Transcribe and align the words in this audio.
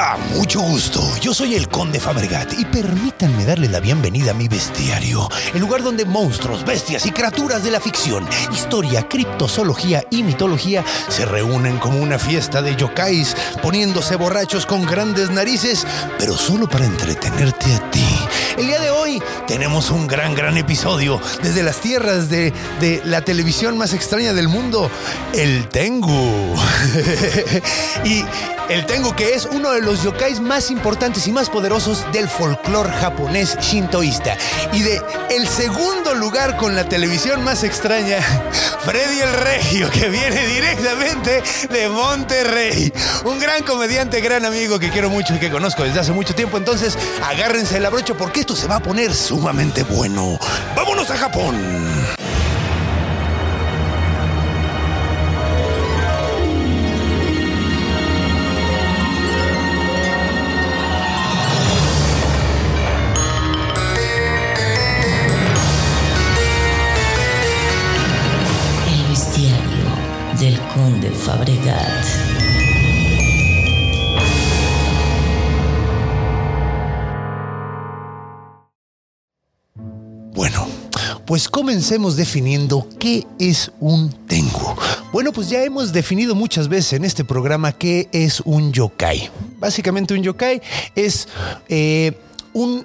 Hola, 0.00 0.16
mucho 0.34 0.60
gusto. 0.60 1.02
Yo 1.20 1.34
soy 1.34 1.56
el 1.56 1.68
Conde 1.68 2.00
Fabregat 2.00 2.58
y 2.58 2.64
permítanme 2.64 3.44
darle 3.44 3.68
la 3.68 3.80
bienvenida 3.80 4.30
a 4.30 4.34
mi 4.34 4.48
bestiario, 4.48 5.28
el 5.52 5.60
lugar 5.60 5.82
donde 5.82 6.06
monstruos, 6.06 6.64
bestias 6.64 7.04
y 7.04 7.10
criaturas 7.10 7.62
de 7.64 7.70
la 7.70 7.80
ficción, 7.80 8.26
historia, 8.50 9.06
criptozoología 9.06 10.02
y 10.10 10.22
mitología 10.22 10.82
se 11.10 11.26
reúnen 11.26 11.76
como 11.76 11.98
una 11.98 12.18
fiesta 12.18 12.62
de 12.62 12.76
yokais, 12.76 13.36
poniéndose 13.62 14.16
borrachos 14.16 14.64
con 14.64 14.86
grandes 14.86 15.28
narices, 15.28 15.86
pero 16.18 16.34
solo 16.34 16.66
para 16.66 16.86
entretenerte 16.86 17.74
a 17.74 17.90
ti. 17.90 18.06
El 18.56 18.68
día 18.68 18.80
de 18.80 18.90
hoy 18.90 19.22
tenemos 19.46 19.90
un 19.90 20.06
gran, 20.06 20.34
gran 20.34 20.56
episodio 20.56 21.20
desde 21.42 21.62
las 21.62 21.76
tierras 21.76 22.30
de, 22.30 22.54
de 22.80 23.02
la 23.04 23.20
televisión 23.20 23.76
más 23.76 23.92
extraña 23.92 24.32
del 24.32 24.48
mundo, 24.48 24.90
el 25.34 25.68
Tengu. 25.68 26.56
y 28.04 28.24
el 28.70 28.86
Tengu 28.86 29.16
que 29.16 29.34
es 29.34 29.46
uno 29.46 29.72
de 29.72 29.82
los 29.82 29.89
yokais 29.98 30.40
más 30.40 30.70
importantes 30.70 31.26
y 31.26 31.32
más 31.32 31.50
poderosos 31.50 32.04
del 32.12 32.28
folclore 32.28 32.90
japonés 32.90 33.56
shintoísta. 33.58 34.36
Y 34.72 34.82
de 34.82 35.02
el 35.30 35.46
segundo 35.46 36.14
lugar 36.14 36.56
con 36.56 36.74
la 36.74 36.84
televisión 36.84 37.42
más 37.42 37.64
extraña, 37.64 38.18
Freddy 38.84 39.20
el 39.20 39.32
Regio, 39.32 39.90
que 39.90 40.08
viene 40.08 40.46
directamente 40.46 41.42
de 41.70 41.88
Monterrey. 41.88 42.92
Un 43.24 43.38
gran 43.38 43.62
comediante, 43.64 44.20
gran 44.20 44.44
amigo 44.44 44.78
que 44.78 44.90
quiero 44.90 45.10
mucho 45.10 45.34
y 45.34 45.38
que 45.38 45.50
conozco 45.50 45.82
desde 45.82 46.00
hace 46.00 46.12
mucho 46.12 46.34
tiempo. 46.34 46.56
Entonces, 46.56 46.96
agárrense 47.22 47.80
la 47.80 47.90
brocha 47.90 48.14
porque 48.14 48.40
esto 48.40 48.54
se 48.54 48.66
va 48.66 48.76
a 48.76 48.80
poner 48.80 49.14
sumamente 49.14 49.82
bueno. 49.82 50.38
¡Vámonos 50.76 51.10
a 51.10 51.16
Japón! 51.16 52.29
Fabregat. 71.20 72.06
Bueno, 80.32 80.66
pues 81.26 81.48
comencemos 81.48 82.16
definiendo 82.16 82.88
qué 82.98 83.26
es 83.38 83.70
un 83.80 84.10
Tengu. 84.26 84.74
Bueno, 85.12 85.32
pues 85.32 85.50
ya 85.50 85.62
hemos 85.62 85.92
definido 85.92 86.34
muchas 86.34 86.68
veces 86.68 86.94
en 86.94 87.04
este 87.04 87.24
programa 87.24 87.72
qué 87.72 88.08
es 88.12 88.40
un 88.40 88.72
yokai. 88.72 89.30
Básicamente 89.58 90.14
un 90.14 90.22
yokai 90.22 90.62
es... 90.94 91.28
eh, 91.68 92.12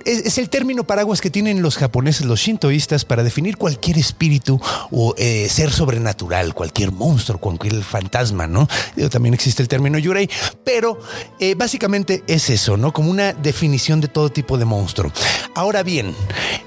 es, 0.05 0.37
el 0.37 0.49
término 0.49 0.85
paraguas 0.85 1.21
que 1.21 1.29
tienen 1.29 1.61
los 1.61 1.77
japoneses, 1.77 2.25
los 2.25 2.39
shintoístas, 2.39 3.05
para 3.05 3.23
definir 3.23 3.57
cualquier 3.57 3.97
espíritu 3.97 4.59
o 4.91 5.13
eh, 5.17 5.47
ser 5.49 5.71
sobrenatural, 5.71 6.53
cualquier 6.53 6.91
monstruo, 6.91 7.39
cualquier 7.39 7.83
fantasma, 7.83 8.47
¿no? 8.47 8.67
También 9.09 9.33
existe 9.33 9.61
el 9.61 9.67
término 9.67 9.97
yurei, 9.97 10.29
pero 10.63 10.99
eh, 11.39 11.55
básicamente 11.55 12.23
es 12.27 12.49
eso, 12.49 12.77
¿no? 12.77 12.93
Como 12.93 13.09
una 13.09 13.33
definición 13.33 14.01
de 14.01 14.07
todo 14.07 14.29
tipo 14.29 14.57
de 14.57 14.65
monstruo. 14.65 15.11
Ahora 15.55 15.83
bien, 15.83 16.15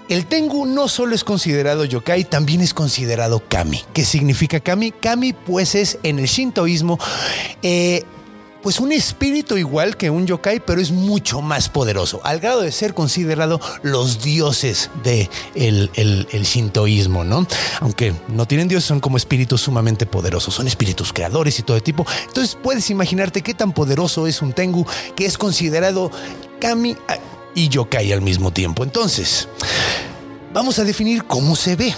el 0.08 0.26
Tengu 0.26 0.66
no 0.66 0.88
solo 0.88 1.14
es 1.14 1.24
considerado 1.24 1.84
yokai, 1.84 2.24
también 2.24 2.60
es 2.60 2.74
considerado 2.74 3.42
kami. 3.48 3.82
¿Qué 3.92 4.04
significa 4.04 4.60
kami? 4.60 4.92
Kami, 4.92 5.32
pues, 5.32 5.74
es 5.74 5.98
en 6.02 6.18
el 6.18 6.26
shintoísmo. 6.26 6.98
eh, 7.62 8.04
pues 8.62 8.80
un 8.80 8.92
espíritu 8.92 9.56
igual 9.56 9.96
que 9.96 10.10
un 10.10 10.26
yokai, 10.26 10.60
pero 10.60 10.80
es 10.80 10.90
mucho 10.90 11.40
más 11.40 11.68
poderoso, 11.68 12.20
al 12.24 12.40
grado 12.40 12.60
de 12.60 12.72
ser 12.72 12.92
considerado 12.92 13.60
los 13.82 14.22
dioses 14.22 14.90
de 15.04 15.30
el, 15.54 15.90
el- 15.94 16.26
shintoísmo, 16.44 17.24
¿no? 17.24 17.46
Aunque 17.80 18.14
no 18.28 18.46
tienen 18.46 18.68
dioses, 18.68 18.88
son 18.88 19.00
como 19.00 19.16
espíritus 19.16 19.60
sumamente 19.62 20.06
poderosos, 20.06 20.54
son 20.54 20.66
espíritus 20.66 21.12
creadores 21.12 21.58
y 21.58 21.62
todo 21.62 21.80
tipo. 21.80 22.04
Entonces 22.26 22.56
puedes 22.62 22.90
imaginarte 22.90 23.42
qué 23.42 23.54
tan 23.54 23.72
poderoso 23.72 24.26
es 24.26 24.42
un 24.42 24.52
tengu 24.52 24.86
que 25.14 25.24
es 25.26 25.38
considerado 25.38 26.10
kami 26.60 26.96
y 27.54 27.68
yokai 27.68 28.12
al 28.12 28.22
mismo 28.22 28.52
tiempo. 28.52 28.82
Entonces, 28.82 29.48
vamos 30.52 30.78
a 30.78 30.84
definir 30.84 31.24
cómo 31.24 31.54
se 31.56 31.76
ve. 31.76 31.94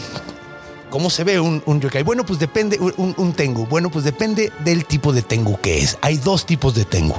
¿Cómo 0.90 1.08
se 1.08 1.22
ve 1.22 1.38
un, 1.38 1.80
yokai? 1.80 2.02
Bueno, 2.02 2.26
pues 2.26 2.40
depende, 2.40 2.78
un, 2.78 3.32
tengu. 3.32 3.66
Bueno, 3.66 3.90
pues 3.90 4.04
depende 4.04 4.52
del 4.64 4.84
tipo 4.84 5.12
de 5.12 5.22
tengu 5.22 5.58
que 5.60 5.78
es. 5.78 5.96
Hay 6.02 6.16
dos 6.16 6.44
tipos 6.44 6.74
de 6.74 6.84
tengu. 6.84 7.14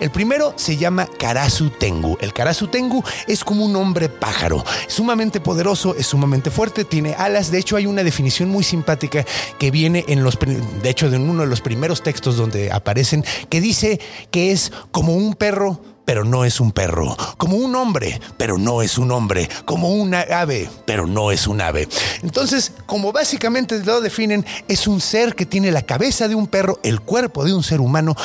El 0.00 0.10
primero 0.10 0.54
se 0.56 0.78
llama 0.78 1.06
Karasu 1.06 1.68
Tengu. 1.68 2.16
El 2.22 2.32
Karasu 2.32 2.68
Tengu 2.68 3.04
es 3.26 3.44
como 3.44 3.66
un 3.66 3.76
hombre 3.76 4.08
pájaro. 4.08 4.64
Sumamente 4.88 5.40
poderoso, 5.40 5.94
es 5.94 6.06
sumamente 6.06 6.50
fuerte, 6.50 6.86
tiene 6.86 7.14
alas. 7.14 7.50
De 7.50 7.58
hecho, 7.58 7.76
hay 7.76 7.84
una 7.84 8.02
definición 8.02 8.48
muy 8.48 8.64
simpática 8.64 9.26
que 9.58 9.70
viene 9.70 10.06
en 10.08 10.24
los, 10.24 10.38
de 10.38 10.88
hecho, 10.88 11.06
en 11.06 11.28
uno 11.28 11.42
de 11.42 11.48
los 11.48 11.60
primeros 11.60 12.02
textos 12.02 12.36
donde 12.36 12.72
aparecen, 12.72 13.24
que 13.50 13.60
dice 13.60 14.00
que 14.30 14.52
es 14.52 14.72
como 14.90 15.14
un 15.14 15.34
perro 15.34 15.80
pero 16.04 16.24
no 16.24 16.44
es 16.44 16.60
un 16.60 16.72
perro, 16.72 17.16
como 17.36 17.56
un 17.56 17.74
hombre, 17.76 18.20
pero 18.36 18.58
no 18.58 18.82
es 18.82 18.98
un 18.98 19.10
hombre, 19.12 19.48
como 19.64 19.90
una 19.90 20.20
ave, 20.20 20.68
pero 20.86 21.06
no 21.06 21.30
es 21.30 21.46
un 21.46 21.60
ave. 21.60 21.88
Entonces, 22.22 22.72
como 22.86 23.12
básicamente 23.12 23.78
lo 23.84 24.00
definen, 24.00 24.44
es 24.68 24.86
un 24.86 25.00
ser 25.00 25.34
que 25.34 25.46
tiene 25.46 25.70
la 25.70 25.82
cabeza 25.82 26.28
de 26.28 26.34
un 26.34 26.46
perro, 26.46 26.80
el 26.82 27.00
cuerpo 27.00 27.44
de 27.44 27.54
un 27.54 27.62
ser 27.62 27.80
humano 27.80 28.16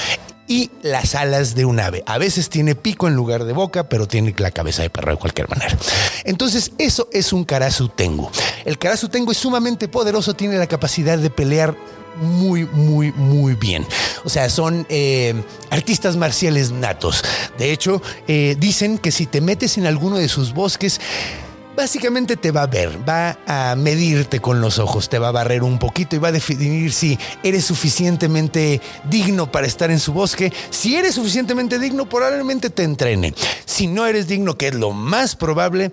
y 0.47 0.72
las 0.81 1.16
alas 1.16 1.56
de 1.56 1.66
un 1.66 1.80
ave. 1.80 2.03
A 2.06 2.18
veces 2.18 2.50
tiene 2.50 2.75
pico 2.75 3.08
en 3.08 3.16
lugar 3.16 3.46
de 3.46 3.53
boca, 3.53 3.90
pero 3.90 4.08
tiene 4.08 4.34
la 4.38 4.52
cabeza 4.52 4.81
de 4.81 4.90
perro 4.90 5.12
de 5.12 5.18
cualquier 5.18 5.50
manera. 5.50 5.78
Entonces, 6.24 6.72
eso 6.78 7.08
es 7.12 7.34
un 7.34 7.44
Karasu 7.46 7.90
Tengu. 7.90 8.30
El 8.64 8.78
Karasu 8.78 9.09
Tengu 9.09 9.31
es 9.31 9.38
sumamente 9.38 9.88
poderoso, 9.88 10.34
tiene 10.34 10.58
la 10.58 10.68
capacidad 10.68 11.18
de 11.18 11.30
pelear 11.30 11.75
muy, 12.18 12.66
muy, 12.66 13.12
muy 13.14 13.56
bien. 13.56 13.86
O 14.24 14.30
sea, 14.30 14.50
son 14.50 14.86
eh, 14.90 15.34
artistas 15.70 16.16
marciales 16.16 16.72
natos. 16.72 17.24
De 17.58 17.72
hecho, 17.72 18.02
eh, 18.28 18.56
dicen 18.59 18.98
que 18.98 19.12
si 19.12 19.26
te 19.26 19.42
metes 19.42 19.78
en 19.78 19.86
alguno 19.86 20.18
de 20.18 20.28
sus 20.28 20.53
bosques, 20.53 21.00
Básicamente 21.76 22.38
te 22.38 22.52
va 22.52 22.64
a 22.64 22.68
ver, 22.68 22.98
va 23.08 23.38
a 23.46 23.76
medirte 23.76 24.40
con 24.40 24.62
los 24.62 24.80
ojos, 24.80 25.09
te 25.09 25.20
va 25.20 25.28
a 25.28 25.31
barrer 25.31 25.62
un 25.62 25.78
poquito 25.78 26.16
y 26.16 26.20
va 26.20 26.30
a 26.30 26.31
definir 26.31 26.94
si 26.94 27.20
eres 27.44 27.66
suficientemente 27.66 28.80
digno 29.09 29.52
para 29.52 29.68
estar 29.68 29.92
en 29.92 30.00
su 30.00 30.14
bosque. 30.14 30.53
Si 30.70 30.96
eres 30.96 31.16
suficientemente 31.16 31.78
digno, 31.78 32.08
probablemente 32.08 32.70
te 32.70 32.84
entrene. 32.84 33.34
Si 33.66 33.88
no 33.88 34.06
eres 34.06 34.28
digno, 34.28 34.58
que 34.58 34.70
es 34.70 34.76
lo 34.76 34.92
más 34.92 35.36
probable, 35.36 35.92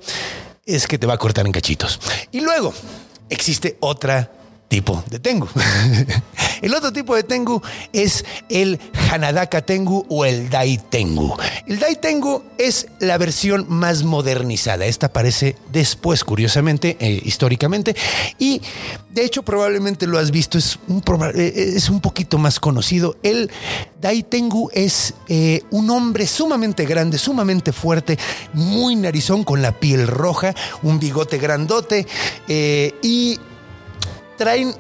es 0.66 0.86
que 0.86 0.98
te 0.98 1.06
va 1.08 1.14
a 1.14 1.18
cortar 1.18 1.46
en 1.46 1.52
cachitos. 1.52 1.98
Y 2.30 2.42
luego 2.42 2.72
existe 3.28 3.76
otra 3.80 4.30
tipo 4.72 5.04
de 5.10 5.20
Tengu. 5.20 5.46
el 6.62 6.72
otro 6.74 6.94
tipo 6.94 7.14
de 7.14 7.22
Tengu 7.24 7.60
es 7.92 8.24
el 8.48 8.80
Hanadaka 9.10 9.60
Tengu 9.60 10.06
o 10.08 10.24
el 10.24 10.48
Dai 10.48 10.78
Tengu. 10.78 11.36
El 11.66 11.78
Dai 11.78 11.96
Tengu 11.96 12.42
es 12.56 12.86
la 12.98 13.18
versión 13.18 13.66
más 13.68 14.02
modernizada. 14.02 14.86
Esta 14.86 15.08
aparece 15.08 15.56
después, 15.70 16.24
curiosamente, 16.24 16.96
eh, 17.00 17.20
históricamente. 17.22 17.94
Y 18.38 18.62
de 19.10 19.26
hecho, 19.26 19.42
probablemente 19.42 20.06
lo 20.06 20.18
has 20.18 20.30
visto, 20.30 20.56
es 20.56 20.78
un, 20.88 21.02
proba- 21.02 21.34
eh, 21.34 21.74
es 21.76 21.90
un 21.90 22.00
poquito 22.00 22.38
más 22.38 22.58
conocido. 22.58 23.16
El 23.22 23.50
Dai 24.00 24.22
Tengu 24.22 24.70
es 24.72 25.12
eh, 25.28 25.60
un 25.70 25.90
hombre 25.90 26.26
sumamente 26.26 26.86
grande, 26.86 27.18
sumamente 27.18 27.74
fuerte, 27.74 28.18
muy 28.54 28.96
narizón, 28.96 29.44
con 29.44 29.60
la 29.60 29.78
piel 29.78 30.06
roja, 30.06 30.54
un 30.82 30.98
bigote 30.98 31.36
grandote 31.36 32.06
eh, 32.48 32.94
y 33.02 33.38
traen 34.36 34.74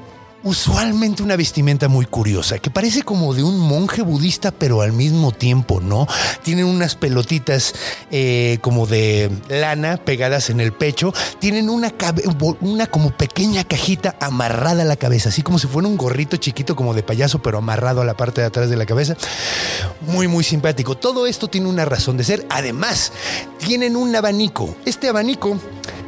usualmente 0.44 1.22
una 1.22 1.36
vestimenta 1.36 1.88
muy 1.88 2.06
curiosa, 2.06 2.58
que 2.58 2.70
parece 2.70 3.02
como 3.02 3.34
de 3.34 3.42
un 3.42 3.58
monje 3.58 4.02
budista, 4.02 4.50
pero 4.50 4.82
al 4.82 4.92
mismo 4.92 5.32
tiempo, 5.32 5.80
¿no? 5.80 6.06
Tienen 6.42 6.64
unas 6.64 6.96
pelotitas 6.96 7.74
eh, 8.10 8.58
como 8.60 8.86
de 8.86 9.30
lana 9.48 9.98
pegadas 9.98 10.50
en 10.50 10.60
el 10.60 10.72
pecho, 10.72 11.12
tienen 11.38 11.70
una, 11.70 11.92
una 12.60 12.86
como 12.86 13.16
pequeña 13.16 13.64
cajita 13.64 14.16
amarrada 14.20 14.82
a 14.82 14.86
la 14.86 14.96
cabeza, 14.96 15.28
así 15.28 15.42
como 15.42 15.58
si 15.58 15.66
fuera 15.66 15.88
un 15.88 15.96
gorrito 15.96 16.36
chiquito 16.36 16.74
como 16.74 16.94
de 16.94 17.02
payaso, 17.02 17.40
pero 17.40 17.58
amarrado 17.58 18.00
a 18.00 18.04
la 18.04 18.16
parte 18.16 18.40
de 18.40 18.46
atrás 18.48 18.68
de 18.68 18.76
la 18.76 18.86
cabeza. 18.86 19.16
Muy, 20.00 20.26
muy 20.26 20.44
simpático. 20.44 20.96
Todo 20.96 21.26
esto 21.26 21.48
tiene 21.48 21.68
una 21.68 21.84
razón 21.84 22.16
de 22.16 22.24
ser. 22.24 22.46
Además, 22.50 23.12
tienen 23.58 23.96
un 23.96 24.14
abanico. 24.14 24.74
Este 24.84 25.08
abanico 25.08 25.58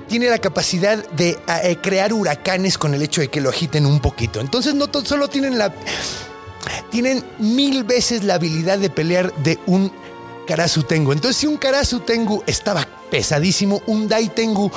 tiene 0.09 0.29
la 0.29 0.39
capacidad 0.39 1.05
de 1.11 1.39
eh, 1.63 1.79
crear 1.83 2.13
huracanes 2.13 2.79
con 2.79 2.95
el 2.95 3.03
hecho 3.03 3.21
de 3.21 3.29
que 3.29 3.41
lo 3.41 3.51
agiten 3.51 3.87
un 3.87 4.01
poquito. 4.01 4.41
Entonces 4.41 4.75
no 4.75 4.89
solo 5.05 5.29
tienen 5.29 5.59
la... 5.59 5.75
Tienen 6.91 7.25
mil 7.39 7.85
veces 7.85 8.25
la 8.25 8.35
habilidad 8.35 8.79
de 8.79 8.89
pelear 8.89 9.35
de 9.37 9.59
un 9.67 9.93
Karasu 10.47 10.83
Tengu. 10.85 11.13
Entonces, 11.13 11.37
si 11.37 11.47
un 11.47 11.57
Karasu 11.57 12.01
Tengu 12.01 12.43
estaba 12.47 12.87
pesadísimo, 13.11 13.83
un 13.87 14.09
Dai 14.09 14.29
Tengu 14.29 14.71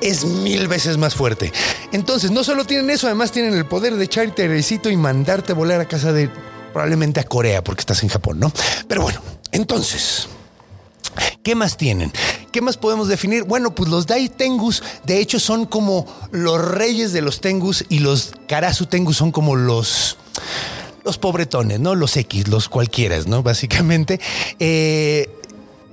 es 0.00 0.24
mil 0.24 0.68
veces 0.68 0.96
más 0.96 1.14
fuerte. 1.14 1.52
Entonces, 1.92 2.30
no 2.30 2.44
solo 2.44 2.64
tienen 2.64 2.90
eso, 2.90 3.06
además 3.06 3.32
tienen 3.32 3.54
el 3.54 3.66
poder 3.66 3.96
de 3.96 4.04
echarte 4.04 4.42
airecito 4.42 4.90
y 4.90 4.96
mandarte 4.96 5.52
volar 5.52 5.80
a 5.80 5.88
casa 5.88 6.12
de 6.12 6.30
probablemente 6.72 7.20
a 7.20 7.24
Corea, 7.24 7.62
porque 7.62 7.80
estás 7.80 8.02
en 8.02 8.08
Japón, 8.08 8.40
¿no? 8.40 8.52
Pero 8.88 9.02
bueno, 9.02 9.20
entonces, 9.52 10.28
¿qué 11.42 11.54
más 11.54 11.76
tienen? 11.76 12.12
¿Qué 12.52 12.60
más 12.60 12.76
podemos 12.76 13.08
definir? 13.08 13.44
Bueno, 13.44 13.74
pues 13.74 13.90
los 13.90 14.06
Dai 14.06 14.28
Tengus, 14.28 14.82
de 15.04 15.20
hecho, 15.20 15.40
son 15.40 15.66
como 15.66 16.06
los 16.30 16.64
reyes 16.64 17.12
de 17.12 17.20
los 17.20 17.40
Tengus 17.40 17.84
y 17.88 17.98
los 17.98 18.32
Karasu 18.46 18.86
Tengus 18.86 19.16
son 19.16 19.32
como 19.32 19.56
los 19.56 20.18
los 21.04 21.18
pobretones, 21.18 21.80
¿no? 21.80 21.94
Los 21.94 22.16
X, 22.16 22.48
los 22.48 22.68
cualquiera, 22.68 23.18
¿no? 23.26 23.42
Básicamente. 23.44 24.20
Eh, 24.58 25.28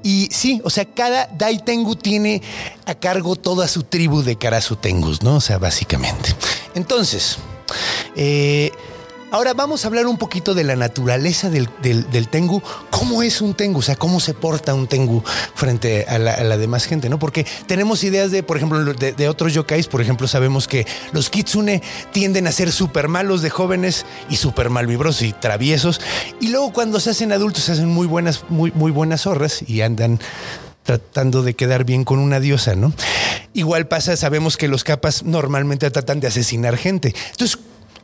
y 0.04 0.30
sí, 0.32 0.62
o 0.64 0.70
sea, 0.70 0.86
cada 0.86 1.28
Dai 1.28 1.64
Tengu 1.64 1.96
tiene 1.96 2.42
a 2.86 2.96
cargo 2.96 3.36
toda 3.36 3.68
su 3.68 3.84
tribu 3.84 4.24
de 4.24 4.36
Karasu 4.36 4.76
Tengus, 4.76 5.22
¿no? 5.22 5.36
O 5.36 5.42
sea, 5.42 5.60
básicamente. 5.60 6.36
Entonces, 6.74 7.38
eh, 8.16 8.72
Ahora 9.32 9.54
vamos 9.54 9.86
a 9.86 9.88
hablar 9.88 10.08
un 10.08 10.18
poquito 10.18 10.54
de 10.54 10.66
la 10.66 10.76
naturaleza 10.76 11.50
del, 11.50 11.70
tengu. 12.30 12.62
¿Cómo 12.90 13.24
es 13.24 13.40
un 13.40 13.54
tengu? 13.54 13.80
O 13.80 13.82
sea, 13.82 13.96
¿cómo 13.96 14.20
se 14.20 14.34
porta 14.34 14.74
un 14.74 14.88
tengu 14.88 15.24
frente 15.56 16.06
a 16.10 16.20
la, 16.20 16.58
demás 16.58 16.84
gente? 16.84 17.08
¿no? 17.08 17.18
Porque 17.18 17.46
tenemos 17.66 18.04
ideas 18.04 18.32
de, 18.32 18.44
por 18.44 18.58
ejemplo, 18.58 18.84
de, 18.94 19.30
otros 19.30 19.54
yokais. 19.54 19.88
Por 19.88 20.02
ejemplo, 20.02 20.28
sabemos 20.28 20.68
que 20.68 20.86
los 21.14 21.30
kitsune 21.30 21.82
tienden 22.12 22.46
a 22.46 22.52
ser 22.52 22.74
súper 22.74 23.08
malos 23.08 23.42
de 23.42 23.50
jóvenes 23.50 24.06
y 24.30 24.36
súper 24.36 24.70
malvibrosos 24.70 25.22
y 25.22 25.32
traviesos. 25.32 26.02
Y 26.42 26.50
luego 26.50 26.74
cuando 26.74 27.00
se 27.00 27.12
hacen 27.12 27.32
adultos 27.32 27.64
se 27.64 27.72
hacen 27.72 27.88
muy 27.88 28.08
buenas, 28.08 28.44
muy, 28.50 28.74
muy 28.76 28.92
buenas 28.92 29.22
zorras 29.22 29.64
y 29.66 29.80
andan 29.80 30.20
tratando 30.84 31.42
de 31.42 31.54
quedar 31.54 31.86
bien 31.86 32.04
con 32.04 32.20
una 32.20 32.42
diosa, 32.42 32.76
¿no? 32.76 32.92
Igual 33.54 33.88
pasa, 33.88 34.18
sabemos 34.18 34.58
que 34.58 34.68
los 34.68 34.84
capas 34.84 35.24
normalmente 35.24 35.90
tratan 35.90 36.20
de 36.20 36.28
asesinar 36.28 36.76
gente. 36.76 37.16
Entonces, 37.32 37.60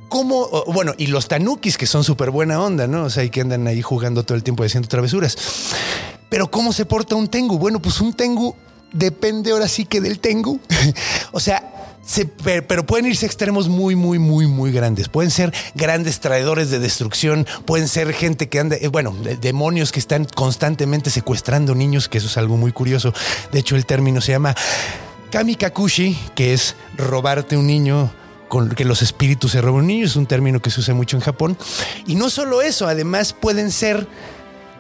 ¿Cómo? 0.10 0.48
Bueno, 0.68 0.94
y 0.98 1.08
los 1.08 1.28
tanukis 1.28 1.78
que 1.78 1.86
son 1.86 2.04
súper 2.04 2.32
buena 2.32 2.62
onda, 2.62 2.88
¿no? 2.88 3.04
O 3.04 3.10
sea, 3.10 3.24
y 3.24 3.30
que 3.30 3.42
andan 3.42 3.68
ahí 3.68 3.82
jugando 3.82 4.24
todo 4.24 4.36
el 4.36 4.44
tiempo 4.44 4.64
haciendo 4.64 4.88
travesuras. 4.88 5.38
Pero 6.30 6.50
¿cómo 6.50 6.74
se 6.74 6.86
porta 6.86 7.16
un 7.16 7.28
tengu? 7.28 7.58
Bueno, 7.58 7.82
pues 7.82 8.02
un 8.02 8.14
tengu 8.14 8.56
depende 8.92 9.52
ahora 9.52 9.68
sí 9.68 9.86
que 9.86 10.02
del 10.02 10.20
tengu. 10.20 10.60
o 11.32 11.40
sea, 11.40 11.74
pero 12.44 12.86
pueden 12.86 13.06
irse 13.06 13.26
a 13.26 13.28
extremos 13.28 13.68
muy, 13.68 13.96
muy, 13.96 14.18
muy, 14.20 14.48
muy 14.48 14.72
grandes. 14.72 15.10
Pueden 15.10 15.32
ser 15.32 15.54
grandes 15.76 16.20
traidores 16.20 16.70
de 16.70 16.80
destrucción, 16.80 17.46
pueden 17.66 17.88
ser 17.88 18.14
gente 18.14 18.48
que 18.48 18.60
anda, 18.60 18.78
eh, 18.78 18.88
bueno, 18.88 19.16
demonios 19.42 19.92
que 19.92 20.00
están 20.00 20.26
constantemente 20.26 21.10
secuestrando 21.10 21.76
niños, 21.76 22.08
que 22.08 22.18
eso 22.20 22.28
es 22.28 22.38
algo 22.38 22.56
muy 22.58 22.72
curioso. 22.72 23.14
De 23.52 23.60
hecho, 23.60 23.76
el 23.76 23.86
término 23.86 24.22
se 24.22 24.32
llama 24.32 24.56
kamikakushi, 25.32 26.18
que 26.34 26.54
es 26.54 26.76
robarte 26.96 27.58
un 27.58 27.68
niño 27.68 28.10
con 28.48 28.70
que 28.70 28.86
los 28.86 29.02
espíritus 29.02 29.52
se 29.52 29.62
roban 29.62 29.88
niños, 29.88 30.12
es 30.12 30.16
un 30.16 30.26
término 30.26 30.62
que 30.62 30.70
se 30.70 30.80
usa 30.80 30.94
mucho 30.94 31.18
en 31.18 31.22
Japón. 31.22 31.58
Y 32.06 32.16
no 32.16 32.30
solo 32.30 32.62
eso, 32.62 32.88
además 32.88 33.34
pueden 33.34 33.72
ser 33.72 34.08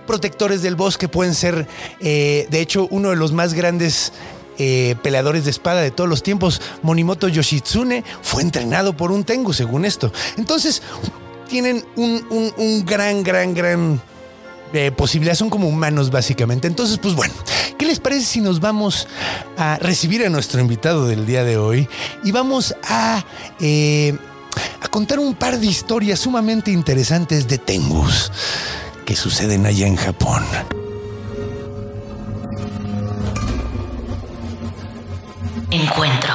protectores 0.05 0.61
del 0.61 0.75
bosque, 0.75 1.07
pueden 1.07 1.35
ser, 1.35 1.67
eh, 1.99 2.47
de 2.49 2.61
hecho, 2.61 2.87
uno 2.91 3.09
de 3.09 3.15
los 3.15 3.33
más 3.33 3.53
grandes 3.53 4.13
eh, 4.57 4.95
peleadores 5.03 5.43
de 5.43 5.51
espada 5.51 5.81
de 5.81 5.91
todos 5.91 6.09
los 6.09 6.23
tiempos, 6.23 6.61
Monimoto 6.81 7.27
Yoshitsune, 7.27 8.03
fue 8.21 8.41
entrenado 8.41 8.95
por 8.95 9.11
un 9.11 9.23
Tengu, 9.23 9.53
según 9.53 9.85
esto. 9.85 10.11
Entonces, 10.37 10.81
tienen 11.47 11.85
un, 11.95 12.53
un 12.57 12.85
gran, 12.85 13.23
gran, 13.23 13.53
gran 13.53 14.01
de 14.73 14.91
posibilidades, 14.91 15.39
son 15.39 15.49
como 15.49 15.67
humanos 15.67 16.09
básicamente. 16.11 16.67
Entonces, 16.67 16.97
pues 16.97 17.15
bueno, 17.15 17.33
¿qué 17.77 17.85
les 17.85 17.99
parece 17.99 18.25
si 18.25 18.41
nos 18.41 18.59
vamos 18.59 19.07
a 19.57 19.77
recibir 19.77 20.25
a 20.25 20.29
nuestro 20.29 20.59
invitado 20.59 21.07
del 21.07 21.25
día 21.25 21.43
de 21.43 21.57
hoy 21.57 21.87
y 22.23 22.31
vamos 22.31 22.75
a, 22.83 23.23
eh, 23.59 24.15
a 24.81 24.87
contar 24.87 25.19
un 25.19 25.35
par 25.35 25.59
de 25.59 25.67
historias 25.67 26.19
sumamente 26.19 26.71
interesantes 26.71 27.47
de 27.47 27.57
Tengus 27.57 28.31
que 29.05 29.15
suceden 29.15 29.65
allá 29.65 29.87
en 29.87 29.95
Japón? 29.95 30.43
Encuentro 35.69 36.33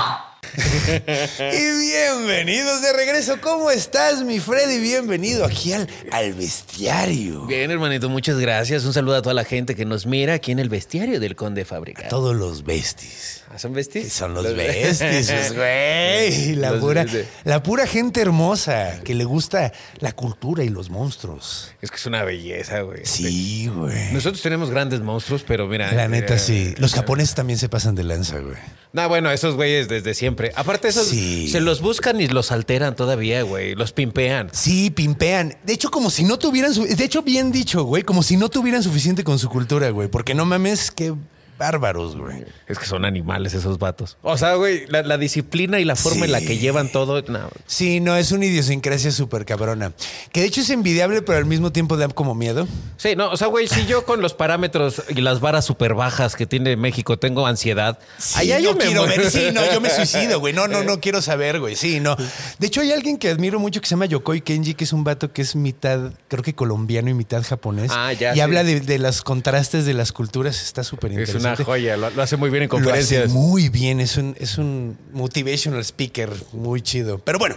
y 1.38 1.80
bienvenidos 1.80 2.82
de 2.82 2.92
regreso. 2.92 3.38
¿Cómo 3.40 3.70
estás, 3.70 4.22
mi 4.22 4.38
Freddy? 4.38 4.78
Bienvenido 4.78 5.44
aquí 5.44 5.72
al, 5.72 5.88
al 6.10 6.32
bestiario. 6.34 7.46
Bien, 7.46 7.70
hermanito, 7.70 8.08
muchas 8.08 8.38
gracias. 8.38 8.84
Un 8.84 8.92
saludo 8.92 9.16
a 9.16 9.22
toda 9.22 9.34
la 9.34 9.44
gente 9.44 9.74
que 9.74 9.84
nos 9.84 10.06
mira 10.06 10.34
aquí 10.34 10.52
en 10.52 10.58
el 10.58 10.68
bestiario 10.68 11.20
del 11.20 11.36
Conde 11.36 11.64
Fábrica. 11.64 12.08
todos 12.08 12.34
los 12.36 12.64
besties. 12.64 13.41
Ah, 13.54 13.58
¿Son 13.58 13.74
besties? 13.74 14.10
Son 14.10 14.32
los, 14.32 14.56
besties, 14.56 15.30
pues, 15.30 15.54
güey. 15.54 16.54
La 16.56 16.80
pura, 16.80 17.04
la 17.44 17.62
pura 17.62 17.86
gente 17.86 18.22
hermosa 18.22 19.00
que 19.04 19.14
le 19.14 19.24
gusta 19.24 19.74
la 19.98 20.12
cultura 20.12 20.64
y 20.64 20.70
los 20.70 20.88
monstruos. 20.88 21.70
Es 21.82 21.90
que 21.90 21.96
es 21.96 22.06
una 22.06 22.24
belleza, 22.24 22.80
güey. 22.80 23.04
Sí, 23.04 23.66
güey. 23.66 24.10
Nosotros 24.14 24.40
tenemos 24.40 24.70
grandes 24.70 25.02
monstruos, 25.02 25.44
pero 25.46 25.66
mira. 25.66 25.92
La 25.92 26.08
neta, 26.08 26.38
sí. 26.38 26.74
Los 26.78 26.94
japoneses 26.94 27.34
también 27.34 27.58
se 27.58 27.68
pasan 27.68 27.94
de 27.94 28.04
lanza, 28.04 28.38
güey. 28.38 28.56
No, 28.94 29.06
bueno, 29.08 29.30
esos 29.30 29.54
güeyes 29.54 29.86
desde 29.86 30.14
siempre. 30.14 30.52
Aparte, 30.54 30.88
esos 30.88 31.08
se 31.08 31.60
los 31.60 31.82
buscan 31.82 32.22
y 32.22 32.28
los 32.28 32.52
alteran 32.52 32.96
todavía, 32.96 33.42
güey. 33.42 33.74
Los 33.74 33.92
pimpean. 33.92 34.48
Sí, 34.52 34.90
pimpean. 34.90 35.58
De 35.64 35.74
hecho, 35.74 35.90
como 35.90 36.08
si 36.08 36.24
no 36.24 36.38
tuvieran. 36.38 36.72
De 36.72 37.04
hecho, 37.04 37.22
bien 37.22 37.52
dicho, 37.52 37.84
güey. 37.84 38.02
Como 38.02 38.22
si 38.22 38.38
no 38.38 38.48
tuvieran 38.48 38.82
suficiente 38.82 39.24
con 39.24 39.38
su 39.38 39.50
cultura, 39.50 39.90
güey. 39.90 40.08
Porque 40.08 40.34
no 40.34 40.46
mames, 40.46 40.90
que 40.90 41.14
bárbaros, 41.62 42.16
güey. 42.16 42.44
Es 42.66 42.76
que 42.76 42.86
son 42.86 43.04
animales 43.04 43.54
esos 43.54 43.78
vatos. 43.78 44.16
O 44.22 44.36
sea, 44.36 44.56
güey, 44.56 44.84
la, 44.88 45.16
disciplina 45.16 45.78
y 45.78 45.84
la 45.84 45.94
forma 45.94 46.24
en 46.24 46.32
la 46.32 46.40
que 46.40 46.58
llevan 46.58 46.88
todo. 46.90 47.22
No. 47.22 47.50
Sí, 47.66 48.00
no, 48.00 48.16
es 48.16 48.32
una 48.32 48.46
idiosincrasia 48.46 49.12
súper 49.12 49.44
cabrona. 49.44 49.92
Que 50.32 50.40
de 50.40 50.46
hecho 50.46 50.60
es 50.60 50.70
envidiable, 50.70 51.22
pero 51.22 51.38
al 51.38 51.44
mismo 51.44 51.70
tiempo 51.70 51.96
da 51.96 52.08
como 52.08 52.34
miedo. 52.34 52.66
Sí, 52.96 53.14
no, 53.14 53.30
o 53.30 53.36
sea, 53.36 53.46
güey, 53.46 53.68
si 53.68 53.86
yo 53.86 54.04
con 54.04 54.20
los 54.20 54.34
parámetros 54.34 55.04
y 55.08 55.20
las 55.20 55.38
varas 55.38 55.64
súper 55.64 55.94
bajas 55.94 56.34
que 56.34 56.46
tiene 56.46 56.76
México 56.76 57.16
tengo 57.16 57.46
ansiedad. 57.46 57.96
Sí, 58.18 58.48
yo 58.60 58.76
quiero 58.76 59.06
ver. 59.06 59.30
Sí, 59.30 59.50
no, 59.52 59.60
yo 59.72 59.80
me 59.80 59.90
suicido, 59.90 60.40
güey. 60.40 60.52
No, 60.52 60.66
no, 60.66 60.82
no 60.82 60.98
quiero 60.98 61.22
saber, 61.22 61.60
güey. 61.60 61.76
Sí, 61.76 62.00
no. 62.00 62.16
De 62.58 62.66
hecho, 62.66 62.80
hay 62.80 62.90
alguien 62.90 63.18
que 63.18 63.28
admiro 63.28 63.60
mucho 63.60 63.80
que 63.80 63.86
se 63.86 63.90
llama 63.90 64.06
Yokoi 64.06 64.40
Kenji, 64.40 64.74
que 64.74 64.82
es 64.82 64.92
un 64.92 65.04
vato 65.04 65.32
que 65.32 65.42
es 65.42 65.54
mitad, 65.54 66.12
creo 66.26 66.42
que 66.42 66.56
colombiano 66.56 67.08
y 67.08 67.14
mitad 67.14 67.44
japonés. 67.44 67.92
Ah, 67.94 68.12
ya. 68.12 68.34
Y 68.34 68.40
habla 68.40 68.64
de, 68.64 68.80
de, 68.80 68.98
los 68.98 69.22
contrastes 69.22 69.86
de 69.86 69.94
las 69.94 70.10
culturas. 70.10 70.60
Está 70.60 70.82
súper 70.82 71.12
interesante 71.12 71.51
joya, 71.56 71.96
lo, 71.96 72.22
hace 72.22 72.36
muy 72.36 72.50
bien 72.50 72.64
en 72.64 72.68
conferencias. 72.68 73.30
muy 73.30 73.68
bien, 73.68 74.00
es 74.00 74.16
un, 74.16 74.36
es 74.38 74.58
un 74.58 74.98
motivational 75.12 75.80
speaker 75.84 76.30
muy 76.52 76.82
chido. 76.82 77.18
Pero 77.18 77.38
bueno, 77.38 77.56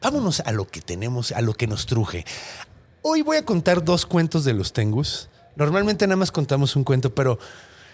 vámonos 0.00 0.40
a 0.40 0.52
lo 0.52 0.66
que 0.66 0.80
tenemos, 0.80 1.32
a 1.32 1.40
lo 1.40 1.54
que 1.54 1.66
nos 1.66 1.86
truje. 1.86 2.24
Hoy 3.02 3.22
voy 3.22 3.36
a 3.36 3.44
contar 3.44 3.84
dos 3.84 4.06
cuentos 4.06 4.44
de 4.44 4.54
los 4.54 4.72
Tengus. 4.72 5.28
Normalmente 5.56 6.06
nada 6.06 6.16
más 6.16 6.30
contamos 6.30 6.76
un 6.76 6.84
cuento, 6.84 7.14
pero 7.14 7.38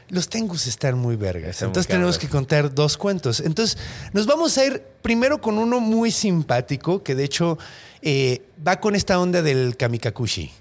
los 0.09 0.29
Tengus 0.29 0.67
están 0.67 0.99
muy 0.99 1.17
vergas. 1.17 1.63
Entonces 1.63 1.89
tenemos 1.89 2.19
que 2.19 2.29
contar 2.29 2.75
dos 2.75 2.97
cuentos. 2.97 3.41
Entonces 3.41 3.79
nos 4.13 4.27
vamos 4.27 4.57
a 4.59 4.65
ir 4.65 4.83
primero 5.03 5.41
con 5.41 5.59
uno 5.59 5.81
muy 5.81 6.11
simpático, 6.11 7.03
que 7.03 7.15
de 7.15 7.25
hecho 7.25 7.59
eh, 8.03 8.43
va 8.67 8.81
con 8.81 8.95
esta 8.95 9.19
onda 9.19 9.43
del 9.43 9.77
kamikakushi. 9.77 10.53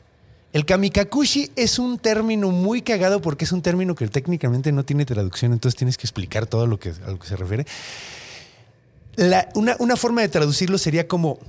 El 0.53 0.65
kamikakushi 0.65 1.51
es 1.55 1.79
un 1.79 1.97
término 1.97 2.51
muy 2.51 2.83
cagado 2.83 3.21
porque 3.21 3.43
es 3.43 3.51
un 3.51 3.63
término 3.63 3.95
que 3.95 4.07
técnicamente 4.07 4.71
no 4.71 4.85
tiene 4.85 5.03
traducción, 5.03 5.51
entonces 5.51 5.75
tienes 5.75 5.97
que 5.97 6.03
explicar 6.03 6.45
todo 6.45 6.67
lo 6.67 6.79
que, 6.79 6.93
a 7.05 7.09
lo 7.09 7.17
que 7.17 7.27
se 7.27 7.35
refiere. 7.35 7.65
una, 9.55 9.95
forma 9.97 10.21
de 10.21 10.29
traducirlo 10.29 10.77
sería 10.77 11.07
como 11.07 11.39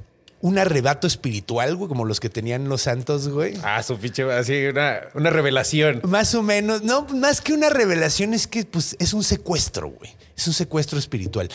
un 0.40 0.56
arrebato 0.58 1.06
espiritual, 1.06 1.76
güey, 1.76 1.86
como 1.86 2.06
los 2.06 2.18
que 2.18 2.30
tenían 2.30 2.70
los 2.70 2.80
santos, 2.82 3.28
güey. 3.28 3.58
Ah, 3.62 3.82
su 3.82 3.98
pinche, 3.98 4.22
así, 4.32 4.64
una, 4.64 5.30
revelación. 5.30 6.00
Más 6.08 6.34
o 6.34 6.42
menos. 6.42 6.82
No, 6.82 7.06
más 7.14 7.42
que 7.42 7.52
una 7.52 7.68
revelación 7.68 8.32
es 8.32 8.46
que 8.46 8.64
pues, 8.64 8.96
es 8.98 9.12
un 9.12 9.22
secuestro, 9.22 9.90
güey. 9.90 10.14
Es 10.34 10.46
un 10.46 10.54
secuestro 10.54 10.98
espiritual 10.98 11.50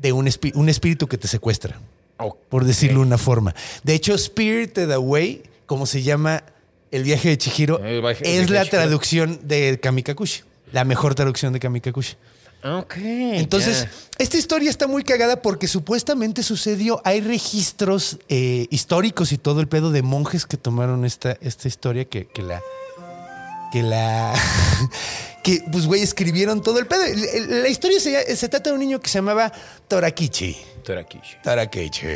de 0.00 0.12
un, 0.12 0.28
un 0.54 0.68
espíritu 0.68 1.06
que 1.06 1.16
te 1.16 1.26
secuestra. 1.26 1.80
Por 2.50 2.64
decirlo 2.64 3.00
de 3.00 3.06
una 3.06 3.18
forma. 3.18 3.54
De 3.82 3.94
hecho, 3.94 4.16
Spirited 4.16 4.90
Away, 4.90 5.42
como 5.66 5.86
se 5.86 6.02
llama 6.02 6.42
el 6.96 7.04
viaje 7.04 7.28
de 7.30 7.38
Chihiro, 7.38 7.78
El 7.84 8.00
viaje- 8.00 8.24
el 8.24 8.42
es 8.42 8.50
viaje 8.50 8.52
la 8.54 8.60
de 8.60 8.64
Chihiro. 8.66 8.82
traducción 8.82 9.40
de 9.44 9.78
Kamikakushi. 9.80 10.42
La 10.72 10.84
mejor 10.84 11.14
traducción 11.14 11.52
de 11.52 11.60
Kamikakushi. 11.60 12.14
Ok. 12.64 12.94
Entonces, 12.96 13.86
esta 14.18 14.36
historia 14.38 14.70
está 14.70 14.88
muy 14.88 15.04
cagada 15.04 15.40
porque 15.42 15.68
supuestamente 15.68 16.42
sucedió. 16.42 17.00
Hay 17.04 17.20
registros 17.20 18.18
eh, 18.28 18.66
históricos 18.70 19.30
y 19.30 19.38
todo 19.38 19.60
el 19.60 19.68
pedo 19.68 19.92
de 19.92 20.02
monjes 20.02 20.46
que 20.46 20.56
tomaron 20.56 21.04
esta, 21.04 21.36
esta 21.40 21.68
historia 21.68 22.06
que, 22.06 22.26
que 22.26 22.42
la. 22.42 22.60
Que 23.72 23.82
la. 23.84 24.34
que, 25.44 25.62
pues, 25.70 25.86
güey, 25.86 26.02
escribieron 26.02 26.60
todo 26.62 26.78
el 26.80 26.86
pedo. 26.86 27.02
La 27.62 27.68
historia 27.68 28.00
se, 28.00 28.34
se 28.34 28.48
trata 28.48 28.70
de 28.70 28.74
un 28.74 28.80
niño 28.80 29.00
que 29.00 29.08
se 29.10 29.18
llamaba 29.18 29.52
Torakichi. 29.86 30.56
Torakichi. 30.84 31.36
Torakichi. 31.44 32.06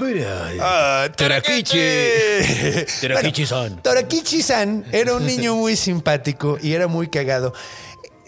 Mira. 0.00 0.50
Ah, 0.60 1.08
Torakichi. 1.16 1.78
Torakichi. 1.78 3.00
Torakichi-san. 3.02 3.68
Bueno, 3.68 3.82
Torakichi-san 3.82 4.84
era 4.92 5.14
un 5.14 5.24
niño 5.24 5.54
muy 5.54 5.76
simpático 5.76 6.58
y 6.60 6.72
era 6.72 6.86
muy 6.88 7.08
cagado. 7.08 7.52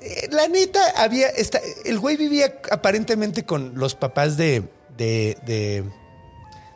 Eh, 0.00 0.28
La 0.30 0.48
neta, 0.48 0.80
había. 0.96 1.28
Esta, 1.28 1.60
el 1.84 1.98
güey 1.98 2.16
vivía 2.16 2.54
aparentemente 2.70 3.44
con 3.44 3.72
los 3.74 3.94
papás 3.94 4.36
de. 4.36 4.62
de, 4.96 5.36
de 5.44 5.84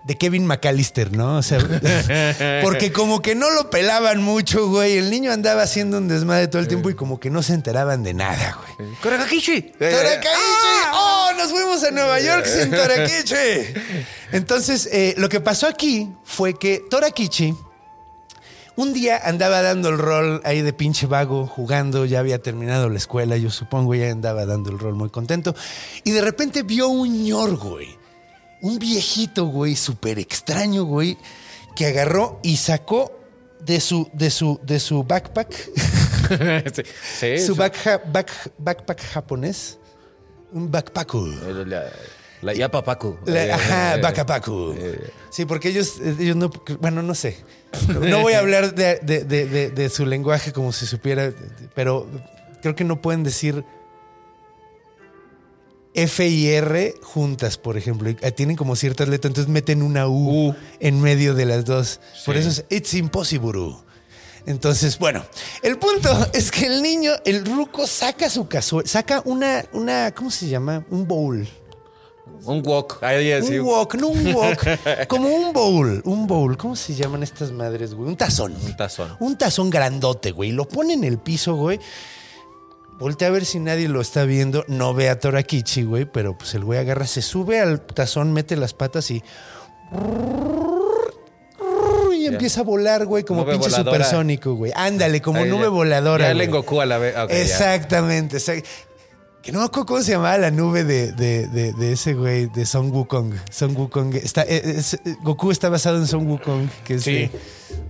de 0.07 0.16
Kevin 0.19 0.47
McAllister, 0.47 1.12
¿no? 1.16 1.38
O 1.38 1.43
sea, 1.43 1.59
porque 2.62 2.93
como 2.93 3.23
que 3.23 3.35
no 3.35 3.49
lo 3.50 3.71
pelaban 3.71 4.23
mucho, 4.23 4.69
güey. 4.69 4.99
El 4.99 5.09
niño 5.11 5.33
andaba 5.33 5.62
haciendo 5.62 5.97
un 5.97 6.09
desmadre 6.09 6.47
todo 6.47 6.61
el 6.61 6.69
tiempo 6.69 6.90
y 6.90 6.95
como 6.95 7.19
que 7.19 7.31
no 7.31 7.43
se 7.43 7.54
enteraban 7.54 8.02
de 8.02 8.12
nada, 8.12 8.59
güey. 8.76 8.90
Torakichi. 9.02 9.62
Torakichi. 9.62 10.28
¡Oh! 10.93 11.13
Nos 11.37 11.50
fuimos 11.50 11.83
a 11.85 11.91
Nueva 11.91 12.21
York 12.21 12.47
sin 12.47 12.71
Torakichi. 12.71 13.75
Entonces, 14.33 14.88
eh, 14.93 15.14
lo 15.19 15.29
que 15.29 15.41
pasó 15.41 15.67
aquí 15.67 16.11
fue 16.25 16.55
que 16.59 16.83
Torakichi 16.91 17.55
un 18.76 18.93
día 18.93 19.21
andaba 19.25 19.62
dando 19.62 19.88
el 19.88 19.99
rol 19.99 20.41
ahí 20.45 20.61
de 20.62 20.73
pinche 20.73 21.07
vago, 21.07 21.47
jugando, 21.47 22.05
ya 22.07 22.19
había 22.19 22.43
terminado 22.43 22.88
la 22.88 22.99
escuela, 22.99 23.37
yo 23.37 23.49
supongo, 23.50 23.95
ya 23.95 24.11
andaba 24.11 24.47
dando 24.47 24.71
el 24.71 24.81
rol 24.81 24.95
muy 24.97 25.11
contento. 25.11 25.55
Y 26.03 26.11
de 26.11 26.21
repente 26.21 26.64
vio 26.64 26.88
un 26.88 27.25
ñor, 27.25 27.57
güey. 27.57 27.97
Un 28.62 28.81
viejito, 28.81 29.47
güey, 29.47 29.76
súper 29.76 30.19
extraño, 30.19 30.85
güey, 30.85 31.17
que 31.76 31.87
agarró 31.87 32.41
y 32.43 32.57
sacó 32.57 33.12
de 33.61 33.79
su, 33.81 34.11
de 34.12 34.31
su, 34.31 34.59
de 34.64 34.81
su 34.81 35.05
backpack. 35.05 35.55
sí, 36.75 36.83
sí, 37.38 37.47
su 37.47 37.55
back- 37.55 38.03
backpack 38.59 39.00
japonés. 39.03 39.79
Un 40.54 40.70
backpaku. 40.70 41.26
La, 41.66 41.84
la 42.42 42.52
Yapapaku. 42.54 43.18
La- 43.26 43.44
Eh, 43.46 43.52
ajá, 43.52 43.96
eh, 43.96 44.00
backpaku. 44.00 44.75
Sí, 45.30 45.44
porque 45.44 45.68
ellos, 45.68 46.00
ellos 46.18 46.37
no, 46.37 46.50
bueno, 46.80 47.02
no 47.02 47.14
sé. 47.14 47.37
No 47.88 48.23
voy 48.23 48.32
a 48.34 48.38
hablar 48.38 48.75
de, 48.75 48.99
de- 49.02 49.25
de- 49.25 49.46
de- 49.46 49.70
de 49.70 49.88
su 49.90 50.06
lenguaje 50.06 50.52
como 50.52 50.73
si 50.73 50.87
supiera, 50.87 51.32
pero 51.75 52.06
creo 52.62 52.75
que 52.75 52.84
no 52.84 53.02
pueden 53.02 53.25
decir 53.25 53.64
F 55.94 56.26
y 56.26 56.49
R 56.50 56.94
juntas, 57.02 57.56
por 57.58 57.76
ejemplo. 57.76 58.08
Eh, 58.11 58.32
Tienen 58.32 58.56
como 58.56 58.75
ciertas 58.76 59.08
letras, 59.08 59.30
entonces 59.30 59.52
meten 59.52 59.82
una 59.82 60.08
U, 60.08 60.54
en 60.80 61.00
medio 61.00 61.34
de 61.34 61.46
las 61.46 61.64
dos. 61.64 62.00
Por 62.26 62.37
eso 62.37 62.49
es 62.49 62.64
It's 62.70 62.94
impossible. 62.94 63.76
Entonces, 64.47 64.99
bueno, 64.99 65.25
el 65.63 65.79
punto 65.79 66.11
es 66.33 66.51
que 66.51 66.67
el 66.67 66.83
niño, 66.83 67.13
el 67.25 67.45
ruco, 67.45 67.87
saca 67.87 68.29
su 68.29 68.47
cazuela, 68.47 68.89
saca 68.89 69.23
una, 69.25 69.65
una, 69.73 70.13
¿cómo 70.13 70.31
se 70.31 70.49
llama? 70.49 70.85
Un 70.91 71.07
bowl. 71.07 71.49
Un 72.45 72.63
wok. 72.63 73.03
Un 73.03 73.61
wok, 73.61 73.95
no 73.95 74.09
un 74.09 74.35
wok. 74.35 74.65
como 75.09 75.29
un 75.29 75.53
bowl. 75.53 76.03
Un 76.05 76.27
bowl. 76.27 76.57
¿Cómo 76.57 76.77
se 76.77 76.95
llaman 76.95 77.23
estas 77.23 77.53
madres, 77.53 77.95
güey? 77.95 78.09
Un 78.09 78.17
tazón. 78.17 78.55
Un 78.55 78.77
tazón. 78.77 79.17
Un 79.21 79.39
tazón 79.39 79.71
grandote, 79.71 80.31
güey. 80.31 80.53
Lo 80.53 80.67
pone 80.67 80.95
en 80.95 81.05
el 81.05 81.19
piso, 81.19 81.55
güey. 81.55 81.81
Voltea 82.99 83.29
a 83.29 83.31
ver 83.31 83.45
si 83.45 83.59
nadie 83.61 83.89
lo 83.89 84.01
está 84.01 84.25
viendo. 84.25 84.65
No 84.69 84.95
ve 84.95 85.09
a 85.09 85.19
Torakichi, 85.19 85.85
güey. 85.85 86.05
Pero 86.05 86.37
pues 86.37 86.55
el 86.55 86.65
güey 86.65 86.79
agarra, 86.79 87.07
se 87.07 87.23
sube 87.23 87.61
al 87.61 87.81
tazón, 87.81 88.33
mete 88.33 88.57
las 88.57 88.75
patas 88.75 89.11
y. 89.11 89.23
Y 92.25 92.28
empieza 92.28 92.61
a 92.61 92.64
volar, 92.64 93.07
güey, 93.07 93.25
como 93.25 93.40
Nube 93.43 93.52
pinche 93.52 93.71
voladora. 93.71 94.04
supersónico, 94.04 94.54
güey. 94.54 94.73
Ándale, 94.75 95.21
como 95.21 95.40
Ahí, 95.40 95.49
nube 95.50 95.62
ya. 95.64 95.69
voladora. 95.69 96.33
Ya 96.33 96.47
Goku 96.47 96.81
a 96.81 96.87
la 96.87 96.99
vez. 96.99 97.14
Exactamente, 97.28 98.37
exact- 98.38 98.64
Que 99.43 99.52
no 99.52 99.59
me 99.59 99.66
acuerdo 99.66 99.85
cómo 99.87 100.00
se 100.02 100.12
llamaba 100.12 100.38
la 100.38 100.50
nube 100.50 100.85
de, 100.85 101.12
de- 101.12 101.47
de- 101.49 101.73
de 101.75 101.93
ese 101.93 102.14
güey, 102.14 102.47
de 102.47 102.64
Son 102.64 102.90
Wukong. 102.90 103.35
Son 103.50 103.76
Wukong. 103.76 104.14
Está, 104.14 104.43
eh, 104.43 104.62
es- 104.78 104.99
Goku 105.23 105.50
está 105.50 105.69
basado 105.69 105.99
en 105.99 106.07
Son 106.07 106.26
Wukong, 106.26 106.69
que 106.85 106.95
es 106.95 107.02
Sí. 107.02 107.31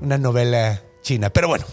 una 0.01 0.19
novela 0.19 0.83
china. 1.03 1.31
Pero 1.31 1.47
bueno. 1.49 1.65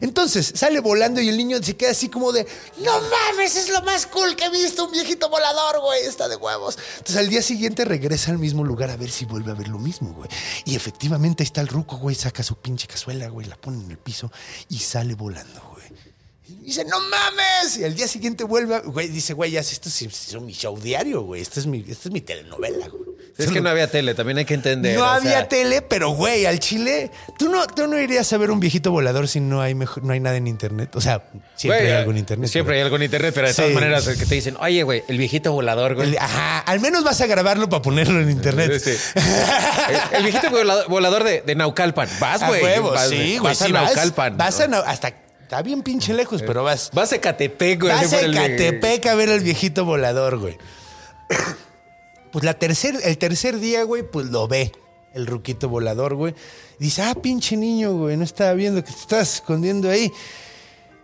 Entonces 0.00 0.52
sale 0.54 0.80
volando 0.80 1.20
y 1.20 1.28
el 1.28 1.36
niño 1.36 1.62
se 1.62 1.76
queda 1.76 1.90
así 1.90 2.08
como 2.08 2.32
de, 2.32 2.46
no 2.78 2.92
mames, 3.00 3.56
es 3.56 3.68
lo 3.68 3.82
más 3.82 4.06
cool 4.06 4.36
que 4.36 4.44
he 4.44 4.50
visto, 4.50 4.84
un 4.84 4.92
viejito 4.92 5.28
volador, 5.28 5.80
güey, 5.80 6.04
está 6.04 6.28
de 6.28 6.36
huevos. 6.36 6.78
Entonces 6.98 7.16
al 7.16 7.28
día 7.28 7.42
siguiente 7.42 7.84
regresa 7.84 8.30
al 8.30 8.38
mismo 8.38 8.64
lugar 8.64 8.90
a 8.90 8.96
ver 8.96 9.10
si 9.10 9.24
vuelve 9.24 9.50
a 9.50 9.54
ver 9.54 9.68
lo 9.68 9.78
mismo, 9.78 10.12
güey. 10.12 10.28
Y 10.64 10.76
efectivamente 10.76 11.42
ahí 11.42 11.46
está 11.46 11.60
el 11.60 11.68
ruco, 11.68 11.96
güey, 11.96 12.14
saca 12.14 12.42
su 12.42 12.56
pinche 12.56 12.86
cazuela, 12.86 13.28
güey, 13.28 13.46
la 13.46 13.56
pone 13.56 13.82
en 13.82 13.90
el 13.90 13.98
piso 13.98 14.30
y 14.68 14.78
sale 14.78 15.14
volando, 15.14 15.60
güey. 15.72 16.15
Y 16.48 16.66
dice, 16.66 16.84
no 16.84 16.98
mames. 17.00 17.78
Y 17.78 17.84
al 17.84 17.94
día 17.94 18.06
siguiente 18.06 18.44
vuelve, 18.44 18.76
a- 18.76 18.80
güey, 18.80 19.08
dice, 19.08 19.32
güey, 19.34 19.50
ya 19.52 19.60
esto 19.60 19.88
es, 19.88 20.40
mi 20.40 20.52
show 20.52 20.78
diario, 20.80 21.22
güey. 21.22 21.42
Esta 21.42 21.58
es 21.60 21.66
mi, 21.66 21.80
esta 21.80 22.08
es 22.08 22.12
mi 22.12 22.20
telenovela, 22.20 22.88
güey. 22.88 23.16
Es 23.38 23.50
que 23.50 23.60
no 23.60 23.68
había 23.68 23.90
tele, 23.90 24.14
también 24.14 24.38
hay 24.38 24.46
que 24.46 24.54
entender. 24.54 24.96
No 24.96 25.02
o 25.02 25.08
había 25.08 25.30
sea, 25.32 25.48
tele, 25.48 25.82
pero 25.82 26.08
güey, 26.08 26.46
al 26.46 26.58
Chile, 26.58 27.10
tú 27.38 27.50
no, 27.50 27.66
tú 27.66 27.86
no 27.86 27.98
irías 28.00 28.32
a 28.32 28.38
ver 28.38 28.50
un 28.50 28.60
viejito 28.60 28.90
volador 28.90 29.28
si 29.28 29.40
no 29.40 29.60
hay 29.60 29.74
mejor, 29.74 30.02
no 30.04 30.14
hay 30.14 30.20
nada 30.20 30.36
en 30.38 30.46
internet. 30.46 30.96
O 30.96 31.02
sea, 31.02 31.28
siempre 31.54 31.80
güey, 31.82 31.92
hay 31.92 31.98
algo 31.98 32.12
en 32.12 32.16
internet. 32.16 32.48
Siempre 32.50 32.76
hay 32.76 32.80
algo 32.80 32.96
en 32.96 33.02
internet, 33.02 33.32
pero 33.34 33.48
de 33.48 33.52
Sí. 33.52 33.60
todas 33.60 33.74
maneras 33.74 34.08
que 34.08 34.24
te 34.24 34.34
dicen, 34.34 34.56
oye, 34.58 34.82
güey, 34.84 35.02
el 35.08 35.18
viejito 35.18 35.52
volador, 35.52 35.96
güey. 35.96 36.08
El- 36.12 36.18
ajá, 36.18 36.60
al 36.60 36.80
menos 36.80 37.04
vas 37.04 37.20
a 37.20 37.26
grabarlo 37.26 37.68
para 37.68 37.82
ponerlo 37.82 38.22
en 38.22 38.30
internet. 38.30 38.80
Sí. 38.82 38.92
El, 39.16 40.16
el 40.16 40.22
viejito 40.22 40.48
volador, 40.88 41.22
de, 41.24 41.42
de 41.42 41.54
Naucalpan. 41.56 42.08
Vas, 42.18 42.40
A 42.40 42.48
güey. 42.48 42.62
huevo, 42.62 42.92
Vas, 42.92 43.08
sí, 43.10 43.16
güey. 43.16 43.38
Vas 43.40 43.60
a 43.60 43.66
sí, 43.66 43.72
Naucalpan. 43.72 44.36
Vas 44.38 44.60
a 44.60 44.64
hasta 44.86 45.25
está 45.46 45.62
bien 45.62 45.82
pinche 45.82 46.12
lejos, 46.12 46.42
pero 46.44 46.64
vas. 46.64 46.90
Vas 46.92 47.12
a 47.12 47.20
Catepec, 47.20 47.80
güey. 47.80 47.92
Vas 47.92 48.12
a 48.12 48.20
Ecatepec 48.20 49.06
a 49.06 49.14
ver 49.14 49.30
al 49.30 49.40
viejito 49.40 49.84
volador, 49.84 50.38
güey. 50.38 50.58
Pues 52.32 52.44
la 52.44 52.52
tercer, 52.52 52.96
el 53.02 53.16
tercer 53.16 53.58
día, 53.60 53.84
güey, 53.84 54.02
pues 54.02 54.26
lo 54.26 54.46
ve 54.46 54.70
el 55.14 55.26
ruquito 55.26 55.70
volador, 55.70 56.16
güey. 56.16 56.34
Dice, 56.78 57.00
ah, 57.00 57.14
pinche 57.14 57.56
niño, 57.56 57.94
güey, 57.94 58.18
no 58.18 58.24
estaba 58.24 58.52
viendo 58.52 58.84
que 58.84 58.92
te 58.92 58.98
estás 58.98 59.36
escondiendo 59.36 59.88
ahí. 59.88 60.12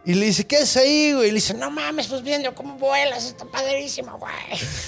Y 0.05 0.15
le 0.15 0.27
dice, 0.27 0.45
¿qué 0.45 0.59
es 0.59 0.77
ahí, 0.77 1.13
güey? 1.13 1.29
Y 1.29 1.31
le 1.31 1.37
dice, 1.37 1.55
no 1.55 1.71
mames, 1.71 2.09
pues 2.09 2.23
viendo 2.23 2.53
cómo 2.57 2.77
vuelas, 2.77 3.25
está 3.25 3.45
padrísimo, 3.45 4.19
güey. 4.19 4.33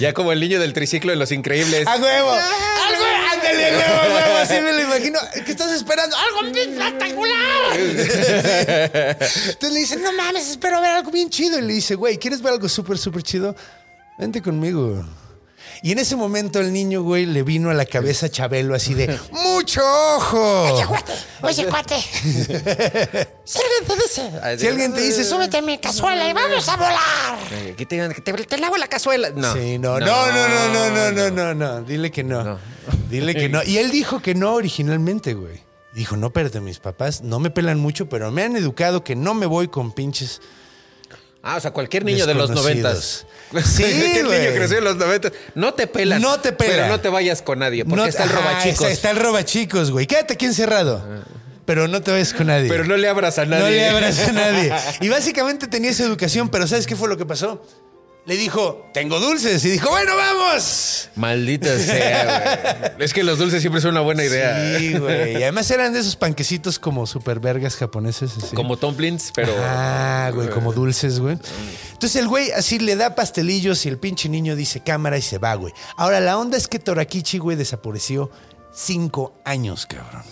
Ya 0.00 0.12
como 0.12 0.32
el 0.32 0.40
niño 0.40 0.58
del 0.58 0.72
triciclo 0.72 1.12
de 1.12 1.16
los 1.16 1.30
increíbles. 1.30 1.86
¡A 1.86 1.96
huevo! 1.96 2.30
¡Algo! 2.32 3.04
¡Ándale, 3.32 3.66
a 3.66 3.70
huevo, 3.70 4.00
a 4.00 4.14
huevo! 4.14 4.36
Así 4.38 4.54
me 4.60 4.72
lo 4.72 4.80
imagino. 4.80 5.20
¿Qué 5.44 5.52
estás 5.52 5.70
esperando? 5.70 6.16
¡Algo 6.16 6.52
bien 6.52 6.72
espectacular! 6.82 7.76
Entonces 7.76 9.72
le 9.72 9.78
dice, 9.78 9.96
no 9.98 10.12
mames, 10.14 10.48
espero 10.48 10.80
ver 10.80 10.90
algo 10.90 11.12
bien 11.12 11.30
chido. 11.30 11.60
Y 11.60 11.62
le 11.62 11.74
dice, 11.74 11.94
güey, 11.94 12.18
¿quieres 12.18 12.42
ver 12.42 12.54
algo 12.54 12.68
súper, 12.68 12.98
súper 12.98 13.22
chido? 13.22 13.54
Vente 14.18 14.42
conmigo. 14.42 15.04
Y 15.82 15.92
en 15.92 15.98
ese 15.98 16.16
momento 16.16 16.60
el 16.60 16.72
niño, 16.72 17.02
güey, 17.02 17.26
le 17.26 17.42
vino 17.42 17.70
a 17.70 17.74
la 17.74 17.84
cabeza 17.84 18.26
a 18.26 18.28
Chabelo 18.28 18.74
así 18.74 18.94
de, 18.94 19.18
¡mucho 19.32 19.80
ojo! 20.16 20.72
Oye, 20.72 20.86
cuate, 20.86 21.12
oye, 21.42 21.66
cuate. 21.66 21.96
Si 23.44 23.58
alguien 23.58 23.86
te 23.86 23.94
dice, 23.94 24.58
Si 24.58 24.66
alguien 24.66 24.94
te 24.94 25.00
dice, 25.02 25.24
súbete. 25.24 25.58
a 25.58 25.62
mi 25.62 25.76
cazuela 25.78 26.26
y 26.28 26.32
vamos 26.32 26.66
a 26.68 26.76
volar. 26.76 27.38
Que 27.76 27.84
te, 27.84 27.96
digan 27.96 28.12
que 28.14 28.22
te, 28.22 28.32
te 28.32 28.56
lavo 28.56 28.76
la 28.78 28.88
cazuela. 28.88 29.30
No. 29.30 29.52
Sí, 29.52 29.78
no, 29.78 30.00
no, 30.00 30.06
no, 30.06 30.48
no, 30.48 30.68
no, 30.72 30.90
no, 30.90 31.12
no, 31.12 31.30
no, 31.30 31.54
no. 31.54 31.82
Dile 31.82 32.10
que 32.10 32.24
no. 32.24 32.42
No. 32.42 32.58
Dile 33.10 33.34
que 33.34 33.48
no. 33.50 33.62
Y 33.66 33.76
él 33.78 33.90
dijo 33.90 34.20
que 34.20 34.34
no 34.34 34.54
originalmente, 34.54 35.34
güey. 35.34 35.62
Dijo, 35.92 36.16
no, 36.16 36.28
espérate, 36.28 36.60
mis 36.60 36.78
papás 36.78 37.20
no 37.22 37.38
me 37.38 37.50
pelan 37.50 37.78
mucho, 37.78 38.08
pero 38.08 38.30
me 38.30 38.42
han 38.42 38.56
educado 38.56 39.04
que 39.04 39.14
no 39.14 39.34
me 39.34 39.46
voy 39.46 39.68
con 39.68 39.92
pinches 39.92 40.40
Ah, 41.46 41.56
o 41.56 41.60
sea, 41.60 41.72
cualquier 41.72 42.06
niño 42.06 42.26
de 42.26 42.32
los 42.32 42.48
noventas. 42.48 43.26
Sí, 43.62 43.82
güey. 44.24 44.40
niño 44.40 44.54
creció 44.54 44.78
en 44.78 44.84
los 44.84 44.96
noventas. 44.96 45.32
No 45.54 45.74
te 45.74 45.86
pelan. 45.86 46.20
No 46.22 46.40
te 46.40 46.52
pelan. 46.52 46.74
Pero 46.76 46.88
no 46.88 47.00
te 47.00 47.08
vayas 47.08 47.42
con 47.42 47.58
nadie, 47.60 47.84
porque 47.84 47.96
No- 47.96 48.06
está 48.06 48.24
el 48.24 48.30
robachicos. 48.30 48.80
Está, 48.80 48.90
está 48.90 49.10
el 49.10 49.16
robachicos, 49.18 49.90
güey. 49.90 50.06
Quédate 50.06 50.34
aquí 50.34 50.46
encerrado. 50.46 51.04
Pero 51.64 51.88
no 51.88 52.02
te 52.02 52.10
vayas 52.10 52.34
con 52.34 52.48
nadie. 52.48 52.68
Pero 52.68 52.84
no 52.84 52.96
le 52.96 53.08
abras 53.08 53.38
a 53.38 53.46
nadie. 53.46 53.62
No 53.64 53.70
le 53.70 53.88
abras 53.88 54.28
a 54.28 54.32
nadie. 54.32 54.72
Y 55.00 55.08
básicamente 55.08 55.66
tenía 55.66 55.90
esa 55.90 56.04
educación, 56.04 56.48
pero 56.50 56.66
¿sabes 56.66 56.86
qué 56.86 56.94
fue 56.96 57.08
lo 57.08 57.16
que 57.16 57.24
pasó? 57.26 57.62
Le 58.26 58.36
dijo, 58.38 58.90
tengo 58.94 59.20
dulces. 59.20 59.62
Y 59.64 59.70
dijo, 59.70 59.90
bueno, 59.90 60.16
vamos. 60.16 61.10
Maldita 61.14 61.78
sea, 61.78 62.88
güey. 62.96 63.04
Es 63.04 63.12
que 63.12 63.22
los 63.22 63.38
dulces 63.38 63.60
siempre 63.60 63.82
son 63.82 63.90
una 63.90 64.00
buena 64.00 64.24
idea. 64.24 64.78
Sí, 64.78 64.94
güey. 64.94 65.32
Y 65.32 65.42
además 65.42 65.70
eran 65.70 65.92
de 65.92 66.00
esos 66.00 66.16
panquecitos 66.16 66.78
como 66.78 67.06
super 67.06 67.38
vergas 67.38 67.76
japoneses. 67.76 68.32
Así. 68.38 68.56
Como 68.56 68.76
dumplings, 68.76 69.30
pero. 69.34 69.52
Ah, 69.60 70.30
güey, 70.34 70.48
como 70.48 70.72
dulces, 70.72 71.20
güey. 71.20 71.36
Entonces 71.92 72.16
el 72.16 72.28
güey 72.28 72.50
así 72.52 72.78
le 72.78 72.96
da 72.96 73.14
pastelillos 73.14 73.84
y 73.84 73.90
el 73.90 73.98
pinche 73.98 74.28
niño 74.28 74.56
dice 74.56 74.80
cámara 74.80 75.18
y 75.18 75.22
se 75.22 75.38
va, 75.38 75.54
güey. 75.54 75.74
Ahora, 75.96 76.20
la 76.20 76.38
onda 76.38 76.56
es 76.56 76.66
que 76.66 76.78
Torakichi, 76.78 77.38
güey, 77.38 77.56
desapareció 77.58 78.30
cinco 78.72 79.34
años, 79.44 79.84
cabrón. 79.86 80.22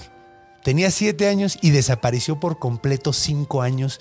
Tenía 0.65 0.91
siete 0.91 1.29
años 1.29 1.59
y 1.61 1.71
desapareció 1.71 2.41
por 2.41 2.59
completo 2.59 3.13
cinco 3.13 3.63
años 3.63 4.01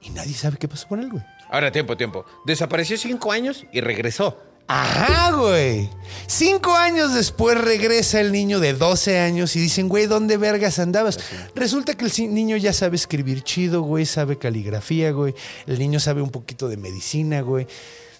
y 0.00 0.10
nadie 0.10 0.34
sabe 0.34 0.56
qué 0.56 0.68
pasó 0.68 0.86
con 0.88 1.00
él, 1.00 1.10
güey. 1.10 1.24
Ahora, 1.50 1.72
tiempo, 1.72 1.96
tiempo. 1.96 2.24
Desapareció 2.44 2.96
cinco 2.98 3.32
años 3.32 3.64
y 3.72 3.80
regresó. 3.80 4.36
Ajá, 4.70 5.32
güey. 5.32 5.88
Cinco 6.26 6.74
años 6.76 7.14
después 7.14 7.58
regresa 7.58 8.20
el 8.20 8.32
niño 8.32 8.60
de 8.60 8.74
12 8.74 9.18
años 9.18 9.56
y 9.56 9.60
dicen, 9.60 9.88
güey, 9.88 10.06
¿dónde 10.06 10.36
vergas 10.36 10.78
andabas? 10.78 11.18
Resulta 11.54 11.94
que 11.94 12.04
el 12.04 12.34
niño 12.34 12.54
ya 12.58 12.74
sabe 12.74 12.96
escribir 12.96 13.42
chido, 13.42 13.80
güey, 13.80 14.04
sabe 14.04 14.36
caligrafía, 14.36 15.10
güey. 15.12 15.34
El 15.66 15.78
niño 15.78 16.00
sabe 16.00 16.20
un 16.20 16.28
poquito 16.28 16.68
de 16.68 16.76
medicina, 16.76 17.40
güey. 17.40 17.66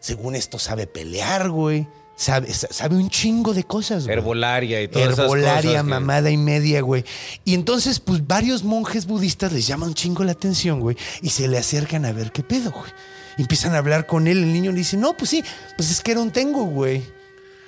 Según 0.00 0.34
esto, 0.36 0.58
sabe 0.58 0.86
pelear, 0.86 1.50
güey. 1.50 1.86
Sabe, 2.16 2.50
sa- 2.54 2.68
sabe 2.72 2.96
un 2.96 3.10
chingo 3.10 3.52
de 3.52 3.64
cosas, 3.64 4.04
güey. 4.06 4.16
Herbolaria 4.16 4.80
y 4.82 4.88
todas 4.88 5.08
esas 5.12 5.18
Herbolaria, 5.26 5.70
cosas 5.70 5.84
que- 5.84 5.88
mamada 5.90 6.30
y 6.30 6.36
media, 6.38 6.80
güey. 6.80 7.04
Y 7.44 7.52
entonces, 7.52 8.00
pues, 8.00 8.26
varios 8.26 8.64
monjes 8.64 9.06
budistas 9.06 9.52
les 9.52 9.66
llaman 9.66 9.90
un 9.90 9.94
chingo 9.94 10.24
la 10.24 10.32
atención, 10.32 10.80
güey, 10.80 10.96
y 11.20 11.28
se 11.28 11.46
le 11.46 11.58
acercan 11.58 12.06
a 12.06 12.12
ver 12.12 12.32
qué 12.32 12.42
pedo, 12.42 12.70
güey. 12.72 12.90
Empiezan 13.38 13.74
a 13.74 13.78
hablar 13.78 14.06
con 14.06 14.26
él. 14.26 14.38
El 14.42 14.52
niño 14.52 14.72
le 14.72 14.78
dice, 14.78 14.96
no, 14.96 15.16
pues 15.16 15.30
sí, 15.30 15.44
pues 15.76 15.90
es 15.90 16.00
que 16.00 16.12
era 16.12 16.20
un 16.20 16.32
tengu, 16.32 16.66
güey. 16.66 17.02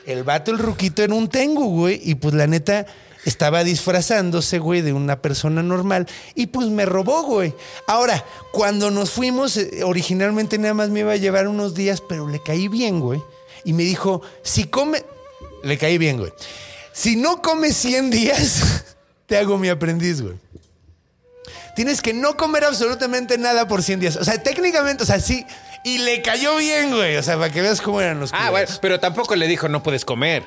El 0.07 0.25
vato, 0.25 0.51
el 0.51 0.59
ruquito, 0.59 1.03
era 1.03 1.15
un 1.15 1.29
tengu, 1.29 1.71
güey. 1.71 2.01
Y 2.03 2.17
pues 2.17 2.35
la 2.35 2.47
neta 2.47 2.87
estaba 3.25 3.65
disfrazándose, 3.65 4.59
güey, 4.59 4.83
de 4.83 4.93
una 4.93 5.23
persona 5.23 5.63
normal. 5.63 6.07
Y 6.35 6.49
pues 6.49 6.69
me 6.69 6.87
robó, 6.87 7.23
güey. 7.23 7.55
Ahora, 7.87 8.25
cuando 8.53 8.91
nos 8.91 9.11
fuimos, 9.11 9.57
eh, 9.57 9.85
originalmente 9.85 10.59
nada 10.59 10.75
más 10.75 10.91
me 10.91 11.01
iba 11.01 11.13
a 11.13 11.17
llevar 11.17 11.49
unos 11.49 11.75
días, 11.75 12.03
pero 12.07 12.29
le 12.29 12.43
caí 12.43 12.69
bien, 12.69 13.01
güey. 13.01 13.23
Y 13.65 13.73
me 13.73 13.83
dijo, 13.83 14.23
si 14.43 14.65
come... 14.65 15.05
Le 15.63 15.77
caí 15.77 15.99
bien, 15.99 16.19
güey. 16.19 16.33
Si 16.93 17.17
no 17.17 17.43
comes 17.43 17.77
100 17.77 18.11
días, 18.11 18.85
te 19.27 19.37
hago 19.37 19.59
mi 19.59 19.69
aprendiz, 19.69 20.23
güey. 20.23 20.37
Tienes 21.81 22.03
que 22.03 22.13
no 22.13 22.37
comer 22.37 22.65
absolutamente 22.65 23.39
nada 23.39 23.67
por 23.67 23.83
100 23.83 24.01
días. 24.01 24.17
O 24.17 24.23
sea, 24.25 24.37
técnicamente, 24.43 25.03
o 25.03 25.07
sea, 25.07 25.19
sí. 25.19 25.47
Y 25.83 25.97
le 25.97 26.21
cayó 26.21 26.57
bien, 26.59 26.91
güey. 26.95 27.17
O 27.17 27.23
sea, 27.23 27.39
para 27.39 27.49
que 27.51 27.63
veas 27.63 27.81
cómo 27.81 28.03
eran 28.03 28.21
los 28.21 28.35
Ah, 28.35 28.49
culeros. 28.49 28.53
bueno, 28.53 28.79
pero 28.83 29.01
tampoco 29.01 29.35
le 29.35 29.47
dijo 29.49 29.67
no 29.67 29.83
puedes 29.83 30.05
comer. 30.05 30.45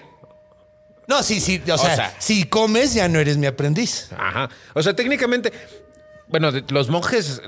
No, 1.08 1.24
sí, 1.24 1.40
sí. 1.42 1.60
O 1.72 1.78
sea, 1.80 1.96
sea- 1.96 2.14
si 2.20 2.44
comes, 2.44 2.94
ya 2.94 3.08
no 3.08 3.18
eres 3.18 3.38
mi 3.38 3.48
aprendiz. 3.48 4.10
Ajá. 4.16 4.48
O 4.76 4.84
sea, 4.84 4.96
técnicamente, 4.96 5.52
bueno, 6.28 6.52
los 6.70 6.90
monjes 6.90 7.42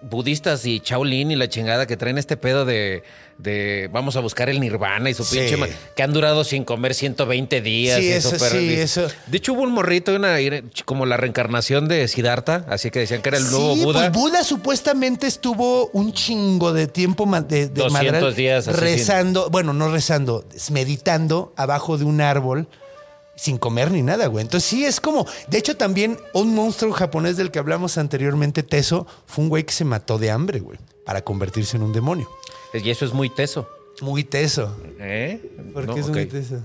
budistas 0.00 0.64
y 0.64 0.80
Shaolin 0.84 1.30
y 1.30 1.36
la 1.36 1.48
chingada 1.48 1.86
que 1.86 1.96
traen 1.96 2.16
este 2.16 2.36
pedo 2.36 2.64
de, 2.64 3.02
de 3.36 3.88
vamos 3.92 4.16
a 4.16 4.20
buscar 4.20 4.48
el 4.48 4.60
nirvana 4.60 5.10
y 5.10 5.14
su 5.14 5.24
Sí. 5.24 5.38
pinche 5.40 5.58
que 5.94 6.02
han 6.02 6.12
durado 6.12 6.42
sin 6.44 6.64
comer 6.64 6.94
120 6.94 7.60
días. 7.60 7.98
Sí, 7.98 8.06
y 8.06 8.12
eso 8.12 8.38
sí. 8.38 8.86
De 9.26 9.36
hecho, 9.36 9.52
hubo 9.52 9.62
un 9.62 9.72
morrito, 9.72 10.14
una, 10.16 10.36
como 10.84 11.04
la 11.04 11.16
reencarnación 11.18 11.86
de 11.88 12.08
Siddhartha, 12.08 12.64
así 12.68 12.90
que 12.90 13.00
decían 13.00 13.20
que 13.20 13.28
era 13.28 13.38
el 13.38 13.50
nuevo 13.50 13.76
Buda. 13.76 14.10
pues 14.10 14.12
Buda 14.12 14.44
supuestamente 14.44 15.26
estuvo 15.26 15.88
un 15.92 16.12
chingo 16.12 16.72
de 16.72 16.86
tiempo 16.86 17.26
de, 17.26 17.68
de 17.68 17.68
200 17.68 17.92
madral 17.92 18.34
días 18.34 18.68
así 18.68 18.80
rezando, 18.80 19.50
bueno, 19.50 19.72
no 19.74 19.90
rezando, 19.90 20.44
meditando 20.70 21.52
abajo 21.56 21.98
de 21.98 22.04
un 22.04 22.20
árbol 22.20 22.68
sin 23.38 23.56
comer 23.56 23.90
ni 23.92 24.02
nada, 24.02 24.26
güey. 24.26 24.42
Entonces 24.44 24.68
sí 24.68 24.84
es 24.84 25.00
como, 25.00 25.26
de 25.48 25.58
hecho 25.58 25.76
también 25.76 26.18
un 26.34 26.54
monstruo 26.54 26.92
japonés 26.92 27.36
del 27.36 27.50
que 27.50 27.58
hablamos 27.58 27.96
anteriormente, 27.96 28.62
Teso, 28.62 29.06
fue 29.26 29.44
un 29.44 29.48
güey 29.48 29.64
que 29.64 29.72
se 29.72 29.84
mató 29.84 30.18
de 30.18 30.30
hambre, 30.30 30.60
güey, 30.60 30.78
para 31.04 31.22
convertirse 31.22 31.76
en 31.76 31.84
un 31.84 31.92
demonio. 31.92 32.28
Y 32.74 32.90
eso 32.90 33.04
es 33.04 33.12
muy 33.12 33.30
teso. 33.30 33.68
Muy 34.00 34.24
teso. 34.24 34.76
¿Eh? 34.98 35.40
¿Por 35.72 35.86
No, 35.86 35.94
qué 35.94 36.00
es 36.00 36.08
muy 36.08 36.26
teso? 36.26 36.60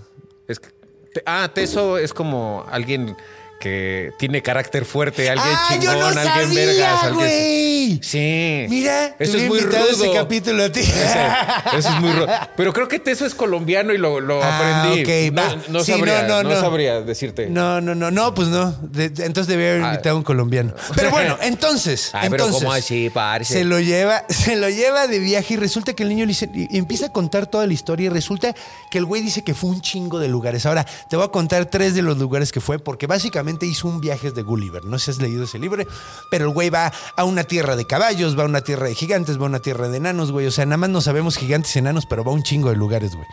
Es 0.47 0.59
que- 0.59 0.69
te- 1.13 1.23
ah, 1.25 1.49
teso 1.53 1.97
es 1.97 2.13
como 2.13 2.65
alguien 2.69 3.15
que 3.59 4.11
tiene 4.17 4.41
carácter 4.41 4.83
fuerte, 4.85 5.29
alguien 5.29 5.47
ah, 5.55 5.65
chingón, 5.69 5.85
yo 5.95 5.99
no 6.01 6.05
alguien 6.07 6.25
sabía, 6.25 6.65
vergas, 6.65 7.03
alguien. 7.03 8.03
Sí. 8.03 8.65
Mira, 8.69 9.15
te 9.17 9.23
eso 9.23 9.37
es 9.37 9.47
muy 9.47 9.59
rudo. 9.59 9.77
ese 9.89 10.11
capítulo 10.13 10.63
a 10.63 10.69
ti. 10.71 10.81
Eso 11.77 11.89
es 11.89 11.99
muy 12.01 12.11
rudo. 12.11 12.27
Pero 12.57 12.73
creo 12.73 12.87
que 12.87 12.99
Teso 12.99 13.25
es 13.25 13.33
colombiano 13.35 13.93
y 13.93 13.97
lo, 13.97 14.19
lo 14.19 14.41
Ah, 14.43 14.81
aprendí. 14.83 15.03
ok, 15.29 15.33
no, 15.33 15.55
no 15.69 15.83
Sí, 15.83 15.91
sabría, 15.91 16.43
no, 16.43 16.51
sabría 16.59 17.01
decirte. 17.01 17.47
No, 17.49 17.81
no, 17.81 17.95
no, 17.95 18.11
no, 18.11 18.33
pues 18.33 18.47
no. 18.49 18.71
De- 18.81 19.09
de- 19.09 19.25
entonces 19.25 19.47
debía 19.47 19.71
haber 19.71 19.83
Ah. 19.83 19.87
invitado 19.91 20.15
a 20.15 20.17
un 20.19 20.23
colombiano. 20.23 20.73
Pero 20.95 21.11
bueno, 21.11 21.37
entonces, 21.41 22.09
Ay, 22.13 22.29
pero 22.29 22.45
entonces 22.45 22.63
¿cómo 22.63 22.73
así, 22.73 23.09
parce? 23.13 23.53
se 23.53 23.63
lo 23.63 23.79
lleva, 23.79 24.23
se 24.29 24.55
lo 24.55 24.69
lleva 24.69 25.07
de 25.07 25.19
viaje 25.19 25.53
y 25.55 25.57
resulta 25.57 25.93
que 25.93 26.03
el 26.03 26.09
niño 26.09 26.25
le 26.25 26.29
dice, 26.29 26.49
y 26.53 26.77
empieza 26.77 27.07
a 27.07 27.09
contar 27.11 27.47
toda 27.47 27.65
la 27.67 27.73
historia 27.73 28.05
y 28.07 28.09
resulta 28.09 28.53
que 28.91 28.97
el 28.97 29.05
güey 29.05 29.21
dice 29.21 29.43
que 29.43 29.53
fue 29.53 29.69
un 29.69 29.81
chingo 29.81 30.19
de 30.19 30.27
lugares. 30.27 30.65
Ahora 30.65 30.85
te 31.09 31.15
voy 31.15 31.25
a 31.25 31.29
contar 31.29 31.65
tres 31.65 31.95
de 31.95 32.01
los 32.01 32.17
lugares 32.17 32.51
que 32.51 32.59
fue 32.61 32.79
porque 32.79 33.07
básicamente 33.07 33.42
hizo 33.65 33.87
un 33.87 34.01
viaje 34.01 34.31
de 34.31 34.43
Gulliver. 34.43 34.85
No 34.85 34.99
sé 34.99 35.05
si 35.05 35.11
has 35.11 35.17
leído 35.19 35.43
ese 35.43 35.59
libro, 35.59 35.83
pero 36.29 36.45
el 36.45 36.53
güey 36.53 36.69
va 36.69 36.91
a 37.15 37.23
una 37.23 37.43
tierra 37.43 37.75
de 37.75 37.85
caballos, 37.85 38.37
va 38.37 38.43
a 38.43 38.45
una 38.45 38.61
tierra 38.61 38.87
de 38.87 38.95
gigantes, 38.95 39.37
va 39.37 39.43
a 39.43 39.49
una 39.49 39.59
tierra 39.59 39.89
de 39.89 39.97
enanos, 39.97 40.31
güey. 40.31 40.47
O 40.47 40.51
sea, 40.51 40.65
nada 40.65 40.77
más 40.77 40.89
no 40.89 41.01
sabemos 41.01 41.37
gigantes 41.37 41.75
enanos, 41.75 42.05
pero 42.05 42.23
va 42.23 42.31
a 42.31 42.35
un 42.35 42.43
chingo 42.43 42.69
de 42.69 42.75
lugares, 42.75 43.15
güey. 43.15 43.27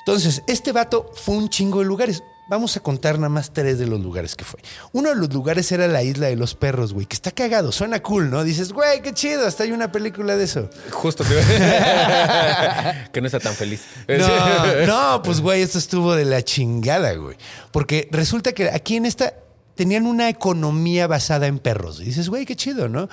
Entonces, 0.00 0.42
este 0.46 0.72
vato 0.72 1.10
fue 1.14 1.36
un 1.36 1.48
chingo 1.48 1.80
de 1.80 1.86
lugares. 1.86 2.22
Vamos 2.46 2.76
a 2.76 2.80
contar 2.80 3.16
nada 3.16 3.30
más 3.30 3.52
tres 3.52 3.78
de 3.78 3.86
los 3.86 4.00
lugares 4.00 4.36
que 4.36 4.44
fue. 4.44 4.60
Uno 4.92 5.08
de 5.08 5.16
los 5.16 5.32
lugares 5.32 5.72
era 5.72 5.88
la 5.88 6.02
isla 6.02 6.26
de 6.26 6.36
los 6.36 6.54
perros, 6.54 6.92
güey, 6.92 7.06
que 7.06 7.14
está 7.14 7.30
cagado, 7.30 7.72
suena 7.72 8.02
cool, 8.02 8.30
¿no? 8.30 8.44
Dices, 8.44 8.72
güey, 8.72 9.00
qué 9.00 9.14
chido, 9.14 9.46
hasta 9.46 9.62
hay 9.62 9.72
una 9.72 9.90
película 9.90 10.36
de 10.36 10.44
eso. 10.44 10.68
Justo 10.90 11.24
te 11.24 11.34
Que 13.12 13.20
no 13.20 13.26
está 13.26 13.40
tan 13.40 13.54
feliz. 13.54 13.82
No, 14.06 14.86
no, 14.86 15.22
pues 15.22 15.40
güey, 15.40 15.62
esto 15.62 15.78
estuvo 15.78 16.14
de 16.14 16.26
la 16.26 16.42
chingada, 16.42 17.14
güey. 17.14 17.38
Porque 17.72 18.08
resulta 18.10 18.52
que 18.52 18.68
aquí 18.68 18.96
en 18.96 19.06
esta 19.06 19.34
tenían 19.74 20.06
una 20.06 20.28
economía 20.28 21.06
basada 21.06 21.46
en 21.46 21.58
perros. 21.58 22.00
Y 22.00 22.04
dices, 22.04 22.28
güey, 22.28 22.44
qué 22.44 22.56
chido, 22.56 22.88
¿no? 22.90 23.08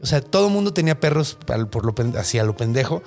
O 0.00 0.06
sea, 0.06 0.20
todo 0.20 0.46
el 0.46 0.52
mundo 0.52 0.72
tenía 0.72 0.98
perros 0.98 1.36
por 1.70 1.84
lo, 1.84 1.94
hacia 2.18 2.44
lo 2.44 2.56
pendejo 2.56 3.02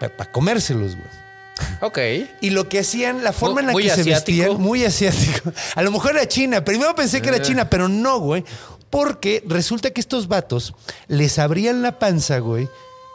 para 0.00 0.32
comérselos, 0.32 0.96
güey. 0.96 1.31
Ok. 1.80 1.98
Y 2.40 2.50
lo 2.50 2.68
que 2.68 2.80
hacían, 2.80 3.22
la 3.22 3.32
forma 3.32 3.60
en 3.60 3.66
la 3.68 3.72
Muy 3.72 3.84
que 3.84 3.90
se 3.90 4.02
vestían, 4.02 4.60
muy 4.60 4.84
asiático. 4.84 5.52
A 5.74 5.82
lo 5.82 5.90
mejor 5.90 6.12
era 6.12 6.26
China. 6.26 6.64
Primero 6.64 6.94
pensé 6.94 7.20
que 7.20 7.28
era 7.28 7.38
Eh. 7.38 7.42
China, 7.42 7.68
pero 7.68 7.88
no, 7.88 8.18
güey. 8.18 8.44
Porque 8.90 9.42
resulta 9.46 9.90
que 9.90 10.00
estos 10.00 10.28
vatos 10.28 10.74
les 11.08 11.38
abrían 11.38 11.80
la 11.82 11.98
panza, 11.98 12.38
güey, 12.40 12.68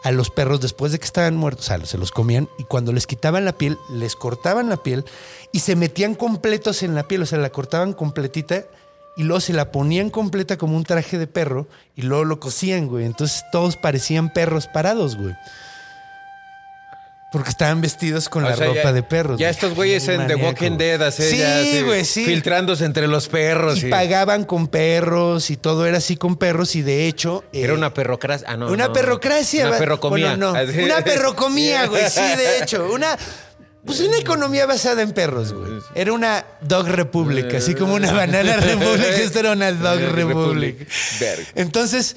a 0.03 0.11
los 0.11 0.29
perros 0.31 0.59
después 0.59 0.91
de 0.91 0.99
que 0.99 1.05
estaban 1.05 1.35
muertos. 1.35 1.65
O 1.65 1.67
sea, 1.67 1.85
se 1.85 1.97
los 1.97 2.11
comían 2.11 2.49
y 2.57 2.63
cuando 2.63 2.93
les 2.93 3.05
quitaban 3.05 3.45
la 3.45 3.53
piel, 3.53 3.77
les 3.91 4.15
cortaban 4.15 4.69
la 4.69 4.77
piel 4.77 5.05
y 5.51 5.59
se 5.59 5.75
metían 5.75 6.15
completos 6.15 6.81
en 6.83 6.95
la 6.95 7.07
piel. 7.07 7.21
O 7.21 7.25
sea, 7.25 7.37
la 7.37 7.51
cortaban 7.51 7.93
completita 7.93 8.65
y 9.17 9.23
luego 9.23 9.39
se 9.39 9.53
la 9.53 9.71
ponían 9.71 10.09
completa 10.09 10.57
como 10.57 10.77
un 10.77 10.83
traje 10.83 11.17
de 11.17 11.27
perro 11.27 11.67
y 11.95 12.01
luego 12.03 12.23
lo 12.25 12.39
cosían, 12.39 12.87
güey. 12.87 13.05
Entonces 13.05 13.43
todos 13.51 13.75
parecían 13.77 14.33
perros 14.33 14.67
parados, 14.67 15.15
güey. 15.15 15.35
Porque 17.29 17.49
estaban 17.49 17.81
vestidos 17.81 18.29
con 18.29 18.45
O 18.45 18.49
la 18.49 18.55
sea, 18.55 18.67
ropa 18.67 18.83
ya- 18.83 18.93
de 18.93 19.03
perros. 19.03 19.37
Ya 19.37 19.47
güey. 19.47 19.51
estos 19.53 19.75
güeyes 19.75 20.07
en 20.07 20.27
The 20.27 20.35
Walking. 20.35 20.77
Dead, 20.77 21.01
así, 21.01 21.23
Sí, 21.23 21.37
ya, 21.39 21.59
así, 21.59 21.81
güey, 21.81 22.05
sí. 22.05 22.23
Filtrándose 22.25 22.85
entre 22.85 23.05
los 23.07 23.27
perros. 23.27 23.83
Y 23.83 23.87
y- 23.87 23.89
pagaban 23.89 24.45
con 24.45 24.67
perros 24.69 25.49
y 25.49 25.57
todo 25.57 25.85
era 25.85 25.97
así 25.97 26.15
con 26.15 26.37
perros 26.37 26.75
y 26.77 26.83
de 26.83 27.05
hecho... 27.07 27.43
eh, 27.51 27.63
Era 27.63 27.73
una 27.73 27.93
perrocracia. 27.93 28.47
Ah, 28.49 28.55
no. 28.55 28.71
una 28.71 28.87
no. 28.87 28.93
perrocracia. 28.93 29.67
Una 29.67 29.77
perrocomía. 29.77 30.27
Bueno, 30.37 30.53
no. 30.53 30.57
Así. 30.57 30.79
Una 30.79 31.01
perrocomía, 31.03 31.87
güey. 31.87 32.09
Sí, 32.09 32.21
de 32.21 32.59
hecho. 32.63 32.89
Una... 32.93 33.17
Pues 33.85 34.01
una 34.01 34.17
economía 34.17 34.65
basada 34.65 35.01
en 35.01 35.11
perros, 35.11 35.53
güey. 35.53 35.71
Era 35.95 36.11
una 36.11 36.45
dog 36.61 36.87
republic, 36.89 37.53
así 37.55 37.73
como 37.73 37.93
una 37.93 38.11
banana 38.13 38.57
republic. 38.57 39.05
Esto 39.17 39.39
era 39.39 39.51
una 39.53 39.71
dog 39.71 39.99
Republic. 40.13 40.87
Entonces, 41.55 42.15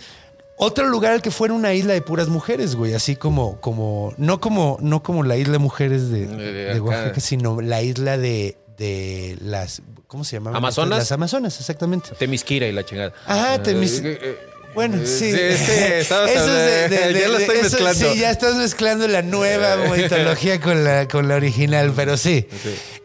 otro 0.60 0.86
lugar 0.88 1.12
al 1.14 1.22
que 1.22 1.30
fuera 1.30 1.54
una 1.54 1.72
isla 1.74 1.92
de 1.94 2.02
puras 2.02 2.28
mujeres, 2.28 2.74
güey. 2.76 2.94
Así 2.94 3.16
como, 3.16 3.60
como, 3.60 4.14
no 4.18 4.40
como, 4.40 4.76
no 4.80 5.02
como 5.02 5.22
la 5.24 5.36
isla 5.36 5.52
de 5.54 5.58
mujeres 5.58 6.10
de, 6.10 6.26
De. 6.26 6.80
Oaxaca, 6.80 7.20
sino 7.20 7.60
la 7.60 7.82
isla 7.82 8.16
de, 8.18 8.56
de 8.78 9.36
las, 9.42 9.82
¿cómo 10.06 10.22
se 10.24 10.36
llamaban? 10.36 10.56
¿Amazonas? 10.56 10.98
Las 10.98 11.12
Amazonas, 11.12 11.58
exacamente. 11.58 12.10
Temisquira 12.18 12.66
y 12.66 12.72
la 12.72 12.84
chingada. 12.84 13.12
Ajá, 13.26 13.62
Temis- 13.62 14.02
Eh, 14.04 14.18
eh, 14.22 14.38
Bueno, 14.74 14.98
eh, 14.98 15.06
sí. 15.06 15.32
Sí, 15.32 15.64
sí, 15.64 15.72
Eso 15.72 16.24
es 16.26 16.46
de- 16.46 16.88
de- 16.96 17.12
de- 17.14 17.20
Ya 17.22 17.28
lo 17.28 17.38
estoy 17.38 17.56
eso- 17.56 17.64
mezclando. 17.78 18.12
Sí, 18.12 18.18
ya 18.20 18.30
estás 18.30 18.54
mezclando 18.54 19.08
la 19.08 19.22
nueva 19.22 19.76
mitología 19.96 20.60
con 20.60 20.84
la, 20.84 21.08
con 21.08 21.26
la 21.26 21.34
original, 21.36 21.92
pero 21.96 22.16
sí. 22.16 22.46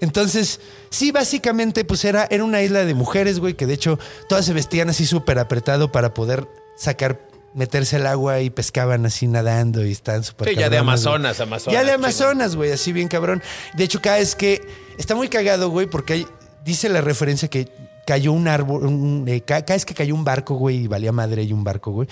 Entonces, 0.01 0.59
sí, 0.89 1.11
básicamente, 1.11 1.85
pues 1.85 2.05
era, 2.05 2.27
era 2.29 2.43
una 2.43 2.61
isla 2.61 2.85
de 2.85 2.93
mujeres, 2.93 3.39
güey, 3.39 3.53
que 3.55 3.65
de 3.65 3.73
hecho 3.73 3.97
todas 4.29 4.45
se 4.45 4.53
vestían 4.53 4.89
así 4.89 5.05
súper 5.05 5.39
apretado 5.39 5.91
para 5.91 6.13
poder 6.13 6.47
sacar 6.77 7.19
meterse 7.55 7.95
al 7.95 8.05
agua 8.05 8.41
y 8.41 8.49
pescaban 8.51 9.05
así 9.05 9.25
nadando 9.27 9.83
y 9.85 9.91
estaban 9.91 10.23
súper 10.23 10.49
Sí, 10.49 10.55
ya 10.55 10.69
de. 10.69 10.77
Amazonas, 10.77 11.39
Amazonas. 11.39 11.73
Ya 11.73 11.83
de. 11.85 11.93
Amazonas, 11.93 12.55
güey, 12.55 12.71
así 12.71 12.91
bien 12.93 13.07
cabrón. 13.07 13.41
De 13.73 13.83
hecho, 13.83 14.01
cada 14.01 14.17
vez 14.17 14.35
que. 14.35 14.61
Está 14.97 15.15
muy 15.15 15.27
cagado, 15.29 15.69
güey, 15.69 15.87
porque 15.87 16.13
hay- 16.13 16.27
dice 16.63 16.87
la 16.89 17.01
referencia 17.01 17.47
que 17.49 17.69
cayó 18.05 18.31
un 18.33 18.47
árbol. 18.47 18.85
un- 18.85 19.25
eh, 19.27 19.41
ca- 19.41 19.63
cada 19.65 19.75
vez 19.75 19.85
que 19.85 19.93
cayó 19.95 20.13
un 20.13 20.23
barco, 20.23 20.55
güey, 20.55 20.83
y 20.83 20.87
valía 20.87 21.11
madre 21.11 21.43
y 21.43 21.51
un 21.53 21.63
barco, 21.63 21.91
güey. 21.91 22.07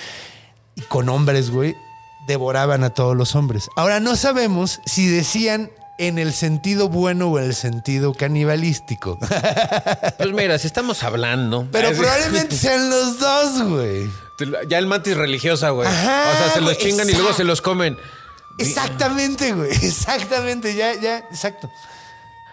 Y 0.76 0.82
con 0.82 1.08
hombres, 1.10 1.52
güey, 1.52 1.76
devoraban 2.28 2.84
a 2.84 2.90
todos 2.92 3.16
los 3.16 3.36
hombres. 3.36 3.68
Ahora 3.76 4.00
no 4.00 4.16
sabemos 4.16 4.80
si 4.86 5.08
decían 5.08 5.70
en 5.98 6.18
el 6.18 6.34
sentido 6.34 6.90
bueno 6.90 7.28
o 7.30 7.40
en 7.40 7.46
el 7.46 7.56
sentido 7.56 8.14
canibalístico. 8.14 9.20
Pues 10.18 10.32
mira, 10.32 10.58
si 10.58 10.68
estamos 10.68 11.04
hablando. 11.04 11.68
Pero 11.72 11.92
probablemente 11.92 12.56
sean 12.56 12.90
los 12.90 13.20
dos, 13.20 13.62
güey. 13.64 14.10
Ya 14.70 14.78
el 14.80 14.88
mantis 14.88 15.16
religiosa, 15.18 15.70
güey. 15.72 15.88
Ajá, 15.88 16.32
o 16.34 16.38
sea, 16.38 16.54
se 16.54 16.62
los 16.62 16.78
chingan 16.78 17.10
y 17.10 17.14
luego 17.14 17.34
se 17.34 17.44
los 17.44 17.62
comen. 17.62 17.98
Exactamente, 18.58 19.52
güey. 19.54 19.72
Exactamente, 19.72 20.76
ya, 20.76 20.94
ya, 21.00 21.18
exacto. 21.20 21.70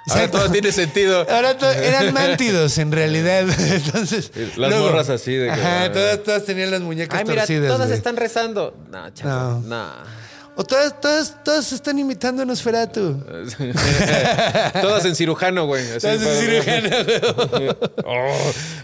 Ahora 0.09 0.25
Exacto. 0.25 0.39
todo 0.39 0.51
tiene 0.51 0.73
sentido. 0.73 1.27
Ahora 1.31 1.57
to- 1.59 1.71
eran 1.71 2.13
mántidos 2.15 2.79
en 2.79 2.91
realidad. 2.91 3.47
Entonces. 3.71 4.33
Las 4.57 4.75
morras 4.75 5.09
así 5.11 5.33
de 5.35 5.47
que- 5.47 5.53
Ajá, 5.53 5.93
todas, 5.93 6.23
todas 6.23 6.45
tenían 6.45 6.71
las 6.71 6.81
muñecas 6.81 7.19
Ay, 7.19 7.25
mira, 7.27 7.43
torcidas. 7.43 7.71
todas 7.71 7.91
están 7.91 8.17
rezando. 8.17 8.75
No, 8.91 9.11
chavo, 9.11 9.61
No. 9.61 9.69
no. 9.69 9.93
O 10.57 10.65
todas, 10.65 11.01
todas, 11.01 11.43
todas 11.45 11.73
están 11.73 11.99
imitando 11.99 12.43
a 12.43 12.45
Nosferatu. 12.45 13.23
todas 14.83 15.05
en 15.05 15.15
cirujano, 15.15 15.67
güey. 15.67 15.89
así, 15.91 16.01
Todas 16.01 16.23
en 16.23 16.63
cirujano, 16.63 17.77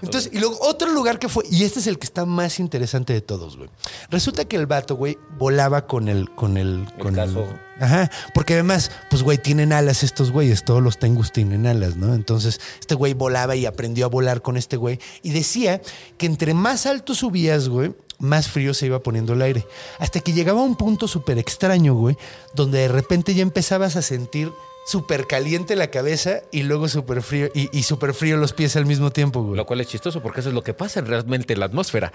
Entonces, 0.03 0.31
y 0.33 0.39
luego 0.39 0.57
otro 0.61 0.91
lugar 0.91 1.19
que 1.19 1.29
fue, 1.29 1.45
y 1.51 1.65
este 1.65 1.81
es 1.81 1.87
el 1.87 1.99
que 1.99 2.07
está 2.07 2.25
más 2.25 2.61
interesante 2.61 3.13
de 3.13 3.21
todos, 3.21 3.57
güey. 3.57 3.69
Resulta 4.11 4.45
que 4.45 4.57
el 4.57 4.67
vato, 4.67 4.97
güey, 4.97 5.19
volaba 5.39 5.87
con 5.87 6.09
el, 6.09 6.31
con 6.31 6.57
el, 6.57 6.87
con 6.99 7.15
caso. 7.15 7.47
Ajá. 7.81 8.11
Porque 8.35 8.55
además, 8.55 8.91
pues, 9.11 9.23
güey, 9.23 9.39
tienen 9.39 9.73
alas 9.73 10.03
estos 10.03 10.31
güeyes, 10.31 10.65
todos 10.65 10.83
los 10.83 10.99
tengus 10.99 11.33
tienen 11.33 11.67
alas, 11.67 11.97
¿no? 11.97 12.15
Entonces, 12.15 12.61
este 12.81 12.95
güey 12.95 13.15
volaba 13.15 13.57
y 13.57 13.67
aprendió 13.67 14.07
a 14.07 14.09
volar 14.09 14.43
con 14.43 14.57
este 14.57 14.77
güey. 14.77 14.99
Y 15.23 15.31
decía 15.31 15.81
que 16.19 16.27
entre 16.27 16.55
más 16.55 16.87
alto 16.87 17.15
subías, 17.15 17.69
güey, 17.69 17.95
más 18.19 18.49
frío 18.49 18.75
se 18.75 18.87
iba 18.87 19.01
poniendo 19.01 19.35
el 19.35 19.43
aire. 19.43 19.67
Hasta 19.99 20.21
que 20.21 20.33
llegaba 20.33 20.61
a 20.61 20.65
un 20.65 20.77
punto 20.77 21.09
súper 21.09 21.39
extraño, 21.39 21.95
güey, 21.95 22.17
donde 22.55 22.79
de 22.79 22.89
repente 22.89 23.35
ya 23.35 23.43
empezabas 23.43 23.97
a 23.97 24.03
sentir 24.03 24.51
súper 24.87 25.27
caliente 25.27 25.75
la 25.75 25.91
cabeza 25.91 26.43
y 26.53 26.63
luego 26.63 26.89
súper 26.89 27.21
frío 27.21 27.49
y, 27.53 27.77
y 27.77 27.83
súper 27.83 28.15
frío 28.15 28.37
los 28.37 28.53
pies 28.53 28.77
al 28.77 28.87
mismo 28.87 29.11
tiempo, 29.11 29.43
güey. 29.43 29.57
Lo 29.57 29.67
cual 29.67 29.81
es 29.81 29.89
chistoso 29.89 30.23
porque 30.23 30.41
eso 30.41 30.49
es 30.49 30.55
lo 30.55 30.63
que 30.63 30.75
pasa 30.75 31.01
realmente 31.01 31.53
en 31.53 31.61
la 31.61 31.67
atmósfera. 31.67 32.13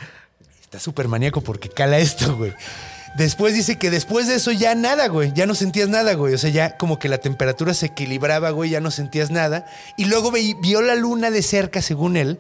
Está 0.62 0.80
súper 0.80 1.08
maníaco 1.08 1.42
porque 1.42 1.70
cala 1.70 2.00
esto, 2.00 2.36
güey. 2.38 2.54
Después 3.16 3.54
dice 3.54 3.78
que 3.78 3.90
después 3.90 4.28
de 4.28 4.36
eso 4.36 4.52
ya 4.52 4.74
nada, 4.74 5.08
güey. 5.08 5.34
Ya 5.34 5.46
no 5.46 5.54
sentías 5.54 5.90
nada, 5.90 6.14
güey. 6.14 6.34
O 6.34 6.38
sea, 6.38 6.50
ya 6.50 6.78
como 6.78 6.98
que 6.98 7.10
la 7.10 7.18
temperatura 7.18 7.74
se 7.74 7.88
equilibraba, 7.88 8.52
güey. 8.52 8.70
Ya 8.70 8.80
no 8.80 8.90
sentías 8.90 9.32
nada. 9.32 9.66
Y 9.98 10.06
luego 10.06 10.32
vio 10.32 10.82
la 10.82 10.96
luna 10.96 11.30
de 11.30 11.42
cerca, 11.42 11.82
según 11.82 12.16
él. 12.16 12.40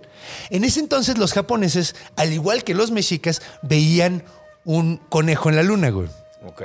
En 0.50 0.64
ese 0.64 0.80
entonces 0.80 1.18
los 1.18 1.34
japoneses, 1.34 1.96
al 2.16 2.32
igual 2.32 2.64
que 2.64 2.74
los 2.74 2.90
mexicas, 2.92 3.42
veían 3.62 4.24
un 4.64 4.98
conejo 5.10 5.50
en 5.50 5.58
la 5.58 5.64
luna, 5.64 5.90
güey. 5.90 6.08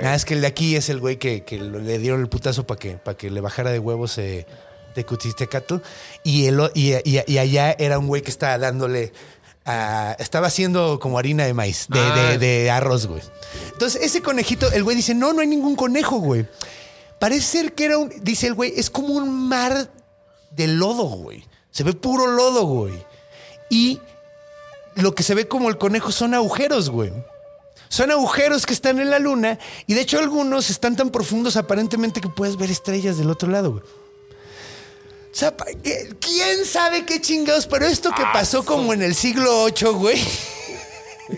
Nada, 0.01 0.15
es 0.15 0.25
que 0.25 0.33
el 0.35 0.41
de 0.41 0.47
aquí 0.47 0.75
es 0.75 0.89
el 0.89 0.99
güey 0.99 1.17
que, 1.17 1.43
le 1.59 1.99
dieron 1.99 2.21
el 2.21 2.29
putazo 2.29 2.65
para 2.65 2.79
que, 2.79 2.91
para 2.97 3.17
que 3.17 3.29
le 3.29 3.41
bajara 3.41 3.71
de 3.71 3.77
huevos 3.79 4.17
eh, 4.17 4.47
de 4.95 5.03
Cutistecatl. 5.05 5.75
Y, 6.23 6.47
y- 6.73 6.95
y 7.27 7.37
allá 7.37 7.75
era 7.77 7.99
un 7.99 8.07
güey 8.07 8.21
que 8.21 8.31
estaba 8.31 8.57
dándole. 8.57 9.11
A- 9.67 10.15
estaba 10.19 10.47
haciendo 10.47 10.97
como 10.99 11.19
harina 11.19 11.45
de 11.45 11.53
maíz, 11.53 11.85
de, 11.89 11.99
Ah. 11.99 12.15
de- 12.15 12.37
de 12.39 12.71
arroz, 12.71 13.05
güey. 13.05 13.21
Entonces, 13.73 14.01
ese 14.01 14.21
conejito, 14.21 14.71
el 14.71 14.83
güey 14.83 14.95
dice: 14.95 15.13
No, 15.13 15.33
no 15.33 15.41
hay 15.41 15.47
ningún 15.47 15.75
conejo, 15.75 16.17
güey. 16.17 16.47
Parece 17.19 17.59
ser 17.59 17.73
que 17.73 17.85
era 17.85 17.97
un. 17.97 18.11
Dice 18.21 18.47
el 18.47 18.53
güey: 18.53 18.73
Es 18.75 18.89
como 18.89 19.09
un 19.13 19.47
mar 19.47 19.89
de 20.51 20.67
lodo, 20.67 21.03
güey. 21.05 21.45
Se 21.71 21.83
ve 21.83 21.93
puro 21.93 22.27
lodo, 22.27 22.65
güey. 22.65 22.93
Y 23.69 23.99
lo 24.95 25.13
que 25.13 25.21
se 25.23 25.35
ve 25.35 25.47
como 25.47 25.69
el 25.69 25.77
conejo 25.77 26.11
son 26.11 26.33
agujeros, 26.33 26.89
güey. 26.89 27.11
Son 27.89 28.11
agujeros 28.11 28.65
que 28.65 28.73
están 28.73 28.99
en 28.99 29.09
la 29.09 29.19
luna 29.19 29.59
y 29.85 29.93
de 29.93 30.01
hecho 30.01 30.19
algunos 30.19 30.69
están 30.69 30.95
tan 30.95 31.09
profundos 31.09 31.55
aparentemente 31.55 32.19
que 32.19 32.27
puedes 32.29 32.57
ver 32.57 32.69
estrellas 32.71 33.17
del 33.17 33.29
otro 33.29 33.49
lado, 33.49 33.71
güey. 33.73 33.83
O 35.37 35.39
sea, 35.39 35.55
pa- 35.55 35.67
¿qué- 35.83 36.15
¿quién 36.19 36.65
sabe 36.65 37.05
qué 37.05 37.21
chingados? 37.21 37.67
Pero 37.67 37.85
esto 37.85 38.09
que 38.09 38.23
pasó 38.33 38.65
como 38.65 38.91
en 38.91 39.03
el 39.03 39.13
siglo 39.13 39.65
VIII, 39.67 39.89
güey, 39.93 40.19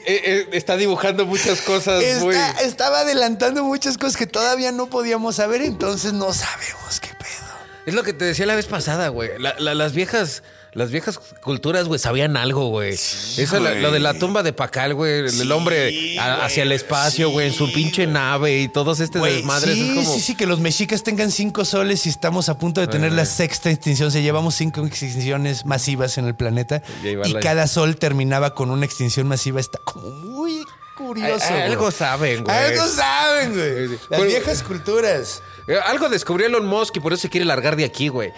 Eh, 0.06 0.22
eh, 0.24 0.48
está 0.54 0.78
dibujando 0.78 1.26
muchas 1.26 1.60
cosas, 1.60 2.02
güey. 2.22 2.38
está- 2.38 2.62
estaba 2.62 3.00
adelantando 3.02 3.62
muchas 3.66 3.98
cosas 3.98 4.16
que 4.16 4.26
todavía 4.26 4.72
no 4.72 4.90
podíamos 4.90 5.36
saber, 5.36 5.62
entonces 5.64 6.14
no 6.14 6.32
sabemos 6.32 7.02
qué 7.02 7.10
pedo. 7.10 7.50
Es 7.88 7.94
lo 7.94 8.04
que 8.04 8.14
te 8.14 8.24
decía 8.24 8.46
la 8.46 8.56
vez 8.56 8.68
pasada, 8.68 9.10
güey. 9.10 9.32
La- 9.38 9.56
la- 9.60 9.74
las 9.74 9.92
viejas, 9.92 10.44
las 10.74 10.92
viejas 10.92 11.20
culturas, 11.42 11.88
güey, 11.88 12.00
sabían 12.00 12.38
algo, 12.38 12.68
güey. 12.70 12.92
Eso, 12.94 13.60
la- 13.60 13.74
lo 13.76 13.92
de 13.92 14.00
la 14.00 14.14
tumba 14.14 14.44
de 14.44 14.54
Pacal, 14.54 14.94
güey, 14.94 15.20
el- 15.28 15.42
el 15.42 15.52
hombre 15.52 16.18
a- 16.20 16.46
hacia 16.46 16.64
el 16.64 16.72
espacio, 16.72 17.30
güey, 17.32 17.48
en 17.48 17.54
su 17.54 17.72
pinche 17.74 18.06
nave 18.08 18.60
y 18.60 18.68
todos 18.70 19.00
Güey, 19.12 19.36
desmadres. 19.38 19.74
sí, 19.76 19.90
es 19.90 19.96
como... 19.96 20.14
sí, 20.16 20.22
sí, 20.22 20.36
que 20.36 20.46
los 20.46 20.60
mexicas 20.60 21.04
tengan 21.04 21.32
cinco 21.32 21.66
soles 21.66 22.06
y 22.06 22.10
estamos 22.10 22.50
a 22.50 22.58
punto 22.58 22.82
de 22.82 22.88
tener 22.88 23.12
la 23.14 23.26
sexta 23.26 23.70
extinción. 23.72 24.12
Se 24.12 24.22
llevamos 24.22 24.56
cinco 24.56 24.86
extinciones 24.86 25.66
masivas 25.66 26.18
en 26.18 26.26
el 26.26 26.36
planeta 26.36 26.82
Y 27.04 27.34
cada 27.36 27.68
sol 27.68 27.96
terminaba 27.98 28.54
con 28.54 28.70
una 28.70 28.86
extinción 28.86 29.28
masiva. 29.28 29.60
Está 29.60 29.80
como 29.84 30.10
muy 30.12 30.64
curioso. 30.96 31.46
Güey. 31.50 31.62
algo 31.64 31.92
saben, 31.92 32.44
güey. 32.44 32.56
Algo 32.58 32.88
saben, 32.88 33.54
güey. 33.54 33.88
Sí, 33.88 33.94
sí. 33.96 34.00
Las 34.10 34.20
Bueno, 34.20 34.26
viejas 34.26 34.64
culturas. 34.64 35.42
Eh, 35.70 35.78
Algo 35.86 36.10
descubrió 36.10 36.48
Elon 36.48 36.66
Musk 36.66 36.98
y 36.98 37.00
por 37.00 37.14
eso 37.14 37.22
se 37.24 37.30
quiere 37.30 37.46
largar 37.46 37.76
de 37.76 37.86
aquí, 37.86 38.08
güey. 38.10 38.32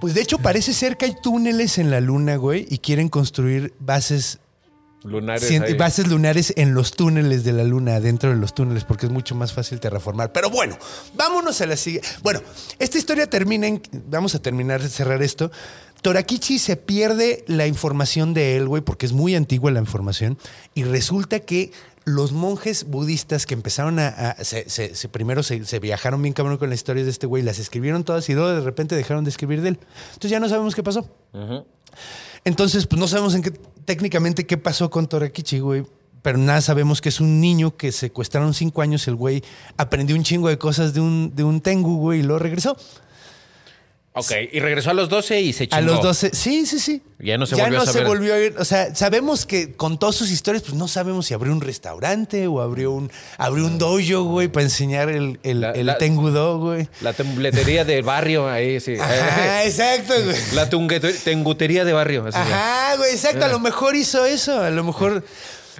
Pues 0.00 0.14
de 0.14 0.20
hecho 0.20 0.38
parece 0.38 0.72
ser 0.72 0.96
que 0.96 1.04
hay 1.06 1.16
túneles 1.20 1.78
en 1.78 1.90
la 1.90 2.00
luna, 2.00 2.36
güey, 2.36 2.66
y 2.70 2.78
quieren 2.78 3.08
construir 3.08 3.74
bases 3.78 4.38
Lunares. 5.04 5.48
Cien- 5.48 5.76
bases 5.76 6.08
lunares 6.08 6.52
en 6.56 6.74
los 6.74 6.90
túneles 6.92 7.44
de 7.44 7.52
la 7.52 7.62
luna, 7.62 8.00
dentro 8.00 8.30
de 8.30 8.36
los 8.36 8.54
túneles, 8.54 8.82
porque 8.82 9.06
es 9.06 9.12
mucho 9.12 9.36
más 9.36 9.52
fácil 9.52 9.78
terraformar. 9.78 10.32
Pero 10.32 10.50
bueno, 10.50 10.76
vámonos 11.14 11.60
a 11.60 11.66
la 11.66 11.76
siguiente. 11.76 12.08
Bueno, 12.24 12.40
esta 12.80 12.98
historia 12.98 13.28
termina 13.30 13.68
en. 13.68 13.80
Vamos 14.08 14.34
a 14.34 14.40
terminar 14.42 14.82
de 14.82 14.88
cerrar 14.88 15.22
esto. 15.22 15.52
Torakichi 16.02 16.58
se 16.58 16.76
pierde 16.76 17.44
la 17.46 17.68
información 17.68 18.34
de 18.34 18.56
él, 18.56 18.66
güey, 18.66 18.82
porque 18.82 19.06
es 19.06 19.12
muy 19.12 19.36
antigua 19.36 19.70
la 19.70 19.78
información. 19.78 20.38
Y 20.74 20.82
resulta 20.82 21.38
que 21.38 21.70
los 22.06 22.32
monjes 22.32 22.84
budistas 22.88 23.44
que 23.46 23.52
empezaron 23.54 23.98
a. 23.98 24.08
a- 24.08 24.44
se, 24.44 24.70
se- 24.70 24.94
se- 24.94 25.08
primero 25.10 25.42
se, 25.42 25.64
se 25.66 25.78
viajaron 25.80 26.22
bien 26.22 26.32
cabrón 26.32 26.56
con 26.56 26.70
las 26.70 26.78
historias 26.78 27.04
de 27.04 27.10
este 27.10 27.26
güey, 27.26 27.42
las 27.42 27.58
escribieron 27.58 28.04
todas 28.04 28.28
y 28.30 28.34
luego 28.34 28.48
de 28.48 28.60
repente 28.60 28.94
dejaron 28.96 29.24
de 29.24 29.30
escribir 29.30 29.60
de 29.60 29.70
él. 29.70 29.78
Entonces 30.14 30.30
ya 30.30 30.40
no 30.40 30.48
sabemos 30.48 30.74
qué 30.74 30.82
pasó. 30.82 31.06
Entonces, 32.44 32.86
pues 32.86 32.98
no 33.00 33.08
sabemos 33.08 33.34
en 33.34 33.42
qué, 33.42 33.50
técnicamente 33.84 34.46
qué 34.46 34.56
pasó 34.56 34.88
con 34.90 35.06
Torakichi, 35.08 35.58
güey. 35.58 35.84
Pero 36.22 36.38
nada, 36.38 36.60
sabemos 36.60 37.00
que 37.00 37.08
es 37.08 37.20
un 37.20 37.40
niño 37.40 37.76
que 37.76 37.92
secuestraron 37.92 38.52
cinco 38.54 38.82
años. 38.82 39.06
El 39.08 39.14
güey 39.14 39.42
aprendió 39.76 40.16
un 40.16 40.24
chingo 40.24 40.48
de 40.48 40.58
cosas 40.58 40.92
de 40.94 41.00
un, 41.00 41.32
de 41.34 41.44
un 41.44 41.60
tengu, 41.60 41.98
güey, 41.98 42.20
y 42.20 42.22
luego 42.22 42.38
regresó. 42.40 42.76
Ok, 44.18 44.32
y 44.52 44.60
regresó 44.60 44.90
a 44.90 44.94
los 44.94 45.08
12 45.08 45.40
y 45.42 45.52
se 45.52 45.68
chingó. 45.68 45.76
A 45.76 45.80
los 45.82 46.02
12. 46.02 46.30
Sí, 46.34 46.64
sí, 46.66 46.78
sí. 46.80 47.02
Ya 47.18 47.36
no 47.38 47.46
se 47.46 47.54
ya 47.56 47.64
volvió 47.64 47.78
no 47.78 47.82
a 47.82 47.86
saber. 47.86 48.02
se 48.02 48.08
volvió 48.08 48.34
a 48.34 48.38
ir. 48.40 48.54
O 48.58 48.64
sea, 48.64 48.94
sabemos 48.94 49.46
que 49.46 49.74
con 49.74 49.98
todas 49.98 50.14
sus 50.14 50.30
historias, 50.30 50.62
pues 50.62 50.74
no 50.74 50.88
sabemos 50.88 51.26
si 51.26 51.34
abrió 51.34 51.52
un 51.52 51.60
restaurante 51.60 52.46
o 52.46 52.60
abrió 52.60 52.92
un, 52.92 53.10
abrió 53.38 53.66
un 53.66 53.78
dojo, 53.78 54.24
güey, 54.24 54.48
para 54.48 54.64
enseñar 54.64 55.08
el, 55.10 55.38
el, 55.42 55.60
La- 55.60 55.72
el 55.72 55.86
la- 55.86 55.98
tengudo, 55.98 56.58
güey. 56.58 56.88
La 57.02 57.12
tembletería 57.12 57.84
del 57.84 58.02
barrio, 58.02 58.48
ahí 58.48 58.80
sí. 58.80 58.94
Ajá, 59.00 59.64
exacto, 59.66 60.14
güey. 60.24 60.36
La 60.54 60.68
tengutería 60.68 61.84
de 61.84 61.92
barrio. 61.92 62.24
así. 62.26 62.38
Ajá, 62.38 62.96
güey, 62.96 63.12
exacto. 63.12 63.44
A 63.44 63.48
lo 63.48 63.58
mejor 63.60 63.96
hizo 63.96 64.24
eso, 64.26 64.60
a 64.60 64.70
lo 64.70 64.82
mejor. 64.82 65.24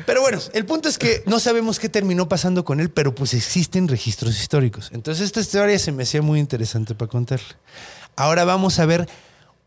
Pero 0.04 0.20
bueno, 0.20 0.38
el 0.52 0.66
punto 0.66 0.90
es 0.90 0.98
que 0.98 1.22
no 1.24 1.40
sabemos 1.40 1.78
qué 1.78 1.88
terminó 1.88 2.28
pasando 2.28 2.66
con 2.66 2.80
él, 2.80 2.90
pero 2.90 3.14
pues 3.14 3.32
existen 3.32 3.88
registros 3.88 4.38
históricos. 4.38 4.90
Entonces 4.92 5.24
esta 5.24 5.40
historia 5.40 5.78
se 5.78 5.90
me 5.90 6.02
hacía 6.02 6.20
muy 6.20 6.38
interesante 6.38 6.94
para 6.94 7.08
contarle. 7.10 7.46
Ahora 8.16 8.44
vamos 8.44 8.78
a 8.78 8.86
ver 8.86 9.06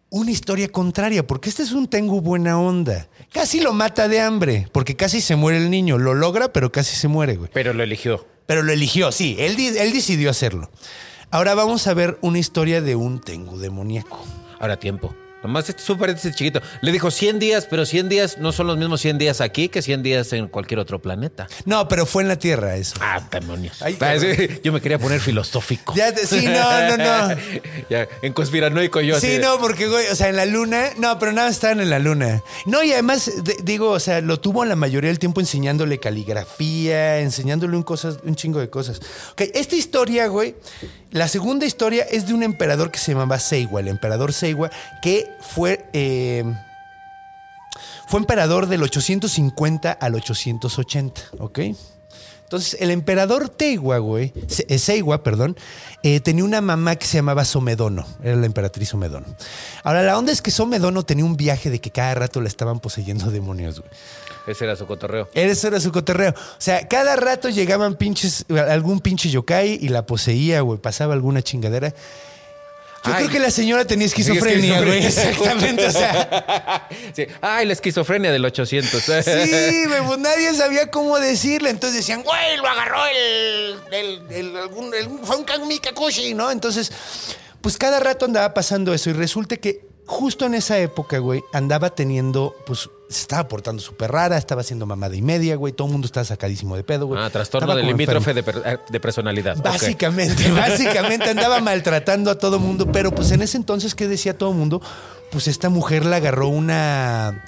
una 0.10 0.32
historia 0.32 0.70
contraria, 0.70 1.26
porque 1.26 1.50
este 1.50 1.64
es 1.64 1.72
un 1.72 1.88
Tengu 1.88 2.20
buena 2.22 2.60
onda. 2.60 3.08
Casi 3.32 3.60
lo 3.60 3.74
mata 3.74 4.08
de 4.08 4.22
hambre, 4.22 4.68
porque 4.72 4.96
casi 4.96 5.22
se 5.22 5.36
muere 5.36 5.60
el 5.60 5.70
niño. 5.70 6.00
Lo 6.00 6.16
logra, 6.16 6.52
pero 6.52 6.72
casi 6.72 6.96
se 6.96 7.08
muere, 7.08 7.36
güey. 7.36 7.52
Pero 7.54 7.74
lo 7.74 7.84
eligió. 7.84 8.26
Pero 8.48 8.64
lo 8.64 8.74
eligió, 8.74 9.12
sí, 9.12 9.36
él, 9.38 9.56
él 9.60 9.94
decidió 9.94 10.32
hacerlo. 10.32 10.72
Ahora 11.30 11.54
vamos 11.54 11.86
a 11.86 11.94
ver 11.94 12.18
una 12.22 12.40
historia 12.40 12.82
de 12.82 12.96
un 12.96 13.22
Tengu 13.22 13.60
demoníaco. 13.60 14.20
Ahora 14.60 14.80
tiempo. 14.80 15.14
Nomás 15.44 15.70
este 15.70 15.82
es 15.82 15.90
un 15.90 15.98
paréntesis 15.98 16.36
chiquito. 16.36 16.62
Le 16.82 16.92
dijo 16.92 17.12
100 17.12 17.40
días, 17.40 17.68
pero 17.70 17.86
100 17.86 18.10
días 18.10 18.38
no 18.40 18.52
son 18.52 18.68
los 18.68 18.78
mismos 18.78 19.02
100 19.02 19.18
días 19.18 19.42
aquí 19.42 19.70
que 19.70 19.82
100 19.82 20.04
días 20.04 20.34
en 20.34 20.48
cualquier 20.48 20.80
otro 20.80 21.02
planeta. 21.02 21.48
No, 21.66 21.88
pero 21.88 22.06
fue 22.06 22.24
en 22.24 22.28
la 22.30 22.36
Tierra 22.38 22.76
eso. 22.76 22.96
Ah, 23.02 23.26
demonios. 23.32 23.82
Ay, 23.82 23.98
Ah, 24.02 24.16
sí, 24.20 24.60
yo 24.64 24.74
me 24.74 24.82
quería 24.82 25.00
poner 25.00 25.20
filosófico. 25.22 25.94
Ya 25.96 26.14
te- 26.14 26.26
sí, 26.28 26.46
no, 26.46 26.88
no, 26.90 26.98
no. 26.98 27.36
ya, 27.90 28.08
en 28.22 28.34
conspiranoico 28.34 29.02
yo. 29.02 29.20
Sí, 29.20 29.38
no, 29.42 29.60
porque, 29.60 29.88
güey, 29.88 30.08
o 30.08 30.16
sea, 30.16 30.30
en 30.30 30.36
la 30.36 30.46
luna, 30.46 30.90
no, 30.98 31.18
pero 31.20 31.32
nada, 31.32 31.50
estaban 31.50 31.80
en 31.80 31.90
la 31.90 32.00
luna. 32.00 32.42
No, 32.66 32.84
y 32.84 32.92
además, 32.92 33.32
de- 33.44 33.58
digo, 33.64 33.92
o 33.92 34.00
sea, 34.00 34.22
lo 34.22 34.40
tuvo 34.40 34.66
la 34.66 34.76
mayoría 34.76 35.10
del 35.10 35.20
tiempo 35.20 35.40
enseñándole 35.40 36.00
caligrafía, 36.00 37.20
enseñándole 37.20 37.76
un, 37.78 37.84
cosas, 37.84 38.18
un 38.24 38.36
chingo 38.36 38.60
de 38.60 38.70
cosas. 38.70 39.00
Ok, 39.34 39.42
esta 39.54 39.76
historia, 39.76 40.28
güey, 40.28 40.56
la 41.12 41.28
segunda 41.28 41.66
historia 41.66 42.04
es 42.10 42.28
de 42.28 42.34
un 42.34 42.44
emperador 42.44 42.92
que 42.92 43.00
se 43.00 43.12
llamaba 43.14 43.40
Seiwa, 43.40 43.80
el 43.82 43.88
emperador 43.88 44.34
Seiwa, 44.34 44.70
que 45.02 45.28
fue... 45.42 45.88
eh, 45.94 46.44
fue 48.08 48.20
emperador 48.20 48.68
del 48.68 48.82
850 48.82 49.92
al 49.92 50.16
880, 50.16 51.22
¿ok? 51.40 51.60
Entonces, 52.44 52.78
el 52.82 52.90
emperador 52.90 53.48
Teiwa, 53.50 54.00
güey, 54.00 54.34
eh, 54.68 54.80
Seiwa, 54.80 55.22
perdón, 55.22 55.56
eh, 56.02 56.20
tenía 56.20 56.44
una 56.44 56.62
mamá 56.62 56.96
que 56.96 57.06
se 57.06 57.18
llamaba 57.18 57.46
Somedono, 57.46 58.08
era 58.24 58.36
la 58.36 58.48
emperatriz 58.48 58.90
Somedono. 58.90 59.28
Ahora, 59.84 60.02
la 60.02 60.18
onda 60.18 60.32
es 60.32 60.42
que 60.42 60.50
Somedono 60.50 61.04
tenía 61.04 61.24
un 61.24 61.38
viaje 61.38 61.70
de 61.70 61.80
que 61.80 61.92
cada 61.92 62.16
rato 62.16 62.42
le 62.42 62.48
estaban 62.48 62.80
poseyendo 62.80 63.30
demonios, 63.32 63.80
güey. 63.80 63.92
Ese 64.48 64.64
era 64.64 64.76
su 64.76 64.88
cotorreo. 64.88 65.30
Eso 65.36 65.68
era 65.68 65.80
su 65.80 65.92
cotorreo. 65.92 66.32
O 66.32 66.56
sea, 66.58 66.88
cada 66.88 67.16
rato 67.16 67.50
llegaban 67.50 67.94
pinches, 67.94 68.46
algún 68.50 69.00
pinche 69.00 69.30
yokai 69.30 69.78
y 69.80 69.90
la 69.90 70.08
poseía, 70.08 70.62
güey, 70.62 70.80
pasaba 70.80 71.14
alguna 71.14 71.44
chingadera. 71.44 71.94
Yo 73.06 73.12
Ay. 73.14 73.16
creo 73.18 73.30
que 73.30 73.40
la 73.40 73.50
señora 73.52 73.86
tenía 73.86 74.08
esquizofrenia, 74.08 74.82
güey. 74.82 75.06
Exactamente, 75.06 75.88
o 75.88 75.92
sea. 75.92 76.88
Sí. 77.16 77.26
Ay, 77.42 77.66
la 77.66 77.74
esquizofrenia 77.74 78.32
del 78.32 78.44
800. 78.46 79.02
Sí, 79.02 79.86
güey, 79.88 80.02
pues 80.06 80.20
nadie 80.20 80.54
sabía 80.54 80.92
cómo 80.92 81.18
decirle. 81.20 81.70
Entonces 81.70 81.98
decían, 82.00 82.24
güey, 82.24 82.58
lo 82.58 82.68
agarró 82.68 83.00
el. 83.06 83.76
el, 83.92 84.22
el- 84.32 84.58
algún, 84.58 84.94
el- 84.94 85.10
fue 85.24 85.38
un 85.38 85.44
Kamikakushi, 85.44 86.34
¿no? 86.34 86.52
Entonces, 86.52 86.92
pues 87.62 87.78
cada 87.78 88.00
rato 88.00 88.26
andaba 88.26 88.54
pasando 88.54 88.94
eso. 88.94 89.10
Y 89.10 89.14
resulta 89.14 89.58
que 89.58 89.82
justo 90.06 90.46
en 90.46 90.54
esa 90.56 90.78
época, 90.80 91.20
güey, 91.20 91.44
andaba 91.54 91.90
teniendo, 91.96 92.56
pues, 92.66 92.90
se 93.10 93.22
estaba 93.22 93.48
portando 93.48 93.82
súper 93.82 94.12
rara, 94.12 94.38
estaba 94.38 94.62
haciendo 94.62 94.86
mamada 94.86 95.16
y 95.16 95.22
media, 95.22 95.56
güey. 95.56 95.74
Todo 95.74 95.88
el 95.88 95.94
mundo 95.94 96.06
estaba 96.06 96.24
sacadísimo 96.24 96.76
de 96.76 96.84
pedo, 96.84 97.08
güey. 97.08 97.20
Ah, 97.22 97.30
trastorno 97.30 97.76
del 97.76 97.88
limítrofe 97.88 98.34
de, 98.36 98.44
per- 98.44 98.80
de 98.88 99.00
personalidad. 99.00 99.58
Básicamente, 99.58 100.52
básicamente 100.52 101.30
andaba 101.32 101.60
maltratando 101.60 102.30
a 102.30 102.38
todo 102.38 102.60
mundo, 102.60 102.92
pero 102.92 103.12
pues 103.12 103.32
en 103.32 103.42
ese 103.42 103.58
entonces, 103.58 103.96
¿qué 103.96 104.08
decía 104.08 104.38
todo 104.38 104.54
mundo? 104.54 104.82
Pues 105.32 105.48
esta 105.48 105.70
mujer 105.70 106.06
la 106.06 106.18
agarró 106.18 106.48
una... 106.50 107.44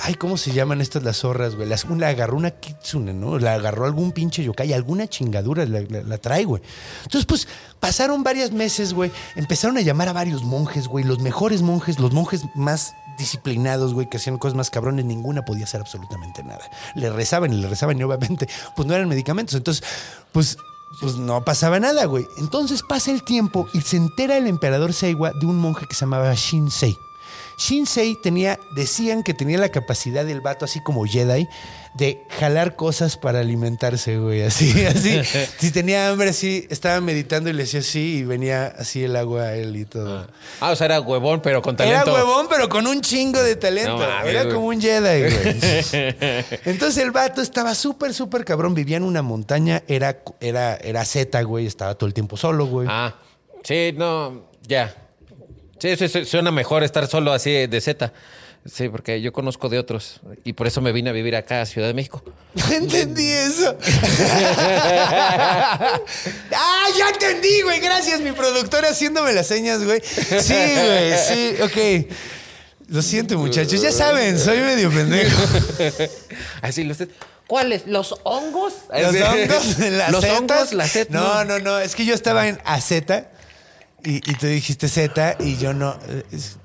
Ay, 0.00 0.14
¿cómo 0.14 0.36
se 0.36 0.52
llaman 0.52 0.80
estas 0.80 1.02
las 1.02 1.18
zorras, 1.18 1.54
güey? 1.56 1.68
Las- 1.68 1.86
La 1.88 2.08
agarró 2.08 2.36
una 2.36 2.50
kitsune, 2.50 3.14
¿no? 3.14 3.38
La 3.38 3.54
agarró 3.54 3.84
algún 3.86 4.12
pinche 4.12 4.42
yokai, 4.44 4.72
alguna 4.72 5.06
chingadura 5.08 5.64
la, 5.66 6.18
trae, 6.18 6.44
güey. 6.44 6.62
Entonces, 7.04 7.24
pues, 7.26 7.48
pasaron 7.80 8.22
varios 8.22 8.52
meses, 8.52 8.92
güey. 8.92 9.10
Empezaron 9.36 9.78
a 9.78 9.80
llamar 9.80 10.08
a 10.08 10.12
varios 10.12 10.42
monjes, 10.44 10.86
güey. 10.88 11.04
Los 11.04 11.20
mejores 11.20 11.62
monjes, 11.62 11.98
los 11.98 12.12
monjes 12.12 12.42
más 12.54 12.92
disciplinados, 13.18 13.94
güey, 13.94 14.08
que 14.10 14.18
hacían 14.18 14.36
cosas 14.36 14.54
más 14.56 14.68
cabrones, 14.70 15.04
ninguna 15.06 15.42
podía 15.44 15.64
hacer 15.64 15.80
absolutamente 15.80 16.42
nada. 16.44 16.60
Le 16.94 17.08
rezaban 17.10 17.52
y 17.52 17.56
le 17.56 17.66
rezaban 17.68 17.98
y 17.98 18.02
obviamente, 18.02 18.46
pues 18.76 18.86
no 18.86 18.94
eran 18.94 19.08
medicamentos. 19.08 19.54
Entonces, 19.54 19.82
pues 20.32 20.56
pues 21.00 21.16
no 21.16 21.44
pasaba 21.44 21.78
nada, 21.80 22.04
güey. 22.06 22.26
Entonces 22.38 22.82
pasa 22.82 23.10
el 23.10 23.22
tiempo 23.22 23.66
y 23.74 23.80
se 23.80 23.96
entera 23.96 24.36
el 24.38 24.46
emperador 24.46 24.92
Seiwa 24.94 25.32
de 25.38 25.44
un 25.44 25.56
monje 25.58 25.84
que 25.86 25.94
se 25.94 26.02
llamaba 26.06 26.32
Shinsei. 26.34 26.96
Shinsei 27.58 28.16
tenía, 28.22 28.58
decían 28.74 29.22
que 29.22 29.32
tenía 29.32 29.56
la 29.58 29.70
capacidad 29.70 30.24
del 30.24 30.40
vato, 30.42 30.64
así 30.66 30.80
como 30.80 31.06
Jedi, 31.06 31.48
de 31.94 32.22
jalar 32.38 32.76
cosas 32.76 33.16
para 33.16 33.40
alimentarse, 33.40 34.18
güey. 34.18 34.42
Así, 34.42 34.84
así. 34.86 35.20
si 35.58 35.70
tenía 35.70 36.10
hambre, 36.10 36.28
así, 36.30 36.66
estaba 36.68 37.00
meditando 37.00 37.48
y 37.48 37.54
le 37.54 37.62
decía 37.62 37.80
así 37.80 38.18
y 38.18 38.24
venía 38.24 38.66
así 38.66 39.02
el 39.04 39.16
agua 39.16 39.44
a 39.44 39.54
él 39.54 39.74
y 39.76 39.86
todo. 39.86 40.28
Ah, 40.60 40.72
o 40.72 40.76
sea, 40.76 40.84
era 40.84 41.00
huevón, 41.00 41.40
pero 41.40 41.62
con 41.62 41.74
Era 41.80 42.02
talento. 42.04 42.12
huevón, 42.12 42.46
pero 42.50 42.68
con 42.68 42.86
un 42.86 43.00
chingo 43.00 43.42
de 43.42 43.56
talento. 43.56 43.96
No 43.96 44.20
Era 44.26 44.42
güey. 44.42 44.54
como 44.54 44.66
un 44.66 44.80
Jedi, 44.80 45.20
güey. 45.22 46.44
Entonces 46.66 47.02
el 47.02 47.10
vato 47.10 47.40
estaba 47.40 47.74
súper, 47.74 48.12
súper 48.12 48.44
cabrón. 48.44 48.74
Vivía 48.74 48.98
en 48.98 49.02
una 49.04 49.22
montaña. 49.22 49.82
Era, 49.88 50.18
era, 50.40 50.76
era 50.76 51.04
Z, 51.06 51.42
güey. 51.44 51.64
Estaba 51.66 51.94
todo 51.94 52.06
el 52.06 52.12
tiempo 52.12 52.36
solo, 52.36 52.66
güey. 52.66 52.86
Ah, 52.90 53.14
sí, 53.64 53.94
no, 53.96 54.50
ya. 54.68 54.94
Sí, 55.78 55.96
sí, 55.96 56.08
sí, 56.08 56.24
suena 56.24 56.50
mejor 56.50 56.84
estar 56.84 57.06
solo 57.06 57.32
así 57.32 57.66
de 57.66 57.80
Z. 57.80 58.12
Sí, 58.70 58.88
porque 58.88 59.20
yo 59.20 59.32
conozco 59.32 59.68
de 59.68 59.78
otros 59.78 60.20
y 60.42 60.54
por 60.54 60.66
eso 60.66 60.80
me 60.80 60.90
vine 60.90 61.10
a 61.10 61.12
vivir 61.12 61.36
acá 61.36 61.60
a 61.60 61.66
Ciudad 61.66 61.86
de 61.86 61.94
México. 61.94 62.24
Entendí 62.72 63.28
eso. 63.28 63.76
ah, 66.52 66.86
ya 66.98 67.08
entendí, 67.10 67.62
güey. 67.62 67.78
Gracias, 67.80 68.20
mi 68.20 68.32
productora 68.32 68.88
haciéndome 68.88 69.32
las 69.32 69.46
señas, 69.46 69.84
güey. 69.84 70.00
Sí, 70.02 70.54
güey, 70.54 71.14
sí, 71.16 71.56
ok. 71.62 72.10
Lo 72.88 73.02
siento, 73.02 73.38
muchachos. 73.38 73.80
Ya 73.80 73.92
saben, 73.92 74.38
soy 74.38 74.58
medio 74.58 74.90
pendejo. 74.90 75.42
Así 76.62 76.84
los 76.84 76.98
¿Cuáles? 77.46 77.86
¿Los 77.86 78.16
hongos? 78.24 78.74
Los 78.90 79.14
hongos, 79.14 79.78
la 79.78 80.10
Los 80.10 80.24
hongos, 80.24 80.72
la 80.72 80.88
Z. 80.88 81.12
No, 81.12 81.44
no, 81.44 81.60
no. 81.60 81.78
Es 81.78 81.94
que 81.94 82.04
yo 82.04 82.14
estaba 82.14 82.48
en 82.48 82.58
AZ 82.64 82.90
y, 84.06 84.16
y 84.16 84.34
tú 84.34 84.46
dijiste 84.46 84.88
Z 84.88 85.36
y 85.40 85.56
yo 85.56 85.74
no. 85.74 85.96
es- 86.30 86.58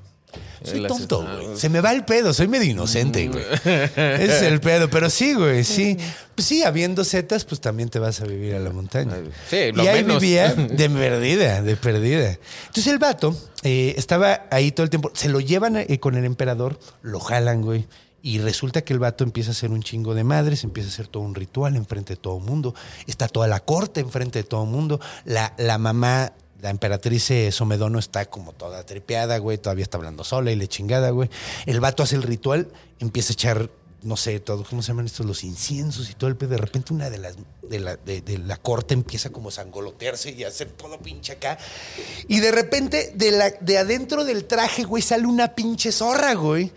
soy 0.64 0.86
tonto, 0.86 1.24
güey. 1.24 1.58
Se 1.58 1.70
me 1.70 1.82
va 1.82 1.92
el 1.92 2.06
pedo. 2.06 2.36
Soy 2.36 2.48
medio 2.48 2.70
inocente, 2.70 3.28
güey. 3.30 3.44
Ese 3.66 4.26
es 4.26 4.42
el 4.44 4.62
pedo. 4.62 4.92
Pero 4.92 5.10
sí, 5.10 5.34
güey, 5.34 5.64
sí. 5.64 5.98
Pues 6.36 6.48
sí, 6.48 6.62
habiendo 6.62 7.04
Zetas, 7.04 7.46
pues 7.46 7.60
también 7.60 7.90
te 7.90 7.98
vas 7.98 8.22
a 8.22 8.26
vivir 8.26 8.54
a 8.54 8.60
la 8.60 8.70
montaña. 8.70 9.16
Sí, 9.50 9.72
lo 9.74 9.84
y 9.84 9.88
ahí 9.88 10.04
menos. 10.04 10.22
vivía 10.22 10.54
de 10.54 10.88
perdida, 10.90 11.64
de 11.64 11.76
perdida. 11.76 12.38
Entonces 12.68 12.88
el 12.88 13.00
vato 13.00 13.36
eh, 13.64 13.96
estaba 13.98 14.44
ahí 14.52 14.72
todo 14.72 14.84
el 14.84 14.92
tiempo. 14.92 15.12
Se 15.16 15.30
lo 15.30 15.40
llevan 15.40 15.78
eh, 15.78 16.00
con 16.00 16.16
el 16.16 16.26
emperador, 16.26 16.80
lo 17.02 17.20
jalan, 17.20 17.64
güey. 17.64 17.88
Y 18.22 18.38
resulta 18.38 18.84
que 18.84 18.94
el 18.94 19.00
vato 19.00 19.24
empieza 19.24 19.50
a 19.50 19.54
hacer 19.54 19.72
un 19.72 19.82
chingo 19.82 20.14
de 20.14 20.24
madres, 20.24 20.64
empieza 20.64 20.90
a 20.90 20.94
hacer 20.94 21.08
todo 21.08 21.24
un 21.24 21.34
ritual 21.34 21.76
enfrente 21.76 22.14
de 22.14 22.18
todo 22.18 22.38
el 22.38 22.44
mundo. 22.44 22.76
Está 23.08 23.28
toda 23.28 23.48
la 23.48 23.62
corte 23.62 24.00
enfrente 24.00 24.38
de 24.38 24.44
todo 24.44 24.64
el 24.66 24.70
mundo. 24.70 25.02
La, 25.26 25.56
la 25.58 25.80
mamá, 25.80 26.34
la 26.62 26.70
emperatriz 26.70 27.32
eh, 27.32 27.52
Somedono 27.52 28.00
está 28.00 28.26
como 28.26 28.54
toda 28.54 28.86
tripeada, 28.86 29.38
güey. 29.40 29.58
Todavía 29.58 29.84
está 29.84 29.98
hablando 29.98 30.24
sola 30.24 30.52
y 30.52 30.56
le 30.56 30.68
chingada, 30.68 31.10
güey. 31.10 31.30
El 31.66 31.80
vato 31.80 32.04
hace 32.04 32.16
el 32.16 32.24
ritual, 32.24 32.68
empieza 33.00 33.32
a 33.32 33.34
echar, 33.34 33.70
no 34.04 34.16
sé, 34.18 34.40
todo, 34.40 34.64
¿cómo 34.64 34.82
se 34.82 34.90
llaman 34.90 35.06
estos? 35.08 35.26
Los 35.26 35.44
inciensos 35.44 36.10
y 36.10 36.14
todo 36.14 36.30
el 36.30 36.36
pedo. 36.36 36.52
De 36.52 36.58
repente 36.58 36.94
una 36.94 37.10
de 37.10 37.18
las 37.18 37.36
de 37.68 37.80
la, 37.80 37.96
de, 37.96 38.38
la 38.46 38.58
corte 38.58 38.94
empieza 38.94 39.30
como 39.30 39.50
a 39.50 39.52
sangolotearse 39.52 40.32
y 40.32 40.44
a 40.44 40.50
hacer 40.50 40.70
todo 40.72 41.00
pinche 41.00 41.34
acá. 41.34 41.58
Y 42.28 42.40
de 42.42 42.52
repente, 42.52 43.14
de, 43.16 43.32
la, 43.32 43.50
de 43.50 43.78
adentro 43.78 44.26
del 44.26 44.46
traje, 44.46 44.84
güey, 44.84 45.02
sale 45.02 45.26
una 45.26 45.56
pinche 45.56 45.92
zorra, 45.92 46.34
güey. 46.34 46.72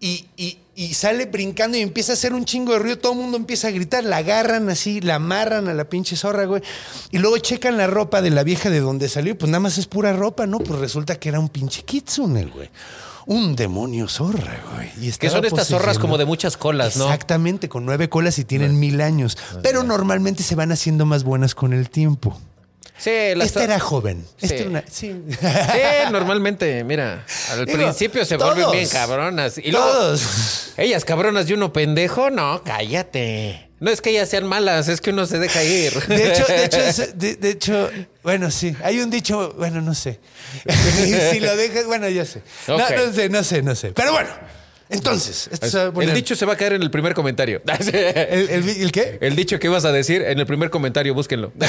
Y, 0.00 0.28
y- 0.36 0.58
y 0.76 0.94
sale 0.94 1.26
brincando 1.26 1.76
y 1.78 1.80
empieza 1.80 2.12
a 2.12 2.14
hacer 2.14 2.34
un 2.34 2.44
chingo 2.44 2.72
de 2.72 2.78
ruido. 2.80 2.98
Todo 2.98 3.12
el 3.12 3.18
mundo 3.18 3.36
empieza 3.36 3.68
a 3.68 3.70
gritar. 3.70 4.04
La 4.04 4.18
agarran 4.18 4.68
así, 4.68 5.00
la 5.00 5.16
amarran 5.16 5.68
a 5.68 5.74
la 5.74 5.84
pinche 5.84 6.16
zorra, 6.16 6.44
güey. 6.46 6.62
Y 7.10 7.18
luego 7.18 7.38
checan 7.38 7.76
la 7.76 7.86
ropa 7.86 8.22
de 8.22 8.30
la 8.30 8.42
vieja 8.42 8.70
de 8.70 8.80
donde 8.80 9.08
salió. 9.08 9.32
y 9.32 9.34
Pues 9.36 9.50
nada 9.50 9.60
más 9.60 9.78
es 9.78 9.86
pura 9.86 10.12
ropa, 10.12 10.46
¿no? 10.46 10.58
Pues 10.58 10.78
resulta 10.80 11.18
que 11.18 11.28
era 11.28 11.38
un 11.38 11.48
pinche 11.48 11.82
kitsune, 11.82 12.46
güey. 12.46 12.70
Un 13.26 13.56
demonio 13.56 14.06
zorra, 14.08 14.62
güey. 14.74 14.90
Y 15.00 15.12
Que 15.12 15.30
son 15.30 15.44
estas 15.44 15.68
zorras 15.68 15.98
como 15.98 16.18
de 16.18 16.26
muchas 16.26 16.56
colas, 16.56 16.96
¿no? 16.96 17.04
Exactamente, 17.04 17.68
con 17.68 17.86
nueve 17.86 18.08
colas 18.08 18.38
y 18.38 18.44
tienen 18.44 18.78
mil 18.78 19.00
años. 19.00 19.38
Pero 19.62 19.82
normalmente 19.82 20.42
se 20.42 20.54
van 20.54 20.72
haciendo 20.72 21.06
más 21.06 21.24
buenas 21.24 21.54
con 21.54 21.72
el 21.72 21.88
tiempo. 21.88 22.38
Sí, 22.96 23.10
las 23.34 23.48
Esta 23.48 23.64
era 23.64 23.80
joven. 23.80 24.24
Sí. 24.36 24.46
Esta 24.46 24.54
era 24.56 24.70
una- 24.70 24.84
sí. 24.90 25.14
Sí, 25.30 25.78
normalmente, 26.12 26.84
mira, 26.84 27.24
al 27.50 27.66
Digo, 27.66 27.78
principio 27.78 28.24
se 28.24 28.38
todos. 28.38 28.54
vuelven 28.54 28.72
bien 28.72 28.88
cabronas. 28.88 29.58
Y 29.58 29.72
luego, 29.72 29.86
Todos. 29.86 30.72
ellas 30.76 31.04
cabronas 31.04 31.48
y 31.50 31.54
uno 31.54 31.72
pendejo, 31.72 32.30
no, 32.30 32.62
cállate. 32.64 33.68
No 33.80 33.90
es 33.90 34.00
que 34.00 34.10
ellas 34.10 34.28
sean 34.30 34.46
malas, 34.46 34.88
es 34.88 35.00
que 35.00 35.10
uno 35.10 35.26
se 35.26 35.38
deja 35.38 35.62
ir. 35.64 35.92
De 36.06 36.32
hecho, 36.32 36.46
de 36.46 36.64
hecho, 36.64 36.78
es- 36.80 37.18
de, 37.18 37.34
de 37.36 37.50
hecho, 37.50 37.90
bueno, 38.22 38.50
sí. 38.50 38.74
Hay 38.82 39.00
un 39.00 39.10
dicho, 39.10 39.52
bueno, 39.58 39.80
no 39.82 39.92
sé. 39.94 40.20
si 41.32 41.40
lo 41.40 41.54
dejas, 41.56 41.86
bueno, 41.86 42.08
ya 42.08 42.24
sé. 42.24 42.42
No 42.68 42.78
sé, 43.12 43.28
no 43.28 43.42
sé, 43.44 43.62
no 43.62 43.74
sé. 43.74 43.90
Pero 43.92 44.12
bueno, 44.12 44.30
entonces, 44.90 45.48
esto 45.50 45.66
se 45.68 45.88
va 45.90 46.00
a 46.00 46.04
el 46.04 46.14
dicho 46.14 46.36
se 46.36 46.46
va 46.46 46.52
a 46.52 46.56
caer 46.56 46.74
en 46.74 46.82
el 46.82 46.90
primer 46.90 47.14
comentario. 47.14 47.60
¿El, 47.66 48.50
el, 48.50 48.68
el 48.68 48.92
qué? 48.92 49.18
El 49.20 49.34
dicho 49.36 49.58
que 49.58 49.66
ibas 49.66 49.84
a 49.84 49.92
decir 49.92 50.22
en 50.22 50.38
el 50.38 50.46
primer 50.46 50.70
comentario, 50.70 51.14
búsquenlo. 51.14 51.52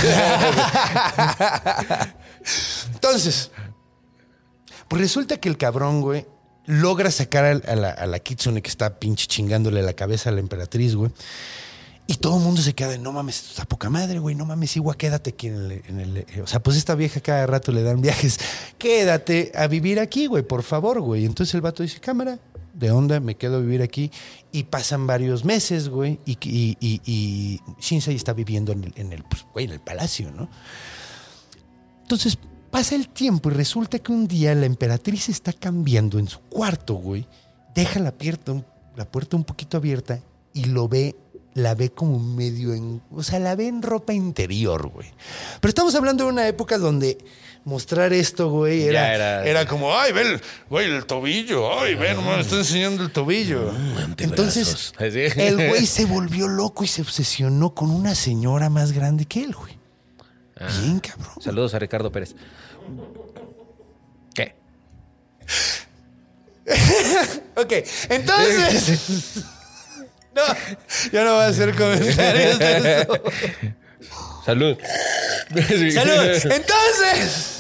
Entonces, 2.94 3.52
pues 4.88 5.02
resulta 5.02 5.38
que 5.38 5.50
el 5.50 5.58
cabrón, 5.58 6.02
güey, 6.02 6.26
logra 6.66 7.12
sacar 7.12 7.46
al- 7.46 7.64
a, 7.68 7.76
la, 7.76 7.90
a 7.92 8.06
la 8.06 8.20
Kitsune 8.20 8.62
que 8.62 8.70
está 8.70 9.00
pinche 9.00 9.28
chingándole 9.28 9.82
la 9.82 9.94
cabeza 9.94 10.30
a 10.30 10.34
la 10.34 10.40
emperatriz, 10.40 10.96
güey. 10.96 11.12
Y 12.08 12.18
todo 12.18 12.38
el 12.38 12.44
mundo 12.44 12.62
se 12.62 12.76
queda 12.76 12.90
de, 12.90 13.00
no 13.00 13.12
mames, 13.12 13.38
esto 13.38 13.50
está 13.50 13.66
poca 13.66 13.90
madre, 13.90 14.20
güey, 14.20 14.36
no 14.36 14.46
mames, 14.46 14.76
igual 14.76 14.96
quédate 14.96 15.32
aquí 15.32 15.48
en 15.48 15.56
el, 15.56 15.72
en 15.88 16.00
el- 16.00 16.26
O 16.44 16.48
sea, 16.48 16.60
pues 16.62 16.78
esta 16.78 16.94
vieja 16.94 17.20
cada 17.20 17.48
rato 17.48 17.72
le 17.72 17.82
dan 17.82 18.00
viajes. 18.00 18.40
Quédate 18.78 19.52
a 19.56 19.66
vivir 19.68 20.00
aquí, 20.00 20.28
güey, 20.28 20.44
por 20.44 20.62
favor, 20.62 21.02
güey. 21.02 21.26
Entonces 21.26 21.56
el 21.56 21.62
vato 21.62 21.82
dice, 21.82 22.00
cámara, 22.00 22.38
de 22.76 22.92
onda, 22.92 23.20
me 23.20 23.36
quedo 23.36 23.58
a 23.58 23.60
vivir 23.60 23.82
aquí. 23.82 24.12
Y 24.52 24.64
pasan 24.64 25.08
varios 25.08 25.44
meses, 25.44 25.90
güey, 25.90 26.20
y, 26.26 26.38
y, 26.42 26.78
y, 26.80 27.02
y 27.06 27.62
Shinsei 27.80 28.16
está 28.16 28.34
viviendo 28.34 28.72
en 28.72 28.86
el, 28.86 28.94
en 28.96 29.14
el, 29.14 29.24
pues, 29.24 29.46
güey, 29.54 29.66
en 29.66 29.72
el 29.72 29.80
palacio, 29.80 30.32
¿no? 30.32 30.50
Entonces 32.02 32.38
pasa 32.70 32.96
el 32.96 33.08
tiempo 33.10 33.50
y 33.50 33.54
resulta 33.54 34.00
que 34.00 34.12
un 34.12 34.28
día 34.28 34.54
la 34.54 34.66
emperatriz 34.66 35.30
está 35.30 35.54
cambiando 35.54 36.20
en 36.20 36.28
su 36.28 36.40
cuarto, 36.42 36.96
güey. 36.96 37.28
Deja 37.74 38.00
la 38.00 38.12
puerta, 38.12 38.64
la 38.96 39.06
puerta 39.06 39.36
un 39.38 39.44
poquito 39.44 39.78
abierta 39.78 40.20
y 40.54 40.66
lo 40.66 40.88
ve, 40.88 41.16
la 41.54 41.74
ve 41.74 41.90
como 41.90 42.20
medio 42.20 42.74
en. 42.74 43.02
O 43.12 43.24
sea, 43.24 43.40
la 43.40 43.56
ve 43.56 43.68
en 43.68 43.82
ropa 43.82 44.14
interior, 44.14 44.90
güey. 44.90 45.08
Pero 45.60 45.70
estamos 45.70 45.96
hablando 45.96 46.26
de 46.26 46.32
una 46.32 46.48
época 46.48 46.78
donde 46.78 47.18
mostrar 47.66 48.14
esto, 48.14 48.50
güey, 48.50 48.84
era, 48.84 49.14
era- 49.14 49.46
era 49.46 49.66
como, 49.66 49.94
ay, 49.98 50.14
ve 50.14 50.22
el, 50.22 50.42
güey, 50.70 50.90
el 50.90 51.06
tobillo, 51.06 51.78
ay, 51.80 51.96
ve, 51.96 52.16
me 52.16 52.40
está 52.40 52.56
enseñando 52.58 53.04
el 53.04 53.12
tobillo. 53.12 53.74
Entonces, 54.18 54.94
Así. 54.98 55.20
el 55.36 55.68
güey 55.70 55.86
se 55.88 56.06
volvió 56.06 56.48
loco 56.48 56.84
y 56.84 56.88
se 56.88 57.02
obsesionó 57.02 57.74
con 57.74 57.90
una 57.90 58.16
señora 58.16 58.70
más 58.70 58.92
grande 58.94 59.26
que 59.26 59.44
él, 59.44 59.54
güey. 59.54 59.78
Bien, 60.82 61.00
cabrón. 61.02 61.34
Saludos 61.42 61.74
a 61.74 61.80
Ricardo 61.80 62.12
Pérez. 62.12 62.36
¿Qué? 64.34 64.56
Ok, 67.58 67.72
entonces. 68.10 69.44
No, 70.36 70.42
yo 71.14 71.24
no 71.24 71.36
voy 71.36 71.44
a 71.44 71.48
hacer 71.48 71.74
comentarios 71.76 72.60
de 72.60 73.02
eso. 73.02 73.14
Salud. 74.46 74.78
¡Salud! 75.94 76.30
Entonces. 76.52 77.52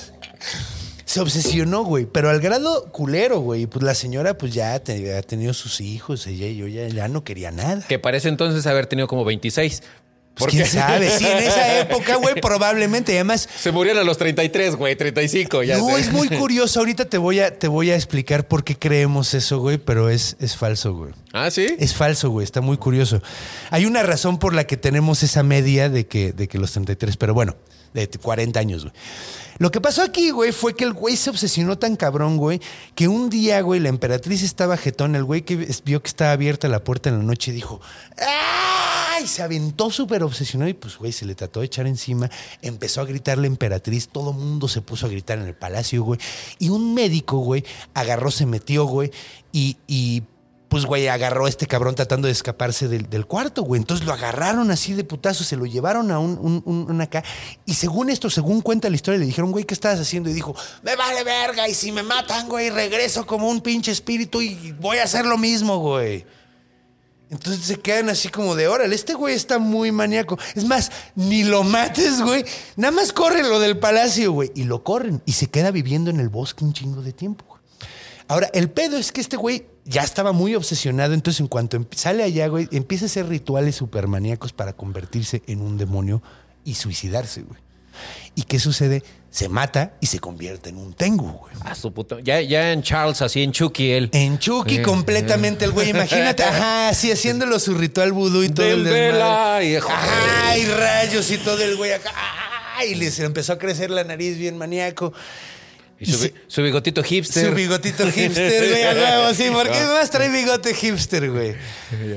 Se 1.05 1.19
obsesionó, 1.21 1.83
güey, 1.85 2.05
pero 2.05 2.29
al 2.29 2.41
grado 2.41 2.91
culero, 2.91 3.39
güey. 3.39 3.67
Pues 3.67 3.83
la 3.83 3.95
señora, 3.95 4.37
pues 4.37 4.53
ya 4.53 4.77
te- 4.79 5.15
ha 5.15 5.21
tenido 5.21 5.53
sus 5.53 5.79
hijos, 5.79 6.27
ella 6.27 6.47
y 6.47 6.57
yo 6.57 6.67
ya, 6.67 6.87
ya 6.89 7.07
no 7.07 7.23
quería 7.23 7.51
nada. 7.51 7.81
Que 7.87 7.99
parece 7.99 8.27
entonces 8.27 8.67
haber 8.67 8.85
tenido 8.87 9.07
como 9.07 9.23
26. 9.23 9.81
Pues 10.35 10.51
quién 10.51 10.65
sabe, 10.65 11.09
sí, 11.09 11.25
en 11.25 11.37
esa 11.37 11.79
época, 11.79 12.17
güey, 12.17 12.35
probablemente. 12.41 13.13
Además, 13.13 13.47
Se 13.57 13.71
murieron 13.71 14.01
a 14.01 14.03
los 14.03 14.17
33, 14.17 14.75
güey, 14.75 14.95
35, 14.95 15.63
ya 15.63 15.77
no, 15.77 15.87
sé. 15.87 16.01
es 16.01 16.11
muy 16.11 16.27
curioso. 16.27 16.79
Ahorita 16.79 17.05
te 17.05 17.17
voy 17.17 17.39
a, 17.39 17.57
te 17.57 17.69
voy 17.69 17.91
a 17.91 17.95
explicar 17.95 18.47
por 18.47 18.63
qué 18.63 18.77
creemos 18.77 19.33
eso, 19.33 19.59
güey, 19.59 19.77
pero 19.77 20.09
es, 20.09 20.35
es 20.39 20.57
falso, 20.57 20.93
güey. 20.93 21.13
Ah, 21.31 21.49
¿sí? 21.49 21.67
Es 21.79 21.93
falso, 21.93 22.29
güey, 22.29 22.43
está 22.43 22.59
muy 22.59 22.77
curioso. 22.77 23.21
Hay 23.69 23.85
una 23.85 24.03
razón 24.03 24.37
por 24.37 24.53
la 24.53 24.65
que 24.65 24.75
tenemos 24.75 25.23
esa 25.23 25.41
media 25.41 25.89
de 25.89 26.05
que, 26.05 26.33
de 26.33 26.47
que 26.47 26.57
los 26.57 26.73
33, 26.73 27.15
pero 27.15 27.33
bueno, 27.33 27.55
de 27.93 28.07
40 28.07 28.59
años, 28.59 28.83
güey. 28.83 28.93
Lo 29.57 29.71
que 29.71 29.79
pasó 29.79 30.01
aquí, 30.01 30.31
güey, 30.31 30.51
fue 30.51 30.75
que 30.75 30.83
el 30.83 30.91
güey 30.93 31.15
se 31.15 31.29
obsesionó 31.29 31.77
tan 31.77 31.95
cabrón, 31.95 32.37
güey, 32.37 32.59
que 32.93 33.07
un 33.07 33.29
día, 33.29 33.61
güey, 33.61 33.79
la 33.79 33.89
emperatriz 33.89 34.43
estaba 34.43 34.75
jetón, 34.75 35.15
el 35.15 35.23
güey 35.23 35.43
que 35.43 35.55
vio 35.85 36.01
que 36.01 36.07
estaba 36.07 36.31
abierta 36.31 36.67
la 36.67 36.83
puerta 36.83 37.09
en 37.09 37.19
la 37.19 37.23
noche 37.23 37.53
dijo, 37.53 37.79
¡ay! 38.17 39.27
Se 39.27 39.41
aventó 39.41 39.89
súper 39.91 40.23
obsesionado 40.23 40.69
y 40.69 40.73
pues, 40.73 40.97
güey, 40.97 41.13
se 41.13 41.25
le 41.25 41.35
trató 41.35 41.61
de 41.61 41.67
echar 41.67 41.87
encima, 41.87 42.29
empezó 42.61 42.99
a 42.99 43.05
gritar 43.05 43.37
la 43.37 43.47
emperatriz, 43.47 44.09
todo 44.09 44.33
mundo 44.33 44.67
se 44.67 44.81
puso 44.81 45.05
a 45.05 45.09
gritar 45.09 45.39
en 45.39 45.45
el 45.45 45.55
palacio, 45.55 46.03
güey, 46.03 46.19
y 46.59 46.67
un 46.67 46.93
médico, 46.93 47.37
güey, 47.37 47.63
agarró, 47.93 48.31
se 48.31 48.45
metió, 48.45 48.83
güey, 48.85 49.11
y, 49.53 49.77
y 49.87 50.23
pues, 50.67 50.85
güey, 50.85 51.07
agarró 51.07 51.45
a 51.45 51.49
este 51.49 51.67
cabrón 51.67 51.95
tratando 51.95 52.25
de 52.27 52.31
escaparse 52.31 52.87
del, 52.87 53.09
del 53.09 53.25
cuarto, 53.27 53.61
güey. 53.63 53.79
Entonces 53.79 54.05
lo 54.05 54.13
agarraron 54.13 54.71
así 54.71 54.93
de 54.93 55.03
putazo, 55.03 55.43
se 55.43 55.55
lo 55.55 55.65
llevaron 55.65 56.11
a 56.11 56.19
un, 56.19 56.63
un- 56.65 57.01
acá. 57.01 57.23
Y 57.65 57.75
según 57.75 58.09
esto, 58.09 58.29
según 58.29 58.61
cuenta 58.61 58.89
la 58.89 58.95
historia, 58.95 59.19
le 59.19 59.25
dijeron, 59.25 59.51
güey, 59.51 59.63
¿qué 59.65 59.73
estabas 59.73 59.99
haciendo? 59.99 60.29
Y 60.29 60.33
dijo, 60.33 60.55
me 60.83 60.95
vale 60.95 61.23
verga, 61.23 61.67
y 61.69 61.73
si 61.73 61.91
me 61.91 62.03
matan, 62.03 62.49
güey, 62.49 62.69
regreso 62.71 63.25
como 63.25 63.47
un 63.47 63.61
pinche 63.61 63.91
espíritu 63.91 64.41
y 64.41 64.71
voy 64.73 64.97
a 64.97 65.03
hacer 65.03 65.25
lo 65.25 65.37
mismo, 65.37 65.77
güey. 65.77 66.25
Entonces 67.29 67.65
se 67.65 67.79
quedan 67.79 68.09
así 68.09 68.29
como 68.29 68.55
de, 68.55 68.67
órale, 68.67 68.93
este 68.95 69.13
güey 69.13 69.33
está 69.35 69.57
muy 69.57 69.91
maníaco. 69.91 70.37
Es 70.55 70.63
más, 70.65 70.91
ni 71.15 71.43
lo 71.43 71.63
mates, 71.63 72.21
güey. 72.21 72.45
Nada 72.75 72.91
más 72.91 73.11
corre 73.13 73.41
lo 73.43 73.59
del 73.59 73.79
palacio, 73.79 74.31
güey. 74.31 74.51
Y 74.55 74.63
lo 74.63 74.83
corren. 74.83 75.21
Y 75.25 75.31
se 75.33 75.47
queda 75.47 75.71
viviendo 75.71 76.11
en 76.11 76.19
el 76.19 76.29
bosque 76.29 76.63
un 76.63 76.73
chingo 76.73 77.01
de 77.01 77.13
tiempo, 77.13 77.45
güey. 77.47 77.61
Ahora, 78.27 78.49
el 78.53 78.69
pedo 78.69 78.97
es 78.97 79.11
que 79.11 79.21
este 79.21 79.37
güey 79.37 79.65
ya 79.85 80.01
estaba 80.03 80.31
muy 80.31 80.55
obsesionado, 80.55 81.13
entonces 81.13 81.39
en 81.41 81.47
cuanto 81.47 81.77
em- 81.77 81.85
sale 81.95 82.23
allá, 82.23 82.47
güey, 82.47 82.67
empieza 82.71 83.05
a 83.05 83.07
hacer 83.07 83.27
rituales 83.27 83.75
supermaníacos 83.75 84.51
para 84.51 84.73
convertirse 84.73 85.43
en 85.47 85.61
un 85.61 85.77
demonio 85.77 86.21
y 86.63 86.73
suicidarse, 86.75 87.43
güey. 87.43 87.59
¿Y 88.35 88.43
qué 88.43 88.59
sucede? 88.59 89.03
Se 89.29 89.47
mata 89.47 89.93
y 90.01 90.07
se 90.07 90.19
convierte 90.19 90.69
en 90.69 90.77
un 90.77 90.93
tengu, 90.93 91.31
güey. 91.31 91.53
A 91.61 91.75
su 91.75 91.93
puta. 91.93 92.17
Ya, 92.21 92.41
ya 92.41 92.71
en 92.73 92.81
Charles, 92.83 93.21
así 93.21 93.41
en 93.43 93.51
Chucky, 93.53 93.91
él. 93.91 94.09
En 94.11 94.37
Chucky 94.39 94.81
completamente 94.81 95.63
el 95.65 95.71
güey, 95.71 95.89
imagínate, 95.91 96.43
ajá, 96.43 96.89
así 96.89 97.11
haciéndolo 97.11 97.57
su 97.59 97.73
ritual 97.73 98.11
vudú 98.11 98.43
y 98.43 98.49
todo 98.49 98.65
el 98.65 98.83
Del 98.83 98.93
vela 98.93 99.59
desmadre. 99.59 99.69
y- 99.69 99.75
Ajá, 99.75 100.57
y 100.57 100.65
rayos 100.65 101.31
y 101.31 101.37
todo 101.37 101.61
el 101.63 101.75
güey 101.77 101.93
acá. 101.93 102.09
ajá, 102.09 102.85
Y 102.85 102.95
les 102.95 103.19
empezó 103.19 103.53
a 103.53 103.57
crecer 103.57 103.89
la 103.91 104.03
nariz 104.03 104.37
bien 104.37 104.57
maníaco. 104.57 105.13
Y 105.97 106.05
su, 106.49 106.61
bigotito 106.61 107.01
hipster. 107.03 107.47
Su 107.49 107.55
bigotito 107.55 108.05
hipster, 108.11 108.69
güey, 108.69 108.83
a 108.83 108.91
huevo, 108.91 109.33
sí, 109.33 109.49
¿por 109.49 109.63
qué 109.71 109.79
más 109.85 110.09
trae 110.11 110.27
bigote 110.29 110.73
hipster, 110.73 111.31
güey? 111.31 111.55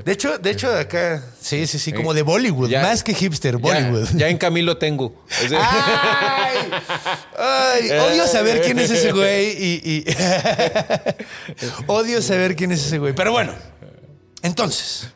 De 0.05 0.13
hecho, 0.13 0.37
de 0.39 0.51
hecho, 0.51 0.75
acá, 0.75 1.25
sí, 1.41 1.65
sí, 1.69 1.79
sí, 1.79 1.93
como 1.93 2.13
de 2.13 2.23
Bollywood, 2.23 2.69
Ya- 2.71 2.83
más 2.83 3.05
que 3.05 3.15
hipster, 3.15 3.57
Bollywood. 3.59 4.09
ya 4.15 4.29
en 4.29 4.37
Camilo 4.37 4.79
tengo. 4.79 5.25
¡Ay! 5.53 6.57
Ay, 7.39 7.91
odio 7.93 8.27
saber 8.27 8.63
quién 8.63 8.81
es 8.81 8.91
ese 8.91 9.13
güey 9.13 9.51
y, 9.57 9.81
y- 9.85 10.05
odio 11.87 12.21
saber 12.21 12.57
quién 12.57 12.73
es 12.73 12.85
ese 12.85 12.99
güey. 12.99 13.13
Pero 13.15 13.31
bueno, 13.31 13.53
entonces 14.43 15.09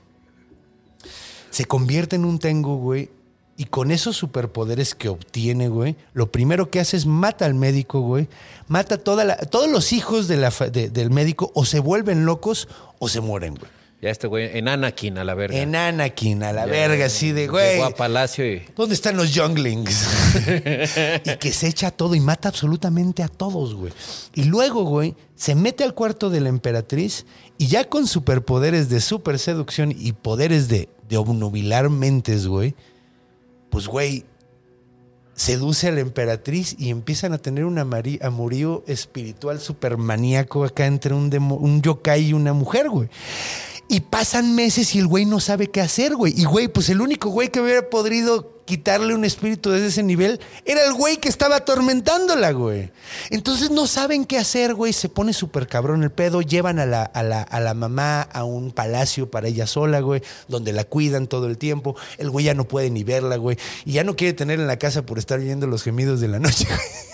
se 1.51 1.65
convierte 1.65 2.15
en 2.17 2.25
un 2.25 2.39
tengu, 2.39 2.77
güey, 2.79 3.11
y 3.57 3.67
con 3.67 3.91
esos 3.91 4.17
superpoderes 4.17 4.95
que 4.95 5.09
obtiene, 5.09 5.69
güey, 5.69 5.97
lo 6.15 6.33
primero 6.33 6.71
que 6.71 6.81
hace 6.81 6.97
es 6.97 7.07
mata 7.07 7.45
al 7.47 7.55
médico, 7.55 8.01
güey, 8.01 8.29
mata 8.69 8.97
toda 8.99 9.25
la, 9.25 9.37
todos 9.37 9.69
los 9.71 9.93
hijos 9.93 10.27
de 10.29 10.37
la 10.39 10.51
fa- 10.51 10.71
de- 10.71 10.89
del 10.91 11.11
médico 11.11 11.51
o 11.55 11.65
se 11.65 11.79
vuelven 11.81 12.25
locos 12.25 12.67
o 12.99 13.09
se 13.09 13.21
mueren, 13.21 13.55
güey. 13.55 13.71
Ya 14.01 14.11
este 14.11 14.27
güey, 14.27 14.59
en 14.59 14.67
Anakin 14.67 15.17
a 15.19 15.23
la 15.23 15.35
verga. 15.35 15.57
En 15.57 15.77
Anakin, 15.77 16.43
a 16.43 16.53
la 16.53 16.67
Ya, 16.67 16.73
verga, 16.73 17.05
así 17.07 17.31
de, 17.31 17.47
güey. 17.47 17.75
Llegó 17.75 17.85
a 17.85 17.91
Palacio 17.91 18.45
y. 18.53 18.61
¿Dónde 18.75 18.97
están 18.97 19.17
los 19.17 19.33
younglings? 19.33 20.09
y 21.25 21.37
que 21.39 21.53
se 21.53 21.69
echa 21.69 21.93
todo 21.93 22.17
y 22.17 22.21
mata 22.21 22.49
absolutamente 22.49 23.23
a 23.23 23.29
todos, 23.29 23.77
güey. 23.77 23.93
Y 24.35 24.43
luego, 24.45 24.83
güey, 24.83 25.15
se 25.37 25.55
mete 25.55 25.85
al 25.85 25.95
cuarto 25.95 26.31
de 26.31 26.41
la 26.41 26.49
emperatriz 26.49 27.27
y 27.59 27.69
ya 27.69 27.85
con 27.89 28.09
superpoderes 28.09 28.89
de 28.89 29.01
super 29.01 29.39
seducción 29.39 29.95
y 29.97 30.15
poderes 30.15 30.67
de, 30.67 30.89
de 31.09 31.17
obnubilar 31.17 31.89
mentes, 31.89 32.49
güey, 32.49 32.75
pues, 33.73 33.89
güey, 33.89 34.25
seduce 35.35 35.89
a 35.89 35.93
la 35.93 36.01
emperatriz 36.01 36.77
y 36.79 36.91
empiezan 36.91 37.33
a 37.33 37.39
tener 37.39 37.65
un 37.65 37.79
amorío 37.79 38.85
espiritual 38.87 39.59
super 39.61 39.97
maníaco 39.97 40.63
acá 40.65 40.85
entre 40.87 41.15
un, 41.15 41.31
demo- 41.31 41.57
un 41.57 41.81
yokai 41.81 42.23
y 42.27 42.33
una 42.35 42.53
mujer, 42.53 42.91
güey. 42.91 43.09
Y 43.93 44.01
pasan 44.01 44.55
meses 44.55 44.95
y 44.95 45.01
el 45.01 45.07
güey 45.07 45.27
no 45.27 45.39
sabe 45.39 45.67
qué 45.67 45.83
hacer, 45.83 46.15
güey. 46.15 46.33
Y, 46.35 46.45
güey, 46.45 46.67
pues 46.67 46.89
el 46.89 47.03
único 47.03 47.29
güey 47.29 47.51
que 47.51 47.61
hubiera 47.61 47.91
podido 47.91 48.63
quitarle 48.65 49.15
un 49.15 49.27
espíritu 49.27 49.69
desde 49.69 49.89
ese 49.89 50.03
nivel 50.03 50.41
era 50.65 50.83
el 50.87 50.95
güey 50.95 51.19
que 51.19 51.29
estaba 51.29 51.57
atormentándola, 51.57 52.53
güey. 52.53 52.91
Entonces 53.29 53.71
no 53.71 53.87
saben 53.87 54.25
qué 54.25 54.39
hacer, 54.39 54.73
güey. 54.73 54.95
Se 54.95 55.11
pone 55.11 55.35
súper 55.35 55.69
cabrón 55.69 56.03
el 56.05 56.11
pedo. 56.11 56.41
Llevan 56.41 56.79
a 56.79 56.87
la, 56.87 57.03
a, 57.03 57.23
la, 57.23 57.43
a 57.43 57.61
la 57.61 57.75
mamá 57.75 58.23
a 58.23 58.45
un 58.45 58.71
palacio 58.71 59.31
para 59.31 59.49
ella 59.49 59.67
sola, 59.67 60.01
güey, 60.01 60.23
donde 60.49 60.73
la 60.73 60.85
cuidan 60.85 61.27
todo 61.27 61.47
el 61.47 61.59
tiempo. 61.59 61.95
El 62.17 62.31
güey 62.31 62.47
ya 62.47 62.55
no 62.55 62.67
puede 62.67 62.89
ni 62.89 63.05
verla, 63.05 63.37
güey. 63.37 63.59
Y 63.85 63.93
ya 63.93 64.05
no 64.05 64.17
quiere 64.17 64.33
tener 64.33 64.59
en 64.59 64.69
la 64.69 64.79
casa 64.79 65.05
por 65.05 65.19
estar 65.19 65.39
viendo 65.39 65.67
los 65.67 65.83
gemidos 65.83 66.19
de 66.23 66.29
la 66.29 66.39
noche, 66.39 66.65
güey. 66.65 67.12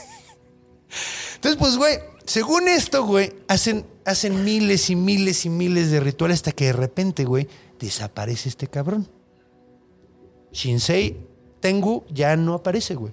Entonces, 1.39 1.57
pues, 1.57 1.77
güey, 1.77 1.99
según 2.25 2.67
esto, 2.67 3.05
güey, 3.05 3.33
hacen, 3.47 3.87
hacen 4.05 4.45
miles 4.45 4.91
y 4.91 4.97
miles 4.97 5.47
y 5.47 5.49
miles 5.49 5.93
de 5.93 6.01
rituales 6.01 6.39
hasta 6.39 6.51
que 6.51 6.67
de 6.67 6.73
repente, 6.73 7.25
güey, 7.25 7.47
desaparece 7.79 8.49
este 8.49 8.67
cabrón. 8.67 9.09
Shinsei 10.51 11.29
Tengu 11.61 12.05
ya 12.11 12.37
no 12.37 12.55
aparece, 12.55 12.97
güey. 12.97 13.13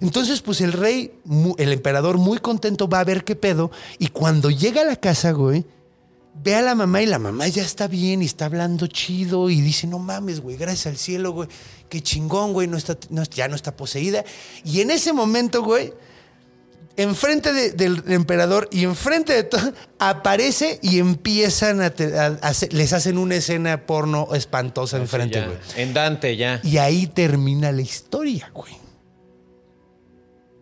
Entonces, 0.00 0.42
pues 0.42 0.60
el 0.60 0.72
rey, 0.72 1.18
el 1.58 1.72
emperador, 1.72 2.18
muy 2.18 2.38
contento, 2.38 2.88
va 2.88 3.00
a 3.00 3.04
ver 3.04 3.24
qué 3.24 3.34
pedo. 3.34 3.72
Y 3.98 4.08
cuando 4.08 4.50
llega 4.50 4.82
a 4.82 4.84
la 4.84 4.96
casa, 4.96 5.32
güey, 5.32 5.64
ve 6.42 6.54
a 6.54 6.62
la 6.62 6.76
mamá 6.76 7.02
y 7.02 7.06
la 7.06 7.18
mamá 7.18 7.48
ya 7.48 7.62
está 7.62 7.88
bien 7.88 8.22
y 8.22 8.26
está 8.26 8.46
hablando 8.46 8.86
chido 8.86 9.50
y 9.50 9.60
dice, 9.60 9.86
no 9.86 9.98
mames, 9.98 10.40
güey, 10.40 10.56
gracias 10.56 10.86
al 10.86 10.96
cielo, 10.98 11.32
güey, 11.32 11.48
qué 11.88 12.00
chingón, 12.02 12.52
güey, 12.52 12.68
no 12.68 12.76
está, 12.76 12.96
ya 13.34 13.48
no 13.48 13.56
está 13.56 13.76
poseída. 13.76 14.24
Y 14.64 14.80
en 14.80 14.90
ese 14.90 15.12
momento, 15.12 15.62
güey, 15.62 15.92
enfrente 16.96 17.52
de- 17.52 17.72
del 17.72 18.02
emperador 18.08 18.68
y 18.72 18.84
enfrente 18.84 19.32
de 19.34 19.42
todo, 19.44 19.72
aparece 19.98 20.78
y 20.82 20.98
empiezan 20.98 21.80
a, 21.82 21.90
te- 21.90 22.18
a- 22.18 22.38
a 22.40 22.48
hacer- 22.48 22.72
les 22.72 22.92
hacen 22.92 23.18
una 23.18 23.36
escena 23.36 23.86
porno 23.86 24.28
espantosa 24.34 24.96
enfrente, 24.96 25.40
güey. 25.44 25.58
En 25.76 25.92
Dante, 25.94 26.36
ya. 26.36 26.60
Y 26.64 26.78
ahí 26.78 27.06
termina 27.06 27.70
la 27.72 27.82
historia, 27.82 28.50
güey. 28.54 28.74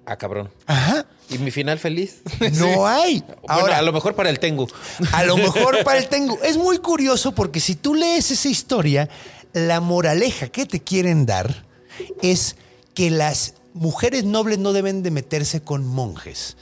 Ah, 0.06 0.16
cabrón. 0.16 0.50
Ajá. 0.66 1.06
¿Y 1.30 1.38
mi 1.38 1.50
final 1.50 1.78
feliz? 1.78 2.20
No 2.54 2.86
hay. 2.86 3.20
Bueno, 3.20 3.40
Ahora, 3.48 3.78
a 3.78 3.82
lo 3.82 3.92
mejor 3.92 4.14
para 4.14 4.28
el 4.28 4.38
Tengu. 4.38 4.68
A 5.12 5.24
lo 5.24 5.36
mejor 5.38 5.82
para 5.82 5.98
el 5.98 6.08
Tengu. 6.08 6.38
Es 6.44 6.58
muy 6.58 6.78
curioso 6.78 7.32
porque 7.34 7.58
si 7.60 7.74
tú 7.74 7.94
lees 7.94 8.30
esa 8.30 8.48
historia, 8.48 9.08
la 9.54 9.80
moraleja 9.80 10.48
que 10.48 10.66
te 10.66 10.80
quieren 10.82 11.24
dar 11.24 11.64
es 12.20 12.56
que 12.92 13.10
las 13.10 13.54
mujeres 13.74 14.24
nobles 14.24 14.58
no 14.58 14.72
deben 14.72 15.02
de 15.02 15.10
meterse 15.10 15.60
con 15.62 15.86
monjes. 15.86 16.56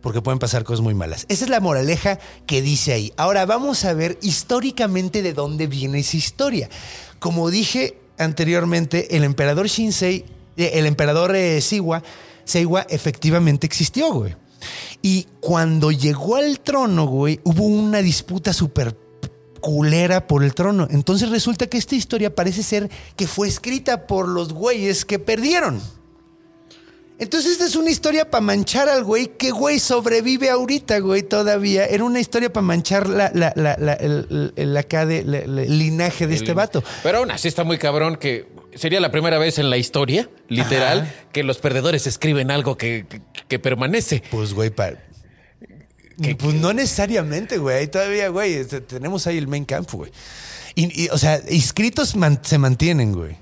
Porque 0.00 0.22
pueden 0.22 0.38
pasar 0.38 0.62
cosas 0.62 0.80
muy 0.80 0.94
malas. 0.94 1.26
Esa 1.28 1.44
es 1.44 1.50
la 1.50 1.58
moraleja 1.58 2.20
que 2.46 2.62
dice 2.62 2.92
ahí. 2.92 3.12
Ahora 3.16 3.44
vamos 3.46 3.84
a 3.84 3.94
ver 3.94 4.16
históricamente 4.22 5.22
de 5.22 5.32
dónde 5.32 5.66
viene 5.66 5.98
esa 5.98 6.16
historia. 6.16 6.68
Como 7.18 7.50
dije 7.50 7.98
anteriormente, 8.16 9.16
el 9.16 9.24
emperador 9.24 9.66
Shinsei, 9.66 10.24
eh, 10.56 10.70
el 10.74 10.86
emperador 10.86 11.34
eh, 11.34 11.60
Siwa, 11.60 12.04
Seiwa 12.44 12.86
efectivamente 12.88 13.66
existió, 13.66 14.12
güey. 14.12 14.36
Y 15.02 15.26
cuando 15.40 15.90
llegó 15.90 16.36
al 16.36 16.60
trono, 16.60 17.06
güey, 17.06 17.40
hubo 17.42 17.64
una 17.64 18.00
disputa 18.00 18.52
súper 18.52 18.96
culera 19.60 20.26
por 20.26 20.44
el 20.44 20.54
trono. 20.54 20.86
Entonces 20.90 21.28
resulta 21.28 21.66
que 21.66 21.78
esta 21.78 21.96
historia 21.96 22.34
parece 22.34 22.62
ser 22.62 22.88
que 23.16 23.26
fue 23.26 23.48
escrita 23.48 24.06
por 24.06 24.28
los 24.28 24.52
güeyes 24.52 25.04
que 25.04 25.18
perdieron. 25.18 25.80
Entonces 27.20 27.52
esta 27.52 27.66
es 27.66 27.74
una 27.74 27.90
historia 27.90 28.30
para 28.30 28.40
manchar 28.40 28.88
al 28.88 29.02
güey 29.02 29.26
que, 29.36 29.50
güey, 29.50 29.80
sobrevive 29.80 30.50
ahorita, 30.50 31.00
güey, 31.00 31.22
todavía. 31.24 31.84
Era 31.86 32.04
una 32.04 32.20
historia 32.20 32.52
para 32.52 32.64
manchar 32.64 33.08
la, 33.08 33.30
la, 33.34 33.52
la, 33.56 33.76
la- 33.78 33.94
el, 33.94 34.52
el- 34.54 34.76
acá 34.76 35.04
de- 35.04 35.18
el 35.20 35.78
linaje 35.78 36.26
de 36.28 36.36
este 36.36 36.52
vato. 36.52 36.84
Pero 37.02 37.18
aún 37.18 37.30
así 37.32 37.48
está 37.48 37.64
muy 37.64 37.76
cabrón 37.78 38.16
que 38.16 38.46
sería 38.74 39.00
la 39.00 39.10
primera 39.10 39.38
vez 39.38 39.58
en 39.58 39.68
la 39.68 39.76
historia, 39.78 40.30
literal, 40.48 41.12
que 41.32 41.42
los 41.42 41.58
perdedores 41.58 42.06
escriben 42.06 42.52
algo 42.52 42.76
que, 42.76 43.04
que- 43.08 43.20
que 43.48 43.58
permanece. 43.58 44.22
Pues, 44.30 44.54
güey, 44.54 44.70
para... 44.70 44.96
Pues 46.38 46.54
no 46.54 46.72
necesariamente, 46.72 47.58
güey. 47.58 47.78
Ahí 47.78 47.86
todavía, 47.88 48.28
güey, 48.28 48.54
este, 48.54 48.80
tenemos 48.80 49.26
ahí 49.26 49.38
el 49.38 49.46
main 49.46 49.64
camp, 49.64 49.90
güey. 49.92 50.10
Y, 50.74 51.04
y, 51.04 51.08
o 51.10 51.18
sea, 51.18 51.40
inscritos 51.48 52.16
man- 52.16 52.40
se 52.42 52.58
mantienen, 52.58 53.12
güey. 53.12 53.36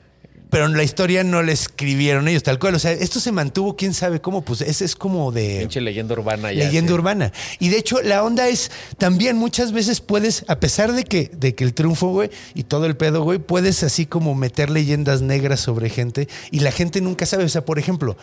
Pero 0.49 0.67
en 0.67 0.77
la 0.77 0.85
historia 0.85 1.25
no 1.25 1.43
le 1.43 1.53
escribieron 1.53 2.29
ellos, 2.29 2.43
tal 2.43 2.59
cual. 2.59 2.75
O 2.77 2.79
sea, 2.79 2.93
esto 2.93 3.19
se 3.19 3.33
mantuvo, 3.33 3.75
quién 3.75 3.95
sabe 3.95 4.21
cómo, 4.21 4.43
pues 4.43 4.61
ese 4.61 4.85
es 4.85 4.95
como 4.95 5.33
de... 5.33 5.59
Pinche 5.61 5.81
leyenda 5.81 6.15
urbana 6.15 6.53
ya. 6.53 6.65
leyenda 6.65 6.91
sí. 6.91 6.95
urbana. 6.95 7.33
Y 7.59 7.69
de 7.69 7.79
hecho, 7.79 8.01
la 8.03 8.23
onda 8.23 8.49
es 8.49 8.71
también 8.97 9.37
muchas 9.37 9.73
veces 9.73 10.01
puedes, 10.01 10.45
a 10.47 10.61
pesar 10.61 10.93
de 10.93 11.05
que, 11.05 11.31
de 11.35 11.55
que 11.55 11.65
el 11.65 11.75
triunfo, 11.75 12.09
güey, 12.09 12.31
y 12.55 12.63
todo 12.63 12.87
el 12.87 12.97
pedo, 12.97 13.23
güey, 13.23 13.39
puedes 13.39 13.83
así 13.83 14.07
como 14.07 14.35
meter 14.35 14.71
leyendas 14.71 15.21
negras 15.21 15.61
sobre 15.61 15.91
gente 15.91 16.29
y 16.51 16.61
la 16.61 16.71
gente 16.71 17.01
nunca 17.01 17.27
sabe. 17.27 17.45
O 17.45 17.49
sea, 17.49 17.65
por 17.65 17.79
ejemplo, 17.81 18.17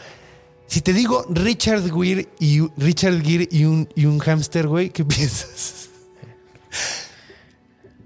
si 0.67 0.81
te 0.81 0.93
digo 0.93 1.25
Richard 1.29 1.83
Gere 1.93 2.29
y 2.39 2.61
Richard 2.77 3.21
Gere 3.21 3.47
y 3.51 3.65
un, 3.65 3.89
y 3.95 4.05
un 4.05 4.19
hámster, 4.19 4.67
güey, 4.67 4.89
¿qué 4.89 5.03
piensas? 5.05 5.89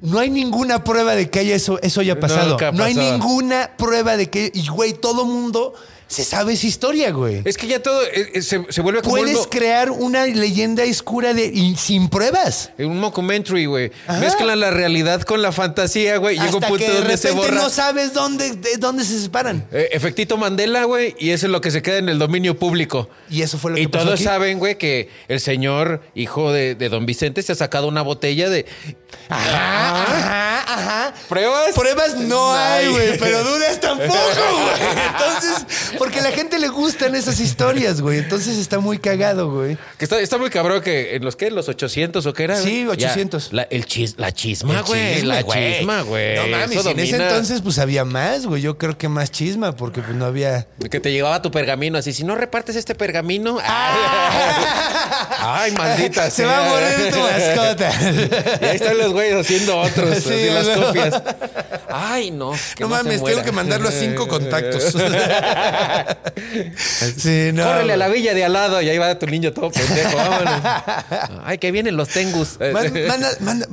No 0.01 0.19
hay 0.19 0.29
ninguna 0.29 0.83
prueba 0.83 1.15
de 1.15 1.29
que 1.29 1.39
haya 1.39 1.55
eso, 1.55 1.79
eso 1.81 2.01
haya 2.01 2.19
pasado. 2.19 2.51
Nunca 2.51 2.71
no 2.71 2.83
hay 2.83 2.93
pasó. 2.93 3.11
ninguna 3.11 3.71
prueba 3.77 4.15
de 4.17 4.29
que. 4.29 4.51
Y, 4.53 4.67
güey, 4.67 4.93
todo 4.93 5.25
mundo 5.25 5.73
se 6.07 6.23
sabe 6.23 6.53
esa 6.53 6.67
historia, 6.67 7.11
güey. 7.11 7.41
Es 7.43 7.57
que 7.57 7.67
ya 7.67 7.81
todo 7.81 8.01
eh, 8.03 8.31
eh, 8.35 8.41
se, 8.41 8.65
se 8.69 8.81
vuelve 8.81 9.01
como 9.01 9.17
Puedes 9.17 9.47
crear 9.47 9.91
una 9.91 10.25
leyenda 10.25 10.83
oscura 10.83 11.33
de, 11.33 11.45
y 11.47 11.75
sin 11.75 12.07
pruebas. 12.09 12.71
un 12.79 12.99
mockumentary, 12.99 13.65
güey. 13.65 13.91
Ajá. 14.07 14.19
Mezclan 14.19 14.59
la 14.59 14.71
realidad 14.71 15.21
con 15.23 15.41
la 15.41 15.51
fantasía, 15.51 16.17
güey. 16.17 16.35
Llega 16.37 16.45
un 16.55 16.61
punto 16.61 16.77
que 16.77 16.87
de 16.89 16.97
donde 16.99 17.17
se 17.17 17.29
repente 17.29 17.51
borra. 17.51 17.61
no 17.63 17.69
sabes 17.69 18.13
dónde, 18.13 18.51
de 18.55 18.77
dónde 18.77 19.03
se 19.03 19.19
separan. 19.19 19.67
Eh, 19.71 19.89
efectito 19.91 20.37
Mandela, 20.37 20.85
güey, 20.85 21.15
y 21.19 21.31
eso 21.31 21.45
es 21.47 21.51
lo 21.51 21.59
que 21.61 21.71
se 21.71 21.81
queda 21.81 21.97
en 21.97 22.09
el 22.09 22.19
dominio 22.19 22.57
público. 22.57 23.09
Y 23.29 23.41
eso 23.41 23.57
fue 23.57 23.71
lo 23.71 23.75
que 23.75 23.81
Y 23.83 23.87
pasó 23.87 24.05
todos 24.05 24.15
aquí. 24.19 24.23
saben, 24.23 24.59
güey, 24.59 24.77
que 24.77 25.09
el 25.27 25.39
señor, 25.41 26.01
hijo 26.15 26.51
de, 26.53 26.75
de 26.75 26.89
don 26.89 27.05
Vicente, 27.05 27.41
se 27.41 27.51
ha 27.51 27.55
sacado 27.55 27.87
una 27.87 28.01
botella 28.01 28.49
de. 28.49 28.65
Ajá, 29.29 30.03
ajá, 30.03 30.73
ajá. 30.73 31.13
¿Pruebas? 31.27 31.73
Pruebas 31.75 32.15
no 32.17 32.53
hay, 32.53 32.85
Ay. 32.85 32.91
güey, 32.91 33.17
pero 33.17 33.43
dudas 33.43 33.79
tampoco, 33.81 34.07
güey. 34.13 34.97
Entonces, 35.11 35.65
porque 35.97 36.19
a 36.19 36.23
la 36.23 36.31
gente 36.31 36.59
le 36.59 36.67
gustan 36.69 37.15
esas 37.15 37.39
historias, 37.39 38.01
güey. 38.01 38.19
Entonces 38.19 38.57
está 38.57 38.79
muy 38.79 38.97
cagado, 38.99 39.51
güey. 39.51 39.77
Que 39.97 40.05
está, 40.05 40.19
está 40.19 40.37
muy 40.37 40.49
cabrón 40.49 40.81
que 40.81 41.15
en 41.15 41.23
los 41.25 41.35
que, 41.35 41.49
los 41.51 41.67
800 41.69 42.25
o 42.25 42.33
qué 42.33 42.43
era. 42.45 42.55
Sí, 42.57 42.85
güey? 42.85 42.97
Ya, 42.97 43.07
800. 43.09 43.53
la, 43.53 43.63
el 43.63 43.85
chis- 43.85 44.15
la 44.17 44.31
chisma, 44.31 44.77
El 44.79 44.83
güey. 44.83 45.13
chisme, 45.15 45.27
La 45.27 45.41
güey. 45.43 45.77
chisma, 45.77 46.01
güey. 46.01 46.35
No 46.35 46.47
mames, 46.57 46.85
en 46.85 46.99
ese 46.99 47.15
entonces 47.15 47.61
pues 47.61 47.79
había 47.79 48.05
más, 48.05 48.45
güey. 48.45 48.61
Yo 48.61 48.77
creo 48.77 48.97
que 48.97 49.09
más 49.09 49.31
chisma 49.31 49.75
porque 49.75 50.01
pues 50.01 50.15
no 50.15 50.25
había... 50.25 50.67
Que 50.89 50.99
te 50.99 51.11
llegaba 51.11 51.41
tu 51.41 51.51
pergamino 51.51 51.97
así. 51.97 52.13
Si 52.13 52.23
no 52.23 52.35
repartes 52.35 52.75
este 52.75 52.95
pergamino. 52.95 53.57
Ay, 55.39 55.71
maldita 55.71 56.29
Se 56.29 56.37
sea. 56.43 56.47
va 56.47 56.65
a 56.65 56.69
morir 56.69 57.13
tu 57.13 57.19
mascota. 57.19 57.91
Y 58.61 58.65
ahí 58.65 58.75
están 58.75 58.97
los 58.97 59.11
güeyes 59.13 59.35
haciendo 59.35 59.77
otros, 59.77 60.17
Sí, 60.17 60.33
así 60.33 60.49
las 60.49 60.67
copias. 60.77 61.21
Ay, 61.89 62.31
no. 62.31 62.53
No 62.79 62.87
mames, 62.87 63.23
tengo 63.23 63.43
que 63.43 63.51
mandarlo 63.51 63.89
a 63.89 63.91
cinco 63.91 64.27
contactos. 64.27 64.95
sí, 66.75 67.51
no. 67.53 67.63
Córrele 67.63 67.93
a 67.93 67.97
la 67.97 68.07
villa 68.07 68.33
de 68.33 68.43
al 68.45 68.53
lado 68.53 68.81
y 68.81 68.89
ahí 68.89 68.97
va 68.97 69.17
tu 69.19 69.25
niño 69.27 69.53
todo 69.53 69.71
pendejo. 69.71 70.15
Vámonos. 70.15 70.61
Ay, 71.45 71.57
que 71.57 71.71
vienen 71.71 71.97
los 71.97 72.09
tengus. 72.09 72.57
Man- 72.59 72.93
Manda, 73.07 73.29
manda, 73.41 73.67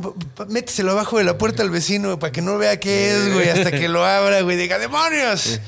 méteselo 0.48 0.92
abajo 0.92 1.18
de 1.18 1.24
la 1.24 1.38
puerta 1.38 1.62
al 1.62 1.70
vecino 1.70 2.18
para 2.18 2.32
que 2.32 2.42
no 2.42 2.58
vea 2.58 2.78
qué 2.78 3.10
es, 3.16 3.32
güey, 3.32 3.48
hasta 3.48 3.70
que 3.70 3.88
lo 3.88 4.04
abra, 4.04 4.40
güey, 4.42 4.56
diga, 4.56 4.78
¡demonios! 4.78 5.60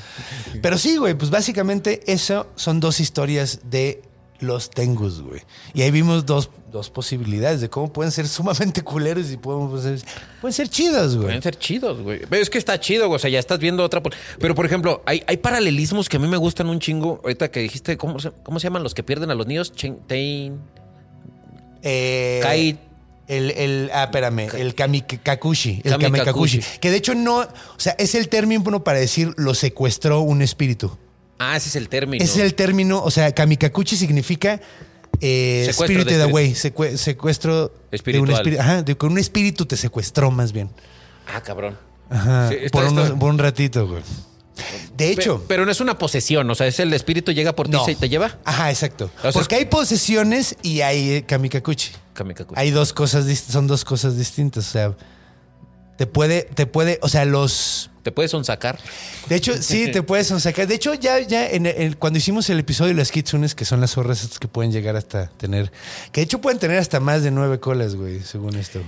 Pero 0.61 0.77
sí, 0.77 0.97
güey, 0.97 1.13
pues 1.13 1.29
básicamente 1.29 2.01
eso 2.11 2.47
son 2.55 2.79
dos 2.79 2.99
historias 2.99 3.59
de 3.63 4.01
los 4.39 4.69
Tengus, 4.69 5.21
güey. 5.21 5.41
Y 5.73 5.81
ahí 5.81 5.91
vimos 5.91 6.25
dos, 6.25 6.49
dos 6.71 6.89
posibilidades 6.89 7.61
de 7.61 7.69
cómo 7.69 7.91
pueden 7.91 8.11
ser 8.11 8.27
sumamente 8.29 8.81
culeros 8.81 9.31
y 9.31 9.37
pueden 9.37 9.81
ser, 9.81 10.07
pueden 10.41 10.53
ser 10.53 10.67
chidos, 10.69 11.15
güey. 11.15 11.27
Pueden 11.27 11.41
ser 11.41 11.57
chidos, 11.57 12.01
güey. 12.01 12.21
Pero 12.29 12.41
es 12.41 12.49
que 12.49 12.57
está 12.57 12.79
chido, 12.79 13.07
güey. 13.07 13.15
O 13.15 13.19
sea, 13.19 13.29
ya 13.29 13.39
estás 13.39 13.59
viendo 13.59 13.83
otra. 13.83 14.01
Pero, 14.39 14.53
por 14.55 14.65
ejemplo, 14.65 15.01
hay, 15.05 15.23
hay 15.27 15.37
paralelismos 15.37 16.09
que 16.09 16.17
a 16.17 16.19
mí 16.19 16.27
me 16.27 16.37
gustan 16.37 16.67
un 16.69 16.79
chingo. 16.79 17.19
Ahorita 17.23 17.49
que 17.49 17.61
dijiste, 17.61 17.97
¿cómo 17.97 18.19
se, 18.19 18.31
cómo 18.43 18.59
se 18.59 18.65
llaman 18.65 18.83
los 18.83 18.93
que 18.93 19.03
pierden 19.03 19.31
a 19.31 19.35
los 19.35 19.47
niños? 19.47 19.71
Tain- 19.73 20.57
Eh, 21.83 22.39
Kai- 22.43 22.79
El, 23.27 23.51
el, 23.51 23.89
ah, 23.93 24.05
espérame, 24.05 24.47
el 24.55 24.73
kamikakushi. 24.73 25.81
El 25.83 25.91
Kamikakushi. 25.91 26.59
kamikakushi. 26.59 26.79
Que 26.79 26.91
de 26.91 26.97
hecho 26.97 27.13
no, 27.13 27.39
o 27.39 27.47
sea, 27.79 27.93
es 27.99 28.15
el 28.15 28.29
término 28.29 28.83
para 28.85 28.99
decir 28.99 29.33
lo 29.35 29.53
secuestró 29.53 30.21
un 30.21 30.41
espíritu. 30.41 30.97
Ah, 31.37 31.57
ese 31.57 31.67
es 31.69 31.75
el 31.75 31.89
término. 31.89 32.23
Ese 32.23 32.39
es 32.39 32.45
el 32.45 32.55
término, 32.55 33.03
o 33.03 33.11
sea, 33.11 33.33
kamikakuchi 33.35 33.97
significa 33.97 34.61
eh, 35.21 35.69
Spirited. 35.71 36.21
Away, 36.21 36.53
secue- 36.53 36.95
secuestro 36.97 37.71
de 37.91 38.19
un 38.19 38.31
espíritu. 38.31 38.61
Ajá, 38.61 38.81
de 38.83 38.95
que 38.95 39.05
un 39.05 39.17
espíritu 39.17 39.65
te 39.65 39.77
secuestró 39.77 40.31
más 40.31 40.51
bien. 40.51 40.69
Ah, 41.33 41.41
cabrón. 41.41 41.77
Ajá, 42.09 42.49
Sí, 42.49 42.55
está- 42.61 42.69
por, 42.71 42.85
está- 42.87 43.01
unos- 43.01 43.19
por 43.19 43.29
un 43.29 43.37
ratito, 43.37 43.87
güey. 43.87 44.03
De 44.95 45.11
hecho, 45.11 45.43
Pero, 45.47 45.65
no 45.65 45.71
es 45.71 45.79
una 45.81 45.97
posesión. 45.99 46.49
O 46.49 46.55
sea, 46.55 46.65
es 46.65 46.79
el 46.79 46.91
espíritu 46.93 47.31
llega 47.31 47.55
por 47.55 47.67
ti 47.67 47.73
no. 47.73 47.87
y 47.87 47.95
te 47.95 48.09
lleva. 48.09 48.39
Ajá, 48.43 48.71
exacto. 48.71 49.11
O 49.19 49.21
sea, 49.21 49.31
Porque 49.31 49.55
es- 49.55 49.59
hay 49.61 49.65
posesiones 49.67 50.55
y 50.63 50.81
hay 50.81 51.11
eh, 51.11 51.23
kamikakuchi. 51.27 51.91
Kamikakuchi. 52.13 52.59
Hay 52.59 52.71
dos 52.71 52.91
cosas, 52.93 53.25
son 53.37 53.67
dos 53.67 53.85
cosas 53.85 54.17
distintas. 54.17 54.67
O 54.67 54.71
sea, 54.71 54.95
te 55.97 56.07
puede, 56.07 56.43
te 56.43 56.65
puede, 56.65 56.97
o 57.03 57.09
sea, 57.09 57.25
los 57.25 57.91
Te 58.07 58.13
puedes 58.13 58.31
sacar. 58.45 58.79
De 59.27 59.35
hecho, 59.35 59.61
sí, 59.61 59.91
te 59.91 60.01
puedes 60.01 60.27
sacar. 60.27 60.65
De 60.65 60.75
hecho, 60.75 60.93
ya, 60.93 61.19
ya 61.19 61.45
en 61.45 61.65
el- 61.65 61.97
cuando 61.97 62.19
hicimos 62.19 62.49
el 62.49 62.57
episodio 62.57 62.93
de 62.93 62.97
las 62.97 63.11
kitsunes, 63.11 63.53
que 63.53 63.65
son 63.65 63.81
las 63.81 63.91
zorras 63.91 64.23
estas 64.23 64.39
que 64.39 64.47
pueden 64.47 64.71
llegar 64.71 64.95
hasta 64.95 65.27
tener, 65.31 65.73
que 66.13 66.21
de 66.21 66.23
hecho 66.23 66.39
pueden 66.39 66.57
tener 66.57 66.77
hasta 66.77 67.01
más 67.01 67.21
de 67.21 67.31
nueve 67.31 67.59
colas, 67.59 67.95
güey, 67.95 68.21
según 68.21 68.55
esto. 68.55 68.79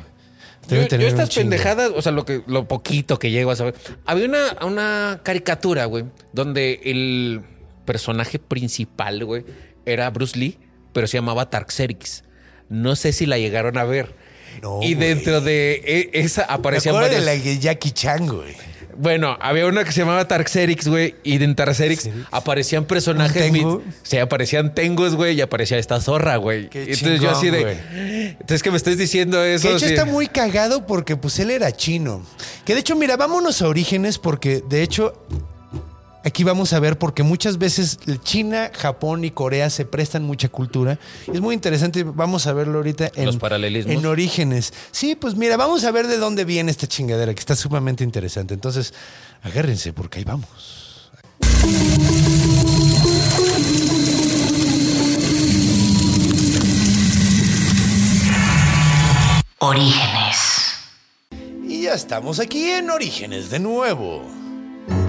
Yo, 0.70 0.88
yo 0.88 1.06
estas 1.08 1.36
pendejadas, 1.36 1.92
o 1.94 2.02
sea, 2.02 2.14
lo 2.14 2.24
que 2.24 2.44
lo 2.48 2.66
poquito 2.70 3.20
que 3.20 3.30
llego 3.30 3.52
a 3.52 3.58
saber. 3.58 3.76
Había 4.06 4.26
una, 4.26 4.56
una 4.66 5.20
caricatura, 5.22 5.84
güey, 5.84 6.06
donde 6.32 6.80
el 6.86 7.42
personaje 7.84 8.40
principal, 8.40 9.26
güey, 9.26 9.44
era 9.86 10.10
Bruce 10.12 10.40
Lee, 10.40 10.58
pero 10.94 11.08
se 11.08 11.18
llamaba 11.18 11.50
Tarxerix. 11.50 12.24
No 12.70 12.96
sé 12.96 13.12
si 13.12 13.26
la 13.26 13.38
llegaron 13.38 13.78
a 13.78 13.84
ver. 13.84 14.16
No, 14.62 14.80
y 14.82 14.94
güey. 14.94 15.08
dentro 15.10 15.42
de 15.42 15.74
e- 15.86 16.10
esa 16.14 16.42
aparecían 16.44 16.96
acuerdo 16.96 17.16
de 17.16 17.26
varios. 17.26 17.44
la 17.46 17.52
de 17.52 17.60
Jackie 17.60 17.92
Chan, 17.92 18.28
güey. 18.28 18.56
Bueno, 19.02 19.38
había 19.40 19.66
una 19.66 19.86
que 19.86 19.92
se 19.94 20.02
llamaba 20.02 20.28
Tarxerix, 20.28 20.88
güey, 20.90 21.16
y 21.24 21.42
en 21.42 21.56
Tarxerix 21.56 22.10
aparecían 22.32 22.84
personajes. 22.86 23.52
Mit- 23.52 23.82
Sí, 24.04 24.18
aparecían 24.18 24.76
tengus, 24.76 25.16
güey, 25.16 25.38
y 25.38 25.42
aparecía 25.42 25.78
esta 25.78 26.02
zorra, 26.02 26.36
güey. 26.36 26.66
Entonces 26.66 27.00
yo 27.00 27.16
chingón, 27.16 27.30
así 27.34 27.50
de. 27.50 27.62
güey. 27.62 27.78
Entonces 28.32 28.62
que 28.62 28.72
me 28.72 28.78
estés 28.78 28.98
diciendo 28.98 29.42
eso. 29.44 29.64
Que 29.64 29.70
de 29.70 29.78
hecho 29.78 29.88
sí. 29.88 29.94
está 29.94 30.06
muy 30.06 30.28
cagado 30.28 30.86
porque 30.86 31.16
pues 31.16 31.40
él 31.40 31.50
era 31.52 31.72
chino. 31.72 32.26
Que 32.66 32.74
de 32.74 32.82
hecho, 32.82 32.96
mira, 32.98 33.16
vámonos 33.16 33.62
a 33.62 33.68
orígenes 33.70 34.18
porque 34.18 34.62
de 34.70 34.84
hecho 34.84 35.14
aquí 36.24 36.44
vamos 36.44 36.74
a 36.74 36.80
ver 36.80 36.98
porque 36.98 37.24
muchas 37.24 37.58
veces 37.58 38.00
China, 38.24 38.72
Japón 38.74 39.24
y 39.24 39.32
Corea 39.32 39.70
se 39.70 39.86
prestan 39.86 40.24
mucha 40.24 40.50
cultura. 40.50 41.00
Es 41.32 41.42
muy 41.42 41.56
interesante, 41.56 42.04
vamos 42.04 42.48
a 42.48 42.54
verlo 42.54 42.78
ahorita 42.78 43.12
en 43.16 43.26
Los 43.26 43.38
paralelismos. 43.38 43.96
En 43.96 44.06
orígenes. 44.06 44.74
Sí, 44.92 45.16
pues 45.16 45.36
mira, 45.36 45.58
vamos 45.58 45.84
a 45.84 45.92
ver 45.92 46.08
de 46.08 46.18
dónde 46.18 46.46
viene 46.46 46.72
esta 46.72 46.88
chingadera 46.88 47.34
que 47.34 47.40
está 47.40 47.56
sumamente 47.56 48.04
interesante. 48.04 48.54
Entonces, 48.54 48.94
agárrense 49.44 49.94
porque 49.94 50.20
ahí 50.20 50.26
vamos. 50.26 51.12
Orígenes. 59.62 60.38
Y 61.68 61.84
ya 61.84 61.94
estamos 61.94 62.40
aquí 62.40 62.72
en 62.72 62.90
Orígenes 62.90 63.50
de 63.50 63.60
nuevo. 63.60 64.39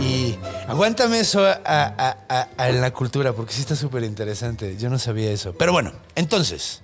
Y 0.00 0.36
aguántame 0.68 1.20
eso 1.20 1.44
a, 1.44 1.60
a- 1.64 2.16
a- 2.28 2.48
a- 2.56 2.68
en 2.68 2.80
la 2.80 2.92
cultura, 2.92 3.32
porque 3.32 3.52
sí 3.52 3.60
está 3.60 3.76
súper 3.76 4.04
interesante. 4.04 4.76
Yo 4.78 4.88
no 4.90 4.98
sabía 4.98 5.30
eso. 5.30 5.54
Pero 5.58 5.72
bueno, 5.72 5.92
entonces, 6.14 6.82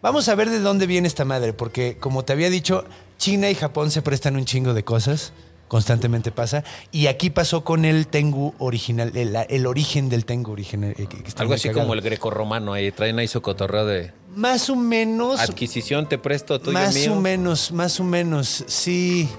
vamos 0.00 0.28
a 0.28 0.34
ver 0.34 0.50
de 0.50 0.60
dónde 0.60 0.86
viene 0.86 1.08
esta 1.08 1.24
madre, 1.24 1.52
porque 1.52 1.96
como 1.98 2.24
te 2.24 2.32
había 2.32 2.50
dicho, 2.50 2.84
China 3.18 3.50
y 3.50 3.54
Japón 3.54 3.90
se 3.90 4.02
prestan 4.02 4.36
un 4.36 4.44
chingo 4.44 4.74
de 4.74 4.84
cosas. 4.84 5.32
Constantemente 5.68 6.30
pasa. 6.30 6.64
Y 6.90 7.06
aquí 7.06 7.30
pasó 7.30 7.64
con 7.64 7.86
el 7.86 8.06
Tengu 8.06 8.54
original, 8.58 9.10
el, 9.16 9.34
el 9.48 9.66
origen 9.66 10.10
del 10.10 10.26
Tengu 10.26 10.52
original. 10.52 10.90
eh, 10.98 11.06
que- 11.08 11.22
que 11.22 11.28
está 11.28 11.40
Algo 11.42 11.52
muy 11.52 11.56
así 11.56 11.68
cagado. 11.68 11.86
como 11.86 11.94
el 11.94 12.02
grecorromano 12.02 12.74
ahí. 12.74 12.92
Traen 12.92 13.18
ahí 13.18 13.26
su 13.26 13.40
cotorreo 13.40 13.86
de 13.86 14.12
Más 14.36 14.68
o 14.68 14.76
menos. 14.76 15.40
adquisición, 15.40 16.10
te 16.10 16.18
presto, 16.18 16.60
tuyo 16.60 16.74
Más 16.74 16.94
mío. 16.94 17.14
o 17.14 17.20
menos, 17.20 17.72
más 17.72 17.98
o 18.00 18.04
menos. 18.04 18.64
Sí. 18.66 19.30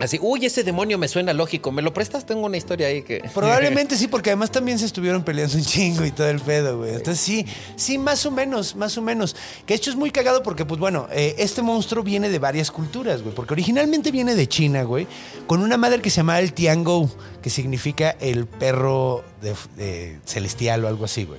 Así, 0.00 0.18
uy, 0.20 0.44
ese 0.46 0.64
demonio 0.64 0.98
me 0.98 1.06
suena 1.08 1.32
lógico. 1.32 1.70
¿Me 1.70 1.80
lo 1.82 1.94
prestas? 1.94 2.26
Tengo 2.26 2.44
una 2.46 2.56
historia 2.56 2.88
ahí 2.88 3.02
que. 3.02 3.22
Probablemente 3.34 3.96
sí, 3.96 4.08
porque 4.08 4.30
además 4.30 4.50
también 4.50 4.78
se 4.78 4.86
estuvieron 4.86 5.22
peleando 5.22 5.56
un 5.56 5.64
chingo 5.64 6.04
y 6.04 6.10
todo 6.10 6.28
el 6.28 6.40
pedo, 6.40 6.78
güey. 6.78 6.94
Entonces 6.94 7.20
sí, 7.20 7.46
sí, 7.76 7.98
más 7.98 8.26
o 8.26 8.30
menos, 8.30 8.74
más 8.76 8.98
o 8.98 9.02
menos. 9.02 9.36
Que 9.64 9.74
esto 9.74 9.90
es 9.90 9.96
muy 9.96 10.10
cagado 10.10 10.42
porque, 10.42 10.64
pues 10.64 10.80
bueno, 10.80 11.06
eh, 11.12 11.34
este 11.38 11.62
monstruo 11.62 12.02
viene 12.02 12.28
de 12.30 12.38
varias 12.38 12.70
culturas, 12.70 13.22
güey. 13.22 13.34
Porque 13.34 13.54
originalmente 13.54 14.10
viene 14.10 14.34
de 14.34 14.48
China, 14.48 14.82
güey, 14.82 15.06
con 15.46 15.62
una 15.62 15.76
madre 15.76 16.00
que 16.02 16.10
se 16.10 16.16
llama 16.16 16.38
el 16.40 16.52
Tiangou, 16.52 17.08
que 17.40 17.50
significa 17.50 18.10
el 18.20 18.46
perro 18.46 19.24
de- 19.40 19.54
de 19.76 20.18
celestial 20.24 20.84
o 20.84 20.88
algo 20.88 21.04
así, 21.04 21.24
güey. 21.24 21.38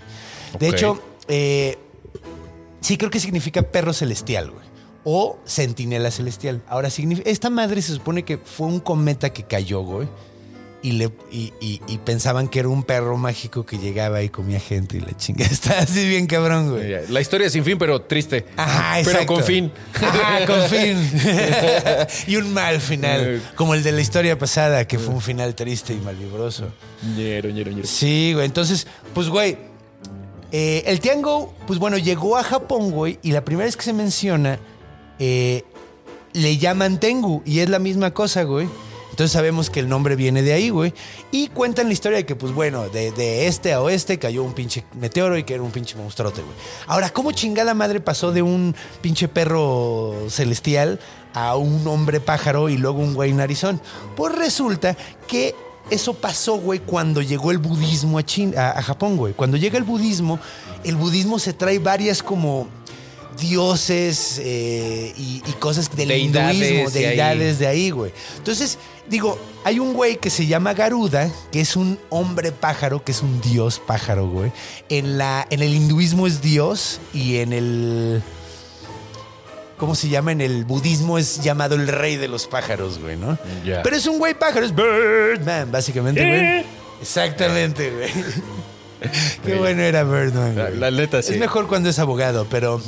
De 0.60 0.70
hecho, 0.70 1.02
eh, 1.28 1.78
Sí, 2.82 2.98
creo 2.98 3.10
que 3.10 3.20
significa 3.22 3.62
perro 3.62 3.94
celestial, 3.94 4.52
güey. 4.52 4.66
O 5.06 5.38
centinela 5.46 6.12
celestial. 6.12 6.62
Ahora, 6.68 6.90
esta 7.26 7.50
madre 7.50 7.82
se 7.82 7.94
supone 7.94 8.24
que 8.24 8.38
fue 8.38 8.68
un 8.68 8.80
cometa 8.80 9.32
que 9.32 9.44
cayó, 9.44 9.82
güey. 9.82 10.08
Y, 10.82 10.92
le, 10.94 11.10
y, 11.32 11.54
y- 11.62 11.80
y 11.88 11.98
pensaban 12.00 12.50
que 12.50 12.60
era 12.60 12.68
un 12.68 12.84
perro 12.84 13.16
mágico 13.16 13.66
que 13.66 13.78
llegaba 13.78 14.22
y 14.22 14.28
comía 14.28 14.60
gente 14.60 14.98
y 14.98 15.00
la 15.00 15.16
chinga. 15.16 15.46
Está 15.52 15.80
así 15.80 16.06
bien 16.10 16.28
cabrón, 16.28 16.72
güey. 16.72 17.08
La 17.10 17.22
historia 17.22 17.50
sin 17.50 17.64
fin, 17.64 17.78
pero 17.78 18.02
triste. 18.02 18.46
Ajá, 18.58 18.96
Pero 18.98 19.10
exacto. 19.12 19.34
con 19.36 19.44
fin. 19.46 19.72
Ajá, 19.94 20.46
con 20.46 20.62
fin. 20.70 20.98
y 22.28 22.36
un 22.36 22.54
mal 22.54 22.82
final. 22.82 23.42
Como 23.56 23.76
el 23.76 23.84
de 23.84 23.94
la 23.94 24.02
historia 24.02 24.38
pasada, 24.38 24.86
que 24.86 25.00
fue 25.00 25.14
un 25.14 25.22
final 25.22 25.56
triste 25.56 25.94
y 25.94 25.98
malvibroso. 26.02 26.68
Ñero, 27.16 27.50
ñero, 27.50 27.72
ñero. 27.72 27.88
Sí, 27.88 28.32
güey. 28.34 28.46
Entonces, 28.46 28.86
pues, 29.14 29.30
güey. 29.30 29.58
eh, 30.52 30.84
el 30.86 31.00
Tiango, 31.00 31.54
pues 31.66 31.80
bueno, 31.80 31.98
llegó 31.98 32.36
a 32.38 32.44
Japón, 32.44 32.92
güey, 32.92 33.20
y 33.22 33.32
la 33.32 33.44
primera 33.46 33.66
vez 33.66 33.78
que 33.78 33.84
se 33.84 33.94
menciona, 33.94 34.60
eh, 35.20 35.64
le 36.34 36.58
llaman 36.58 37.00
Tengu, 37.00 37.42
y 37.46 37.60
es 37.60 37.70
la 37.70 37.80
misma 37.80 38.12
cosa, 38.12 38.44
güey. 38.44 38.68
Entonces 39.14 39.32
sabemos 39.32 39.70
que 39.70 39.80
el 39.80 39.88
nombre 39.88 40.16
viene 40.16 40.42
de 40.42 40.54
ahí, 40.54 40.72
güey. 40.72 40.92
Y 41.30 41.50
cuentan 41.50 41.86
la 41.86 41.94
historia 41.94 42.18
de 42.18 42.26
que, 42.26 42.36
pues 42.36 42.52
bueno, 42.52 42.90
de, 42.90 43.46
este 43.46 43.72
a 43.72 43.80
oeste 43.80 44.18
cayó 44.18 44.44
un 44.44 44.54
pinche 44.54 44.86
meteoro 45.00 45.38
y 45.38 45.44
que 45.44 45.54
era 45.54 45.62
un 45.62 45.70
pinche 45.70 45.96
monstruote, 45.96 46.42
güey. 46.42 46.56
Ahora, 46.88 47.12
¿cómo 47.12 47.32
chingada 47.32 47.76
madre 47.76 48.00
pasó 48.00 48.32
de 48.32 48.42
un 48.42 48.76
pinche 49.02 49.28
perro 49.28 50.16
celestial 50.30 51.00
a 51.36 51.56
un 51.56 51.88
hombre 51.88 52.22
pájaro 52.22 52.70
y 52.70 52.78
luego 52.78 53.02
un 53.02 53.14
güey 53.14 53.34
narizón? 53.34 53.80
Pues 54.16 54.34
resulta 54.34 54.98
que 55.28 55.54
eso 55.92 56.16
pasó, 56.16 56.56
güey, 56.56 56.80
cuando 56.80 57.22
llegó 57.22 57.52
el 57.52 57.60
budismo 57.60 58.18
a, 58.18 58.24
a 58.72 58.82
Japón, 58.82 59.18
güey. 59.18 59.36
Cuando 59.36 59.58
llega 59.58 59.78
el 59.78 59.84
budismo, 59.84 60.40
el 60.84 60.96
budismo 60.96 61.38
se 61.38 61.54
trae 61.54 61.78
varias 61.78 62.24
como 62.24 62.68
dioses 63.40 64.40
eh, 64.44 65.14
y, 65.18 65.42
y 65.46 65.52
cosas 65.54 65.96
del 65.96 66.10
Deidades 66.10 66.56
hinduismo, 66.56 66.90
de 66.90 67.00
ahí. 67.00 67.06
deidades 67.10 67.60
de 67.60 67.68
ahí, 67.68 67.90
güey. 67.92 68.12
Entonces, 68.38 68.78
digo, 69.10 69.38
hay 69.64 69.80
un 69.80 69.94
güey 69.94 70.18
que 70.18 70.30
se 70.30 70.46
llama 70.48 70.74
Garuda, 70.74 71.30
que 71.52 71.62
es 71.62 71.76
un 71.76 72.00
hombre 72.10 72.52
pájaro, 72.52 73.04
que 73.04 73.12
es 73.12 73.22
un 73.22 73.42
dios 73.42 73.80
pájaro, 73.86 74.28
güey. 74.28 74.52
En, 74.90 75.18
la, 75.18 75.46
en 75.50 75.62
el 75.62 75.74
hinduismo 75.74 76.28
es 76.28 76.42
dios 76.42 77.00
y 77.14 77.38
en 77.38 77.54
el... 77.54 78.22
¿Cómo 79.78 79.96
se 79.96 80.08
llama? 80.08 80.32
En 80.32 80.40
el 80.40 80.64
budismo 80.64 81.18
es 81.18 81.42
llamado 81.44 81.76
el 81.76 81.88
rey 81.88 82.16
de 82.16 82.28
los 82.30 82.48
pájaros, 82.48 83.00
güey, 83.00 83.18
¿no? 83.18 83.38
Pero 83.84 83.96
es 83.96 84.06
un 84.06 84.18
güey 84.18 84.34
pájaro, 84.34 84.66
es 84.66 84.74
Birdman, 84.74 85.72
básicamente, 85.72 86.26
güey. 86.26 86.66
Exactamente, 87.02 87.92
güey. 87.92 88.10
Qué 89.46 89.56
bueno 89.56 89.82
era 89.82 90.04
Birdman, 90.06 90.56
La- 90.56 90.68
güey. 90.68 90.80
la 90.80 90.92
neta, 90.92 91.22
sí. 91.22 91.34
Es 91.34 91.40
mejor 91.40 91.68
cuando 91.68 91.90
es 91.90 92.00
abogado, 92.00 92.48
pero... 92.50 92.82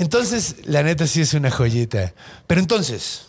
Entonces, 0.00 0.56
la 0.64 0.82
neta 0.82 1.06
sí 1.06 1.20
es 1.20 1.34
una 1.34 1.50
joyita. 1.50 2.14
Pero 2.46 2.60
entonces, 2.60 3.26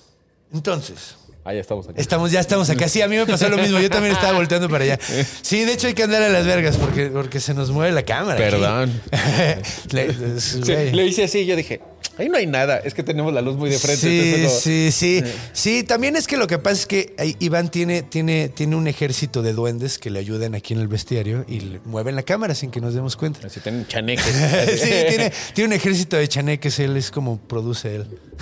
entonces... 0.53 1.15
Ah, 1.43 1.53
ya 1.53 1.59
estamos 1.59 1.87
aquí. 1.89 1.99
Estamos, 1.99 2.31
ya 2.31 2.39
estamos 2.39 2.69
acá. 2.69 2.87
Sí, 2.87 3.01
a 3.01 3.07
mí 3.07 3.17
me 3.17 3.25
pasó 3.25 3.49
lo 3.49 3.57
mismo. 3.57 3.79
Yo 3.79 3.89
también 3.89 4.13
estaba 4.13 4.33
volteando 4.33 4.69
para 4.69 4.83
allá. 4.85 4.99
Sí, 5.41 5.65
de 5.65 5.73
hecho 5.73 5.87
hay 5.87 5.93
que 5.95 6.03
andar 6.03 6.21
a 6.21 6.29
las 6.29 6.45
vergas 6.45 6.77
porque, 6.77 7.07
porque 7.07 7.39
se 7.39 7.53
nos 7.53 7.71
mueve 7.71 7.91
la 7.91 8.03
cámara. 8.03 8.37
Perdón. 8.37 9.01
Le- 9.91 10.91
le 10.93 11.05
hice 11.05 11.23
así, 11.25 11.45
yo 11.45 11.55
dije, 11.55 11.81
ahí 12.17 12.29
no 12.29 12.37
hay 12.37 12.45
nada, 12.47 12.77
es 12.77 12.93
que 12.93 13.03
tenemos 13.03 13.33
la 13.33 13.41
luz 13.41 13.55
muy 13.57 13.69
de 13.69 13.79
frente. 13.79 14.49
Sí, 14.49 14.91
sí, 14.91 14.91
sí. 14.91 15.31
Sí, 15.53 15.83
también 15.83 16.15
es 16.15 16.27
que 16.27 16.37
lo 16.37 16.47
que 16.47 16.57
pasa 16.59 16.75
es 16.81 16.85
que 16.85 17.35
Iván 17.39 17.69
tiene, 17.69 18.01
tiene, 18.03 18.49
tiene 18.49 18.75
un 18.75 18.87
ejército 18.87 19.41
de 19.41 19.53
duendes 19.53 19.97
que 19.97 20.09
le 20.09 20.19
ayudan 20.19 20.55
aquí 20.55 20.73
en 20.73 20.79
el 20.81 20.87
bestiario 20.87 21.45
y 21.47 21.59
le 21.61 21.79
mueven 21.85 22.15
la 22.15 22.23
cámara 22.23 22.53
sin 22.55 22.69
que 22.71 22.81
nos 22.81 22.93
demos 22.93 23.15
cuenta. 23.15 23.45
Así 23.47 23.59
tienen 23.59 23.87
chaneques. 23.87 24.25
sí, 24.81 24.89
tiene, 25.09 25.31
tiene 25.53 25.67
un 25.67 25.73
ejército 25.73 26.17
de 26.17 26.27
chaneques, 26.27 26.77
él 26.79 26.95
es 26.97 27.11
como 27.11 27.39
produce 27.39 27.95
él. 27.95 28.19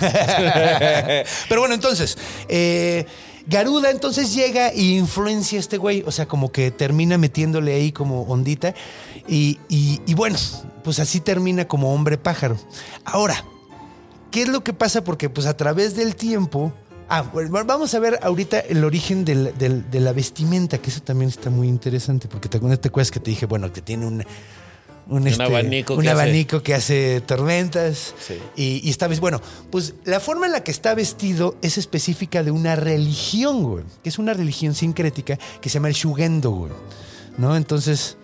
Pero 1.48 1.60
bueno, 1.60 1.74
entonces, 1.74 2.16
eh, 2.48 3.04
Garuda 3.46 3.90
entonces 3.90 4.34
llega 4.34 4.68
e 4.68 4.80
influencia 4.82 5.58
a 5.58 5.60
este 5.60 5.76
güey, 5.76 6.02
o 6.06 6.12
sea, 6.12 6.26
como 6.26 6.52
que 6.52 6.70
termina 6.70 7.18
metiéndole 7.18 7.74
ahí 7.74 7.90
como 7.92 8.22
ondita 8.22 8.74
y, 9.28 9.58
y- 9.68 10.00
y 10.06 10.14
bueno, 10.14 10.38
pues 10.84 10.98
así 11.00 11.20
termina 11.20 11.66
como 11.66 11.92
hombre 11.94 12.16
pájaro. 12.18 12.58
Ahora, 13.04 13.44
¿qué 14.30 14.42
es 14.42 14.48
lo 14.48 14.62
que 14.64 14.72
pasa? 14.72 15.02
Porque 15.04 15.28
pues 15.28 15.46
a 15.46 15.56
través 15.56 15.96
del 15.96 16.16
tiempo... 16.16 16.72
Ah, 17.12 17.22
bueno, 17.22 17.50
vamos 17.64 17.92
a 17.94 17.98
ver 17.98 18.20
ahorita 18.22 18.60
el 18.60 18.84
origen 18.84 19.24
del- 19.24 19.52
del- 19.58 19.90
de 19.90 19.98
la 19.98 20.12
vestimenta, 20.12 20.78
que 20.78 20.90
eso 20.90 21.00
también 21.02 21.28
está 21.28 21.50
muy 21.50 21.66
interesante, 21.66 22.28
porque 22.28 22.48
te, 22.48 22.60
¿no 22.60 22.78
te 22.78 22.86
acuerdas 22.88 23.10
que 23.10 23.18
te 23.18 23.30
dije, 23.32 23.46
bueno, 23.46 23.72
que 23.72 23.82
tiene 23.82 24.06
un, 24.06 24.22
un, 25.08 25.26
este, 25.26 25.42
abanico 25.42 25.94
un 25.94 26.02
que 26.02 26.08
hace- 26.08 26.20
abanico 26.22 26.62
que 26.62 26.72
hace 26.72 27.20
tormentas. 27.22 28.14
Sí. 28.24 28.34
Y, 28.54 28.80
y 28.86 28.90
está 28.90 29.08
Bueno, 29.08 29.40
pues 29.72 29.94
la 30.04 30.20
forma 30.20 30.46
en 30.46 30.52
la 30.52 30.62
que 30.62 30.70
está 30.70 30.94
vestido 30.94 31.56
es 31.62 31.78
específica 31.78 32.44
de 32.44 32.52
una 32.52 32.76
religión, 32.76 33.64
güey. 33.64 33.84
Que 34.04 34.08
es 34.08 34.20
una 34.20 34.32
religión 34.32 34.76
sincrética 34.76 35.36
que 35.60 35.68
se 35.68 35.74
llama 35.74 35.88
el 35.88 35.94
Shugendo, 35.94 36.50
güey. 36.52 36.72
¿No? 37.38 37.56
Entonces. 37.56 38.18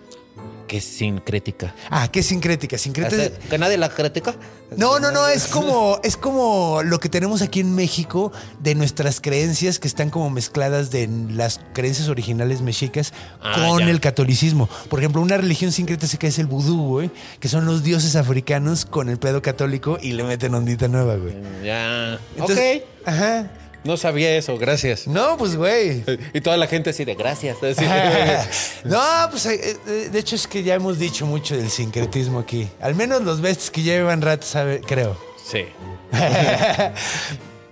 Que 0.67 0.77
es 0.77 0.83
sincrética. 0.83 1.73
Ah, 1.89 2.09
¿qué 2.11 2.19
es 2.19 2.25
sincrética? 2.27 2.77
Sincrética. 2.77 3.29
¿Que 3.49 3.57
nadie 3.57 3.77
la 3.77 3.89
critica? 3.89 4.35
No, 4.75 4.99
no, 4.99 5.11
no, 5.11 5.27
es 5.27 5.47
como, 5.47 5.99
es 6.03 6.17
como 6.17 6.81
lo 6.83 6.99
que 6.99 7.09
tenemos 7.09 7.41
aquí 7.41 7.61
en 7.61 7.73
México 7.73 8.31
de 8.59 8.75
nuestras 8.75 9.21
creencias 9.21 9.79
que 9.79 9.87
están 9.87 10.09
como 10.09 10.29
mezcladas 10.29 10.91
de 10.91 11.07
las 11.31 11.61
creencias 11.73 12.09
originales 12.09 12.61
mexicas 12.61 13.13
Ah, 13.41 13.53
con 13.69 13.79
ya. 13.79 13.89
el 13.89 13.99
catolicismo. 14.01 14.67
Por 14.89 14.99
ejemplo, 14.99 15.21
una 15.21 15.37
religión 15.37 15.71
sincrética 15.71 16.27
es 16.27 16.37
el 16.39 16.47
vudú, 16.47 16.87
güey, 16.87 17.11
que 17.39 17.47
son 17.47 17.65
los 17.65 17.83
dioses 17.83 18.15
africanos 18.15 18.85
con 18.85 19.09
el 19.09 19.17
pedo 19.17 19.41
católico 19.41 19.97
y 20.01 20.11
le 20.13 20.23
meten 20.23 20.53
ondita 20.53 20.87
nueva, 20.87 21.15
güey. 21.15 21.33
Ya. 21.63 22.19
Entonces, 22.35 22.81
ok. 22.83 23.07
Ajá. 23.07 23.51
No 23.83 23.95
sabía 23.95 24.35
eso, 24.35 24.57
gracias. 24.57 25.07
No, 25.07 25.37
pues, 25.37 25.55
güey. 25.55 26.03
Y 26.33 26.41
toda 26.41 26.57
la 26.57 26.67
gente 26.67 26.89
así 26.89 27.05
de 27.05 27.15
gracias. 27.15 27.57
así. 27.63 27.85
no, 28.83 29.01
pues 29.31 29.45
eh, 29.45 29.77
eh, 29.87 30.09
de 30.11 30.19
hecho 30.19 30.35
es 30.35 30.47
que 30.47 30.63
ya 30.63 30.75
hemos 30.75 30.99
dicho 30.99 31.25
mucho 31.25 31.55
del 31.55 31.69
sincretismo 31.69 32.39
aquí. 32.39 32.67
Al 32.81 32.95
menos 32.95 33.21
los 33.21 33.39
besties 33.41 33.71
que 33.71 33.83
llevan 33.83 34.21
rato, 34.21 34.45
sabe, 34.45 34.81
creo. 34.81 35.17
sí. 35.43 35.65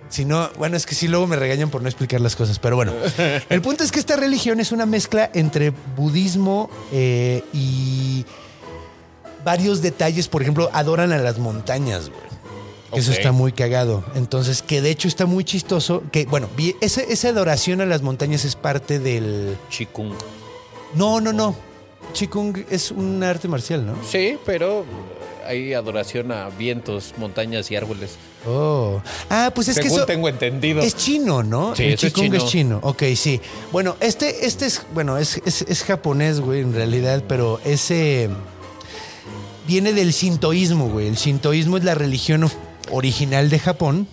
Si 0.08 0.24
no, 0.24 0.50
bueno, 0.56 0.76
es 0.76 0.86
que 0.86 0.94
sí, 0.94 1.08
luego 1.08 1.26
me 1.26 1.36
regañan 1.36 1.68
por 1.68 1.82
no 1.82 1.88
explicar 1.88 2.20
las 2.20 2.36
cosas, 2.36 2.58
pero 2.58 2.76
bueno. 2.76 2.92
El 3.48 3.60
punto 3.60 3.82
es 3.82 3.90
que 3.90 3.98
esta 3.98 4.16
religión 4.16 4.60
es 4.60 4.72
una 4.72 4.86
mezcla 4.86 5.30
entre 5.34 5.70
budismo 5.96 6.70
eh, 6.92 7.42
y 7.52 8.24
varios 9.44 9.82
detalles. 9.82 10.28
Por 10.28 10.42
ejemplo, 10.42 10.70
adoran 10.72 11.12
a 11.12 11.18
las 11.18 11.38
montañas, 11.38 12.08
güey. 12.08 12.35
Eso 12.92 13.12
está 13.12 13.32
muy 13.32 13.52
cagado. 13.52 14.04
Entonces, 14.14 14.62
que 14.62 14.80
de 14.80 14.90
hecho 14.90 15.08
está 15.08 15.26
muy 15.26 15.44
chistoso. 15.44 16.02
Que, 16.12 16.24
bueno, 16.26 16.48
ese- 16.80 17.12
esa 17.12 17.28
adoración 17.28 17.80
a 17.80 17.86
las 17.86 18.02
montañas 18.02 18.44
es 18.44 18.54
parte 18.56 18.98
del. 18.98 19.56
Chikung. 19.70 20.12
No, 20.94 21.20
no, 21.20 21.32
no. 21.32 21.54
Qigong 22.14 22.64
es 22.70 22.90
un 22.92 23.22
arte 23.22 23.48
marcial, 23.48 23.84
¿no? 23.84 23.94
Sí, 24.08 24.38
pero 24.46 24.84
hay 25.46 25.74
adoración 25.74 26.32
a 26.32 26.48
vientos, 26.48 27.12
montañas 27.18 27.70
y 27.70 27.76
árboles. 27.76 28.12
Oh. 28.46 29.02
Ah, 29.28 29.50
pues 29.54 29.68
es 29.68 29.78
que 29.78 29.88
eso. 29.88 30.06
tengo 30.06 30.28
entendido. 30.28 30.80
Es 30.80 30.96
chino, 30.96 31.42
¿no? 31.42 31.74
Sí, 31.76 31.82
El 31.84 31.92
eso 31.94 32.06
es 32.06 32.12
chino. 32.14 32.36
es 32.36 32.46
chino. 32.46 32.80
Ok, 32.82 33.02
sí. 33.16 33.40
Bueno, 33.72 33.96
este, 34.00 34.46
este 34.46 34.66
es, 34.66 34.82
bueno, 34.94 35.18
es, 35.18 35.42
es, 35.44 35.62
es 35.62 35.82
japonés, 35.82 36.40
güey, 36.40 36.60
en 36.60 36.72
realidad, 36.72 37.24
pero 37.28 37.60
ese 37.64 38.30
viene 39.66 39.92
del 39.92 40.12
sintoísmo, 40.12 40.88
güey. 40.88 41.08
El 41.08 41.16
sintoísmo 41.18 41.76
es 41.76 41.84
la 41.84 41.94
religión 41.94 42.48
original 42.90 43.50
de 43.50 43.58
Japón 43.58 44.08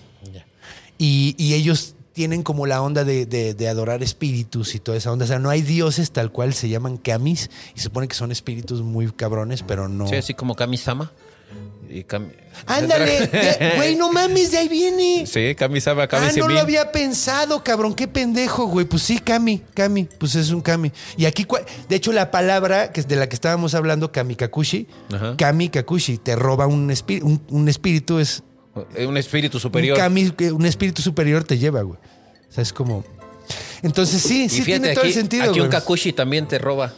y, 0.98 1.34
y 1.38 1.54
ellos 1.54 1.94
tienen 2.12 2.42
como 2.44 2.66
la 2.66 2.80
onda 2.80 3.02
de, 3.04 3.26
de- 3.26 3.54
de 3.54 3.68
adorar 3.68 4.02
espíritus 4.02 4.74
y 4.76 4.78
toda 4.78 4.96
esa 4.96 5.10
onda. 5.10 5.24
O 5.24 5.28
sea, 5.28 5.38
no 5.40 5.50
hay 5.50 5.62
dioses 5.62 6.12
tal 6.12 6.30
cual, 6.30 6.54
se 6.54 6.68
llaman 6.68 6.96
kamis 6.96 7.50
y 7.74 7.78
se 7.78 7.84
supone 7.84 8.06
que 8.06 8.14
son 8.14 8.30
espíritus 8.30 8.82
muy 8.82 9.10
cabrones, 9.10 9.62
pero 9.66 9.88
no. 9.88 10.06
Sí, 10.06 10.14
así 10.16 10.34
como 10.34 10.54
Kami-sama. 10.54 11.10
Y 11.90 12.02
Kami- 12.04 12.32
Ándale, 12.66 13.28
güey, 13.76 13.94
no 13.96 14.10
mames, 14.12 14.52
de 14.52 14.58
ahí 14.58 14.68
viene. 14.68 15.26
Sí, 15.26 15.54
Kami-sama, 15.56 16.06
Kami 16.06 16.26
Ah, 16.28 16.32
no 16.36 16.48
lo 16.48 16.58
había 16.60 16.90
pensado, 16.92 17.62
cabrón. 17.64 17.94
Qué 17.94 18.06
pendejo, 18.08 18.66
güey. 18.66 18.86
Pues 18.86 19.02
sí, 19.02 19.18
Kami, 19.18 19.62
Kami. 19.74 20.04
Pues 20.18 20.34
es 20.36 20.50
un 20.50 20.60
Kami. 20.60 20.92
Y 21.16 21.26
aquí, 21.26 21.46
de 21.88 21.96
hecho, 21.96 22.12
la 22.12 22.30
palabra 22.30 22.92
que 22.92 23.00
es 23.00 23.08
de 23.08 23.16
la 23.16 23.28
que 23.28 23.34
estábamos 23.34 23.74
hablando, 23.74 24.10
Kami 24.12 24.34
Kakushi, 24.36 24.86
Ajá. 25.12 25.36
Kami 25.36 25.68
Kakushi, 25.68 26.18
te 26.18 26.36
roba 26.36 26.66
un, 26.68 26.90
espí- 26.90 27.22
un, 27.22 27.42
un 27.50 27.68
espíritu, 27.68 28.18
es 28.20 28.42
Un 29.06 29.16
espíritu 29.16 29.58
superior. 29.60 29.98
un 29.98 30.34
un 30.54 30.66
espíritu 30.66 31.00
superior 31.02 31.44
te 31.44 31.58
lleva, 31.58 31.82
güey. 31.82 31.98
O 32.50 32.52
sea, 32.52 32.62
es 32.62 32.72
como. 32.72 33.04
Entonces 33.82 34.22
sí, 34.22 34.44
y 34.44 34.48
sí 34.48 34.62
fíjate, 34.62 34.80
tiene 34.80 34.94
todo 34.94 35.00
aquí, 35.02 35.08
el 35.08 35.14
sentido. 35.14 35.42
aquí 35.44 35.60
un 35.60 35.66
güey. 35.66 35.70
Kakushi 35.70 36.12
también 36.12 36.48
te 36.48 36.58
roba. 36.58 36.92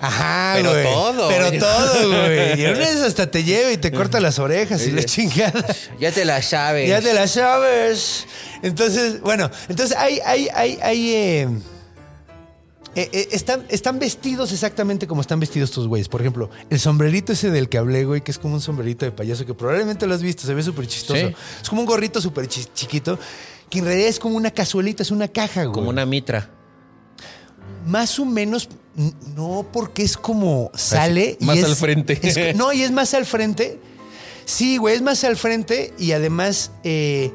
Ajá, 0.00 0.54
Pero 0.56 0.70
güey. 0.72 0.84
todo, 0.84 1.28
Pero 1.28 1.46
güey. 1.46 1.58
todo, 1.60 2.08
güey. 2.08 2.60
Y 2.60 2.64
una 2.66 2.88
esas 2.88 3.02
hasta 3.08 3.30
te 3.30 3.44
lleva 3.44 3.70
y 3.70 3.76
te 3.76 3.92
corta 3.92 4.18
las 4.18 4.38
orejas 4.40 4.84
y 4.86 4.90
la 4.90 5.04
chingada. 5.04 5.64
Ya 6.00 6.10
te 6.10 6.24
la 6.24 6.42
sabes. 6.42 6.88
Ya 6.88 7.00
te 7.00 7.14
la 7.14 7.28
sabes. 7.28 8.26
Entonces, 8.62 9.20
bueno, 9.20 9.48
entonces 9.68 9.96
hay, 9.96 10.18
hay, 10.26 10.48
hay, 10.54 10.78
hay. 10.82 11.10
eh, 11.14 11.48
eh, 12.94 13.08
eh, 13.12 13.28
están, 13.32 13.64
están 13.68 13.98
vestidos 13.98 14.52
exactamente 14.52 15.06
como 15.06 15.20
están 15.20 15.40
vestidos 15.40 15.70
estos 15.70 15.88
güeyes. 15.88 16.08
Por 16.08 16.20
ejemplo, 16.20 16.50
el 16.70 16.78
sombrerito 16.78 17.32
ese 17.32 17.50
del 17.50 17.68
que 17.68 17.78
hablé, 17.78 18.04
güey, 18.04 18.20
que 18.22 18.30
es 18.30 18.38
como 18.38 18.54
un 18.54 18.60
sombrerito 18.60 19.04
de 19.04 19.12
payaso 19.12 19.46
que 19.46 19.54
probablemente 19.54 20.06
lo 20.06 20.14
has 20.14 20.22
visto, 20.22 20.42
se 20.46 20.52
ve 20.54 20.62
súper 20.62 20.86
chistoso. 20.86 21.28
Sí. 21.28 21.34
Es 21.62 21.68
como 21.68 21.80
un 21.82 21.86
gorrito 21.86 22.20
súper 22.20 22.48
chi- 22.48 22.66
chiquito, 22.74 23.18
que 23.70 23.78
en 23.78 23.86
realidad 23.86 24.08
es 24.08 24.18
como 24.18 24.36
una 24.36 24.50
cazuelita, 24.50 25.02
es 25.02 25.10
una 25.10 25.28
caja, 25.28 25.64
güey. 25.64 25.74
Como 25.74 25.90
una 25.90 26.04
mitra. 26.06 26.50
Más 27.86 28.18
o 28.18 28.24
menos, 28.24 28.68
no, 29.34 29.66
porque 29.72 30.02
es 30.02 30.16
como 30.16 30.70
sale. 30.74 31.36
más 31.40 31.62
al 31.64 31.74
frente. 31.76 32.18
es- 32.22 32.54
no, 32.56 32.72
y 32.72 32.82
es 32.82 32.90
más 32.92 33.14
al 33.14 33.26
frente. 33.26 33.80
Sí, 34.44 34.76
güey, 34.76 34.96
es 34.96 35.02
más 35.02 35.24
al 35.24 35.36
frente 35.36 35.94
y 35.98 36.12
además 36.12 36.72
eh, 36.84 37.32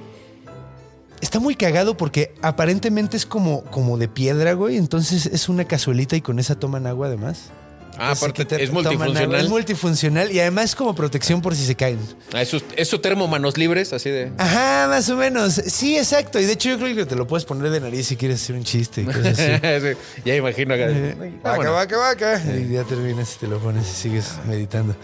está 1.22 1.40
muy 1.40 1.56
cagado 1.56 1.98
porque 1.98 2.34
aparentemente 2.42 3.18
es 3.18 3.26
como, 3.26 3.64
como 3.66 3.98
de 3.98 4.08
piedra, 4.08 4.54
güey. 4.54 4.78
Entonces 4.78 5.26
es 5.26 5.50
una 5.50 5.66
cazuelita 5.66 6.16
y 6.16 6.22
con 6.22 6.40
esa 6.40 6.60
toman 6.60 6.88
agua 6.88 7.08
además. 7.08 7.52
Ah, 8.00 8.12
Así 8.12 8.24
aparte 8.26 8.46
te- 8.46 8.64
es 8.64 8.70
agua. 8.70 8.84
multifuncional. 8.84 9.42
Es 9.42 9.50
multifuncional 9.50 10.32
y 10.32 10.40
además 10.40 10.66
es 10.66 10.76
como 10.76 10.94
protección 10.96 11.42
por 11.42 11.56
si 11.56 11.66
se 11.66 11.76
caen. 11.76 12.00
Ah, 12.34 12.42
es, 12.42 12.50
su, 12.50 12.62
es 12.76 12.88
su 12.88 13.00
termo 13.00 13.28
manos 13.28 13.58
libres, 13.58 13.94
así 13.94 14.10
de. 14.10 14.32
Ajá, 14.38 14.88
más 14.90 15.10
o 15.10 15.16
menos. 15.18 15.54
Sí, 15.54 15.98
exacto. 15.98 16.40
Y 16.40 16.46
de 16.46 16.54
hecho 16.54 16.70
yo 16.70 16.78
creo 16.78 16.96
que 16.96 17.06
te 17.06 17.16
lo 17.16 17.28
puedes 17.28 17.46
poner 17.46 17.70
de 17.72 17.80
nariz 17.80 18.08
si 18.08 18.16
quieres 18.16 18.42
hacer 18.44 18.56
un 18.56 18.64
chiste. 18.64 19.02
y 19.02 19.06
cosas 19.06 19.26
así. 19.40 19.44
Sí, 19.88 20.22
ya 20.26 20.36
imagino 20.36 20.74
acá. 20.74 20.86
Eh, 20.90 21.34
Vaca, 21.44 21.70
vaca, 21.70 21.98
vaca. 21.98 22.44
Y 22.58 22.74
ya 22.74 22.84
terminas 22.84 23.36
y 23.36 23.40
te 23.40 23.48
lo 23.48 23.60
pones 23.60 23.88
y 23.90 23.94
sigues 23.96 24.34
meditando. 24.48 24.96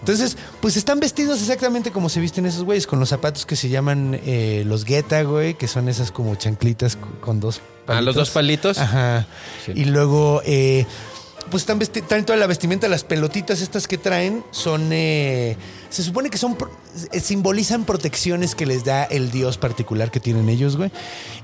Entonces, 0.00 0.36
pues 0.60 0.76
están 0.76 1.00
vestidos 1.00 1.40
exactamente 1.40 1.90
como 1.90 2.08
se 2.08 2.20
visten 2.20 2.46
esos 2.46 2.64
güeyes, 2.64 2.86
con 2.86 3.00
los 3.00 3.08
zapatos 3.08 3.46
que 3.46 3.56
se 3.56 3.68
llaman 3.68 4.20
eh, 4.24 4.62
los 4.66 4.84
gueta, 4.84 5.22
güey, 5.22 5.54
que 5.54 5.68
son 5.68 5.88
esas 5.88 6.10
como 6.10 6.34
chanclitas 6.36 6.96
con 7.20 7.40
dos 7.40 7.60
Ah, 7.86 8.00
los 8.00 8.14
dos 8.14 8.30
palitos. 8.30 8.78
Ajá. 8.78 9.26
Sí. 9.66 9.72
Y 9.74 9.84
luego, 9.86 10.42
eh, 10.44 10.86
pues 11.50 11.62
están 11.62 11.78
traen 12.06 12.24
toda 12.24 12.38
la 12.38 12.46
vestimenta, 12.46 12.88
las 12.88 13.04
pelotitas 13.04 13.60
estas 13.60 13.88
que 13.88 13.98
traen 13.98 14.44
son, 14.50 14.90
eh, 14.92 15.56
se 15.90 16.02
supone 16.02 16.30
que 16.30 16.38
son, 16.38 16.56
eh, 17.12 17.20
simbolizan 17.20 17.84
protecciones 17.84 18.54
que 18.54 18.66
les 18.66 18.84
da 18.84 19.04
el 19.04 19.30
dios 19.30 19.58
particular 19.58 20.10
que 20.10 20.20
tienen 20.20 20.48
ellos, 20.48 20.76
güey. 20.76 20.90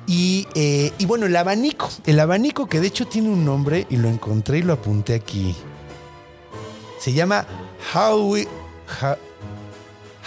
Y, 0.06 0.46
eh, 0.54 0.92
y 0.98 1.06
bueno, 1.06 1.26
el 1.26 1.36
abanico, 1.36 1.90
el 2.06 2.20
abanico 2.20 2.66
que 2.66 2.80
de 2.80 2.86
hecho 2.86 3.06
tiene 3.06 3.28
un 3.28 3.44
nombre 3.44 3.86
y 3.90 3.96
lo 3.96 4.08
encontré 4.08 4.58
y 4.58 4.62
lo 4.62 4.72
apunté 4.72 5.14
aquí. 5.14 5.54
Se 7.00 7.12
llama 7.12 7.46
Haui, 7.92 8.48
ha, 9.02 9.16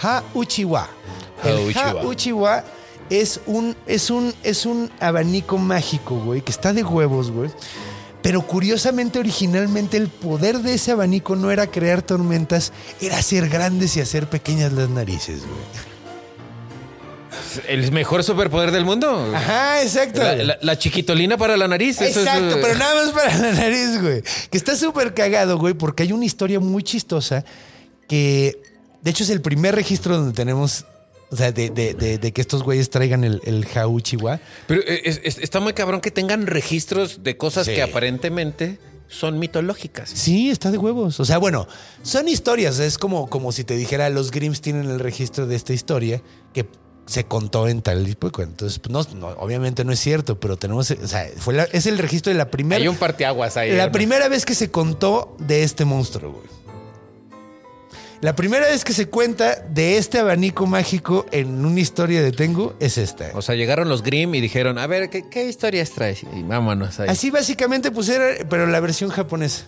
Ha-Uchiwa. 0.02 0.88
El. 1.44 1.76
Ha-Uchiwa 1.76 2.64
es 3.10 3.40
un, 3.46 3.76
es, 3.86 4.10
un, 4.10 4.32
es 4.42 4.66
un 4.66 4.90
abanico 5.00 5.58
mágico, 5.58 6.16
güey, 6.20 6.42
que 6.42 6.52
está 6.52 6.72
de 6.72 6.82
huevos, 6.82 7.30
güey. 7.30 7.50
Pero 8.22 8.42
curiosamente, 8.46 9.18
originalmente, 9.18 9.96
el 9.96 10.08
poder 10.08 10.58
de 10.58 10.74
ese 10.74 10.92
abanico 10.92 11.36
no 11.36 11.50
era 11.50 11.66
crear 11.68 12.02
tormentas, 12.02 12.72
era 13.00 13.16
hacer 13.18 13.48
grandes 13.48 13.96
y 13.96 14.00
hacer 14.00 14.28
pequeñas 14.28 14.72
las 14.72 14.90
narices, 14.90 15.40
güey. 15.40 15.90
El 17.68 17.90
mejor 17.92 18.22
superpoder 18.22 18.70
del 18.70 18.84
mundo. 18.84 19.32
Ajá, 19.34 19.82
exacto. 19.82 20.22
La, 20.22 20.36
la- 20.36 20.58
la 20.60 20.78
chiquitolina 20.78 21.36
para 21.36 21.56
la 21.56 21.66
nariz. 21.68 22.00
eso 22.00 22.20
Exacto, 22.20 22.56
eh, 22.56 22.60
pero 22.60 22.78
nada 22.78 22.94
más 23.04 23.12
para 23.12 23.36
la 23.38 23.52
nariz, 23.52 24.00
güey. 24.00 24.22
Que 24.50 24.58
está 24.58 24.76
súper 24.76 25.14
cagado, 25.14 25.58
güey, 25.58 25.74
porque 25.74 26.02
hay 26.02 26.12
una 26.12 26.24
historia 26.24 26.60
muy 26.60 26.82
chistosa 26.82 27.44
que, 28.08 28.60
de 29.02 29.10
hecho, 29.10 29.24
es 29.24 29.30
el 29.30 29.40
primer 29.40 29.74
registro 29.74 30.16
donde 30.16 30.32
tenemos, 30.32 30.84
o 31.30 31.36
sea, 31.36 31.52
de, 31.52 31.70
de- 31.70 31.94
de- 31.94 32.18
de 32.18 32.32
que 32.32 32.40
estos 32.40 32.62
güeyes 32.62 32.90
traigan 32.90 33.24
el, 33.24 33.40
el 33.44 33.64
Jauchiwa. 33.66 34.40
Pero 34.66 34.82
es- 34.82 35.20
es- 35.24 35.38
está 35.38 35.60
muy 35.60 35.72
cabrón 35.72 36.00
que 36.00 36.10
tengan 36.10 36.46
registros 36.46 37.22
de 37.22 37.36
cosas 37.36 37.66
Sí. 37.66 37.74
que 37.74 37.82
aparentemente 37.82 38.78
son 39.08 39.38
mitológicas. 39.38 40.08
Sí, 40.10 40.50
está 40.50 40.70
de 40.70 40.78
huevos. 40.78 41.18
O 41.20 41.24
sea, 41.24 41.38
bueno, 41.38 41.66
son 42.02 42.28
historias. 42.28 42.78
Es 42.78 42.96
como, 42.98 43.28
como 43.28 43.50
si 43.52 43.64
te 43.64 43.76
dijera, 43.76 44.08
los 44.10 44.30
Grimms 44.30 44.60
tienen 44.60 44.88
el 44.88 45.00
registro 45.00 45.46
de 45.46 45.56
esta 45.56 45.72
historia 45.72 46.22
que 46.52 46.66
se 47.06 47.24
contó 47.24 47.66
en 47.66 47.82
tal 47.82 48.04
cuento. 48.18 48.42
Entonces, 48.42 48.78
pues, 48.78 48.92
no, 48.92 49.02
no, 49.18 49.28
obviamente 49.40 49.84
no 49.84 49.90
es 49.92 49.98
cierto, 49.98 50.38
pero 50.38 50.56
tenemos, 50.56 50.90
o 50.92 51.08
sea, 51.08 51.28
fue 51.36 51.54
la- 51.54 51.64
es 51.64 51.86
el 51.86 51.98
registro 51.98 52.30
de 52.32 52.38
la 52.38 52.52
primera... 52.52 52.80
Hay 52.80 52.86
un 52.86 52.94
parteaguas 52.96 53.56
ahí. 53.56 53.72
La 53.72 53.90
primera 53.90 54.28
vez 54.28 54.44
que 54.46 54.54
se 54.54 54.70
contó 54.70 55.36
de 55.40 55.64
este 55.64 55.84
monstruo, 55.84 56.32
güey. 56.32 56.59
La 58.20 58.36
primera 58.36 58.66
vez 58.66 58.84
que 58.84 58.92
se 58.92 59.08
cuenta 59.08 59.56
de 59.56 59.96
este 59.96 60.18
abanico 60.18 60.66
mágico 60.66 61.24
en 61.32 61.64
una 61.64 61.80
historia 61.80 62.22
de 62.22 62.32
Tengu 62.32 62.74
es 62.78 62.98
esta. 62.98 63.30
O 63.34 63.40
sea, 63.40 63.54
llegaron 63.54 63.88
los 63.88 64.02
Grimm 64.02 64.34
y 64.34 64.42
dijeron, 64.42 64.76
a 64.76 64.86
ver, 64.86 65.08
¿qué, 65.08 65.26
qué 65.30 65.48
historias 65.48 65.90
traes? 65.90 66.24
Y 66.36 66.42
vámonos 66.42 67.00
ahí. 67.00 67.08
Así 67.08 67.30
básicamente 67.30 67.90
pues 67.90 68.10
era, 68.10 68.46
pero 68.48 68.66
la 68.66 68.78
versión 68.80 69.08
japonesa. 69.08 69.64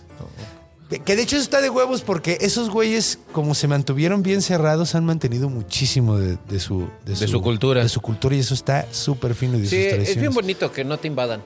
Que 1.05 1.15
de 1.15 1.23
hecho 1.23 1.37
está 1.37 1.61
de 1.61 1.71
huevos 1.71 2.01
porque 2.03 2.37
esos 2.41 2.69
güeyes, 2.69 3.17
como 3.31 3.55
se 3.55 3.67
mantuvieron 3.67 4.21
bien 4.21 4.43
cerrados, 4.43 4.93
han 4.93 5.05
mantenido 5.05 5.49
muchísimo 5.49 6.19
de, 6.19 6.37
de 6.47 6.59
su, 6.59 6.87
De 7.05 7.15
su 7.15 7.41
cultura. 7.41 7.81
De 7.81 7.89
su 7.89 8.01
cultura 8.01 8.35
y 8.35 8.39
eso 8.39 8.53
está 8.53 8.85
súper 8.91 9.33
fino 9.33 9.57
de 9.57 9.65
Sí, 9.65 9.89
sus 9.89 10.09
es 10.09 10.17
bien 10.17 10.31
bonito 10.31 10.71
que 10.71 10.83
no 10.83 10.97
te 10.99 11.07
invadan. 11.07 11.43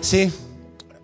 Sí, 0.00 0.32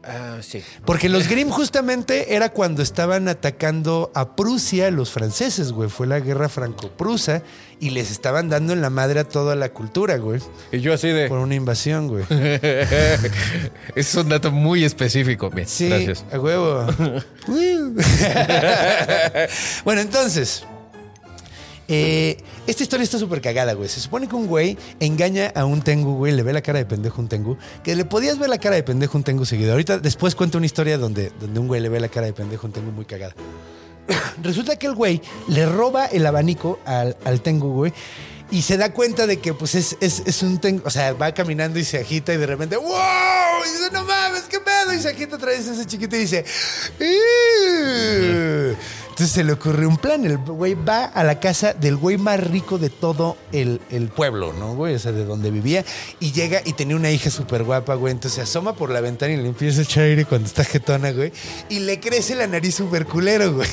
Ah, 0.06 0.38
sí. 0.42 0.62
Porque 0.84 1.08
los 1.08 1.28
Grimm 1.28 1.50
justamente 1.50 2.34
era 2.34 2.50
cuando 2.50 2.82
estaban 2.82 3.28
atacando 3.28 4.10
a 4.14 4.36
Prusia 4.36 4.90
los 4.90 5.10
franceses, 5.10 5.72
güey. 5.72 5.88
Fue 5.88 6.06
la 6.06 6.20
guerra 6.20 6.48
franco-prusa 6.48 7.42
y 7.80 7.90
les 7.90 8.10
estaban 8.10 8.48
dando 8.48 8.72
en 8.72 8.80
la 8.80 8.90
madre 8.90 9.20
a 9.20 9.24
toda 9.24 9.56
la 9.56 9.70
cultura, 9.70 10.16
güey. 10.16 10.40
Y 10.72 10.80
yo 10.80 10.92
así 10.92 11.08
de... 11.08 11.28
Por 11.28 11.38
una 11.38 11.54
invasión, 11.54 12.08
güey. 12.08 12.24
es 13.94 14.14
un 14.14 14.28
dato 14.28 14.50
muy 14.50 14.84
específico. 14.84 15.50
Bien, 15.50 15.66
Sí, 15.66 15.88
gracias. 15.88 16.24
a 16.32 16.38
huevo. 16.38 16.86
bueno, 19.84 20.00
entonces... 20.00 20.64
eh, 21.88 22.38
esta 22.66 22.82
historia 22.82 23.04
está 23.04 23.18
súper 23.18 23.40
cagada, 23.40 23.74
güey. 23.74 23.88
Se 23.88 24.00
supone 24.00 24.28
que 24.28 24.34
un 24.34 24.46
güey 24.46 24.78
engaña 25.00 25.52
a 25.54 25.64
un 25.64 25.82
Tengu, 25.82 26.16
güey, 26.16 26.32
le 26.32 26.42
ve 26.42 26.52
la 26.52 26.62
cara 26.62 26.78
de 26.78 26.86
pendejo 26.86 27.16
a 27.16 27.20
un 27.20 27.28
Tengu, 27.28 27.56
que 27.82 27.94
le 27.94 28.04
podías 28.04 28.38
ver 28.38 28.48
la 28.48 28.58
cara 28.58 28.76
de 28.76 28.82
pendejo 28.82 29.16
a 29.16 29.18
un 29.18 29.24
Tengu 29.24 29.44
seguido. 29.44 29.72
Ahorita 29.72 29.98
después 29.98 30.34
cuento 30.34 30.58
una 30.58 30.66
historia 30.66 30.98
donde, 30.98 31.32
donde 31.40 31.60
un 31.60 31.68
güey 31.68 31.80
le 31.80 31.88
ve 31.88 32.00
la 32.00 32.08
cara 32.08 32.26
de 32.26 32.32
pendejo 32.32 32.66
a 32.66 32.68
un 32.68 32.72
Tengu 32.72 32.92
muy 32.92 33.04
cagada. 33.04 33.34
Resulta 34.42 34.76
que 34.76 34.86
el 34.86 34.94
güey 34.94 35.20
le 35.48 35.66
roba 35.66 36.06
el 36.06 36.26
abanico 36.26 36.78
al, 36.84 37.16
al 37.24 37.40
Tengu, 37.40 37.72
güey. 37.72 37.92
Y 38.50 38.62
se 38.62 38.76
da 38.76 38.92
cuenta 38.92 39.26
de 39.26 39.38
que, 39.38 39.54
pues, 39.54 39.74
es, 39.74 39.96
es, 40.00 40.22
es 40.26 40.42
un 40.42 40.58
Tengu. 40.58 40.82
O 40.84 40.90
sea, 40.90 41.12
va 41.14 41.32
caminando 41.32 41.78
y 41.78 41.84
se 41.84 41.98
agita 41.98 42.32
y 42.32 42.36
de 42.36 42.46
repente, 42.46 42.76
¡wow! 42.76 42.88
Y 43.66 43.70
dice, 43.70 43.90
no 43.92 44.04
mames, 44.04 44.42
qué 44.42 44.60
pedo. 44.60 44.92
Y 44.92 45.00
se 45.00 45.08
agita 45.08 45.36
otra 45.36 45.50
vez 45.50 45.66
ese 45.66 45.86
chiquito 45.86 46.14
y 46.16 46.20
dice. 46.20 46.44
Entonces 49.14 49.32
se 49.32 49.44
le 49.44 49.52
ocurrió 49.52 49.88
un 49.88 49.96
plan. 49.96 50.24
El 50.24 50.38
güey 50.38 50.74
va 50.74 51.04
a 51.04 51.22
la 51.22 51.38
casa 51.38 51.72
del 51.72 51.96
güey 51.96 52.18
más 52.18 52.40
rico 52.40 52.78
de 52.78 52.90
todo 52.90 53.36
el, 53.52 53.80
el 53.90 54.08
pueblo, 54.08 54.52
¿no, 54.52 54.74
güey? 54.74 54.94
O 54.94 54.98
sea, 54.98 55.12
de 55.12 55.24
donde 55.24 55.50
vivía. 55.52 55.84
Y 56.18 56.32
llega 56.32 56.60
y 56.64 56.72
tenía 56.72 56.96
una 56.96 57.12
hija 57.12 57.30
súper 57.30 57.62
guapa, 57.62 57.94
güey. 57.94 58.12
Entonces 58.12 58.36
se 58.36 58.40
asoma 58.42 58.74
por 58.74 58.90
la 58.90 59.00
ventana 59.00 59.32
y 59.32 59.36
le 59.36 59.46
empieza 59.48 59.80
a 59.80 59.84
echar 59.84 60.02
aire 60.02 60.24
cuando 60.24 60.48
está 60.48 60.64
jetona, 60.64 61.12
güey. 61.12 61.32
Y 61.68 61.78
le 61.80 62.00
crece 62.00 62.34
la 62.34 62.48
nariz 62.48 62.74
súper 62.74 63.06
culero, 63.06 63.54
güey. 63.54 63.68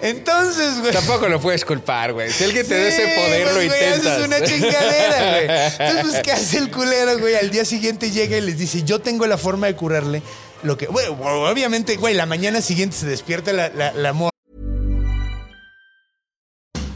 Entonces, 0.00 0.80
güey. 0.80 0.92
Tampoco 0.92 1.28
lo 1.28 1.40
puedes 1.40 1.64
culpar, 1.64 2.12
güey. 2.12 2.30
Si 2.30 2.44
alguien 2.44 2.66
te 2.66 2.78
da 2.78 2.88
ese 2.88 3.08
poder, 3.16 3.42
pues, 3.42 3.54
lo 3.54 3.54
güey, 3.54 3.66
intentas. 3.66 4.18
Es 4.18 4.26
una 4.26 4.42
chingadera, 4.42 5.30
güey. 5.30 5.88
Entonces, 5.88 6.02
pues, 6.02 6.22
¿qué 6.22 6.32
hace 6.32 6.58
el 6.58 6.70
culero, 6.70 7.18
güey? 7.18 7.34
Al 7.34 7.50
día 7.50 7.64
siguiente 7.64 8.10
llega 8.10 8.36
y 8.36 8.40
les 8.40 8.58
dice, 8.58 8.82
yo 8.82 9.00
tengo 9.00 9.26
la 9.26 9.38
forma 9.38 9.66
de 9.66 9.76
curarle 9.76 10.22
lo 10.62 10.76
que... 10.76 10.86
Bueno, 10.88 11.16
obviamente, 11.48 11.96
güey, 11.96 12.14
la 12.14 12.26
mañana 12.26 12.60
siguiente 12.60 12.96
se 12.96 13.06
despierta 13.06 13.52
la, 13.52 13.68
la, 13.68 13.92
la 13.92 14.12
morra. 14.12 14.30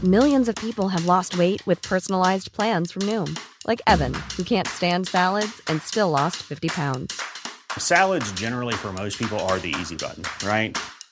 Millions 0.03 0.49
of 0.49 0.55
people 0.55 0.89
have 0.89 1.05
lost 1.05 1.37
weight 1.37 1.65
with 1.65 1.81
personalized 1.81 2.51
plans 2.51 2.91
from 2.91 3.03
Noom, 3.03 3.39
like 3.65 3.81
Evan, 3.87 4.13
who 4.35 4.43
can't 4.43 4.67
stand 4.67 5.07
salads 5.07 5.61
and 5.67 5.81
still 5.81 6.09
lost 6.09 6.43
50 6.43 6.67
pounds. 6.67 7.21
Salads, 7.77 8.29
generally, 8.33 8.73
for 8.73 8.91
most 8.91 9.17
people, 9.17 9.39
are 9.47 9.59
the 9.59 9.73
easy 9.79 9.95
button, 9.95 10.23
right? 10.45 10.77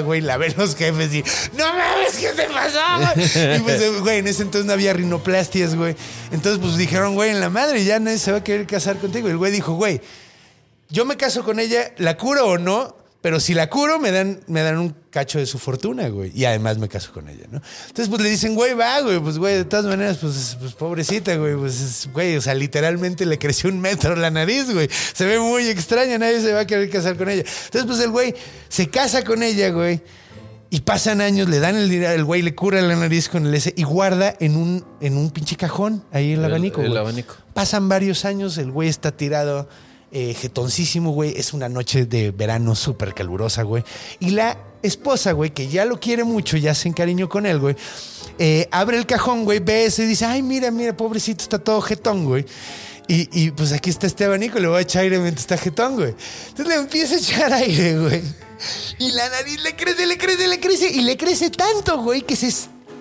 Güey, 0.00 0.20
la 0.20 0.36
ven 0.36 0.54
los 0.56 0.76
jefes 0.76 1.12
y 1.14 1.24
no 1.56 1.66
mames, 1.74 2.16
¿qué 2.18 2.30
te 2.30 2.46
güey?" 2.46 3.56
Y 3.56 3.60
pues, 3.60 4.00
güey, 4.00 4.18
en 4.18 4.26
ese 4.26 4.42
entonces 4.42 4.66
no 4.66 4.72
había 4.72 4.92
rinoplastias, 4.92 5.74
güey. 5.74 5.96
Entonces, 6.32 6.60
pues 6.60 6.76
dijeron, 6.76 7.14
güey, 7.14 7.30
en 7.30 7.40
la 7.40 7.50
madre, 7.50 7.84
ya 7.84 7.98
nadie 7.98 8.18
se 8.18 8.32
va 8.32 8.38
a 8.38 8.44
querer 8.44 8.66
casar 8.66 8.98
contigo. 8.98 9.28
Y 9.28 9.32
el 9.32 9.36
güey 9.36 9.52
dijo, 9.52 9.74
güey, 9.74 10.00
yo 10.88 11.04
me 11.04 11.16
caso 11.16 11.44
con 11.44 11.58
ella, 11.58 11.92
la 11.98 12.16
curo 12.16 12.46
o 12.46 12.58
no, 12.58 12.96
pero 13.24 13.40
si 13.40 13.54
la 13.54 13.70
curo, 13.70 13.98
me 13.98 14.10
dan, 14.10 14.40
me 14.48 14.60
dan 14.60 14.76
un 14.76 14.94
cacho 15.08 15.38
de 15.38 15.46
su 15.46 15.58
fortuna, 15.58 16.08
güey. 16.08 16.30
Y 16.34 16.44
además 16.44 16.76
me 16.76 16.90
caso 16.90 17.10
con 17.10 17.26
ella, 17.26 17.46
¿no? 17.50 17.62
Entonces, 17.86 18.10
pues 18.10 18.20
le 18.20 18.28
dicen, 18.28 18.54
güey, 18.54 18.74
va, 18.74 19.00
güey, 19.00 19.18
pues, 19.18 19.38
güey, 19.38 19.54
de 19.56 19.64
todas 19.64 19.86
maneras, 19.86 20.18
pues, 20.20 20.58
pues 20.60 20.74
pobrecita, 20.74 21.34
güey, 21.36 21.56
pues, 21.56 21.80
es- 21.80 22.08
güey, 22.12 22.36
o 22.36 22.42
sea, 22.42 22.52
literalmente 22.52 23.24
le 23.24 23.38
creció 23.38 23.70
un 23.70 23.80
metro 23.80 24.14
la 24.14 24.30
nariz, 24.30 24.70
güey. 24.70 24.90
Se 25.14 25.24
ve 25.24 25.38
muy 25.40 25.66
extraña, 25.68 26.18
nadie 26.18 26.42
se 26.42 26.52
va 26.52 26.60
a 26.60 26.66
querer 26.66 26.90
casar 26.90 27.16
con 27.16 27.30
ella. 27.30 27.44
Entonces, 27.64 27.86
pues 27.86 28.00
el 28.00 28.10
güey 28.10 28.34
se 28.68 28.90
casa 28.90 29.24
con 29.24 29.42
ella, 29.42 29.70
güey. 29.70 30.02
Y 30.68 30.82
pasan 30.82 31.22
años, 31.22 31.48
le 31.48 31.60
dan 31.60 31.76
el 31.76 31.88
dinero, 31.88 32.12
el 32.12 32.24
güey 32.24 32.42
le 32.42 32.54
cura 32.54 32.82
la 32.82 32.94
nariz 32.94 33.30
con 33.30 33.46
el 33.46 33.54
S 33.54 33.72
y 33.74 33.84
guarda 33.84 34.34
en 34.38 34.54
un, 34.56 34.84
en 35.00 35.16
un 35.16 35.30
pinche 35.30 35.56
cajón 35.56 36.04
ahí 36.12 36.32
el, 36.34 36.40
El- 36.40 36.44
abanico. 36.44 36.82
el 36.82 36.88
güey. 36.88 36.98
abanico. 37.00 37.36
Pasan 37.54 37.88
varios 37.88 38.26
años, 38.26 38.58
el 38.58 38.70
güey 38.70 38.90
está 38.90 39.16
tirado, 39.16 39.66
eh, 40.14 40.34
güey. 41.02 41.34
Es 41.36 41.52
una 41.52 41.68
noche 41.68 42.06
de 42.06 42.30
verano 42.30 42.74
súper 42.74 43.12
calurosa, 43.12 43.62
güey. 43.62 43.84
Y 44.20 44.30
la 44.30 44.56
esposa, 44.82 45.32
güey, 45.32 45.50
que 45.50 45.68
ya 45.68 45.84
lo 45.84 45.98
quiere 45.98 46.24
mucho, 46.24 46.56
ya 46.56 46.74
se 46.74 46.88
encariñó 46.88 47.28
con 47.28 47.46
él, 47.46 47.58
güey. 47.58 47.76
eh, 48.38 48.68
abre 48.70 48.96
el 48.96 49.06
cajón, 49.06 49.44
güey, 49.44 49.58
ve 49.58 49.86
eso 49.86 50.02
y 50.02 50.06
dice, 50.06 50.24
ay, 50.24 50.42
mira, 50.42 50.70
mira, 50.70 50.96
pobrecito, 50.96 51.42
está 51.42 51.58
todo 51.58 51.80
jetón, 51.80 52.24
güey. 52.24 52.46
Y, 53.06 53.28
y, 53.38 53.50
pues 53.50 53.72
aquí 53.72 53.90
está 53.90 54.06
este 54.06 54.24
abanico, 54.24 54.58
le 54.58 54.68
voy 54.68 54.78
a 54.78 54.80
echar 54.80 55.02
aire 55.02 55.18
mientras 55.18 55.42
está 55.42 55.58
jetón, 55.58 55.96
güey. 55.96 56.14
Entonces 56.48 56.66
le 56.68 56.74
empieza 56.80 57.14
a 57.16 57.18
echar 57.18 57.52
aire, 57.52 57.98
güey. 57.98 58.22
Y 58.98 59.10
la 59.12 59.28
nariz 59.28 59.60
le 59.62 59.76
crece, 59.76 60.06
le 60.06 60.16
crece, 60.16 60.48
le 60.48 60.58
crece. 60.58 60.90
Y 60.90 61.02
le 61.02 61.16
crece 61.18 61.50
tanto, 61.50 62.02
güey, 62.02 62.22
que 62.22 62.34
se 62.34 62.50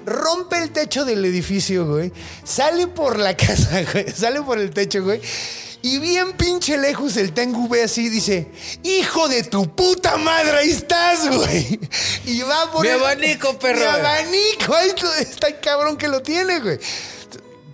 rompe 0.05 0.57
el 0.57 0.71
techo 0.71 1.05
del 1.05 1.23
edificio, 1.23 1.87
güey. 1.87 2.11
Sale 2.43 2.87
por 2.87 3.17
la 3.17 3.37
casa, 3.37 3.81
güey. 3.93 4.11
Sale 4.11 4.41
por 4.41 4.59
el 4.59 4.71
techo, 4.71 5.03
güey. 5.03 5.21
Y 5.85 5.99
bien 5.99 6.31
pinche 6.33 6.77
lejos 6.77 7.17
el 7.17 7.33
Tengu 7.33 7.67
ve 7.67 7.83
así 7.83 8.05
y 8.05 8.09
dice, 8.09 8.47
hijo 8.83 9.27
de 9.27 9.43
tu 9.43 9.69
puta 9.75 10.15
madre, 10.17 10.51
ahí 10.59 10.69
estás, 10.69 11.27
güey. 11.29 11.77
Y 12.25 12.41
va 12.41 12.71
por 12.71 12.83
Mi 12.83 12.87
el- 12.87 12.99
abanico, 12.99 13.59
perro. 13.59 13.79
Mi 13.81 13.85
abanico, 13.85 14.73
ahí 14.75 14.89
está 15.19 15.47
el 15.47 15.59
cabrón 15.59 15.97
que 15.97 16.07
lo 16.07 16.21
tiene, 16.21 16.59
güey. 16.61 16.79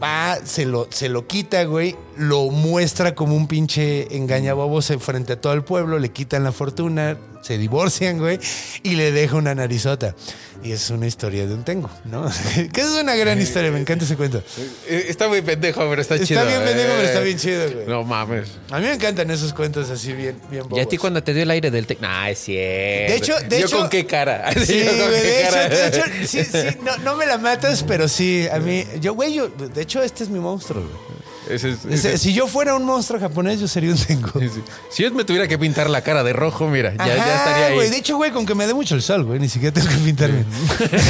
Va, 0.01 0.39
se 0.45 0.65
lo, 0.65 0.87
se 0.91 1.07
lo 1.09 1.27
quita, 1.27 1.63
güey. 1.65 1.95
Lo 2.17 2.45
muestra 2.49 3.13
como 3.13 3.35
un 3.35 3.47
pinche 3.47 4.15
engañabobos 4.15 4.91
frente 4.99 5.33
a 5.33 5.41
todo 5.41 5.53
el 5.53 5.63
pueblo. 5.63 5.99
Le 5.99 6.09
quitan 6.09 6.43
la 6.45 6.51
fortuna, 6.53 7.17
se 7.43 7.57
divorcian, 7.57 8.17
güey. 8.17 8.39
Y 8.81 8.95
le 8.95 9.11
deja 9.11 9.35
una 9.35 9.53
narizota. 9.53 10.15
Y 10.61 10.73
es 10.73 10.89
una 10.89 11.07
historia 11.07 11.47
de 11.47 11.53
un 11.53 11.63
tengo, 11.63 11.89
¿no? 12.03 12.29
que 12.73 12.81
es 12.81 12.87
una 12.87 13.15
gran 13.15 13.39
historia, 13.41 13.71
me 13.71 13.79
encanta 13.79 14.03
ese 14.03 14.17
cuento. 14.17 14.43
Eh, 14.87 15.05
Está 15.07 15.29
muy 15.29 15.41
pendejo, 15.41 15.87
pero 15.89 16.01
está, 16.01 16.15
Está 16.15 16.27
chido. 16.27 16.45
bien 16.45 16.59
pendejo, 16.63 16.89
eh. 16.89 16.93
pero 16.97 17.07
está 17.07 17.19
bien 17.21 17.37
chido, 17.37 17.71
güey. 17.71 17.85
No 17.87 18.03
mames. 18.03 18.49
A 18.69 18.79
mí 18.79 18.87
me 18.87 18.93
encantan 18.93 19.31
esos 19.31 19.53
cuentos 19.53 19.89
así 19.89 20.11
bien, 20.11 20.37
bien 20.51 20.63
¿Y 20.71 20.79
a 20.79 20.83
ti 20.85 20.97
bobos. 20.97 20.99
cuando 20.99 21.23
te 21.23 21.33
dio 21.33 21.43
el 21.43 21.51
aire 21.51 21.71
del 21.71 21.87
tec? 21.87 22.01
Nah, 22.01 22.29
es 22.29 22.39
cierto. 22.39 23.11
De 23.13 23.17
hecho- 23.17 23.39
de 23.47 23.59
¿Yo 23.61 23.65
hecho- 23.67 23.77
con 23.77 23.89
qué 23.89 24.05
cara? 24.05 24.51
Sí, 24.65 24.79
¿Yo 24.83 24.91
con 24.91 24.97
güey, 25.09 25.21
qué 25.21 25.27
de 25.27 25.41
hecho, 25.43 25.51
cara? 25.53 25.69
de 25.69 25.87
hecho, 25.87 26.01
sí, 26.27 26.43
sí, 26.43 26.77
no, 26.83 26.97
no 26.97 27.15
me 27.15 27.25
la 27.25 27.37
matas, 27.37 27.83
pero 27.83 28.07
sí, 28.09 28.45
a 28.51 28.59
mí, 28.59 28.85
yo, 28.99 29.13
güey, 29.13 29.33
yo, 29.33 29.47
de 29.47 29.81
hecho, 29.81 30.03
este 30.03 30.25
es 30.25 30.29
mi 30.29 30.39
monstruo, 30.39 30.81
güey. 30.83 31.08
Ese 31.49 31.69
es- 31.71 31.85
Ese- 31.85 31.93
ese- 31.93 32.17
si 32.17 32.33
yo 32.33 32.47
fuera 32.47 32.75
un 32.75 32.85
monstruo 32.85 33.19
japonés, 33.19 33.59
yo 33.59 33.67
sería 33.67 33.89
un 33.91 33.97
sí, 33.97 34.17
sí. 34.39 34.61
Si 34.89 35.03
yo 35.03 35.11
me 35.11 35.23
tuviera 35.25 35.47
que 35.47 35.57
pintar 35.57 35.89
la 35.89 36.01
cara 36.01 36.23
de 36.23 36.31
rojo, 36.33 36.67
mira, 36.67 36.93
ya, 36.95 37.05
estaría 37.35 37.65
ahí. 37.67 37.89
De 37.89 37.97
hecho, 37.97 38.17
güey, 38.17 38.31
con 38.31 38.45
que 38.45 38.55
me 38.55 38.67
dé 38.67 38.73
mucho 38.73 38.95
el 38.95 39.01
sol, 39.01 39.23
güey, 39.23 39.39
ni 39.39 39.49
siquiera 39.49 39.73
tengo 39.73 39.87
que 39.89 39.95
pintarme. 39.97 40.45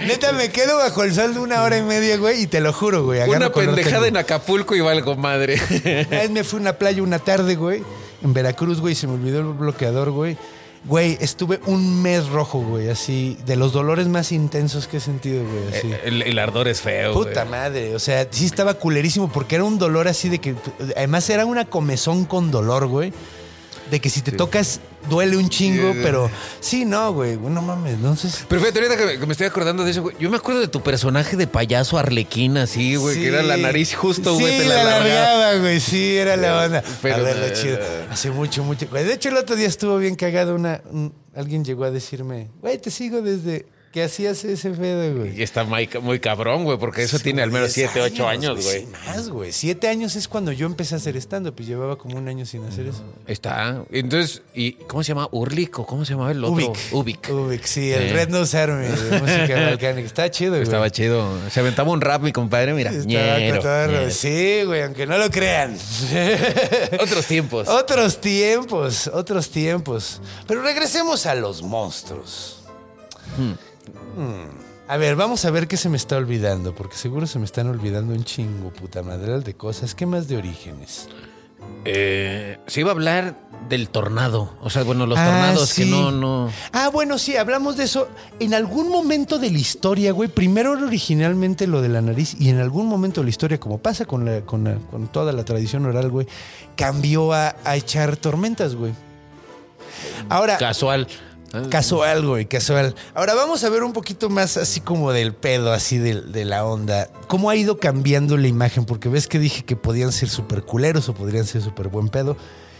Neta, 0.06 0.32
me 0.32 0.50
quedo 0.50 0.78
bajo 0.78 1.02
el 1.04 1.14
sol 1.14 1.34
de 1.34 1.40
una 1.40 1.62
hora 1.62 1.76
y 1.78 1.82
media, 1.82 2.16
güey, 2.16 2.42
y 2.42 2.46
te 2.46 2.60
lo 2.60 2.72
juro, 2.72 3.04
güey. 3.04 3.20
Una 3.28 3.52
pendejada 3.52 4.06
en. 4.08 4.16
Acapulco 4.16 4.74
y 4.74 4.80
valgo 4.80 5.16
madre. 5.16 5.60
Una 6.08 6.18
vez 6.20 6.30
me 6.30 6.44
fui 6.44 6.58
a 6.58 6.62
una 6.62 6.72
playa 6.74 7.02
una 7.02 7.18
tarde, 7.18 7.56
güey, 7.56 7.82
en 8.22 8.32
Veracruz, 8.32 8.80
güey, 8.80 8.94
se 8.94 9.06
me 9.06 9.14
olvidó 9.14 9.40
el 9.40 9.46
bloqueador, 9.54 10.10
güey. 10.10 10.36
Güey, 10.84 11.18
estuve 11.20 11.60
un 11.66 12.00
mes 12.00 12.28
rojo, 12.30 12.60
güey, 12.60 12.88
así, 12.88 13.36
de 13.44 13.54
los 13.54 13.72
dolores 13.72 14.08
más 14.08 14.32
intensos 14.32 14.88
que 14.88 14.96
he 14.96 15.00
sentido, 15.00 15.44
güey, 15.44 15.76
así. 15.76 15.92
el, 16.04 16.22
el 16.22 16.38
ardor 16.38 16.68
es 16.68 16.80
feo. 16.80 17.12
Puta 17.12 17.44
güey. 17.44 17.50
madre, 17.50 17.94
o 17.94 17.98
sea, 17.98 18.26
sí 18.30 18.46
estaba 18.46 18.72
culerísimo 18.74 19.30
porque 19.30 19.56
era 19.56 19.64
un 19.64 19.78
dolor 19.78 20.08
así 20.08 20.30
de 20.30 20.38
que, 20.38 20.54
además 20.96 21.28
era 21.28 21.44
una 21.44 21.66
comezón 21.66 22.24
con 22.24 22.50
dolor, 22.50 22.86
güey. 22.86 23.12
De 23.90 24.00
que 24.00 24.08
si 24.10 24.20
te 24.22 24.32
tocas 24.32 24.80
duele 25.08 25.36
un 25.36 25.48
chingo, 25.48 25.92
Sí. 25.92 25.98
pero 26.02 26.30
sí, 26.60 26.84
no, 26.84 27.12
güey, 27.12 27.34
güey, 27.36 27.52
no 27.52 27.62
mames, 27.62 27.94
entonces... 27.94 28.44
Pero 28.48 28.60
fíjate, 28.60 28.80
ahorita 28.80 28.96
que, 28.96 29.18
que 29.18 29.26
me 29.26 29.32
estoy 29.32 29.46
acordando 29.46 29.84
de 29.84 29.90
eso, 29.90 30.02
güey. 30.02 30.14
Yo 30.20 30.30
me 30.30 30.36
acuerdo 30.36 30.60
de 30.60 30.68
tu 30.68 30.82
personaje 30.82 31.36
de 31.36 31.46
payaso 31.46 31.98
arlequín, 31.98 32.56
así, 32.58 32.96
güey, 32.96 33.14
Sí. 33.16 33.22
que 33.22 33.28
era 33.28 33.42
la 33.42 33.56
nariz 33.56 33.94
justo, 33.94 34.34
güey, 34.34 34.52
Sí, 34.52 34.58
te 34.62 34.68
la 34.68 34.84
la 34.84 35.54
güey, 35.58 35.80
sí, 35.80 36.16
era 36.16 36.36
la 36.36 36.64
onda. 36.66 36.84
Pero, 37.02 37.16
a 37.16 37.18
ver, 37.18 37.36
lo 37.38 37.48
chido. 37.54 37.78
Hace 38.10 38.30
mucho, 38.30 38.62
mucho. 38.62 38.86
güey. 38.88 39.04
De 39.04 39.14
hecho, 39.14 39.30
el 39.30 39.36
otro 39.38 39.56
día 39.56 39.66
estuvo 39.68 39.96
bien 39.98 40.14
cagado 40.14 40.54
una... 40.54 40.80
un- 40.90 41.12
alguien 41.34 41.64
llegó 41.64 41.84
a 41.84 41.90
decirme, 41.90 42.50
güey, 42.60 42.78
te 42.78 42.90
sigo 42.90 43.22
desde 43.22 43.66
que 43.92 44.04
hacías 44.04 44.44
ese 44.44 44.70
pedo, 44.70 45.16
güey. 45.16 45.36
Y 45.38 45.42
está 45.42 45.64
muy, 45.64 45.88
muy 46.00 46.20
cabrón, 46.20 46.62
güey, 46.64 46.78
porque 46.78 47.02
eso 47.02 47.18
tiene 47.18 47.42
al 47.42 47.50
menos 47.50 47.72
7, 47.72 48.00
8 48.00 48.28
años, 48.28 48.62
güey. 48.64 48.80
Sí, 48.82 48.88
más, 49.06 49.28
güey. 49.30 49.50
Siete 49.52 49.88
años 49.88 50.14
es 50.14 50.28
cuando 50.28 50.52
yo 50.52 50.66
empecé 50.66 50.94
a 50.94 50.98
hacer 50.98 51.16
stand-up 51.16 51.54
y 51.58 51.64
llevaba 51.64 51.96
como 51.98 52.16
un 52.16 52.28
año 52.28 52.46
sin 52.46 52.64
hacer 52.64 52.86
eso. 52.86 53.02
Está. 53.26 53.82
Entonces, 53.90 54.42
¿y 54.54 54.72
cómo 54.86 55.02
se 55.02 55.08
llama? 55.08 55.28
¿Urlik 55.32 55.76
o 55.80 55.86
cómo 55.86 56.04
se 56.04 56.12
llamaba 56.12 56.30
el 56.30 56.44
otro? 56.44 56.54
Ubik. 56.54 56.78
Ubik. 56.92 57.28
Ubik, 57.30 57.64
sí, 57.64 57.90
el 57.92 58.02
Eh. 58.04 58.12
Red 58.12 58.28
Nose 58.28 58.56
Army 58.58 58.86
de 58.86 59.20
música 59.20 59.54
balcánica. 59.60 60.06
Estaba 60.06 60.30
chido, 60.30 60.50
güey. 60.52 60.62
Estaba 60.62 60.90
chido. 60.90 61.50
Se 61.50 61.58
aventaba 61.58 61.90
un 61.90 62.00
rap, 62.00 62.22
mi 62.22 62.30
compadre, 62.32 62.72
mira. 62.74 62.92
Estaba 62.92 63.38
ñero. 63.38 64.10
Sí, 64.10 64.62
güey, 64.66 64.82
aunque 64.82 65.04
no 65.06 65.18
lo 65.18 65.30
crean. 65.30 65.76
Otros 67.00 67.26
tiempos. 67.26 67.66
otros 67.68 68.20
tiempos, 68.20 69.08
otros 69.12 69.50
tiempos. 69.50 70.20
Pero 70.46 70.62
regresemos 70.62 71.26
a 71.26 71.34
los 71.34 71.62
monstruos. 71.62 72.58
Hmm. 73.36 73.52
A 74.88 74.96
ver, 74.96 75.14
vamos 75.16 75.44
a 75.44 75.50
ver 75.50 75.68
qué 75.68 75.76
se 75.76 75.88
me 75.88 75.96
está 75.96 76.16
olvidando, 76.16 76.74
porque 76.74 76.96
seguro 76.96 77.26
se 77.26 77.38
me 77.38 77.44
están 77.44 77.68
olvidando 77.68 78.12
un 78.12 78.24
chingo, 78.24 78.70
puta 78.70 79.02
madre, 79.02 79.38
de 79.40 79.54
cosas. 79.54 79.94
¿Qué 79.94 80.04
más 80.06 80.26
de 80.28 80.36
orígenes? 80.36 81.08
Eh, 81.84 82.58
se 82.66 82.80
iba 82.80 82.90
a 82.90 82.92
hablar 82.92 83.36
del 83.68 83.88
tornado. 83.88 84.52
O 84.62 84.68
sea, 84.70 84.82
bueno, 84.82 85.06
los 85.06 85.18
Ah, 85.18 85.26
tornados 85.26 85.74
que 85.74 85.84
no, 85.86 86.10
no. 86.10 86.50
Ah, 86.72 86.88
bueno, 86.92 87.18
sí, 87.18 87.36
hablamos 87.36 87.76
de 87.76 87.84
eso. 87.84 88.08
En 88.40 88.52
algún 88.54 88.88
momento 88.88 89.38
de 89.38 89.50
la 89.50 89.58
historia, 89.58 90.10
güey, 90.12 90.28
primero 90.28 90.72
era 90.76 90.84
originalmente 90.86 91.66
lo 91.68 91.80
de 91.82 91.88
la 91.90 92.02
nariz 92.02 92.34
y 92.40 92.48
en 92.48 92.58
algún 92.58 92.86
momento 92.86 93.20
de 93.20 93.26
la 93.26 93.30
historia, 93.30 93.60
como 93.60 93.78
pasa 93.78 94.06
con, 94.06 94.24
la- 94.24 94.40
con, 94.40 94.64
la- 94.64 94.76
con 94.90 95.06
toda 95.08 95.32
la 95.32 95.44
tradición 95.44 95.86
oral, 95.86 96.10
güey, 96.10 96.26
cambió 96.76 97.32
a, 97.32 97.54
a 97.64 97.76
echar 97.76 98.16
tormentas, 98.16 98.74
güey. 98.74 98.92
Ahora, 100.28 100.56
Casual. 100.58 101.06
Casual, 101.68 102.24
güey, 102.26 102.46
casual. 102.46 102.94
Ahora 103.14 103.34
vamos 103.34 103.64
a 103.64 103.70
ver 103.70 103.82
un 103.82 103.92
poquito 103.92 104.30
más 104.30 104.56
así 104.56 104.80
como 104.80 105.10
del 105.12 105.34
pedo, 105.34 105.72
así 105.72 105.98
de, 105.98 106.44
la 106.44 106.64
onda. 106.64 107.08
¿Cómo 107.26 107.50
ha 107.50 107.56
ido 107.56 107.78
cambiando 107.78 108.36
la 108.36 108.46
imagen? 108.46 108.84
Porque 108.84 109.08
ves 109.08 109.26
que 109.26 109.38
dije 109.40 109.64
que 109.64 109.74
podían 109.76 110.12
ser 110.12 110.28
súper 110.28 110.62
culeros 110.62 111.08
o 111.08 111.14
podrían 111.14 111.44
ser 111.46 111.60
súper 111.62 111.88
buen 111.88 112.08
pedo. 112.08 112.36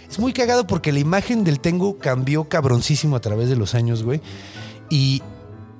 Es 0.09 0.19
muy 0.19 0.33
cagado 0.33 0.67
porque 0.67 0.93
la 0.93 1.01
imagen 1.01 1.43
del 1.45 1.59
Tengu 1.61 1.99
cambió 1.99 2.49
cabroncísimo 2.49 3.17
a 3.17 3.21
través 3.21 3.49
de 3.49 3.57
los 3.57 3.75
años, 3.75 4.03
güey. 4.05 4.21
Y 4.89 5.23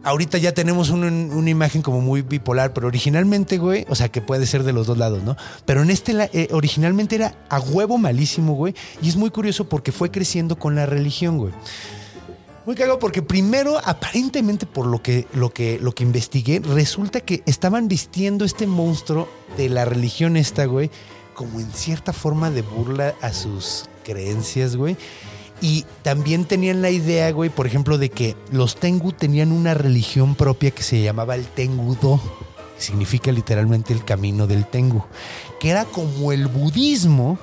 ahorita 0.03 0.39
ya 0.39 0.53
tenemos 0.53 0.91
un- 0.91 1.05
una 1.05 1.51
imagen 1.51 1.83
como 1.83 2.01
muy 2.01 2.23
bipolar, 2.23 2.73
pero 2.73 2.87
originalmente, 2.89 3.59
güey, 3.59 3.85
o 3.89 3.95
sea, 3.95 4.09
que 4.09 4.21
puede 4.21 4.47
ser 4.47 4.63
de 4.65 4.73
los 4.73 4.87
dos 4.89 4.99
lados, 4.99 5.23
¿no? 5.23 5.37
Pero 5.65 5.83
en 5.83 5.91
este, 5.91 6.13
eh, 6.33 6.49
originalmente 6.53 7.17
era 7.17 7.35
a 7.49 7.61
huevo 7.61 7.99
malísimo, 7.99 8.55
güey. 8.55 8.75
Y 9.03 9.09
es 9.09 9.17
muy 9.17 9.31
curioso 9.31 9.69
porque 9.69 9.93
fue 9.93 10.11
creciendo 10.11 10.57
con 10.59 10.75
la 10.75 10.87
religión, 10.87 11.39
güey. 11.39 11.53
Muy 12.67 12.75
cagado 12.75 12.99
porque 12.99 13.23
primero, 13.23 13.79
aparentemente 13.85 14.67
por 14.67 14.87
lo 14.87 15.03
que, 15.03 15.27
lo, 15.33 15.51
que, 15.51 15.79
lo 15.81 15.95
que 15.95 16.03
investigué, 16.03 16.61
resulta 16.61 17.21
que 17.21 17.43
estaban 17.47 17.89
vistiendo 17.89 18.45
este 18.45 18.67
monstruo 18.67 19.29
de 19.57 19.71
la 19.71 19.87
religión 19.87 20.37
esta, 20.37 20.67
güey, 20.67 20.91
como 21.35 21.59
en 21.59 21.73
cierta 21.73 22.13
forma 22.13 22.51
de 22.51 22.61
burla 22.63 23.15
a 23.23 23.33
sus 23.33 23.89
creencias, 24.05 24.77
güey. 24.77 24.97
Y 25.63 25.85
también 26.03 26.45
tenían 26.45 26.83
la 26.83 26.91
idea, 26.91 27.31
güey, 27.33 27.49
por 27.51 27.67
ejemplo, 27.67 27.97
de 27.97 28.11
que 28.11 28.37
los 28.51 28.77
Tengu 28.77 29.13
tenían 29.13 29.53
una 29.53 29.75
religión 29.75 30.35
propia 30.35 30.71
que 30.71 30.83
se 30.83 31.03
llamaba 31.03 31.35
el 31.35 31.47
Tengu-Do, 31.47 32.21
que 32.77 32.83
significa 32.83 33.33
literalmente 33.33 33.93
el 33.93 34.05
camino 34.05 34.47
del 34.47 34.67
Tengu, 34.67 35.05
que 35.59 35.71
era 35.71 35.87
como 35.87 36.33
el 36.33 36.47
budismo, 36.47 37.39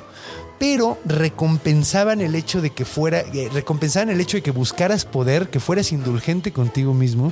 pero 0.60 0.98
recompensaban 1.06 2.22
el 2.22 2.36
hecho 2.36 2.62
de 2.62 2.72
que 2.72 2.86
fuera, 2.86 3.20
eh, 3.20 3.50
recompensaban 3.54 4.10
el 4.10 4.20
hecho 4.20 4.38
de 4.38 4.44
que 4.44 4.52
buscaras 4.52 5.06
poder, 5.06 5.50
que 5.50 5.60
fueras 5.60 5.92
indulgente 5.92 6.52
contigo 6.52 6.94
mismo 6.94 7.32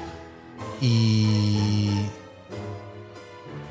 y... 0.81 1.89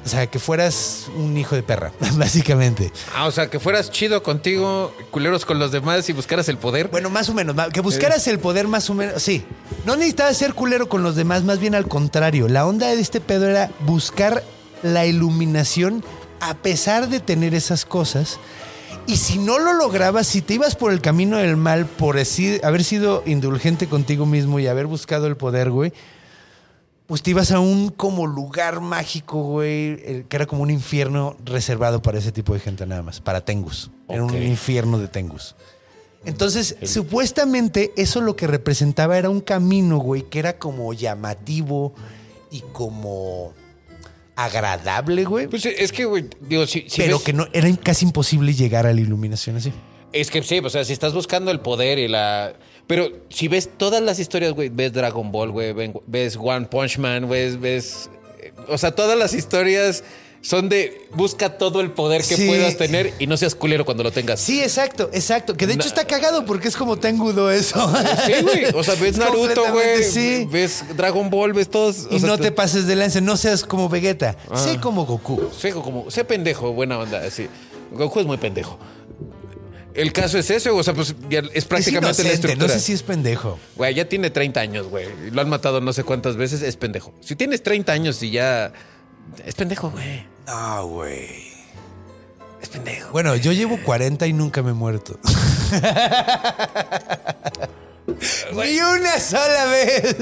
O 0.05 0.09
sea, 0.09 0.27
que 0.27 0.39
fueras 0.39 1.07
un 1.17 1.35
hijo 1.39 1.57
de 1.57 1.63
perra, 1.63 1.91
básicamente. 2.17 2.93
Ah, 3.15 3.27
o 3.27 3.31
sea, 3.31 3.49
que 3.49 3.59
fueras 3.59 3.91
chido 3.91 4.23
contigo, 4.23 4.93
culeros 5.11 5.47
con 5.47 5.59
los 5.59 5.73
demás 5.73 6.07
y 6.11 6.13
buscaras 6.13 6.47
el 6.51 6.59
poder. 6.59 6.89
Bueno, 6.89 7.09
más 7.09 7.31
o 7.31 7.35
menos, 7.35 7.57
que 7.73 7.81
buscaras 7.81 8.27
el 8.27 8.39
poder 8.39 8.69
más 8.69 8.91
o 8.91 8.95
menos, 8.95 9.23
sí. 9.23 9.45
No 9.87 9.97
necesitabas 9.97 10.37
ser 10.37 10.53
culero 10.53 10.91
con 10.91 11.03
los 11.03 11.17
demás, 11.17 11.43
más 11.45 11.59
bien 11.59 11.75
al 11.75 11.89
contrario. 11.89 12.49
La 12.49 12.67
onda 12.67 12.89
de 12.89 13.01
este 13.01 13.23
pedo 13.23 13.49
era 13.49 13.71
buscar 13.87 14.45
la 14.83 15.07
iluminación 15.07 16.05
a 16.41 16.53
pesar 16.53 17.09
de 17.09 17.21
tener 17.21 17.55
esas 17.55 17.87
cosas. 17.87 18.39
Y 19.07 19.17
si 19.17 19.39
no 19.39 19.59
lo 19.59 19.75
lograbas, 19.75 20.27
si 20.27 20.41
te 20.41 20.55
ibas 20.55 20.77
por 20.77 20.91
el 20.93 21.01
camino 21.03 21.37
del 21.37 21.57
mal, 21.57 21.85
por 21.87 22.17
haber 22.17 22.85
sido 22.85 23.23
indulgente 23.27 23.87
contigo 23.87 24.25
mismo 24.25 24.59
y 24.61 24.67
haber 24.67 24.87
buscado 24.87 25.27
el 25.27 25.37
poder, 25.37 25.71
güey, 25.71 25.93
pues 27.07 27.23
te 27.23 27.31
ibas 27.33 27.53
a 27.53 27.61
un 27.61 27.91
como 27.91 28.27
lugar 28.27 28.81
mágico, 28.81 29.43
güey, 29.43 30.25
que 30.25 30.37
era 30.37 30.47
como 30.47 30.63
un 30.63 30.71
infierno 30.71 31.37
reservado 31.45 32.01
para 32.01 32.19
ese 32.19 32.33
tipo 32.33 32.55
de 32.55 32.61
gente 32.61 32.87
nada 32.87 33.03
más, 33.03 33.21
para 33.21 33.45
Tengus. 33.45 33.91
Era 34.09 34.25
Ok. 34.25 34.33
un 34.33 34.43
infierno 34.43 34.99
de 34.99 35.09
Tengus. 35.09 35.55
Entonces, 36.25 36.77
supuestamente 36.85 37.93
eso 37.99 38.23
lo 38.23 38.37
que 38.37 38.47
representaba 38.47 39.19
era 39.19 39.29
un 39.29 39.43
camino, 39.43 39.99
güey, 39.99 40.23
que 40.23 40.39
era 40.39 40.59
como 40.59 40.95
llamativo 40.95 41.93
y 42.51 42.63
como 42.73 43.53
agradable, 44.37 45.25
güey. 45.25 45.47
Pues 45.47 45.65
es 45.67 45.93
que, 45.93 46.05
güey, 46.05 46.25
digo, 46.41 46.67
si, 46.67 46.85
si 46.89 47.03
pero 47.03 47.17
ves- 47.17 47.25
que 47.25 47.33
no 47.33 47.47
era 47.53 47.69
casi 47.77 48.05
imposible 48.07 48.53
llegar 48.55 48.87
a 48.87 48.93
la 48.93 49.01
iluminación 49.01 49.57
así. 49.57 49.73
Es 50.13 50.31
que 50.31 50.43
sí, 50.43 50.61
o 50.63 50.71
sea, 50.71 50.85
si 50.85 50.93
estás 50.93 51.13
buscando 51.13 51.51
el 51.51 51.61
poder 51.61 51.99
y 51.99 52.07
la... 52.09 52.55
Pero 52.87 53.09
si 53.31 53.49
ves 53.49 53.69
todas 53.77 54.03
las 54.03 54.19
historias, 54.19 54.53
güey, 54.53 54.69
ves 54.69 54.93
Dragon 54.93 55.33
Ball, 55.33 55.51
güey, 55.51 55.75
ves 56.07 56.37
One 56.41 56.67
Punch 56.67 56.99
Man, 56.99 57.29
ves, 57.29 57.59
ves... 57.61 58.11
O 58.69 58.79
sea, 58.79 58.93
todas 58.93 59.19
las 59.19 59.35
historias 59.35 60.05
son 60.45 60.69
de 60.69 61.09
busca 61.15 61.57
todo 61.57 61.81
el 61.81 61.91
poder 61.93 62.21
que 62.23 62.37
Sí. 62.37 62.47
puedas 62.47 62.77
tener 62.77 63.15
y 63.19 63.27
no 63.27 63.37
seas 63.39 63.55
culero 63.55 63.87
cuando 63.87 64.03
lo 64.03 64.13
tengas. 64.13 64.41
Sí, 64.41 64.61
exacto, 64.63 65.09
exacto. 65.15 65.57
Que 65.57 65.67
de 65.67 65.73
hecho 65.73 65.85
Na- 65.85 65.89
está 65.89 66.07
cagado 66.07 66.45
porque 66.45 66.69
es 66.69 66.77
como 66.77 66.99
Tengudo 66.99 67.51
eso. 67.51 67.91
Sí, 68.27 68.33
güey. 68.43 68.67
O 68.75 68.85
sea, 68.85 68.95
ves 68.97 69.13
Es 69.13 69.17
Naruto, 69.17 69.73
güey. 69.73 70.05
Sí. 70.05 70.47
Ves 70.51 70.85
Dragon 70.97 71.31
Ball, 71.31 71.55
ves 71.55 71.71
todos. 71.71 72.07
o 72.11 72.15
Y 72.15 72.21
sea, 72.21 72.29
no 72.29 72.37
te 72.39 72.53
pases 72.53 72.87
de 72.87 72.95
lance, 72.95 73.23
no 73.23 73.39
seas 73.39 73.65
como 73.65 73.89
Vegeta, 73.89 74.37
Ah. 74.51 74.59
sé 74.59 74.79
como 74.81 75.07
Goku. 75.07 75.49
Sé 75.59 75.73
como, 75.73 76.11
sé 76.11 76.25
pendejo, 76.25 76.73
buena 76.75 76.99
onda, 76.99 77.23
así. 77.27 77.49
Goku 77.93 78.21
es 78.21 78.27
muy 78.27 78.37
pendejo. 78.37 78.79
El 79.95 80.13
caso 80.13 80.37
es 80.39 80.51
ese, 80.51 80.71
o 80.71 80.83
sea, 80.83 80.93
pues 80.93 81.11
es 81.31 81.45
Es 81.55 81.65
prácticamente 81.65 82.23
la 82.25 82.29
inocente, 82.31 82.33
estructura. 82.35 82.67
no 82.67 82.75
sé 82.75 82.81
si 82.81 82.93
es 82.93 83.03
pendejo. 83.05 83.59
Güey, 83.77 83.95
ya 83.95 84.09
tiene 84.09 84.29
30 84.29 84.61
años, 84.61 84.89
güey. 84.89 85.07
Lo 85.31 85.41
han 85.41 85.49
matado 85.49 85.81
no 85.81 85.93
sé 85.93 86.03
cuántas 86.03 86.37
veces, 86.37 86.63
es 86.63 86.77
pendejo. 86.77 87.15
Si 87.21 87.37
tienes 87.37 87.63
30 87.63 87.93
años 87.93 88.21
y 88.23 88.31
ya. 88.33 88.73
Es 89.47 89.55
pendejo, 89.55 89.91
güey. 89.91 90.27
No, 90.47 90.87
güey. 90.87 91.53
Es 92.61 92.69
pendejo. 92.69 93.11
Bueno, 93.13 93.37
yo 93.37 93.53
llevo 93.53 93.79
40 93.83 94.27
y 94.27 94.33
nunca 94.33 94.63
me 94.63 94.71
he 94.71 94.75
muerto. 94.75 95.19
Ni 98.53 98.79
una 98.81 99.19
sola 99.19 99.67
vez. 99.67 100.17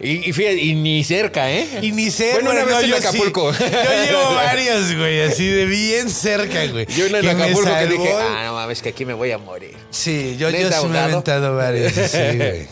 Y, 0.00 0.28
y 0.30 0.32
fíjate, 0.32 0.56
y 0.62 0.74
ni 0.74 1.02
cerca, 1.04 1.50
¿eh? 1.50 1.66
Y 1.82 1.92
ni 1.92 2.10
sé. 2.10 2.32
Bueno, 2.34 2.50
una 2.52 2.64
vez 2.64 2.84
en 2.84 2.90
yo 2.90 2.96
Acapulco. 2.96 3.52
sí. 3.52 3.64
Yo 3.64 4.04
llevo 4.04 4.34
varios, 4.34 4.96
güey, 4.96 5.20
así 5.22 5.46
de 5.46 5.66
bien 5.66 6.08
cerca, 6.08 6.66
güey. 6.66 6.86
Yo 6.86 7.06
en 7.06 7.12
Que 7.14 7.22
me 7.22 7.30
Acapulco 7.30 7.70
que 7.76 7.86
dije, 7.86 8.12
ah, 8.14 8.44
no 8.46 8.54
mames, 8.54 8.80
que 8.80 8.90
aquí 8.90 9.04
me 9.04 9.14
voy 9.14 9.32
a 9.32 9.38
morir. 9.38 9.76
Sí, 9.90 10.36
yo, 10.38 10.50
yo 10.50 10.58
¿Neta, 10.58 10.80
sí 10.80 10.86
me 10.86 10.96
he 10.96 11.00
aventado 11.00 11.56
varios. 11.56 11.92
Sí, 11.92 12.18
güey. 12.36 12.68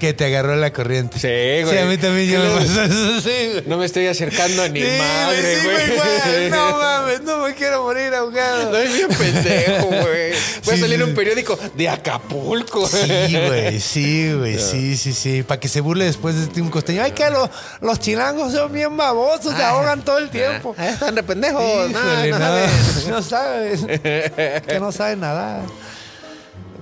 Que 0.00 0.14
te 0.14 0.24
agarró 0.24 0.56
la 0.56 0.72
corriente. 0.72 1.18
Sí, 1.18 1.62
güey. 1.62 1.76
Sí, 1.76 1.82
a 1.82 1.84
mí 1.84 1.98
también 1.98 2.30
yo 2.30 2.40
me 2.42 2.48
pasó 2.58 2.82
eso, 2.84 3.20
sí, 3.20 3.48
güey. 3.52 3.64
No 3.66 3.76
me 3.76 3.84
estoy 3.84 4.06
acercando 4.06 4.62
a 4.62 4.68
ni 4.68 4.80
Sí, 4.80 4.88
madre, 4.98 5.56
sí, 5.56 5.66
güey. 5.66 5.92
igual. 5.92 6.50
No 6.50 6.78
mames, 6.78 7.20
no 7.22 7.38
me 7.46 7.54
quiero 7.54 7.82
morir 7.82 8.14
ahogado. 8.14 8.70
No 8.70 8.78
es 8.78 8.92
bien 8.94 9.08
pendejo, 9.08 9.86
güey. 9.88 10.32
Puede 10.64 10.76
Sí, 10.76 10.80
salir 10.80 11.04
un 11.04 11.14
periódico 11.14 11.58
de 11.76 11.88
Acapulco. 11.90 12.88
Sí, 12.88 13.36
güey, 13.46 13.78
sí, 13.80 14.32
güey, 14.32 14.58
sí, 14.70 14.96
sí, 14.96 15.12
sí. 15.12 15.42
Para 15.42 15.60
que 15.60 15.68
se 15.68 15.80
burle 15.82 16.06
después 16.06 16.34
de 16.34 16.44
este 16.44 16.62
un 16.62 16.70
costeño. 16.70 17.02
Ay, 17.02 17.12
que 17.12 17.28
lo- 17.30 17.50
los 17.82 18.00
chilangos 18.00 18.52
son 18.54 18.72
bien 18.72 18.96
babosos, 18.96 19.54
se 19.54 19.62
ahogan 19.62 20.02
todo 20.02 20.16
el 20.18 20.30
tiempo. 20.30 20.74
Ah, 20.78 20.88
están 20.88 21.14
re 21.14 21.22
pendejos. 21.22 21.62
No, 21.90 21.98
Híjole, 22.26 22.30
no 22.30 22.38
no, 22.38 22.44
saben. 22.46 22.70
no 23.10 23.22
sabes. 23.22 23.80
Que 24.66 24.78
no 24.80 24.92
saben 24.92 25.20
nada. 25.20 25.62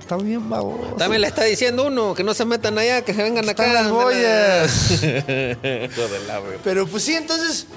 Están 0.09 0.25
bien 0.25 0.49
babosos. 0.49 0.97
También 0.97 1.21
le 1.21 1.27
está 1.27 1.43
diciendo 1.43 1.85
uno 1.85 2.15
que 2.15 2.23
no 2.23 2.33
se 2.33 2.43
metan 2.43 2.79
allá, 2.79 3.03
que 3.03 3.13
se 3.13 3.21
vengan 3.21 3.47
acá. 3.47 3.63
Están 3.67 3.73
las 3.83 3.91
boyas. 3.91 5.01
Pero 6.63 6.87
pues 6.87 7.03
sí, 7.03 7.13
entonces, 7.13 7.67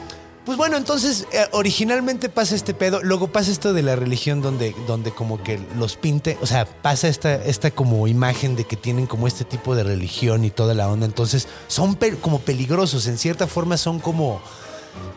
pues 0.47 0.57
bueno, 0.57 0.78
entonces 0.78 1.26
eh, 1.33 1.45
originalmente 1.53 2.30
pasa 2.30 2.55
este 2.55 2.72
pedo, 2.72 3.03
luego 3.03 3.28
pasa 3.28 3.51
esto 3.51 3.74
de 3.74 3.83
la 3.83 3.97
religión 3.97 4.41
donde, 4.41 4.74
donde 4.87 5.11
como 5.12 5.43
que 5.43 5.61
los 5.76 5.97
pinte, 5.97 6.39
o 6.41 6.47
sea, 6.47 6.64
pasa 6.64 7.09
esta, 7.09 7.35
esta 7.35 7.70
como 7.70 8.09
imagen 8.09 8.57
de 8.57 8.64
que 8.64 8.76
tienen 8.76 9.07
como 9.07 9.26
este 9.26 9.45
tipo 9.45 9.74
de 9.74 9.85
religión 9.85 10.45
y 10.47 10.51
toda 10.51 10.72
la 10.72 10.89
onda, 10.89 11.05
entonces 11.05 11.49
son 11.68 11.97
pe- 11.97 12.16
como 12.16 12.41
peligrosos, 12.41 13.07
en 13.09 13.18
cierta 13.18 13.47
forma 13.47 13.76
son 13.76 14.01
como 14.01 14.41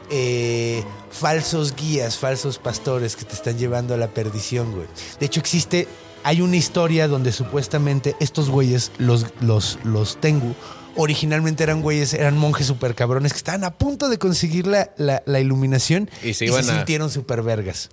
eh, 0.09 0.83
falsos 1.11 1.75
guías, 1.75 2.17
falsos 2.17 2.57
pastores 2.59 3.15
que 3.15 3.23
te 3.25 3.33
están 3.35 3.57
llevando 3.57 3.93
a 3.93 3.97
la 3.97 4.07
perdición, 4.07 4.73
güey. 4.73 4.87
De 5.19 5.25
hecho 5.25 5.39
existe, 5.39 5.87
hay 6.25 6.41
una 6.41 6.57
historia 6.57 7.07
donde 7.07 7.31
supuestamente 7.31 8.15
estos 8.19 8.49
güeyes, 8.49 8.91
los, 8.97 9.27
los, 9.39 9.79
los 9.85 10.19
Tengu, 10.19 10.53
originalmente 10.97 11.63
eran 11.63 11.81
güeyes, 11.81 12.13
eran 12.13 12.37
monjes 12.37 12.67
super 12.67 12.95
cabrones 12.95 13.31
que 13.31 13.37
estaban 13.37 13.63
a 13.63 13.77
punto 13.77 14.09
de 14.09 14.17
conseguir 14.17 14.67
la, 14.67 14.91
la- 14.97 15.23
la 15.25 15.39
iluminación 15.39 16.09
Y 16.23 16.33
se 16.33 16.45
iban 16.45 16.67
a- 16.69 16.75
sintieron 16.75 17.09
super 17.09 17.41
vergas. 17.41 17.89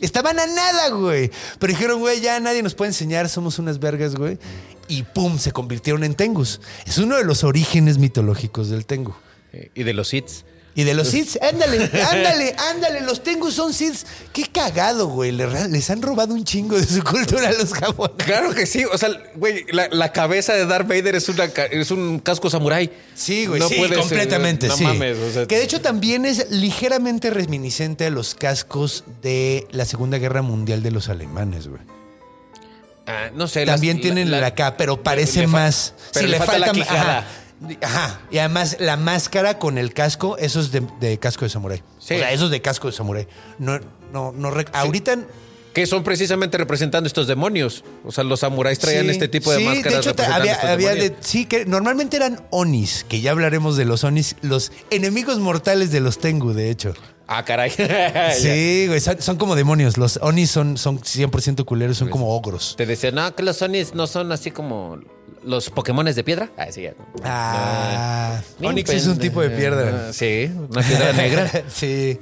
Estaban 0.00 0.38
a 0.40 0.46
nada, 0.46 0.88
güey. 0.90 1.30
Pero 1.60 1.72
dijeron, 1.72 2.00
güey, 2.00 2.20
ya 2.20 2.40
nadie 2.40 2.62
nos 2.64 2.74
puede 2.74 2.88
enseñar, 2.90 3.28
somos 3.28 3.60
unas 3.60 3.78
vergas, 3.78 4.16
güey. 4.16 4.38
Y 4.88 5.04
pum, 5.04 5.38
se 5.38 5.52
convirtieron 5.52 6.02
en 6.04 6.14
Tengus. 6.14 6.60
Es 6.84 6.98
uno 6.98 7.16
de 7.16 7.24
los 7.24 7.44
orígenes 7.44 7.98
mitológicos 7.98 8.70
del 8.70 8.86
Tengu. 8.86 9.14
Y 9.74 9.84
de 9.84 9.92
los 9.94 10.12
hits. 10.12 10.44
Y 10.76 10.82
de 10.82 10.92
los 10.94 11.08
Sith, 11.12 11.36
ándale, 11.40 11.84
ándale, 12.10 12.56
ándale, 12.72 13.00
los 13.02 13.22
Tengus 13.22 13.54
son 13.54 13.72
Sith. 13.72 14.04
Qué 14.32 14.44
cagado, 14.46 15.06
güey. 15.06 15.30
Le- 15.30 15.68
Les 15.68 15.88
han 15.90 16.02
robado 16.02 16.34
un 16.34 16.44
chingo 16.44 16.76
de 16.76 16.84
su 16.84 17.02
cultura 17.04 17.48
a 17.48 17.52
los 17.52 17.72
japoneses. 17.72 18.24
Claro 18.26 18.52
que 18.54 18.66
sí. 18.66 18.84
O 18.84 18.98
sea, 18.98 19.10
güey, 19.36 19.64
la, 19.70 19.88
la 19.88 20.10
cabeza 20.12 20.52
de 20.54 20.66
Darth 20.66 20.88
Vader 20.88 21.14
es, 21.14 21.28
una, 21.28 21.44
es 21.44 21.90
un 21.92 22.18
casco 22.18 22.50
samurái. 22.50 22.90
Sí, 23.14 23.46
güey, 23.46 23.60
No 23.60 23.68
sí, 23.68 23.76
puedes, 23.76 23.96
eh, 23.96 24.00
completamente, 24.00 24.66
no 24.66 24.76
sí. 24.76 24.82
mames, 24.84 25.16
o 25.18 25.32
sea- 25.32 25.46
que 25.46 25.58
de 25.58 25.62
hecho 25.64 25.80
también 25.80 26.24
es 26.24 26.50
ligeramente 26.50 27.30
reminiscente 27.30 28.06
a 28.06 28.10
los 28.10 28.34
cascos 28.34 29.04
de 29.22 29.68
la 29.70 29.84
Segunda 29.84 30.18
Guerra 30.18 30.42
Mundial 30.42 30.82
de 30.82 30.90
los 30.90 31.08
alemanes, 31.08 31.68
güey. 31.68 31.82
Ah, 33.06 33.30
no 33.34 33.46
sé. 33.48 33.66
También 33.66 33.96
las- 33.98 34.02
tienen 34.02 34.30
la, 34.30 34.44
acá, 34.46 34.76
pero 34.76 35.02
parece 35.02 35.46
más. 35.46 35.92
pero 36.12 36.26
le 36.26 36.38
falta 36.38 36.58
la 36.58 36.72
quijada. 36.72 37.18
Ajá, 37.18 37.26
Ajá. 37.82 38.20
Y 38.30 38.38
además 38.38 38.76
la 38.80 38.96
máscara 38.96 39.58
con 39.58 39.78
el 39.78 39.92
casco, 39.92 40.36
eso 40.38 40.60
es 40.60 40.72
de, 40.72 40.82
de 41.00 41.18
casco 41.18 41.44
de 41.44 41.50
samurái. 41.50 41.82
Sí. 41.98 42.14
O 42.14 42.18
sea, 42.18 42.32
eso 42.32 42.44
es 42.46 42.50
de 42.50 42.60
casco 42.60 42.88
de 42.88 42.92
samurái. 42.92 43.26
No, 43.58 43.78
no, 44.12 44.32
no. 44.32 44.52
Ahorita 44.72 45.18
Que 45.72 45.86
son 45.86 46.04
precisamente 46.04 46.56
representando 46.56 47.06
estos 47.06 47.26
demonios. 47.26 47.84
O 48.04 48.12
sea, 48.12 48.22
los 48.22 48.40
samuráis 48.40 48.78
traían 48.78 49.06
Sí, 49.06 49.10
este 49.10 49.28
tipo 49.28 49.50
de 49.50 49.58
sí, 49.58 49.64
máscaras. 49.64 49.92
De 49.92 49.98
hecho, 49.98 50.10
representando 50.10 50.36
había, 50.40 50.52
estos 50.52 50.70
había 50.70 50.94
de, 50.94 51.16
sí, 51.20 51.46
que 51.46 51.64
normalmente 51.66 52.16
eran 52.16 52.46
onis, 52.50 53.04
que 53.08 53.20
ya 53.20 53.32
hablaremos 53.32 53.76
de 53.76 53.84
los 53.84 54.04
onis, 54.04 54.36
los 54.40 54.70
enemigos 54.90 55.40
mortales 55.40 55.90
de 55.90 56.00
los 56.00 56.18
Tengu, 56.18 56.52
de 56.52 56.70
hecho. 56.70 56.94
Ah, 57.26 57.44
caray. 57.44 57.70
Sí, 58.38 58.84
güey, 58.86 59.00
son, 59.00 59.20
son 59.20 59.36
como 59.36 59.56
demonios. 59.56 59.96
Los 59.96 60.18
onis 60.22 60.50
son, 60.50 60.76
son 60.76 61.00
100% 61.00 61.64
culeros, 61.64 61.96
son 61.96 62.08
como 62.08 62.34
ogros. 62.36 62.74
Te 62.76 62.86
decían, 62.86 63.14
no, 63.14 63.34
que 63.34 63.42
los 63.42 63.60
Onis 63.62 63.94
no 63.94 64.06
son 64.06 64.30
así 64.30 64.50
como 64.50 64.98
los 65.44 65.70
Pokémones 65.70 66.16
de 66.16 66.24
piedra. 66.24 66.50
Ah, 66.56 66.66
sí. 66.70 66.86
Ah, 67.22 68.40
Ni 68.58 68.66
Onix 68.66 68.90
es 68.90 69.06
un 69.06 69.18
tipo 69.18 69.40
de 69.42 69.50
piedra. 69.50 70.12
Sí, 70.12 70.50
una 70.70 70.82
piedra 70.82 71.12
negra. 71.12 71.50
sí. 71.68 72.18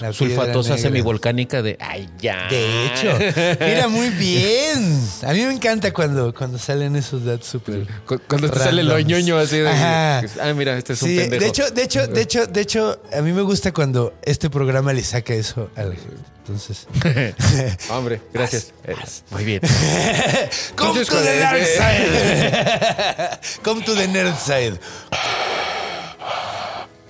La 0.00 0.10
piedra 0.12 0.36
Sulfatosa 0.36 0.78
semivolcánica 0.78 1.62
de. 1.62 1.76
Ay, 1.80 2.08
ya. 2.18 2.48
De 2.48 2.86
hecho, 2.86 3.16
mira 3.64 3.88
muy 3.88 4.10
bien. 4.10 5.00
A 5.22 5.32
mí 5.32 5.40
me 5.44 5.52
encanta 5.54 5.92
cuando, 5.92 6.32
cuando 6.34 6.58
salen 6.58 6.96
esos 6.96 7.24
datos 7.24 7.46
súper. 7.46 7.86
Cu- 8.06 8.20
Cuando 8.28 8.50
te 8.50 8.58
sale 8.58 8.82
lo 8.82 8.98
ñoño 9.00 9.38
así 9.38 9.58
de. 9.58 9.68
Ajá. 9.68 10.22
Ah, 10.40 10.52
mira, 10.54 10.76
este 10.76 10.92
es 10.94 11.02
un 11.02 11.08
Sí, 11.08 11.16
pendejo. 11.16 11.40
de 11.42 11.48
hecho, 11.48 11.70
de 11.70 11.82
hecho, 11.82 12.06
de 12.06 12.22
hecho, 12.22 12.46
de 12.46 12.60
hecho, 12.60 13.02
a 13.16 13.20
mí 13.22 13.32
me 13.32 13.42
gusta 13.42 13.72
cuando 13.72 14.14
este 14.22 14.50
programa 14.50 14.92
le 14.92 15.02
saca 15.02 15.34
eso 15.34 15.70
a 15.76 15.82
la 15.82 15.94
gente. 15.94 16.16
Entonces, 16.46 16.86
Hombre, 17.90 18.20
gracias. 18.32 18.72
Eh, 18.84 18.94
muy 19.30 19.44
bien. 19.44 19.60
come 20.76 21.04
to 21.04 21.16
the 21.20 21.38
dark 21.40 21.60
side. 21.64 23.38
come 23.64 23.82
to 23.82 23.94
the 23.96 24.06
nerd 24.06 24.36
side. 24.38 24.78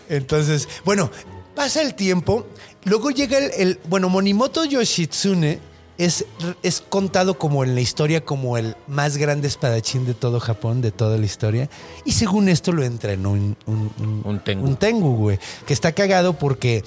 Entonces, 0.09 0.69
bueno, 0.85 1.11
pasa 1.55 1.83
el 1.83 1.95
tiempo. 1.95 2.47
Luego 2.85 3.11
llega 3.11 3.39
el, 3.39 3.51
el- 3.57 3.81
bueno, 3.89 4.09
Monimoto 4.09 4.65
Yoshitsune 4.65 5.59
es, 5.99 6.25
es 6.63 6.83
contado 6.83 7.39
como 7.39 7.65
en 7.65 7.75
la 7.75 7.81
historia 7.81 8.25
como 8.25 8.59
el 8.59 8.77
más 8.87 9.17
grande 9.17 9.49
espadachín 9.49 10.05
de 10.07 10.15
todo 10.15 10.41
Japón, 10.41 10.83
de 10.83 10.93
toda 10.93 11.17
la 11.19 11.25
historia. 11.27 11.69
Y 12.05 12.13
según 12.13 12.49
esto 12.49 12.71
lo 12.73 12.83
entrenó 12.85 13.33
un, 13.33 13.57
un, 13.67 13.91
un- 13.99 14.23
Un 14.25 14.39
tengu. 14.45 14.67
un 14.67 14.77
tengu, 14.77 15.17
güey. 15.17 15.39
Que 15.67 15.73
está 15.73 15.93
cagado 15.93 16.35
porque 16.35 16.85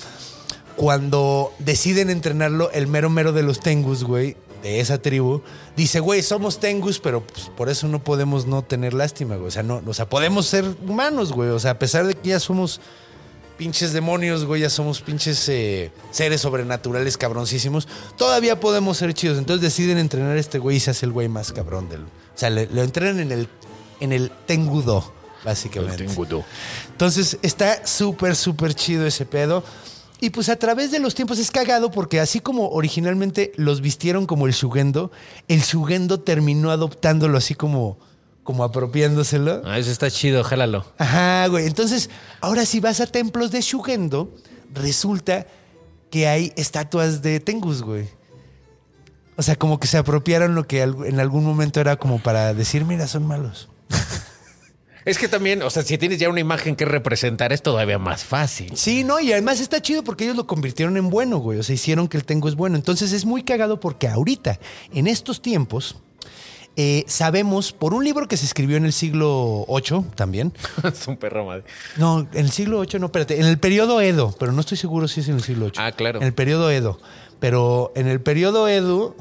cuando 0.76 1.52
deciden 1.60 2.10
entrenarlo, 2.10 2.72
el 2.72 2.88
mero 2.88 3.10
mero 3.10 3.34
de 3.34 3.44
los 3.44 3.60
tengus, 3.60 4.04
güey, 4.04 4.38
de 4.64 4.80
esa 4.80 5.02
tribu, 5.02 5.42
dice, 5.76 6.00
güey, 6.00 6.22
somos 6.22 6.60
tengus, 6.60 7.00
pero 7.00 7.26
pues, 7.26 7.50
por 7.56 7.70
eso 7.70 7.88
no 7.88 8.04
podemos 8.04 8.46
no 8.46 8.62
tener 8.62 8.94
lástima, 8.94 9.36
güey. 9.36 9.48
O 9.48 9.52
sea, 9.52 9.64
no, 9.64 9.82
o 9.86 9.94
sea, 9.94 10.08
podemos 10.10 10.46
ser 10.46 10.66
humanos, 10.88 11.32
güey. 11.34 11.50
O 11.50 11.60
sea, 11.60 11.72
a 11.72 11.80
pesar 11.80 12.06
de 12.08 12.14
que 12.14 12.30
ya 12.30 12.40
somos 12.40 12.80
pinches 13.60 13.92
demonios, 13.94 14.46
güey, 14.46 14.62
ya 14.62 14.70
somos 14.70 15.02
pinches 15.02 15.48
eh, 15.50 15.92
seres 16.12 16.40
sobrenaturales 16.42 17.18
cabroncísimos, 17.18 17.88
todavía 18.18 18.60
podemos 18.60 18.98
ser 18.98 19.14
chidos. 19.14 19.38
Entonces 19.38 19.62
deciden 19.62 19.98
entrenar 20.00 20.38
a 20.38 20.40
este 20.40 20.58
güey 20.60 20.78
y 20.78 20.80
se 20.80 20.92
hace 20.92 21.06
el 21.06 21.12
güey 21.12 21.28
más 21.28 21.52
cabrón 21.52 21.90
del. 21.90 22.04
O 22.04 22.08
sea, 22.36 22.50
le- 22.50 22.68
lo 22.68 22.82
entrenan 22.82 23.20
en 23.20 23.32
el, 23.34 23.50
en 24.00 24.14
el 24.14 24.32
tengudo, 24.48 25.14
básicamente. 25.44 26.06
Entonces 26.92 27.38
está 27.42 27.86
súper, 27.86 28.36
súper 28.38 28.74
chido 28.74 29.06
ese 29.06 29.26
pedo. 29.26 29.64
Y 30.22 30.32
pues 30.32 30.50
a 30.50 30.56
través 30.58 30.92
de 30.92 31.00
los 31.00 31.14
tiempos 31.16 31.38
es 31.40 31.52
cagado 31.52 31.92
porque 31.92 32.20
así 32.20 32.40
como 32.40 32.70
originalmente 32.70 33.52
los 33.58 33.80
vistieron 33.82 34.26
como 34.26 34.48
el 34.48 34.54
Shugendo, 34.54 35.12
el 35.48 35.62
Shugendo 35.62 36.20
terminó 36.22 36.72
adoptándolo 36.72 37.38
así 37.38 37.56
como, 37.56 37.98
como 38.50 38.64
apropiándoselo. 38.64 39.62
Ah, 39.64 39.78
eso 39.78 39.92
está 39.92 40.10
chido, 40.10 40.44
jálalo. 40.44 40.84
Ajá, 40.98 41.46
güey. 41.50 41.68
Entonces, 41.68 42.10
ahora 42.42 42.66
si 42.66 42.80
vas 42.80 43.00
a 43.00 43.06
templos 43.06 43.52
de 43.52 43.62
Shugendo, 43.62 44.34
resulta 44.74 45.46
que 46.10 46.28
hay 46.28 46.52
estatuas 46.56 47.22
de 47.22 47.40
Tengus, 47.40 47.84
güey. 47.84 48.08
O 49.36 49.44
sea, 49.44 49.56
como 49.56 49.80
que 49.80 49.86
se 49.86 50.00
apropiaron 50.00 50.56
lo 50.56 50.66
que 50.66 50.82
en 50.82 51.20
algún 51.20 51.46
momento 51.46 51.80
era 51.80 51.98
como 51.98 52.18
para 52.24 52.56
decir, 52.56 52.86
mira, 52.86 53.06
son 53.06 53.28
malos. 53.28 53.70
Es 55.06 55.20
que 55.20 55.28
también, 55.28 55.62
o 55.62 55.70
sea, 55.70 55.84
si 55.84 56.00
tienes 56.00 56.18
ya 56.18 56.28
una 56.28 56.40
imagen 56.40 56.76
que 56.76 56.86
representar, 56.86 57.54
es 57.54 57.62
todavía 57.62 58.00
más 58.00 58.24
fácil. 58.24 58.76
Sí, 58.76 59.04
no, 59.04 59.20
y 59.20 59.32
además 59.32 59.60
está 59.60 59.80
chido 59.80 60.04
porque 60.04 60.24
ellos 60.24 60.36
lo 60.36 60.48
convirtieron 60.48 60.98
en 60.98 61.12
bueno, 61.12 61.38
güey. 61.38 61.60
O 61.60 61.64
sea, 61.64 61.76
hicieron 61.76 62.08
que 62.08 62.18
el 62.18 62.26
Tengu 62.26 62.48
es 62.48 62.56
bueno. 62.56 62.78
Entonces 62.78 63.12
es 63.12 63.26
muy 63.26 63.44
cagado 63.44 63.80
porque 63.80 64.08
ahorita, 64.08 64.60
en 64.92 65.06
estos 65.06 65.40
tiempos, 65.40 65.98
eh, 66.82 67.04
sabemos 67.08 67.74
por 67.74 67.94
un 67.94 68.06
libro 68.06 68.30
que 68.30 68.38
se 68.38 68.46
escribió 68.46 68.78
en 68.78 68.86
el 68.86 68.94
siglo 68.94 69.66
VIII 69.68 70.12
también. 70.16 70.54
es 70.86 71.06
un 71.10 71.18
perro 71.18 71.46
madre. 71.46 71.66
No, 71.98 72.22
en 72.32 72.46
el 72.46 72.52
siglo 72.52 72.80
VIII, 72.80 73.02
no, 73.02 73.08
espérate, 73.08 73.38
en 73.38 73.48
el 73.48 73.58
periodo 73.58 74.00
Edo, 74.00 74.34
pero 74.40 74.54
no 74.54 74.62
estoy 74.62 74.78
seguro 74.78 75.10
si 75.10 75.20
es 75.20 75.28
en 75.28 75.36
el 75.36 75.44
siglo 75.44 75.66
VIII. 75.66 75.74
Ah, 75.76 75.92
claro. 75.92 76.22
En 76.22 76.28
el 76.28 76.34
periodo 76.34 76.72
Edo. 76.72 76.98
Pero 77.42 77.92
en 77.98 78.08
el 78.08 78.22
periodo 78.22 78.70
Edo. 78.70 79.14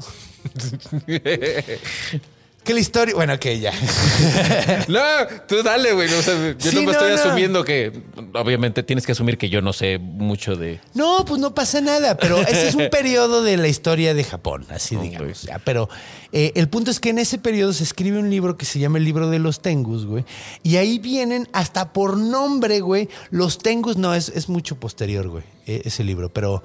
que 2.69 2.73
la 2.75 2.79
historia. 2.81 3.15
Bueno, 3.15 3.33
ok, 3.33 3.45
ya. 3.59 3.73
No, 4.87 4.99
tú 5.47 5.63
dale, 5.63 5.91
güey. 5.93 6.07
O 6.13 6.21
sea, 6.21 6.55
yo 6.57 6.69
Sí, 6.69 6.75
no 6.77 6.83
me 6.83 6.91
estoy 6.91 7.09
no. 7.09 7.15
asumiendo 7.15 7.63
que. 7.63 7.91
Obviamente 8.33 8.83
tienes 8.83 9.05
que 9.05 9.13
asumir 9.13 9.37
que 9.39 9.49
yo 9.49 9.61
no 9.61 9.73
sé 9.73 9.97
mucho 9.97 10.55
de. 10.55 10.79
No, 10.93 11.25
pues 11.25 11.41
no 11.41 11.55
pasa 11.55 11.81
nada, 11.81 12.15
pero 12.17 12.37
ese 12.41 12.67
es 12.67 12.75
un 12.75 12.89
periodo 12.91 13.41
de 13.41 13.57
la 13.57 13.67
historia 13.67 14.13
de 14.13 14.23
Japón, 14.23 14.65
así 14.69 14.95
Ok. 14.95 15.01
digamos. 15.01 15.41
ya. 15.43 15.57
Pero 15.59 15.89
eh, 16.31 16.51
el 16.55 16.69
punto 16.69 16.91
es 16.91 16.99
que 16.99 17.09
en 17.09 17.17
ese 17.19 17.39
periodo 17.39 17.73
se 17.73 17.83
escribe 17.83 18.19
un 18.19 18.29
libro 18.29 18.55
que 18.57 18.65
se 18.65 18.77
llama 18.79 18.99
el 18.99 19.03
libro 19.03 19.29
de 19.29 19.39
los 19.39 19.61
Tengus, 19.61 20.05
güey. 20.05 20.25
Y 20.61 20.75
ahí 20.77 20.99
vienen 20.99 21.47
hasta 21.53 21.91
por 21.91 22.17
nombre, 22.17 22.81
güey. 22.81 23.09
Los 23.31 23.57
Tengus, 23.57 23.97
no, 23.97 24.13
es, 24.13 24.29
es 24.29 24.47
mucho 24.47 24.75
posterior, 24.79 25.27
güey, 25.27 25.43
eh, 25.65 25.81
ese 25.85 26.03
libro. 26.03 26.29
Pero 26.31 26.61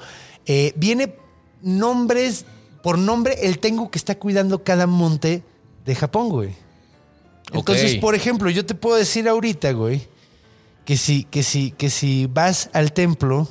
eh, 0.47 0.73
viene 0.77 1.15
nombres, 1.63 2.45
por 2.83 2.99
nombre, 2.99 3.39
el 3.47 3.59
Tengu 3.59 3.91
que 3.91 3.99
está 3.99 4.19
cuidando 4.19 4.63
cada 4.63 4.87
monte 4.87 5.43
de 5.85 5.95
Japón, 5.95 6.29
güey. 6.31 6.55
Entonces, 7.53 7.93
por 8.01 8.15
ejemplo, 8.15 8.49
yo 8.51 8.65
te 8.65 8.75
puedo 8.75 8.97
decir 8.97 9.29
ahorita, 9.29 9.73
güey, 9.73 10.09
que 10.85 10.97
si, 10.97 11.25
que 11.25 11.43
si, 11.43 11.71
que 11.73 11.91
si 11.91 12.27
vas 12.27 12.71
al 12.73 12.93
templo 12.93 13.49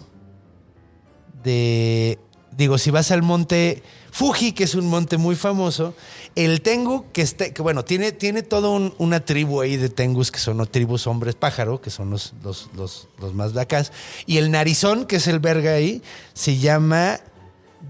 de. 1.44 2.20
Digo, 2.56 2.78
si 2.78 2.92
vas 2.92 3.10
al 3.10 3.24
monte 3.24 3.82
Fuji, 4.12 4.52
que 4.52 4.66
es 4.66 4.76
un 4.76 4.86
monte 4.88 5.18
muy 5.18 5.36
famoso, 5.36 5.96
el 6.36 6.62
Tengu, 6.62 7.12
que 7.12 7.24
está, 7.24 7.52
que 7.52 7.64
bueno, 7.64 7.84
tiene, 7.84 8.12
tiene 8.12 8.44
toda 8.44 8.70
un- 8.70 8.94
una 9.00 9.26
tribu 9.26 9.60
ahí 9.62 9.76
de 9.76 9.90
Tengus, 9.90 10.32
que 10.32 10.38
son 10.38 10.64
tribus 10.68 11.08
hombres 11.08 11.34
pájaro, 11.34 11.82
que 11.82 11.90
son 11.90 12.12
los, 12.12 12.34
los, 12.44 12.70
los, 12.76 13.08
los 13.20 13.34
más 13.34 13.56
de 13.56 13.62
acá. 13.62 13.84
Y 14.28 14.38
el 14.38 14.52
narizón, 14.52 15.06
que 15.08 15.16
es 15.16 15.26
el 15.28 15.40
verga 15.40 15.72
ahí, 15.74 16.04
se 16.36 16.60
llama 16.60 17.20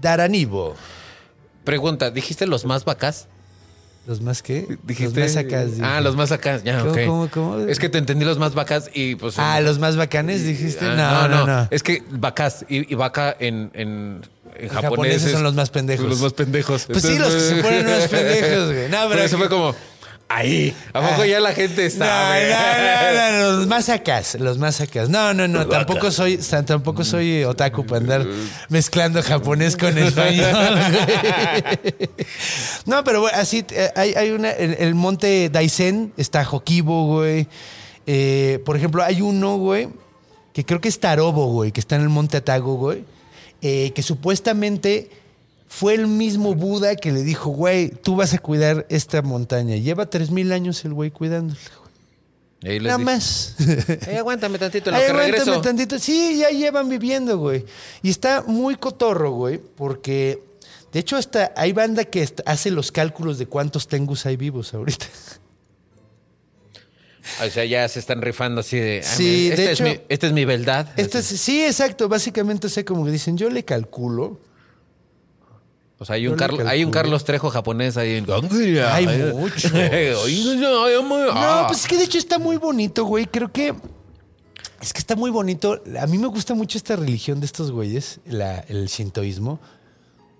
Daranibo. 0.00 0.76
Pregunta, 1.64 2.10
¿dijiste 2.10 2.46
los 2.46 2.64
más 2.64 2.86
vacas? 2.86 3.28
¿Los 4.06 4.20
más 4.20 4.42
qué? 4.42 4.66
Dijiste. 4.82 5.20
Los 5.20 5.34
más 5.34 5.36
acá. 5.36 5.64
Ah, 5.82 6.00
los 6.02 6.14
más 6.14 6.30
acá. 6.30 6.60
Ya, 6.62 6.80
¿Cómo, 6.80 6.90
ok. 6.92 6.98
cómo, 7.06 7.30
cómo? 7.30 7.58
Es 7.60 7.78
que 7.78 7.88
te 7.88 7.96
entendí 7.98 8.24
los 8.26 8.38
más 8.38 8.54
vacas 8.54 8.90
y 8.92 9.14
pues. 9.14 9.38
Ah, 9.38 9.60
los 9.60 9.78
más 9.78 9.96
bacanes, 9.96 10.44
dijiste. 10.44 10.84
Ah, 10.86 11.26
no, 11.30 11.36
no, 11.38 11.46
no. 11.46 11.68
Es 11.70 11.82
que 11.82 12.02
vacas 12.10 12.66
y, 12.68 12.90
y 12.92 12.94
vaca 12.96 13.34
en, 13.38 13.70
en, 13.72 14.20
en 14.56 14.68
japonés. 14.68 14.72
japoneses 14.90 15.24
es- 15.24 15.32
son 15.32 15.42
los 15.42 15.54
más 15.54 15.70
pendejos. 15.70 16.06
Los 16.06 16.20
más 16.20 16.34
pendejos. 16.34 16.84
Pues 16.86 17.02
sí, 17.02 17.18
los 17.18 17.32
que 17.34 17.40
se 17.40 17.54
ponen 17.62 17.86
unos 17.86 18.08
pendejos, 18.08 18.72
güey. 18.72 18.88
No, 18.90 18.96
pero 18.98 19.08
pero 19.10 19.22
eso 19.22 19.38
fue 19.38 19.48
como. 19.48 19.74
Ahí. 20.28 20.74
¿A 20.92 21.00
poco 21.00 21.22
Ah. 21.22 21.26
ya 21.26 21.38
la 21.40 21.52
gente 21.52 21.84
No, 21.84 21.90
sabe? 21.90 22.48
no, 22.50 23.14
no, 23.14 23.38
no, 23.52 23.58
los 23.58 23.66
más 23.66 23.88
los 24.40 24.58
más. 24.58 24.82
No, 25.08 25.34
no, 25.34 25.46
no, 25.46 25.66
tampoco 25.68 26.10
soy, 26.10 26.38
tampoco 26.66 27.04
soy 27.04 27.44
otaku 27.44 27.84
para 27.86 28.00
andar 28.00 28.26
mezclando 28.68 29.22
japonés 29.22 29.76
con 29.76 29.96
español. 29.98 30.52
no, 32.86 33.04
pero 33.04 33.20
bueno, 33.20 33.36
así 33.38 33.64
eh, 33.70 33.90
hay, 33.94 34.14
hay 34.14 34.30
una, 34.30 34.50
el, 34.50 34.76
el 34.78 34.94
monte 34.94 35.48
Daisen 35.50 36.12
está 36.16 36.46
Hokibo, 36.50 37.06
güey. 37.06 37.46
Eh, 38.06 38.60
por 38.64 38.76
ejemplo, 38.76 39.02
hay 39.02 39.20
uno, 39.20 39.56
güey, 39.56 39.88
que 40.52 40.64
creo 40.64 40.80
que 40.80 40.88
es 40.88 41.00
Tarobo, 41.00 41.46
güey, 41.52 41.72
que 41.72 41.80
está 41.80 41.96
en 41.96 42.02
el 42.02 42.08
monte 42.08 42.36
Atago, 42.36 42.74
güey, 42.76 43.04
eh, 43.62 43.92
que 43.94 44.02
supuestamente 44.02 45.10
fue 45.68 45.94
el 45.94 46.06
mismo 46.06 46.54
Buda 46.54 46.94
que 46.96 47.10
le 47.12 47.22
dijo, 47.22 47.50
güey, 47.50 47.90
tú 47.90 48.16
vas 48.16 48.32
a 48.34 48.38
cuidar 48.38 48.86
esta 48.88 49.22
montaña. 49.22 49.76
Lleva 49.76 50.06
tres 50.06 50.30
mil 50.30 50.52
años 50.52 50.84
el 50.84 50.92
güey 50.94 51.10
cuidándola. 51.10 51.58
Ahí 52.62 52.80
Nada 52.80 52.96
más. 52.98 53.56
"Eh, 54.08 54.16
aguántame 54.18 54.58
tantito 54.58 54.88
en 54.90 54.94
lo 54.94 55.00
Ay, 55.00 55.06
que 55.06 55.10
aguántame 55.12 55.38
regreso. 55.38 55.60
tantito. 55.60 55.98
Sí, 55.98 56.38
ya 56.38 56.48
llevan 56.50 56.88
viviendo, 56.88 57.36
güey. 57.38 57.64
Y 58.02 58.08
está 58.10 58.42
muy 58.46 58.76
cotorro, 58.76 59.32
güey, 59.32 59.58
porque 59.58 60.42
de 60.92 61.00
hecho 61.00 61.16
hasta 61.16 61.52
hay 61.56 61.72
banda 61.72 62.04
que 62.04 62.26
hace 62.46 62.70
los 62.70 62.90
cálculos 62.92 63.38
de 63.38 63.46
cuántos 63.46 63.86
tengus 63.88 64.24
hay 64.26 64.36
vivos 64.36 64.72
ahorita. 64.74 65.06
O 67.44 67.50
sea, 67.50 67.64
ya 67.64 67.88
se 67.88 67.98
están 68.00 68.20
rifando 68.20 68.60
así 68.60 68.76
de. 68.78 69.00
ah, 69.02 69.06
Sí, 69.16 69.24
mira, 69.44 69.56
de 69.56 69.62
esta, 69.62 69.72
hecho- 69.72 69.84
es 69.86 69.98
mi, 69.98 70.04
esta 70.10 70.26
es 70.26 70.32
mi 70.34 70.44
verdad. 70.44 70.88
Este 70.96 71.18
es- 71.18 71.24
sí, 71.26 71.64
exacto. 71.64 72.06
Básicamente, 72.08 72.66
o 72.66 72.70
sea, 72.70 72.84
como 72.84 73.04
que 73.04 73.10
dicen, 73.10 73.36
yo 73.38 73.48
le 73.48 73.64
calculo. 73.64 74.38
O 75.98 76.04
sea, 76.04 76.16
hay 76.16 76.26
un, 76.26 76.36
Carlos, 76.36 76.66
hay 76.66 76.84
un. 76.84 76.90
Carlos 76.90 77.24
Trejo 77.24 77.50
japonés 77.50 77.96
ahí 77.96 78.16
en. 78.16 78.26
Hay 78.92 79.06
muchos. 79.32 79.72
No, 81.34 81.66
pues 81.68 81.80
es 81.82 81.86
que 81.86 81.96
de 81.96 82.04
hecho 82.04 82.18
está 82.18 82.38
muy 82.38 82.56
bonito, 82.56 83.04
güey. 83.04 83.26
Creo 83.26 83.50
que. 83.52 83.74
Es 84.80 84.92
que 84.92 84.98
está 84.98 85.16
muy 85.16 85.30
bonito. 85.30 85.80
A 86.00 86.06
mí 86.06 86.18
me 86.18 86.26
gusta 86.26 86.54
mucho 86.54 86.76
esta 86.78 86.96
religión 86.96 87.40
de 87.40 87.46
estos 87.46 87.70
güeyes, 87.70 88.20
la- 88.26 88.60
el 88.68 88.86
shintoísmo. 88.88 89.60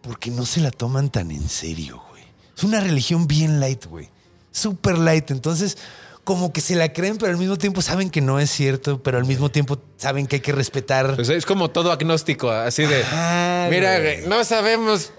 porque 0.03 0.31
no 0.31 0.45
se 0.45 0.61
la 0.61 0.71
toman 0.71 1.09
tan 1.11 1.31
en 1.31 1.49
serio, 1.49 2.03
güey. 2.11 2.23
Es 2.57 2.63
una 2.63 2.81
religión 2.81 3.27
bien 3.27 3.59
light, 3.59 3.87
güey. 3.87 4.11
Super 4.51 4.99
light. 4.99 5.31
Entonces, 5.31 5.79
como 6.25 6.53
que 6.53 6.61
se 6.61 6.75
la 6.77 6.93
creen, 6.93 7.17
pero 7.17 7.33
al 7.33 7.39
mismo 7.39 7.57
tiempo 7.57 7.81
saben 7.81 8.11
que 8.11 8.21
no 8.21 8.39
es 8.39 8.51
cierto, 8.51 9.03
pero 9.03 9.17
al 9.17 9.25
mismo 9.25 9.51
tiempo 9.51 9.79
saben 9.97 10.27
que 10.27 10.37
hay 10.37 10.41
que 10.43 10.53
respetar. 10.53 11.15
Pues 11.17 11.31
es 11.31 11.47
como 11.47 11.71
todo 11.71 11.91
agnóstico, 11.91 12.51
así 12.51 12.85
de. 12.85 13.03
Ajá, 13.03 13.69
mira, 13.71 13.99
güey, 13.99 14.27
no 14.27 14.45
sabemos, 14.45 15.11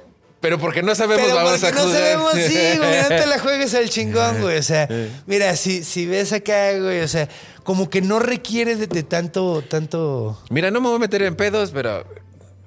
pero 0.45 0.59
porque 0.59 0.83
no 0.83 0.93
sabemos 0.93 1.25
Pero 1.25 1.37
vamos 1.37 1.59
porque 1.59 1.67
a 1.79 1.83
no 1.83 1.91
sabemos, 1.91 2.33
sí, 2.33 2.77
güey, 2.77 3.01
no 3.01 3.07
te 3.07 3.25
la 3.25 3.39
juegues 3.43 3.73
al 3.73 3.89
chingón, 3.89 4.41
güey. 4.41 4.59
O 4.59 4.61
sea, 4.61 4.87
mira, 5.25 5.55
si, 5.55 5.83
si 5.83 6.05
ves 6.05 6.33
acá, 6.33 6.77
güey, 6.77 7.01
o 7.01 7.07
sea, 7.07 7.27
como 7.63 7.89
que 7.89 7.99
no 7.99 8.19
requiere 8.19 8.75
de, 8.75 8.85
de 8.85 9.01
tanto, 9.01 9.63
tanto. 9.67 10.39
Mira, 10.51 10.69
no 10.69 10.81
me 10.81 10.89
voy 10.89 10.97
a 10.97 10.99
meter 10.99 11.23
en 11.23 11.35
pedos, 11.35 11.71
pero 11.71 12.05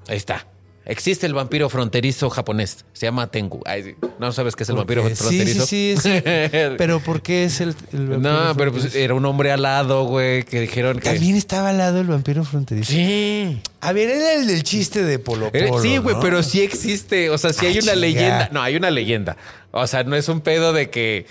ahí 0.08 0.16
está. 0.16 0.44
Existe 0.88 1.26
el 1.26 1.34
vampiro 1.34 1.68
fronterizo 1.68 2.30
japonés. 2.30 2.84
Se 2.94 3.06
llama 3.06 3.26
Tengu. 3.30 3.60
Ay, 3.66 3.82
sí. 3.82 3.94
No 4.18 4.32
sabes 4.32 4.56
qué 4.56 4.62
es 4.62 4.68
el 4.70 4.76
vampiro 4.76 5.02
fronterizo. 5.04 5.66
sí, 5.66 5.94
sí, 6.00 6.02
sí. 6.02 6.22
Pero 6.78 6.98
¿por 7.00 7.20
qué 7.22 7.44
es 7.44 7.60
el, 7.60 7.74
el 7.92 8.08
vampiro 8.08 8.18
no, 8.18 8.56
pero 8.56 8.70
pues 8.72 8.84
fronterizo? 8.84 8.98
era 8.98 9.14
un 9.14 9.24
hombre 9.26 9.52
alado, 9.52 10.04
güey, 10.04 10.44
que 10.44 10.60
dijeron 10.60 10.98
que. 10.98 11.10
También 11.10 11.36
estaba 11.36 11.68
al 11.70 11.78
lado 11.78 12.00
el 12.00 12.06
vampiro 12.06 12.42
fronterizo. 12.42 12.90
Sí. 12.90 13.60
A 13.80 13.92
ver, 13.92 14.08
era 14.10 14.32
el 14.32 14.46
del 14.46 14.62
chiste 14.64 15.04
de 15.04 15.18
Polo 15.18 15.50
Eh, 15.52 15.66
Polo, 15.68 15.82
sí, 15.82 15.98
güey, 15.98 16.16
¿no? 16.16 16.22
pero 16.22 16.42
sí 16.42 16.62
existe. 16.62 17.30
O 17.30 17.38
sea, 17.38 17.52
sí 17.52 17.66
Ah, 17.66 17.68
hay 17.68 17.74
una 17.74 17.80
chinga. 17.82 17.94
leyenda. 17.96 18.48
No, 18.52 18.62
hay 18.62 18.74
una 18.76 18.90
leyenda. 18.90 19.36
O 19.70 19.86
sea, 19.86 20.02
no 20.04 20.16
es 20.16 20.28
un 20.28 20.40
pedo 20.40 20.72
de 20.72 20.88
que 20.90 21.26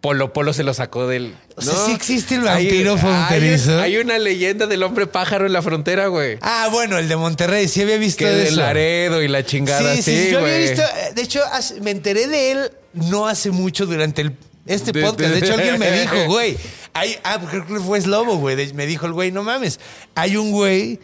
Polo 0.00 0.32
Polo 0.32 0.52
se 0.52 0.62
lo 0.62 0.74
sacó 0.74 1.08
del. 1.08 1.34
O 1.56 1.60
sea, 1.62 1.72
No. 1.74 1.86
sí 1.86 1.92
existe 1.92 2.36
el 2.36 2.42
vampiro 2.42 2.92
hay- 2.92 2.98
fronterizo. 2.98 3.80
Hay, 3.80 3.96
una 3.96 4.16
leyenda 4.18 4.66
del 4.66 4.82
hombre 4.84 5.06
pájaro 5.08 5.46
en 5.46 5.52
la 5.52 5.60
frontera, 5.60 6.06
güey. 6.06 6.38
Ah, 6.40 6.68
bueno, 6.70 6.98
el 6.98 7.08
de 7.08 7.16
Monterrey, 7.16 7.66
sí 7.66 7.82
había 7.82 7.96
visto 7.96 8.18
Que 8.24 8.30
de 8.30 8.44
eso. 8.48 8.56
Laredo 8.56 9.22
y 9.22 9.28
la 9.28 9.44
chingada. 9.44 9.96
Sí, 9.96 10.02
sí, 10.02 10.24
Sí, 10.26 10.30
yo 10.30 10.38
había 10.38 10.58
visto. 10.58 10.82
eh, 10.82 11.12
De 11.14 11.22
hecho, 11.22 11.40
me 11.82 11.90
enteré 11.90 12.28
de 12.28 12.50
él 12.52 12.70
no 12.94 13.26
hace 13.26 13.50
mucho 13.50 13.86
durante 13.86 14.22
el, 14.22 14.32
este 14.66 14.92
De- 14.92 15.02
podcast. 15.02 15.32
de- 15.34 15.38
hecho, 15.40 15.54
alguien 15.54 15.78
me 15.78 15.90
dijo, 15.90 16.14
güey. 16.26 16.56
Hay, 16.94 17.16
ah, 17.24 17.38
creo 17.50 17.66
que 17.66 17.80
fue 17.80 18.00
Slobo, 18.00 18.36
güey. 18.36 18.72
Me 18.74 18.86
dijo 18.86 19.06
el 19.06 19.12
güey, 19.12 19.30
no 19.32 19.42
mames. 19.42 19.78
Hay 20.14 20.36
un 20.36 20.52
güey 20.52 21.00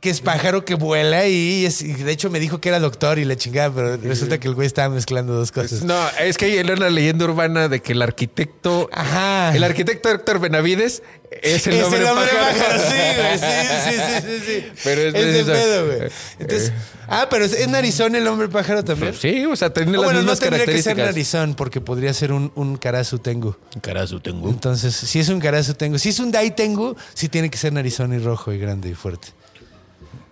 que 0.00 0.10
es 0.10 0.20
pájaro 0.20 0.64
que 0.64 0.74
vuela 0.76 1.26
y, 1.26 1.66
es- 1.66 1.82
y 1.82 1.92
de 1.92 2.12
hecho 2.12 2.30
me 2.30 2.38
dijo 2.38 2.60
que 2.60 2.68
era 2.68 2.78
doctor 2.78 3.18
y 3.18 3.24
la 3.24 3.36
chingada, 3.36 3.72
pero 3.74 3.96
resulta 3.96 4.38
que 4.38 4.46
el 4.46 4.54
güey 4.54 4.66
estaba 4.66 4.94
mezclando 4.94 5.32
dos 5.34 5.50
cosas. 5.50 5.82
No, 5.82 5.98
es 6.20 6.36
que 6.38 6.58
era 6.58 6.74
una 6.74 6.88
leyenda 6.88 7.24
urbana 7.24 7.68
de 7.68 7.80
que 7.82 7.92
el 7.92 8.02
arquitecto. 8.02 8.88
Ajá. 8.92 9.54
El 9.56 9.64
arquitecto 9.64 10.08
Héctor 10.08 10.38
Benavides 10.38 11.02
es 11.42 11.66
el 11.66 11.74
Es 11.74 11.84
hombre 11.84 12.02
pájaro. 12.04 12.28
pájaro, 12.30 12.80
sí, 12.80 12.96
güey. 13.16 13.38
Sí, 13.38 13.44
sí, 13.84 13.90
sí, 14.06 14.22
sí, 14.22 14.42
sí. 14.46 14.66
Pero 14.84 15.00
es 15.02 15.12
preciso. 15.12 15.46
pedo, 15.52 15.86
güey. 15.86 15.98
Entonces, 16.38 16.72
ah, 17.08 17.26
pero 17.28 17.44
es, 17.44 17.52
es 17.52 17.66
narizón 17.68 18.14
el 18.14 18.26
hombre 18.28 18.48
pájaro 18.48 18.84
también. 18.84 19.14
Sí, 19.14 19.46
o 19.46 19.56
sea, 19.56 19.72
tiene 19.72 19.90
las 19.92 20.04
bueno, 20.04 20.22
no 20.22 20.36
tendría 20.36 20.64
que 20.64 20.80
ser 20.80 20.96
narizón 20.96 21.54
porque 21.56 21.80
podría 21.80 22.14
ser 22.14 22.30
un, 22.32 22.52
un 22.54 22.76
carazu 22.76 23.18
tengu. 23.18 23.56
Carazo 23.80 24.20
tengo. 24.20 24.48
Entonces, 24.48 24.94
si 24.94 25.18
es 25.18 25.28
un 25.28 25.40
carazo 25.40 25.74
tengu, 25.74 25.98
si 25.98 26.10
es 26.10 26.20
un 26.20 26.30
dai 26.30 26.54
tengu, 26.54 26.94
sí 27.14 27.28
tiene 27.28 27.50
que 27.50 27.58
ser 27.58 27.72
narizón 27.72 28.14
y 28.14 28.18
rojo 28.18 28.52
y 28.52 28.58
grande 28.58 28.90
y 28.90 28.94
fuerte. 28.94 29.28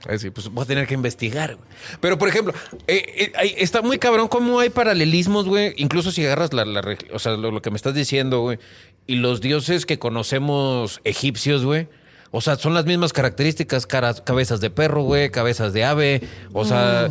Pues 0.07 0.48
voy 0.48 0.62
a 0.62 0.66
tener 0.66 0.86
que 0.86 0.94
investigar. 0.94 1.57
güey. 1.57 1.68
Pero, 2.00 2.18
por 2.18 2.28
ejemplo, 2.28 2.54
eh, 2.86 3.32
eh, 3.42 3.54
está 3.59 3.82
muy 3.82 3.98
cabrón 3.98 4.28
cómo 4.28 4.61
hay 4.61 4.70
paralelismos, 4.70 5.46
güey. 5.46 5.74
Incluso 5.76 6.11
si 6.12 6.24
agarras 6.24 6.52
la, 6.52 6.64
o 7.12 7.18
sea, 7.18 7.32
lo, 7.32 7.50
lo 7.50 7.62
que 7.62 7.70
me 7.70 7.76
estás 7.76 7.94
diciendo, 7.94 8.40
güey. 8.40 8.59
Y 9.07 9.16
los 9.16 9.40
dioses 9.40 9.86
que 9.86 9.98
conocemos 9.98 11.00
egipcios, 11.04 11.64
güey. 11.64 11.88
O 12.30 12.40
sea, 12.40 12.57
son 12.57 12.74
las 12.74 12.84
mismas 12.86 13.12
características, 13.12 13.86
caras, 13.86 14.20
cabezas 14.20 14.61
de 14.61 14.70
perro, 14.70 15.02
güey, 15.02 15.30
cabezas 15.30 15.72
de 15.72 15.84
ave, 15.84 16.22
o 16.52 16.64
sea, 16.64 17.09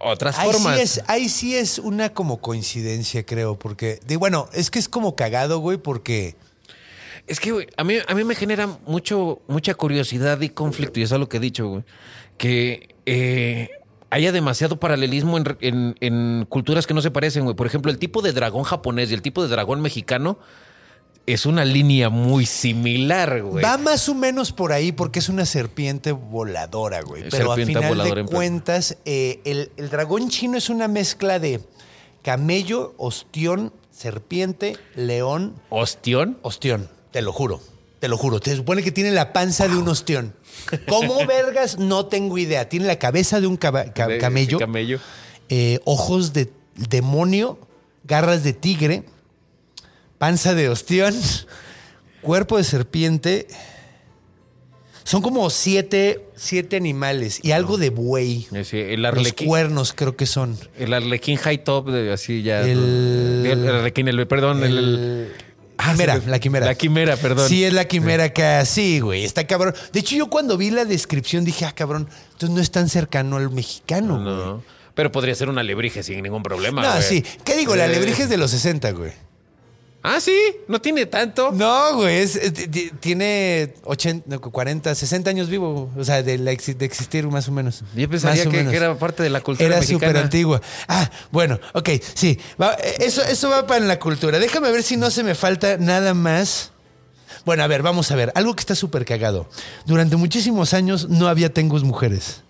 otras 0.00 0.36
Mm. 0.36 0.40
Ahí 0.40 0.52
formas. 0.52 0.76
sí, 0.76 0.82
es, 0.82 1.02
ahí 1.06 1.28
sí 1.28 1.56
es 1.56 1.78
una 1.78 2.12
como 2.14 2.38
coincidencia, 2.40 3.24
creo, 3.24 3.58
porque, 3.58 4.00
de, 4.06 4.16
bueno, 4.16 4.48
es 4.54 4.70
que 4.70 4.78
es 4.78 4.88
como 4.88 5.14
cagado, 5.14 5.58
güey, 5.58 5.78
porque... 5.78 6.36
Es 7.28 7.40
que, 7.40 7.52
güey, 7.52 7.66
a 7.76 7.84
mí, 7.84 7.96
a 8.06 8.14
mí 8.14 8.24
me 8.24 8.34
genera 8.34 8.66
mucho, 8.86 9.42
mucha 9.48 9.74
curiosidad 9.74 10.40
y 10.40 10.48
conflicto, 10.48 10.98
y 10.98 11.02
eso 11.02 11.14
es 11.16 11.20
lo 11.20 11.28
que 11.28 11.36
he 11.36 11.40
dicho, 11.40 11.68
güey, 11.68 11.84
que 12.38 12.94
eh, 13.06 13.68
haya 14.10 14.32
demasiado 14.32 14.80
paralelismo 14.80 15.36
en, 15.38 15.56
en- 15.60 15.94
en 16.00 16.46
culturas 16.48 16.86
que 16.86 16.94
no 16.94 17.02
se 17.02 17.10
parecen, 17.10 17.44
güey. 17.44 17.54
Por 17.54 17.66
ejemplo, 17.66 17.90
el 17.92 17.98
tipo 17.98 18.22
de 18.22 18.32
dragón 18.32 18.62
japonés 18.64 19.10
y 19.10 19.14
el 19.14 19.22
tipo 19.22 19.42
de 19.42 19.48
dragón 19.48 19.80
mexicano 19.82 20.38
es 21.26 21.44
una 21.44 21.66
línea 21.66 22.08
muy 22.08 22.46
similar, 22.46 23.42
güey. 23.42 23.62
Va 23.62 23.76
más 23.76 24.08
o 24.08 24.14
menos 24.14 24.50
por 24.52 24.72
ahí 24.72 24.92
porque 24.92 25.18
es 25.18 25.28
una 25.28 25.44
serpiente 25.44 26.12
voladora, 26.12 27.02
güey. 27.02 27.24
Pero 27.30 27.48
Serpiente 27.54 27.84
a 27.84 27.88
final 27.90 28.14
de 28.14 28.24
cuentas, 28.24 28.96
eh, 29.04 29.40
el, 29.44 29.70
el 29.76 29.90
dragón 29.90 30.30
chino 30.30 30.56
es 30.56 30.70
una 30.70 30.88
mezcla 30.88 31.38
de 31.38 31.60
camello, 32.22 32.94
ostión, 32.96 33.72
serpiente, 33.90 34.76
león, 34.96 35.54
Ostión. 35.68 36.38
ostión. 36.40 36.88
Te 37.10 37.22
lo 37.22 37.32
juro. 37.32 37.60
Te 38.00 38.08
lo 38.08 38.16
juro. 38.16 38.38
Te 38.40 38.54
supone 38.54 38.82
que 38.82 38.92
tiene 38.92 39.10
la 39.10 39.32
panza 39.32 39.66
de 39.68 39.76
un 39.76 39.88
ostión. 39.88 40.34
¿Cómo 40.88 41.26
vergas? 41.26 41.78
No 41.78 42.06
tengo 42.06 42.38
idea. 42.38 42.68
Tiene 42.68 42.86
la 42.86 42.98
cabeza 42.98 43.40
de 43.40 43.46
un 43.46 43.56
caba- 43.56 43.92
ca- 43.92 44.06
De- 44.06 44.18
camello, 44.18 44.58
camello. 44.58 45.00
eh, 45.48 45.80
ojos 45.84 46.32
de 46.32 46.50
demonio, 46.76 47.58
garras 48.04 48.44
de 48.44 48.52
tigre, 48.52 49.02
panza 50.18 50.54
de 50.54 50.68
ostión, 50.68 51.14
cuerpo 52.22 52.56
de 52.58 52.64
serpiente. 52.64 53.48
Son 55.02 55.22
como 55.22 55.48
siete, 55.48 56.26
siete 56.36 56.76
animales 56.76 57.40
y 57.42 57.52
algo 57.52 57.78
de 57.78 57.88
buey. 57.88 58.46
Eh, 58.52 58.62
sí, 58.64 58.76
el 58.78 59.00
Los 59.02 59.32
cuernos 59.32 59.94
creo 59.94 60.16
que 60.16 60.26
son. 60.26 60.58
El 60.78 60.92
arlequín 60.92 61.38
high 61.38 61.64
top, 61.64 61.88
de, 61.90 62.12
así 62.12 62.42
ya. 62.42 62.60
El- 62.60 63.42
El, 63.46 63.66
arlequín, 63.68 64.06
el, 64.08 64.26
perdón, 64.28 64.62
el. 64.62 64.76
El- 64.78 65.32
Ah, 65.78 65.92
quimera, 65.92 66.14
se 66.14 66.20
me- 66.26 66.30
la 66.32 66.38
quimera. 66.40 66.66
La 66.66 66.74
quimera, 66.74 67.16
perdón. 67.16 67.48
Sí, 67.48 67.64
es 67.64 67.72
la 67.72 67.86
quimera 67.86 68.24
acá. 68.24 68.64
Sí, 68.64 69.00
güey, 69.00 69.24
está 69.24 69.46
cabrón. 69.46 69.74
De 69.92 70.00
hecho, 70.00 70.16
yo 70.16 70.28
cuando 70.28 70.56
vi 70.56 70.70
la 70.70 70.84
descripción 70.84 71.44
dije, 71.44 71.64
ah, 71.64 71.72
cabrón, 71.72 72.08
entonces 72.32 72.50
no 72.50 72.60
es 72.60 72.70
tan 72.70 72.88
cercano 72.88 73.36
al 73.36 73.50
mexicano, 73.50 74.14
güey. 74.14 74.24
No. 74.26 74.62
Pero 74.94 75.12
podría 75.12 75.34
ser 75.36 75.48
una 75.48 75.60
alebrije 75.60 76.02
sin 76.02 76.20
ningún 76.22 76.42
problema. 76.42 76.82
No, 76.82 76.90
güey. 76.90 77.02
sí. 77.02 77.24
¿Qué 77.44 77.56
digo? 77.56 77.76
La 77.76 77.84
Eh, 77.84 77.88
alebrije 77.90 78.24
es 78.24 78.28
de 78.28 78.36
los 78.36 78.50
60, 78.50 78.90
güey. 78.90 79.12
Ah, 80.10 80.22
sí, 80.22 80.34
no 80.68 80.80
tiene 80.80 81.04
tanto. 81.04 81.52
No, 81.52 81.96
güey, 81.96 82.16
es- 82.16 82.36
eh, 82.36 82.50
tiene 82.98 83.74
80, 83.84 84.24
no, 84.26 84.40
40, 84.40 84.94
60 84.94 85.28
años 85.28 85.50
vivo. 85.50 85.90
O 85.98 86.02
sea, 86.02 86.22
de, 86.22 86.38
la 86.38 86.52
de 86.52 86.84
existir 86.86 87.26
más 87.28 87.46
o 87.48 87.52
menos. 87.52 87.82
Yo 87.94 88.08
pensaría 88.08 88.44
que, 88.44 88.48
menos. 88.48 88.70
que 88.70 88.76
era 88.78 88.98
parte 88.98 89.22
de 89.22 89.28
la 89.28 89.42
cultura 89.42 89.66
Era 89.66 89.82
súper 89.82 90.16
antigua. 90.16 90.62
Ah, 90.88 91.10
bueno, 91.30 91.60
ok, 91.74 91.90
sí. 92.14 92.38
Va, 92.60 92.72
eh, 92.82 92.96
eso, 93.00 93.22
eso 93.22 93.50
va 93.50 93.66
para 93.66 93.84
la 93.84 93.98
cultura. 93.98 94.38
Déjame 94.38 94.72
ver 94.72 94.82
si 94.82 94.96
no 94.96 95.10
se 95.10 95.22
me 95.22 95.34
falta 95.34 95.76
nada 95.76 96.14
más. 96.14 96.70
Bueno, 97.44 97.62
a 97.62 97.66
ver, 97.66 97.82
vamos 97.82 98.10
a 98.10 98.16
ver. 98.16 98.32
Algo 98.34 98.56
que 98.56 98.60
está 98.60 98.74
súper 98.74 99.04
cagado. 99.04 99.46
Durante 99.84 100.16
muchísimos 100.16 100.72
años 100.72 101.10
no 101.10 101.28
había 101.28 101.52
tengus 101.52 101.84
mujeres. 101.84 102.42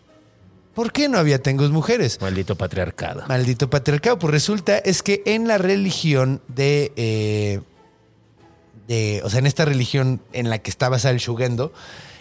¿Por 0.79 0.93
qué 0.93 1.09
no 1.09 1.19
había 1.19 1.43
tengus 1.43 1.73
mujeres? 1.73 2.21
Maldito 2.21 2.55
patriarcado. 2.55 3.25
Maldito 3.27 3.69
patriarcado. 3.69 4.17
Pues 4.21 4.31
resulta 4.31 4.79
es 4.79 5.03
que 5.03 5.23
en 5.27 5.49
la 5.49 5.59
religión 5.59 6.41
de, 6.47 6.93
eh, 6.95 7.61
de- 8.87 9.21
O 9.25 9.29
sea, 9.29 9.41
en 9.41 9.47
esta 9.47 9.65
religión 9.65 10.21
en 10.33 10.51
la 10.51 10.59
que 10.61 10.71
está 10.71 10.89
basada 10.89 11.11
el 11.11 11.19
Shugendo, 11.19 11.73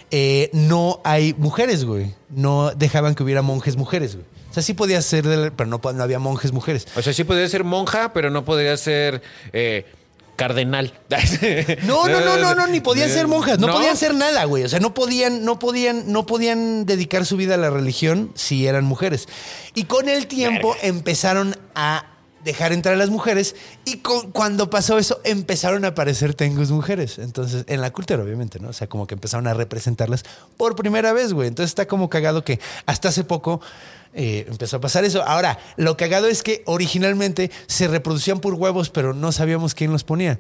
eh, 0.10 0.50
no 0.54 1.02
hay 1.04 1.36
mujeres, 1.38 1.86
güey. 1.86 2.16
No 2.32 2.72
dejaban 2.72 3.14
que 3.14 3.22
hubiera 3.22 3.44
monjes 3.44 3.78
mujeres, 3.78 4.16
güey. 4.16 4.26
O 4.50 4.54
sea, 4.56 4.64
sí 4.64 4.74
podía 4.74 5.04
ser, 5.04 5.28
de- 5.28 5.52
pero 5.52 5.70
no, 5.70 5.80
no 5.94 6.04
había 6.04 6.18
monjes 6.18 6.52
mujeres. 6.52 6.88
O 6.96 7.04
sea, 7.04 7.14
sí 7.14 7.24
podría 7.26 7.48
ser 7.50 7.64
monja, 7.64 8.12
pero 8.12 8.32
no 8.32 8.44
podría 8.44 8.76
ser 8.76 9.22
eh, 9.54 9.86
cardenal. 10.38 10.94
No, 11.84 12.08
no, 12.08 12.22
no, 12.22 12.38
no, 12.38 12.56
no, 12.56 12.68
ni 12.68 12.80
podían 12.80 13.10
ser 13.10 13.28
monjas, 13.28 13.60
no, 13.60 13.68
¿No? 13.68 13.74
podían 13.74 13.98
ser 13.98 14.14
nada, 14.16 14.46
güey. 14.46 14.64
O 14.64 14.70
sea, 14.70 14.80
no 14.80 14.94
podían, 14.94 15.44
no 15.44 15.60
podían, 15.60 16.10
no 16.12 16.26
podían 16.26 16.86
dedicar 16.86 17.26
su 17.26 17.36
vida 17.36 17.56
a 17.56 17.58
la 17.58 17.70
religión 17.70 18.32
si 18.36 18.66
eran 18.68 18.86
mujeres. 18.86 19.28
Y 19.76 19.84
con 19.84 20.08
el 20.08 20.28
tiempo 20.28 20.76
empezaron 20.82 21.58
a 21.76 22.06
dejar 22.44 22.72
entrar 22.72 22.94
a 22.96 22.98
las 22.98 23.10
mujeres 23.10 23.56
y 23.84 23.98
con- 23.98 24.32
cuando 24.32 24.70
pasó 24.70 24.98
eso 24.98 25.20
empezaron 25.26 25.84
a 25.84 25.90
aparecer 25.90 26.34
tengus 26.34 26.72
mujeres. 26.72 27.18
Entonces, 27.20 27.66
en 27.68 27.82
la 27.82 27.92
cultura, 27.92 28.24
obviamente, 28.24 28.60
¿no? 28.60 28.70
O 28.70 28.74
sea, 28.74 28.88
como 28.88 29.06
que 29.06 29.16
empezaron 29.16 29.48
a 29.48 29.54
representarlas 29.54 30.24
por 30.56 30.76
primera 30.78 31.12
vez, 31.12 31.34
güey. 31.34 31.50
Entonces 31.50 31.72
está 31.72 31.88
como 31.88 32.10
cagado 32.10 32.46
que 32.46 32.60
hasta 32.86 33.10
hace 33.10 33.26
poco 33.26 33.60
eh, 34.20 34.48
empezó 34.50 34.78
a 34.78 34.82
pasar 34.82 35.06
eso. 35.06 35.22
Ahora, 35.22 35.60
lo 35.76 35.96
cagado 35.96 36.28
es 36.28 36.42
que 36.42 36.64
originalmente 36.66 37.52
se 37.68 37.88
reproducían 37.88 38.40
por 38.40 38.56
huevos, 38.56 38.90
pero 38.90 39.14
no 39.14 39.32
sabíamos 39.32 39.76
quién 39.76 39.92
los 39.92 40.04
ponía. 40.04 40.40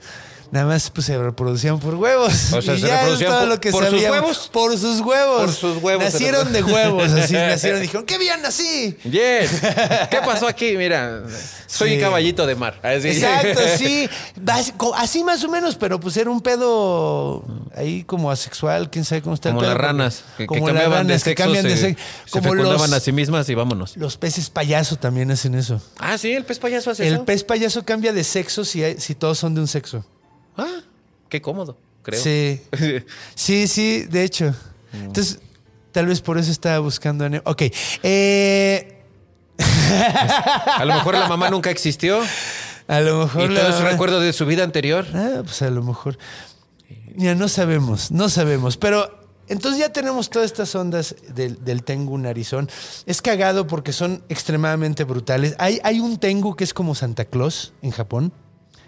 Nada 0.52 0.66
más 0.66 0.90
pues, 0.90 1.08
se 1.08 1.18
reproducían 1.18 1.80
por 1.80 1.96
huevos. 1.96 2.54
O 2.54 2.62
sea, 2.62 2.76
Y 2.76 2.80
se 2.82 2.88
ya 2.88 3.00
reproducían 3.02 3.30
todo 3.32 3.40
por- 3.42 3.50
lo 3.50 3.60
que 3.62 3.72
por 3.72 3.86
sus 3.86 4.02
huevos. 4.04 4.50
Por 4.54 4.78
sus 4.78 5.00
huevos. 5.02 5.42
Por 5.42 5.52
sus 5.54 5.84
huevos 5.84 6.06
se 6.06 6.12
Nacieron 6.14 6.54
de 6.54 6.64
huevos, 6.64 7.12
así 7.12 7.34
nacieron. 7.34 7.82
Dijeron, 7.82 8.06
qué 8.06 8.18
bien 8.18 8.42
nací. 8.42 8.96
Yes. 9.04 9.52
¿Qué 10.10 10.18
pasó 10.26 10.48
aquí? 10.48 10.78
Mira, 10.78 11.24
soy 11.68 11.90
Sí. 11.90 11.96
un 11.96 12.02
caballito 12.02 12.46
de 12.48 12.56
mar. 12.56 12.80
Así. 12.84 13.10
Exacto, 13.10 13.60
sí. 13.78 14.10
Así 14.96 15.24
más 15.24 15.44
o 15.44 15.50
menos, 15.50 15.76
pero 15.76 16.00
pues 16.00 16.16
era 16.18 16.30
un 16.30 16.42
pedo 16.42 17.44
ahí 17.76 18.04
como 18.04 18.32
asexual, 18.32 18.90
quién 18.90 19.04
sabe 19.06 19.22
cómo 19.22 19.36
está 19.36 19.50
Como 19.50 19.62
el 19.62 19.66
pedo. 19.68 19.74
las 19.76 19.82
ranas, 19.86 20.24
que, 20.38 20.44
que 20.44 20.48
como 20.48 20.68
las 20.70 20.74
cambiaban 20.84 21.08
de 21.08 21.14
ranas 21.14 21.24
que 21.24 21.30
sexo, 21.32 21.44
cambian 21.44 21.64
de 21.66 21.76
se, 21.76 21.82
sexo. 21.82 22.04
se 22.26 22.32
Como 22.32 22.44
fecundaban 22.52 22.90
los, 22.90 22.94
a 22.94 23.00
sí 23.00 23.12
mismas 23.12 23.50
y 23.50 23.56
vámonos. 23.56 23.98
Los 23.98 24.18
peces 24.18 24.50
payaso 24.50 24.96
también 24.96 25.30
hacen 25.32 25.56
eso. 25.56 25.82
Ah, 25.98 26.18
sí, 26.18 26.32
el 26.32 26.46
pez 26.46 26.60
payaso 26.60 26.92
hace 26.92 27.08
El 27.08 27.16
eso. 27.16 27.26
pez 27.26 27.44
payaso 27.44 27.84
cambia 27.84 28.14
de 28.14 28.24
sexo 28.24 28.64
si, 28.64 28.84
hay- 28.84 29.00
si 29.00 29.14
todos 29.16 29.38
son 29.38 29.54
de 29.56 29.62
un 29.62 29.68
sexo. 29.68 30.06
Ah, 30.58 30.82
qué 31.30 31.42
cómodo, 31.42 31.78
creo. 32.04 32.22
Sí. 32.22 32.62
Sí, 33.36 33.68
sí, 33.68 34.04
de 34.04 34.24
hecho. 34.24 34.54
Entonces, 34.94 35.40
tal 35.92 36.08
vez 36.08 36.22
por 36.22 36.38
eso 36.38 36.52
estaba 36.52 36.80
buscando 36.80 37.26
a 37.26 37.30
Nemo. 37.30 37.44
Ok. 37.46 37.64
Eh, 38.04 38.94
A 40.78 40.86
lo 40.86 40.94
mejor 40.96 41.16
la 41.16 41.28
mamá 41.28 41.50
nunca 41.50 41.70
existió 41.70 42.20
a 42.88 43.00
lo 43.02 43.16
y 43.24 43.26
mejor. 43.26 43.54
todo 43.54 43.70
la- 43.70 43.70
es 43.70 43.82
recuerdo 43.82 44.20
de 44.20 44.34
su 44.34 44.46
vida 44.46 44.64
anterior. 44.64 45.06
Ah, 45.14 45.42
pues 45.44 45.62
a 45.62 45.70
lo 45.70 45.84
mejor. 45.84 46.18
Ya 47.16 47.36
no 47.36 47.48
sabemos, 47.48 48.12
no 48.12 48.30
sabemos. 48.30 48.78
Pero 48.78 49.10
entonces 49.48 49.80
ya 49.80 49.92
tenemos 49.92 50.30
todas 50.30 50.46
estas 50.46 50.74
ondas 50.76 51.16
del, 51.30 51.64
del 51.64 51.84
Tengu 51.84 52.18
narizón. 52.18 52.70
Es 53.06 53.22
cagado 53.22 53.66
porque 53.68 53.92
son 53.94 54.24
extremadamente 54.30 55.04
brutales. 55.04 55.56
Hay, 55.58 55.80
hay 55.84 56.00
un 56.00 56.18
Tengu 56.18 56.56
que 56.56 56.64
es 56.64 56.74
como 56.74 56.94
Santa 56.96 57.26
Claus 57.26 57.74
en 57.82 57.92
Japón. 57.92 58.32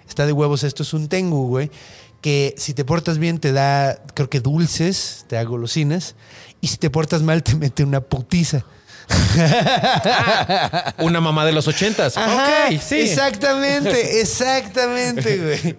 Está 0.10 0.26
de 0.26 0.34
huevos, 0.34 0.64
esto 0.64 0.84
es 0.84 0.94
un 0.94 1.08
Tengu, 1.08 1.48
güey. 1.48 1.72
Que 2.20 2.54
si 2.58 2.74
te 2.74 2.84
portas 2.84 3.18
bien 3.18 3.40
te 3.40 3.54
da, 3.54 4.04
creo 4.14 4.30
que 4.30 4.42
dulces, 4.42 5.24
te 5.28 5.38
da 5.38 5.44
golosinas. 5.44 6.16
Y 6.60 6.68
si 6.68 6.78
te 6.78 6.90
portas 6.90 7.22
mal 7.22 7.44
te 7.44 7.56
mete 7.56 7.84
una 7.84 8.02
putiza. 8.02 8.66
Una 11.00 11.22
mamá 11.22 11.46
de 11.46 11.52
los 11.52 11.68
ochentas. 11.68 12.18
Ajá, 12.18 12.68
ok, 12.70 12.80
sí. 12.82 13.02
Exactamente, 13.02 14.22
exactamente, 14.22 15.38
güey. 15.38 15.76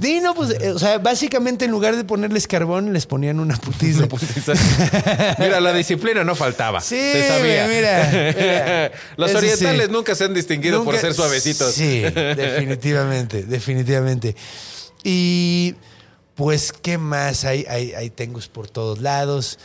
Dino, 0.00 0.34
pues, 0.34 0.50
eh, 0.60 0.70
o 0.70 0.78
sea, 0.78 0.98
básicamente 0.98 1.64
en 1.64 1.70
lugar 1.70 1.96
de 1.96 2.04
ponerles 2.04 2.46
carbón, 2.46 2.92
les 2.92 3.06
ponían 3.06 3.40
una 3.40 3.56
putiza. 3.56 4.06
Mira, 5.38 5.60
la 5.60 5.72
disciplina 5.72 6.24
no 6.24 6.34
faltaba. 6.34 6.80
Sí, 6.80 6.96
se 6.96 7.28
sabía. 7.28 7.66
güey, 7.66 7.76
mira, 7.76 8.08
mira. 8.12 8.92
Los 9.16 9.30
Eso 9.30 9.38
orientales 9.38 9.86
sí. 9.86 9.92
nunca 9.92 10.14
se 10.14 10.24
han 10.24 10.34
distinguido 10.34 10.84
por 10.84 10.96
ser 10.98 11.14
suavecitos. 11.14 11.74
Sí, 11.74 12.00
definitivamente, 12.00 13.42
definitivamente. 13.44 14.36
Y 15.02 15.74
pues, 16.34 16.72
¿qué 16.72 16.98
más? 16.98 17.44
Hay, 17.44 17.64
hay, 17.68 17.92
hay 17.92 18.10
tengus 18.10 18.48
por 18.48 18.68
todos 18.68 19.00
lados. 19.00 19.58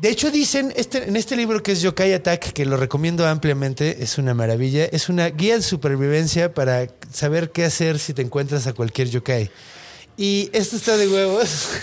De 0.00 0.10
hecho, 0.10 0.30
dicen 0.30 0.72
este, 0.76 1.08
en 1.08 1.16
este 1.16 1.34
libro 1.34 1.60
que 1.62 1.72
es 1.72 1.82
Yokai 1.82 2.12
Attack, 2.12 2.52
que 2.52 2.64
lo 2.64 2.76
recomiendo 2.76 3.26
ampliamente, 3.26 4.04
es 4.04 4.16
una 4.16 4.32
maravilla. 4.32 4.84
Es 4.84 5.08
una 5.08 5.28
guía 5.28 5.56
de 5.56 5.62
supervivencia 5.62 6.54
para 6.54 6.86
saber 7.12 7.50
qué 7.50 7.64
hacer 7.64 7.98
si 7.98 8.14
te 8.14 8.22
encuentras 8.22 8.68
a 8.68 8.74
cualquier 8.74 9.10
yokai. 9.10 9.50
Y 10.16 10.50
esto 10.52 10.76
está 10.76 10.96
de 10.96 11.08
huevos. 11.08 11.68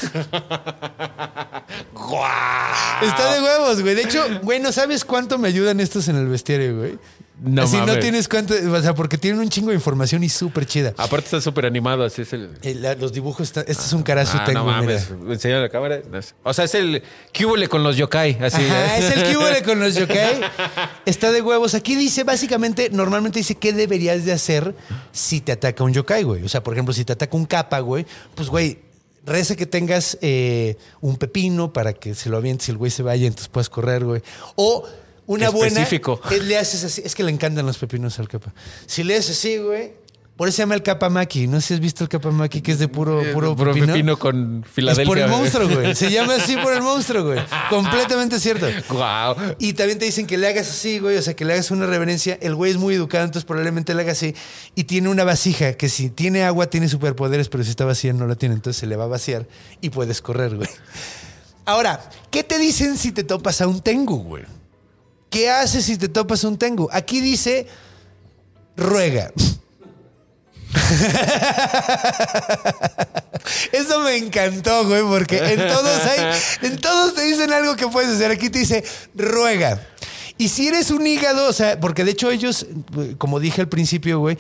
Está 3.02 3.34
de 3.34 3.42
huevos, 3.42 3.82
güey. 3.82 3.96
De 3.96 4.04
hecho, 4.04 4.24
güey, 4.44 4.60
no 4.60 4.72
sabes 4.72 5.04
cuánto 5.04 5.38
me 5.38 5.48
ayudan 5.48 5.80
estos 5.80 6.08
en 6.08 6.16
el 6.18 6.28
bestiario, 6.28 6.78
güey. 6.78 7.00
No 7.44 7.64
Así 7.64 7.76
no 7.78 8.00
tienes 8.00 8.30
cuánto, 8.30 8.54
o 8.54 8.82
sea, 8.82 8.96
porque 8.96 9.18
tienen 9.18 9.42
un 9.42 9.50
chingo 9.50 9.70
de 9.70 9.76
información 9.76 10.24
y 10.24 10.30
súper 10.30 10.66
chida. 10.66 10.94
Aparte 10.98 11.26
está 11.26 11.42
súper 11.42 11.66
animado, 11.66 12.06
así 12.06 12.22
es 12.22 12.32
el... 12.32 12.50
Eh, 12.62 12.76
la- 12.76 12.96
los 12.96 13.12
dibujos, 13.12 13.48
están, 13.48 13.66
este 13.68 13.84
es 13.84 13.92
un 13.94 14.04
carazo 14.04 14.38
Ah, 14.40 14.46
tengo, 14.46 14.60
no 14.60 14.66
mames. 14.66 15.10
mira. 15.12 15.60
La 15.62 15.70
cámara. 15.70 16.02
O 16.44 16.54
sea, 16.54 16.64
es 16.66 16.76
el 16.76 17.04
cúbole 17.38 17.68
con 17.68 17.84
los 17.84 17.98
yokai, 17.98 18.38
así. 18.42 18.64
Ajá, 18.64 18.98
es 18.98 19.18
el 19.18 19.36
hubo 19.36 19.46
con 19.66 19.80
los 19.82 19.96
yokai. 19.96 20.40
Está 21.06 21.32
de 21.34 21.42
huevos. 21.42 21.74
Aquí 21.76 21.96
dice, 21.96 22.24
básicamente, 22.24 22.90
normalmente 22.90 23.40
dice 23.40 23.56
qué 23.56 23.74
deberías 23.74 24.24
de 24.24 24.32
hacer 24.32 24.74
si 25.12 25.42
te 25.42 25.52
ataca 25.52 25.84
un 25.84 25.94
yokai, 25.94 26.24
güey. 26.24 26.44
O 26.44 26.50
sea, 26.50 26.64
por 26.64 26.74
ejemplo, 26.74 26.94
si 26.94 27.04
te 27.04 27.14
ataca 27.14 27.36
un 27.36 27.46
capa, 27.46 27.80
güey, 27.80 28.06
pues, 28.36 28.48
güey, 28.50 28.80
reza 29.26 29.56
que 29.56 29.66
tengas 29.66 30.18
eh, 30.22 30.78
un 31.02 31.18
pepino 31.18 31.74
para 31.74 31.92
que 31.94 32.16
se 32.16 32.30
lo 32.30 32.38
avientes 32.38 32.70
y 32.70 32.72
el 32.72 32.78
güey 32.78 32.92
se 32.92 33.04
vaya, 33.04 33.28
entonces 33.28 33.50
puedas 33.50 33.70
correr, 33.70 34.06
güey. 34.06 34.22
O 34.56 34.88
una 35.28 35.48
Qué 35.48 35.52
buena. 35.52 35.68
específico. 35.82 36.20
es 36.32 36.44
le 36.44 36.58
haces 36.58 36.84
así. 36.84 37.02
Es 37.06 37.16
que 37.16 37.24
le 37.24 37.32
encantan 37.32 37.66
los 37.66 37.78
pepinos 37.78 38.20
al 38.20 38.28
capa. 38.28 38.54
Si 38.86 39.04
le 39.04 39.18
haces 39.18 39.38
así, 39.38 39.58
güey. 39.58 40.06
Por 40.38 40.50
eso 40.50 40.58
se 40.58 40.62
llama 40.64 40.76
el 40.76 40.84
capamaki. 40.84 41.48
No 41.48 41.62
sé 41.62 41.68
si 41.68 41.74
has 41.76 41.80
visto 41.80 42.04
el 42.04 42.10
capamaki, 42.10 42.60
que 42.62 42.74
es 42.74 42.78
de 42.80 42.90
puro, 42.90 43.22
puro, 43.32 43.56
Puro 43.56 43.72
pepino. 43.74 43.94
pepino 43.94 44.20
con 44.20 44.64
Es 44.66 44.70
Filadelfia. 44.70 45.06
por 45.06 45.18
el 45.18 45.30
monstruo, 45.30 45.70
güey. 45.70 45.96
Se 45.96 46.12
llama 46.12 46.36
así 46.36 46.58
por 46.58 46.74
el 46.74 46.82
monstruo, 46.82 47.24
güey. 47.24 47.40
Completamente 47.70 48.38
cierto. 48.42 48.68
Guau. 48.90 49.34
Y 49.60 49.72
también 49.72 49.98
te 49.98 50.04
dicen 50.04 50.28
que 50.28 50.38
le 50.38 50.50
hagas 50.50 50.70
así, 50.70 51.00
güey, 51.00 51.16
o 51.16 51.22
sea, 51.22 51.38
que 51.38 51.46
le 51.46 51.54
hagas 51.54 51.72
una 51.72 51.86
reverencia. 51.86 52.38
El 52.42 52.54
güey 52.54 52.70
es 52.72 52.76
muy 52.78 52.96
educado, 52.96 53.24
entonces 53.24 53.46
probablemente 53.46 53.96
le 53.96 54.02
haga 54.02 54.12
así. 54.12 54.36
Y 54.76 54.84
tiene 54.84 55.08
una 55.08 55.24
vasija 55.24 55.72
que 55.76 55.88
si 55.88 56.10
tiene 56.10 56.44
agua 56.44 56.70
tiene 56.70 56.90
superpoderes, 56.90 57.48
pero 57.48 57.64
si 57.64 57.70
está 57.70 57.86
vacía 57.86 58.12
no 58.12 58.28
la 58.28 58.36
tiene, 58.36 58.56
entonces 58.56 58.78
se 58.78 58.88
le 58.88 58.98
va 58.98 59.06
a 59.06 59.08
vaciar 59.08 59.48
y 59.80 59.90
puedes 59.90 60.22
correr, 60.22 60.54
güey. 60.58 60.68
Ahora, 61.64 62.10
¿qué 62.30 62.44
te 62.44 62.60
dicen 62.60 62.98
si 62.98 63.14
te 63.14 63.24
topas 63.24 63.62
a 63.62 63.68
un 63.68 63.80
tengu, 63.80 64.18
güey? 64.18 64.44
¿Qué 65.36 65.50
haces 65.50 65.84
si 65.84 65.98
te 65.98 66.08
topas 66.08 66.46
un 66.46 66.58
tengu? 66.58 66.88
Aquí 66.94 67.20
dice, 67.20 67.68
ruega. 68.78 69.34
Eso 73.74 74.00
me 74.00 74.16
encantó, 74.16 74.88
güey, 74.88 75.02
porque 75.02 75.40
en 75.40 75.68
todos 75.68 76.06
hay, 76.06 76.40
en 76.62 76.80
todos 76.80 77.16
te 77.16 77.24
dicen 77.24 77.52
algo 77.52 77.76
que 77.76 77.90
puedes 77.90 78.16
hacer. 78.16 78.32
Aquí 78.32 78.50
te 78.50 78.60
dice, 78.60 78.82
ruega. 79.14 79.86
Y 80.38 80.48
si 80.48 80.70
eres 80.70 80.90
un 80.90 81.06
hígado, 81.06 81.50
o 81.50 81.54
sea, 81.54 81.82
porque 81.82 82.06
de 82.06 82.12
hecho 82.12 82.32
ellos, 82.32 82.66
como 83.18 83.42
dije 83.42 83.60
al 83.60 83.68
principio, 83.68 84.20
güey, 84.20 84.38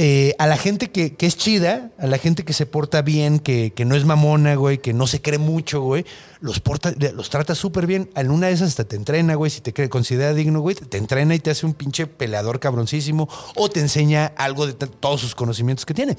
eh, 0.00 0.36
a 0.38 0.46
la 0.46 0.56
gente 0.56 0.92
que, 0.92 1.16
que 1.16 1.26
es 1.26 1.36
chida, 1.36 1.90
a 1.98 2.06
la 2.06 2.18
gente 2.18 2.44
que 2.44 2.52
se 2.52 2.66
porta 2.66 3.02
bien, 3.02 3.40
que, 3.40 3.72
que 3.74 3.84
no 3.84 3.96
es 3.96 4.04
mamona, 4.04 4.54
güey, 4.54 4.78
que 4.78 4.92
no 4.92 5.08
se 5.08 5.20
cree 5.20 5.38
mucho, 5.38 5.80
güey, 5.80 6.06
los, 6.40 6.60
porta, 6.60 6.94
los 7.12 7.30
trata 7.30 7.56
súper 7.56 7.88
bien. 7.88 8.08
En 8.14 8.30
una 8.30 8.46
de 8.46 8.52
esas 8.52 8.68
hasta 8.68 8.84
te 8.84 8.94
entrena, 8.94 9.34
güey, 9.34 9.50
si 9.50 9.60
te 9.60 9.72
cree, 9.72 9.88
considera 9.88 10.34
digno, 10.34 10.60
güey, 10.60 10.76
te 10.76 10.98
entrena 10.98 11.34
y 11.34 11.40
te 11.40 11.50
hace 11.50 11.66
un 11.66 11.74
pinche 11.74 12.06
peleador 12.06 12.60
cabroncísimo 12.60 13.28
o 13.56 13.68
te 13.68 13.80
enseña 13.80 14.26
algo 14.36 14.68
de 14.68 14.74
todos 14.74 15.20
sus 15.20 15.34
conocimientos 15.34 15.84
que 15.84 15.94
tiene. 15.94 16.16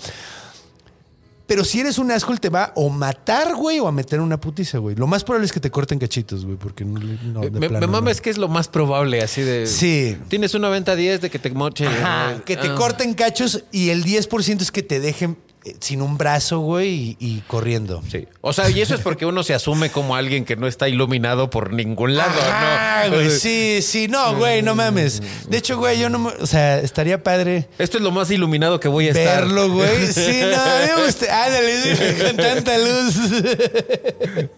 Pero 1.49 1.65
si 1.65 1.79
eres 1.79 1.97
un 1.97 2.11
asco, 2.11 2.33
te 2.37 2.49
va 2.49 2.71
o 2.75 2.89
matar, 2.89 3.55
güey, 3.55 3.79
o 3.79 3.87
a 3.87 3.91
meter 3.91 4.21
una 4.21 4.39
putiza, 4.39 4.77
güey. 4.77 4.95
Lo 4.95 5.07
más 5.07 5.23
probable 5.23 5.47
es 5.47 5.51
que 5.51 5.59
te 5.59 5.71
corten 5.71 5.97
cachitos, 5.97 6.45
güey, 6.45 6.57
porque 6.57 6.85
no, 6.85 6.99
de 7.41 7.49
me, 7.49 7.67
plano, 7.67 7.79
me 7.79 7.87
mama 7.87 8.05
no. 8.05 8.09
es 8.11 8.21
que 8.21 8.29
es 8.29 8.37
lo 8.37 8.47
más 8.47 8.67
probable, 8.67 9.21
así 9.23 9.41
de. 9.41 9.65
Sí. 9.65 10.15
Tienes 10.27 10.53
un 10.53 10.61
90-10 10.61 11.19
de 11.19 11.29
que 11.31 11.39
te 11.39 11.49
moche. 11.49 11.87
Ajá, 11.87 12.41
que 12.45 12.55
te 12.55 12.67
Ah. 12.67 12.75
corten 12.75 13.15
cachos 13.15 13.63
y 13.71 13.89
el 13.89 14.03
10% 14.05 14.61
es 14.61 14.71
que 14.71 14.83
te 14.83 14.99
dejen 14.99 15.31
eh, 15.31 15.48
sin 15.79 16.01
un 16.01 16.17
brazo, 16.17 16.59
güey, 16.59 16.89
y, 16.89 17.17
y 17.19 17.43
corriendo. 17.47 18.01
Sí. 18.09 18.27
O 18.41 18.53
sea, 18.53 18.69
y 18.69 18.81
eso 18.81 18.95
es 18.95 19.01
porque 19.01 19.25
uno 19.25 19.43
se 19.43 19.53
asume 19.53 19.89
como 19.91 20.15
alguien 20.15 20.45
que 20.45 20.55
no 20.55 20.67
está 20.67 20.87
iluminado 20.89 21.49
por 21.49 21.73
ningún 21.73 22.15
lado, 22.15 22.39
Ah, 22.41 23.03
¿no? 23.09 23.15
güey, 23.15 23.29
sí, 23.31 23.79
sí, 23.81 24.07
no, 24.07 24.35
güey, 24.35 24.61
no 24.61 24.75
mames. 24.75 25.21
De 25.47 25.57
hecho, 25.57 25.77
güey, 25.77 25.99
yo 25.99 26.09
no, 26.09 26.31
o 26.39 26.45
sea, 26.47 26.79
estaría 26.79 27.23
padre 27.23 27.67
Esto 27.77 27.97
es 27.97 28.03
lo 28.03 28.11
más 28.11 28.29
iluminado 28.31 28.79
que 28.79 28.87
voy 28.87 29.07
a 29.07 29.11
estar. 29.11 29.43
verlo, 29.43 29.69
güey. 29.69 30.07
Sí, 30.13 30.41
no, 30.41 30.95
me 30.97 31.03
gusta. 31.05 31.45
Ándale, 31.45 32.17
con 32.25 32.37
tanta 32.37 32.77
luz. 32.77 33.15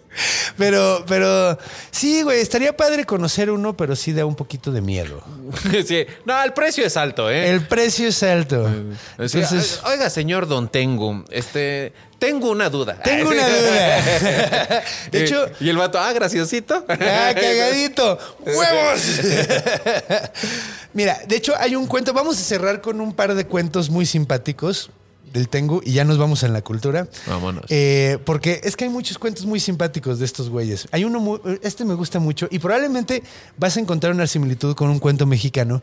Pero, 0.57 1.05
pero, 1.07 1.57
sí, 1.89 2.21
güey, 2.21 2.41
estaría 2.41 2.75
padre 2.75 3.05
conocer 3.05 3.49
uno, 3.49 3.75
pero 3.77 3.95
sí 3.95 4.11
da 4.11 4.25
un 4.25 4.35
poquito 4.35 4.71
de 4.71 4.81
miedo. 4.81 5.23
Sí. 5.85 6.05
No, 6.25 6.41
el 6.43 6.53
precio 6.53 6.85
es 6.85 6.95
alto, 6.97 7.29
¿eh? 7.29 7.49
El 7.49 7.65
precio 7.65 8.07
es 8.07 8.21
alto. 8.23 8.67
Sí, 8.67 9.37
Entonces, 9.39 9.79
oiga, 9.85 10.09
señor 10.09 10.47
Don 10.47 10.69
Tengu, 10.69 11.23
este, 11.29 11.93
tengo 12.19 12.51
una 12.51 12.69
duda. 12.69 12.99
tengo 13.01 13.29
una 13.29 13.47
duda. 13.49 14.83
De 15.11 15.23
hecho, 15.23 15.49
y 15.59 15.69
el 15.69 15.77
vato, 15.77 15.99
ah, 15.99 16.13
graciosito. 16.13 16.85
Ah, 16.87 17.31
cagadito. 17.33 18.19
¡Huevos! 18.45 19.01
Mira, 20.93 21.19
de 21.27 21.35
hecho 21.35 21.53
hay 21.57 21.75
un 21.75 21.87
cuento. 21.87 22.13
Vamos 22.13 22.37
a 22.37 22.41
cerrar 22.43 22.81
con 22.81 23.01
un 23.01 23.13
par 23.13 23.33
de 23.33 23.45
cuentos 23.45 23.89
muy 23.89 24.05
simpáticos 24.05 24.91
del 25.33 25.47
Tengu 25.49 25.81
y 25.83 25.93
ya 25.93 26.03
nos 26.03 26.17
vamos 26.17 26.43
en 26.43 26.53
la 26.53 26.61
cultura. 26.61 27.07
Vámonos. 27.27 27.63
Eh, 27.69 28.17
porque 28.25 28.61
es 28.63 28.75
que 28.75 28.83
hay 28.85 28.89
muchos 28.89 29.17
cuentos 29.17 29.45
muy 29.45 29.59
simpáticos 29.59 30.19
de 30.19 30.25
estos 30.25 30.49
güeyes. 30.49 30.87
Hay 30.91 31.03
uno, 31.05 31.19
muy- 31.19 31.39
este 31.63 31.85
me 31.85 31.93
gusta 31.93 32.19
mucho 32.19 32.47
y 32.51 32.59
probablemente 32.59 33.23
vas 33.57 33.77
a 33.77 33.79
encontrar 33.79 34.11
una 34.13 34.27
similitud 34.27 34.75
con 34.75 34.89
un 34.89 34.99
cuento 34.99 35.25
mexicano 35.25 35.81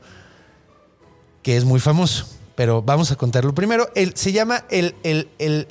que 1.42 1.56
es 1.56 1.64
muy 1.64 1.80
famoso. 1.80 2.26
Pero 2.54 2.82
vamos 2.82 3.10
a 3.12 3.16
contarlo 3.16 3.54
primero. 3.54 3.88
El, 3.94 4.16
se 4.16 4.32
llama 4.32 4.64
el, 4.70 4.94
el, 5.04 5.28
el- 5.38 5.68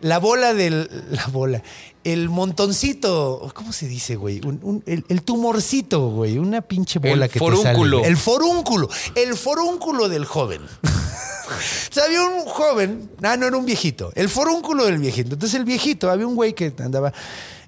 la 0.00 0.18
bola 0.18 0.54
del. 0.54 0.88
La 1.10 1.26
bola. 1.26 1.62
El 2.04 2.30
montoncito. 2.30 3.50
¿Cómo 3.54 3.72
se 3.72 3.86
dice, 3.86 4.16
güey? 4.16 4.40
Un- 4.44 4.58
un- 4.62 4.82
el, 4.86 5.04
el 5.08 5.22
tumorcito, 5.22 6.08
güey. 6.08 6.38
Una 6.38 6.62
pinche 6.62 6.98
bola 6.98 7.26
El 7.26 7.30
que 7.30 7.38
forúnculo. 7.38 7.98
te 7.98 8.02
sale. 8.04 8.08
El 8.08 8.16
forúnculo. 8.16 8.88
El 9.14 9.34
forúnculo 9.36 10.08
del 10.08 10.24
joven. 10.24 10.62
O 11.54 12.00
había 12.04 12.22
un 12.22 12.44
joven, 12.46 13.10
ah, 13.22 13.36
no 13.36 13.46
era 13.46 13.56
un 13.56 13.66
viejito, 13.66 14.12
el 14.14 14.28
forúnculo 14.28 14.84
del 14.86 14.98
viejito. 14.98 15.34
Entonces 15.34 15.58
el 15.58 15.64
viejito, 15.64 16.10
había 16.10 16.26
un 16.26 16.34
güey 16.34 16.54
que 16.54 16.72
andaba, 16.78 17.12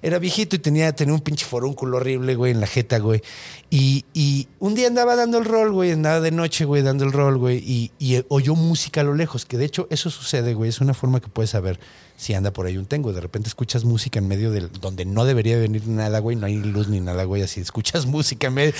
era 0.01 0.19
viejito 0.19 0.55
y 0.55 0.59
tenía, 0.59 0.93
tenía 0.93 1.13
un 1.13 1.21
pinche 1.21 1.45
forúnculo 1.45 1.97
horrible, 1.97 2.35
güey, 2.35 2.51
en 2.51 2.59
la 2.59 2.67
jeta, 2.67 2.99
güey. 2.99 3.21
Y, 3.69 4.05
y 4.13 4.47
un 4.59 4.75
día 4.75 4.87
andaba 4.87 5.15
dando 5.15 5.37
el 5.37 5.45
rol, 5.45 5.71
güey, 5.71 5.91
andaba 5.91 6.21
de 6.21 6.31
noche, 6.31 6.65
güey, 6.65 6.81
dando 6.81 7.05
el 7.05 7.11
rol, 7.11 7.37
güey, 7.37 7.57
y, 7.57 7.91
y 7.99 8.23
oyó 8.29 8.55
música 8.55 9.01
a 9.01 9.03
lo 9.03 9.15
lejos, 9.15 9.45
que 9.45 9.57
de 9.57 9.65
hecho 9.65 9.87
eso 9.89 10.09
sucede, 10.09 10.53
güey, 10.53 10.69
es 10.69 10.81
una 10.81 10.93
forma 10.93 11.19
que 11.19 11.27
puedes 11.27 11.51
saber 11.51 11.79
si 12.23 12.33
anda 12.33 12.51
por 12.51 12.65
ahí 12.65 12.77
un 12.77 12.85
tengo. 12.85 13.11
De 13.11 13.19
repente 13.19 13.49
escuchas 13.49 13.83
música 13.83 14.19
en 14.19 14.27
medio 14.27 14.51
del 14.51 14.71
donde 14.71 15.03
no 15.05 15.25
debería 15.25 15.57
venir 15.57 15.87
nada, 15.87 16.19
güey, 16.19 16.37
no 16.37 16.45
hay 16.45 16.55
luz 16.55 16.87
ni 16.87 17.01
nada, 17.01 17.25
güey, 17.25 17.41
así 17.41 17.59
escuchas 17.59 18.05
música 18.07 18.47
en 18.47 18.53
medio. 18.53 18.73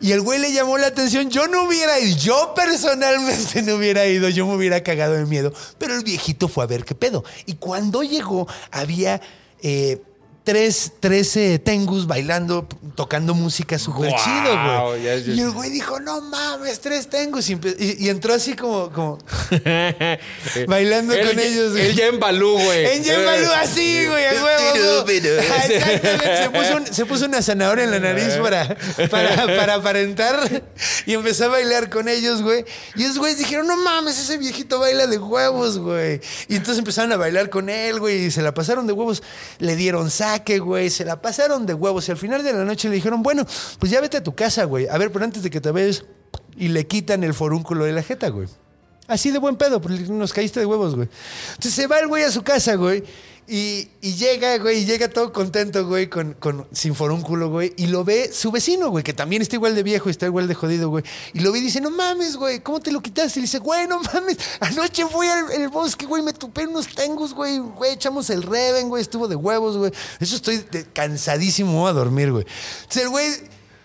Y 0.00 0.12
el 0.12 0.20
güey 0.20 0.40
le 0.40 0.52
llamó 0.52 0.78
la 0.78 0.88
atención. 0.88 1.30
Yo 1.30 1.46
no 1.46 1.66
hubiera 1.68 2.00
ido, 2.00 2.16
yo 2.16 2.54
personalmente 2.56 3.62
no 3.62 3.76
hubiera 3.76 4.06
ido, 4.06 4.28
yo 4.28 4.46
me 4.46 4.56
hubiera 4.56 4.82
cagado 4.82 5.14
de 5.14 5.24
miedo. 5.26 5.52
Pero 5.78 5.94
el 5.94 6.02
viejito 6.02 6.48
fue 6.48 6.64
a 6.64 6.66
ver 6.66 6.84
qué 6.84 6.94
pedo. 6.94 7.24
Y 7.46 7.54
cuando 7.54 8.02
llegó, 8.02 8.48
había. 8.70 9.20
eh, 9.62 10.02
Tres, 10.44 10.94
13 10.98 11.60
tengus 11.60 12.08
bailando, 12.08 12.66
tocando 12.96 13.32
música 13.32 13.78
súper 13.78 14.10
Guau, 14.10 14.24
chido, 14.24 14.88
güey. 14.90 15.02
Y 15.38 15.40
el 15.40 15.50
güey 15.52 15.70
dijo, 15.70 16.00
no 16.00 16.20
mames, 16.20 16.80
tres 16.80 17.08
tengus. 17.08 17.48
Y, 17.48 18.08
entró 18.08 18.34
así 18.34 18.56
como, 18.56 18.90
como 18.90 19.18
bailando 20.66 21.14
con 21.14 21.38
ellos, 21.38 21.72
güey. 21.72 21.86
Él 21.86 21.94
ya 21.94 22.06
en 22.06 22.18
Balú, 22.18 22.52
güey. 22.58 22.86
En 22.86 23.04
Yembalú, 23.04 23.50
así, 23.52 24.06
güey, 24.06 24.24
a 24.26 24.32
huevo. 24.44 25.04
güey. 25.04 25.16
Exactamente. 25.38 26.42
Se 26.42 26.50
puso, 26.50 26.76
un- 26.76 26.86
se 26.86 27.06
puso 27.06 27.26
una 27.26 27.40
zanahoria 27.42 27.84
en 27.84 27.90
la 27.92 28.00
nariz 28.00 28.34
para, 28.42 28.76
para, 29.10 29.46
para 29.46 29.74
aparentar 29.74 30.62
y 31.06 31.14
empezó 31.14 31.44
a 31.44 31.48
bailar 31.48 31.88
con 31.88 32.08
ellos, 32.08 32.42
güey. 32.42 32.64
Y 32.96 33.04
esos 33.04 33.18
güeyes 33.18 33.38
dijeron, 33.38 33.66
no 33.68 33.76
mames, 33.76 34.18
ese 34.18 34.38
viejito 34.38 34.78
baila 34.80 35.06
de 35.06 35.18
huevos, 35.18 35.78
güey. 35.78 36.20
Y 36.48 36.56
entonces 36.56 36.78
empezaron 36.78 37.12
a 37.12 37.16
bailar 37.16 37.48
con 37.48 37.68
él, 37.68 38.00
güey, 38.00 38.24
y 38.26 38.30
se 38.30 38.42
la 38.42 38.52
pasaron 38.52 38.88
de 38.88 38.92
huevos. 38.92 39.22
Le 39.58 39.76
dieron 39.76 40.10
saque, 40.32 40.58
güey, 40.58 40.90
se 40.90 41.04
la 41.04 41.20
pasaron 41.20 41.66
de 41.66 41.74
huevos. 41.74 42.08
Y 42.08 42.12
al 42.12 42.16
final 42.16 42.42
de 42.42 42.52
la 42.52 42.64
noche 42.64 42.88
le 42.88 42.94
dijeron, 42.94 43.22
bueno, 43.22 43.46
pues 43.78 43.92
ya 43.92 44.00
vete 44.00 44.16
a 44.18 44.22
tu 44.22 44.34
casa, 44.34 44.64
güey. 44.64 44.88
A 44.88 44.96
ver, 44.98 45.12
pero 45.12 45.24
antes 45.24 45.42
de 45.42 45.50
que 45.50 45.60
te 45.60 45.70
vayas, 45.70 46.04
y 46.56 46.68
le 46.68 46.86
quitan 46.86 47.24
el 47.24 47.34
forúnculo 47.34 47.84
de 47.84 47.92
la 47.92 48.02
jeta, 48.02 48.28
güey. 48.28 48.48
Así 49.08 49.30
de 49.30 49.38
buen 49.38 49.56
pedo, 49.56 49.80
nos 50.08 50.32
caíste 50.32 50.60
de 50.60 50.66
huevos, 50.66 50.94
güey. 50.94 51.08
Entonces 51.50 51.74
se 51.74 51.86
va 51.86 51.98
el 51.98 52.06
güey 52.06 52.22
a 52.24 52.30
su 52.30 52.42
casa, 52.42 52.76
güey. 52.76 53.04
Y, 53.54 53.86
llega, 54.00 54.56
güey, 54.56 54.78
y 54.78 54.84
llega 54.86 55.10
todo 55.10 55.30
contento, 55.30 55.86
güey, 55.86 56.08
con, 56.08 56.32
con, 56.32 56.66
sin 56.72 56.94
forúnculo, 56.94 57.50
güey. 57.50 57.74
Y 57.76 57.88
lo 57.88 58.02
ve 58.02 58.32
su 58.32 58.50
vecino, 58.50 58.88
güey, 58.88 59.04
que 59.04 59.12
también 59.12 59.42
está 59.42 59.56
igual 59.56 59.74
de 59.74 59.82
viejo 59.82 60.08
y 60.08 60.12
está 60.12 60.24
igual 60.24 60.48
de 60.48 60.54
jodido, 60.54 60.88
güey. 60.88 61.04
Y 61.34 61.40
lo 61.40 61.52
ve 61.52 61.58
y 61.58 61.60
dice, 61.60 61.78
no 61.82 61.90
mames, 61.90 62.36
güey, 62.36 62.60
¿cómo 62.60 62.80
te 62.80 62.90
lo 62.90 63.02
quitaste? 63.02 63.40
Y 63.40 63.42
dice, 63.42 63.58
güey, 63.58 63.86
no 63.86 64.00
mames, 64.00 64.38
anoche 64.60 65.04
fui 65.04 65.26
al 65.26 65.68
bosque, 65.68 66.06
güey, 66.06 66.22
me 66.22 66.32
tupé 66.32 66.66
unos 66.66 66.94
tengus, 66.94 67.34
güey, 67.34 67.58
güey, 67.58 67.92
echamos 67.92 68.30
el 68.30 68.42
reven, 68.42 68.88
güey, 68.88 69.02
estuvo 69.02 69.28
de 69.28 69.36
huevos, 69.36 69.76
güey. 69.76 69.92
Eso 70.18 70.36
estoy 70.36 70.64
cansadísimo, 70.94 71.86
a 71.86 71.92
dormir, 71.92 72.32
güey. 72.32 72.46
Entonces 72.84 73.02
el 73.02 73.10
güey 73.10 73.26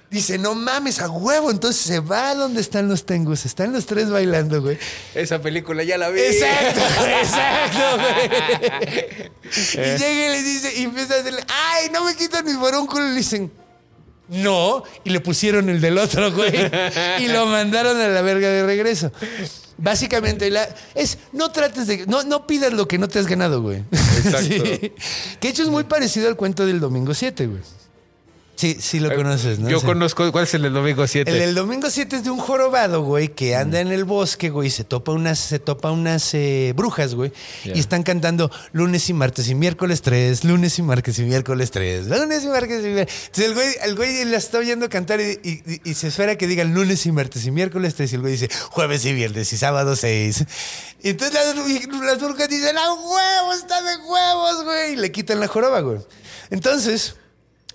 dice, 0.10 0.38
no 0.38 0.56
mames, 0.56 1.00
a 1.00 1.10
huevo. 1.10 1.52
Entonces 1.52 1.82
se 1.82 2.00
va 2.00 2.30
a 2.30 2.36
donde 2.36 2.62
están 2.62 2.88
los 2.88 3.06
tengus, 3.06 3.46
están 3.46 3.74
los 3.74 3.86
tres 3.86 4.10
bailando, 4.10 4.62
güey. 4.62 4.78
Esa 5.14 5.42
película 5.42 5.84
ya 5.84 5.98
la 5.98 6.10
vi. 6.10 6.22
Exacto, 6.22 6.82
exacto, 7.22 7.80
güey. 7.98 9.38
Y 9.74 9.98
llega 9.98 10.28
y 10.28 10.30
les 10.30 10.44
dice, 10.44 10.74
y 10.78 10.84
empieza 10.84 11.14
a 11.14 11.18
decirle, 11.18 11.42
ay, 11.48 11.90
no 11.94 12.04
me 12.04 12.16
quitan 12.16 12.44
mi 12.46 12.52
forúnculo. 12.52 13.06
Y 13.08 13.10
le 13.12 13.16
dicen, 13.16 13.52
no. 14.28 14.84
Y 15.04 15.10
le 15.10 15.22
pusieron 15.22 15.70
el 15.70 15.80
del 15.80 15.98
otro, 15.98 16.34
güey. 16.34 16.54
Y 17.20 17.28
lo 17.30 17.46
mandaron 17.46 18.00
a 18.00 18.08
la 18.10 18.22
verga 18.22 18.50
de 18.50 18.66
regreso. 18.66 19.12
Básicamente, 19.78 20.50
la, 20.50 20.68
es, 20.96 21.20
no 21.34 21.52
trates 21.52 21.88
de, 21.88 22.06
no, 22.08 22.24
no 22.24 22.48
pidas 22.48 22.74
lo 22.74 22.88
que 22.88 22.98
no 22.98 23.08
te 23.08 23.20
has 23.20 23.28
ganado, 23.28 23.62
güey. 23.62 23.84
Exacto. 23.92 24.66
Sí. 24.66 24.92
Que 25.40 25.50
hecho 25.50 25.64
es 25.64 25.70
muy 25.70 25.84
parecido 25.84 26.28
al 26.28 26.36
cuento 26.36 26.66
del 26.66 26.80
domingo 26.80 27.14
7, 27.14 27.48
güey. 27.48 27.62
Sí, 28.58 28.76
sí 28.82 29.00
lo 29.00 29.14
conoces, 29.16 29.60
¿no? 29.60 29.70
Yo 29.70 29.80
Sí. 29.80 29.86
conozco. 29.86 30.32
¿Cuál 30.32 30.46
es 30.46 30.54
el 30.56 30.64
del 30.64 30.74
domingo 30.74 31.06
7? 31.06 31.30
El 31.30 31.38
del 31.38 31.54
domingo 31.54 31.92
7 31.92 32.16
es 32.16 32.24
de 32.24 32.32
un 32.32 32.40
jorobado, 32.40 33.04
güey, 33.04 33.28
que 33.28 33.56
anda 33.56 33.80
en 33.82 33.90
el 33.92 34.04
bosque, 34.04 34.50
güey, 34.50 34.70
y 34.70 34.72
se 34.72 34.84
topa 34.84 35.12
unas, 35.12 35.38
se 35.38 35.60
topa 35.60 35.92
unas 35.92 36.34
eh, 36.34 36.74
brujas, 36.76 37.14
güey, 37.14 37.32
y 37.66 37.78
están 37.80 38.02
cantando 38.02 38.50
lunes 38.74 39.08
y 39.10 39.14
martes 39.14 39.48
y 39.48 39.54
miércoles 39.54 40.02
3, 40.02 40.44
lunes 40.44 40.80
y 40.80 40.82
martes 40.82 41.20
y 41.20 41.24
miércoles 41.26 41.70
3, 41.70 42.08
lunes 42.08 42.44
y 42.44 42.48
martes 42.48 42.80
y 42.84 42.88
miércoles. 42.88 43.16
Entonces 43.28 43.46
el 43.46 43.54
güey, 43.54 43.68
el 43.84 43.96
güey 43.96 44.26
la 44.26 44.38
está 44.38 44.58
oyendo 44.58 44.90
cantar 44.90 45.22
y, 45.22 45.40
y- 45.44 45.82
y 45.88 45.94
se 45.94 46.08
espera 46.08 46.36
que 46.36 46.48
digan 46.48 46.74
lunes 46.74 47.06
y 47.06 47.12
martes 47.12 47.46
y 47.46 47.52
miércoles 47.52 47.94
3, 47.94 48.12
y 48.12 48.16
el 48.16 48.22
güey 48.22 48.34
dice 48.34 48.50
jueves 48.72 49.06
y 49.06 49.14
viernes 49.14 49.54
y 49.54 49.58
sábado 49.58 49.96
6. 49.96 50.46
Y 51.04 51.10
entonces 51.10 51.36
las, 51.36 51.56
las 52.02 52.20
brujas 52.20 52.50
dicen, 52.50 52.76
¡a 52.76 52.92
huevo, 52.92 53.54
está 53.54 53.84
de 53.84 53.98
huevos, 53.98 54.64
güey! 54.64 54.94
Y 54.94 54.96
le 54.96 55.12
quitan 55.12 55.40
la 55.40 55.48
joroba, 55.48 55.82
güey. 55.82 56.00
Entonces, 56.50 57.18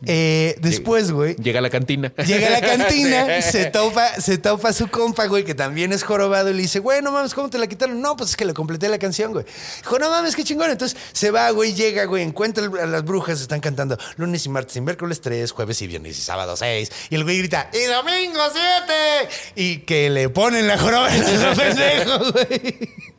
eh, 0.07 0.57
después, 0.61 1.11
güey, 1.13 1.37
Llega 1.37 1.59
a 1.59 1.63
la 1.63 1.71
cantina. 1.71 2.13
Llega 2.27 2.49
a 2.49 2.51
la 2.51 2.61
cantina, 2.61 3.27
Sí. 3.43 3.51
se 3.53 3.65
topa, 3.67 4.21
se 4.21 4.39
topa 4.39 4.71
a 4.71 4.73
su 4.73 4.89
compa, 4.89 5.27
güey, 5.27 5.45
que 5.45 5.55
también 5.55 5.93
es 5.93 6.03
jorobado, 6.03 6.51
y 6.51 6.55
le 6.55 6.63
dice, 6.63 6.79
güey, 6.81 7.03
no 7.03 7.13
mames, 7.13 7.35
¿cómo 7.35 7.51
te 7.51 7.59
la 7.59 7.67
quitaron? 7.67 8.01
No, 8.01 8.17
pues 8.17 8.31
es 8.31 8.37
que 8.37 8.45
le 8.45 8.55
completé 8.55 8.89
la 8.89 8.99
canción, 8.99 9.33
güey. 9.33 9.45
Dijo, 9.79 9.99
no 9.99 10.11
mames, 10.11 10.35
qué 10.37 10.45
chingón. 10.45 10.71
Entonces 10.71 10.99
se 11.13 11.31
va, 11.31 11.51
güey, 11.51 11.75
llega, 11.75 12.05
güey, 12.05 12.23
encuentra 12.23 12.65
a 12.65 12.87
las 12.87 13.05
brujas, 13.05 13.41
están 13.41 13.61
cantando 13.61 13.99
lunes 14.17 14.45
y 14.47 14.49
martes 14.49 14.77
y 14.77 14.81
miércoles 14.81 15.21
3, 15.21 15.51
jueves 15.53 15.81
y 15.83 15.87
viernes 15.87 16.19
y 16.19 16.23
sábado 16.23 16.57
6. 16.57 16.91
Y 17.11 17.15
el 17.15 17.25
güey 17.25 17.39
grita, 17.39 17.71
¡y 17.73 17.85
domingo 17.85 18.41
7! 18.53 19.29
Y 19.57 19.79
que 19.79 20.11
le 20.11 20.29
ponen 20.29 20.67
la 20.67 20.79
joroba 20.79 21.15
en 21.15 21.23
el 21.23 21.57
pendejo, 21.57 22.19
güey. 22.33 23.12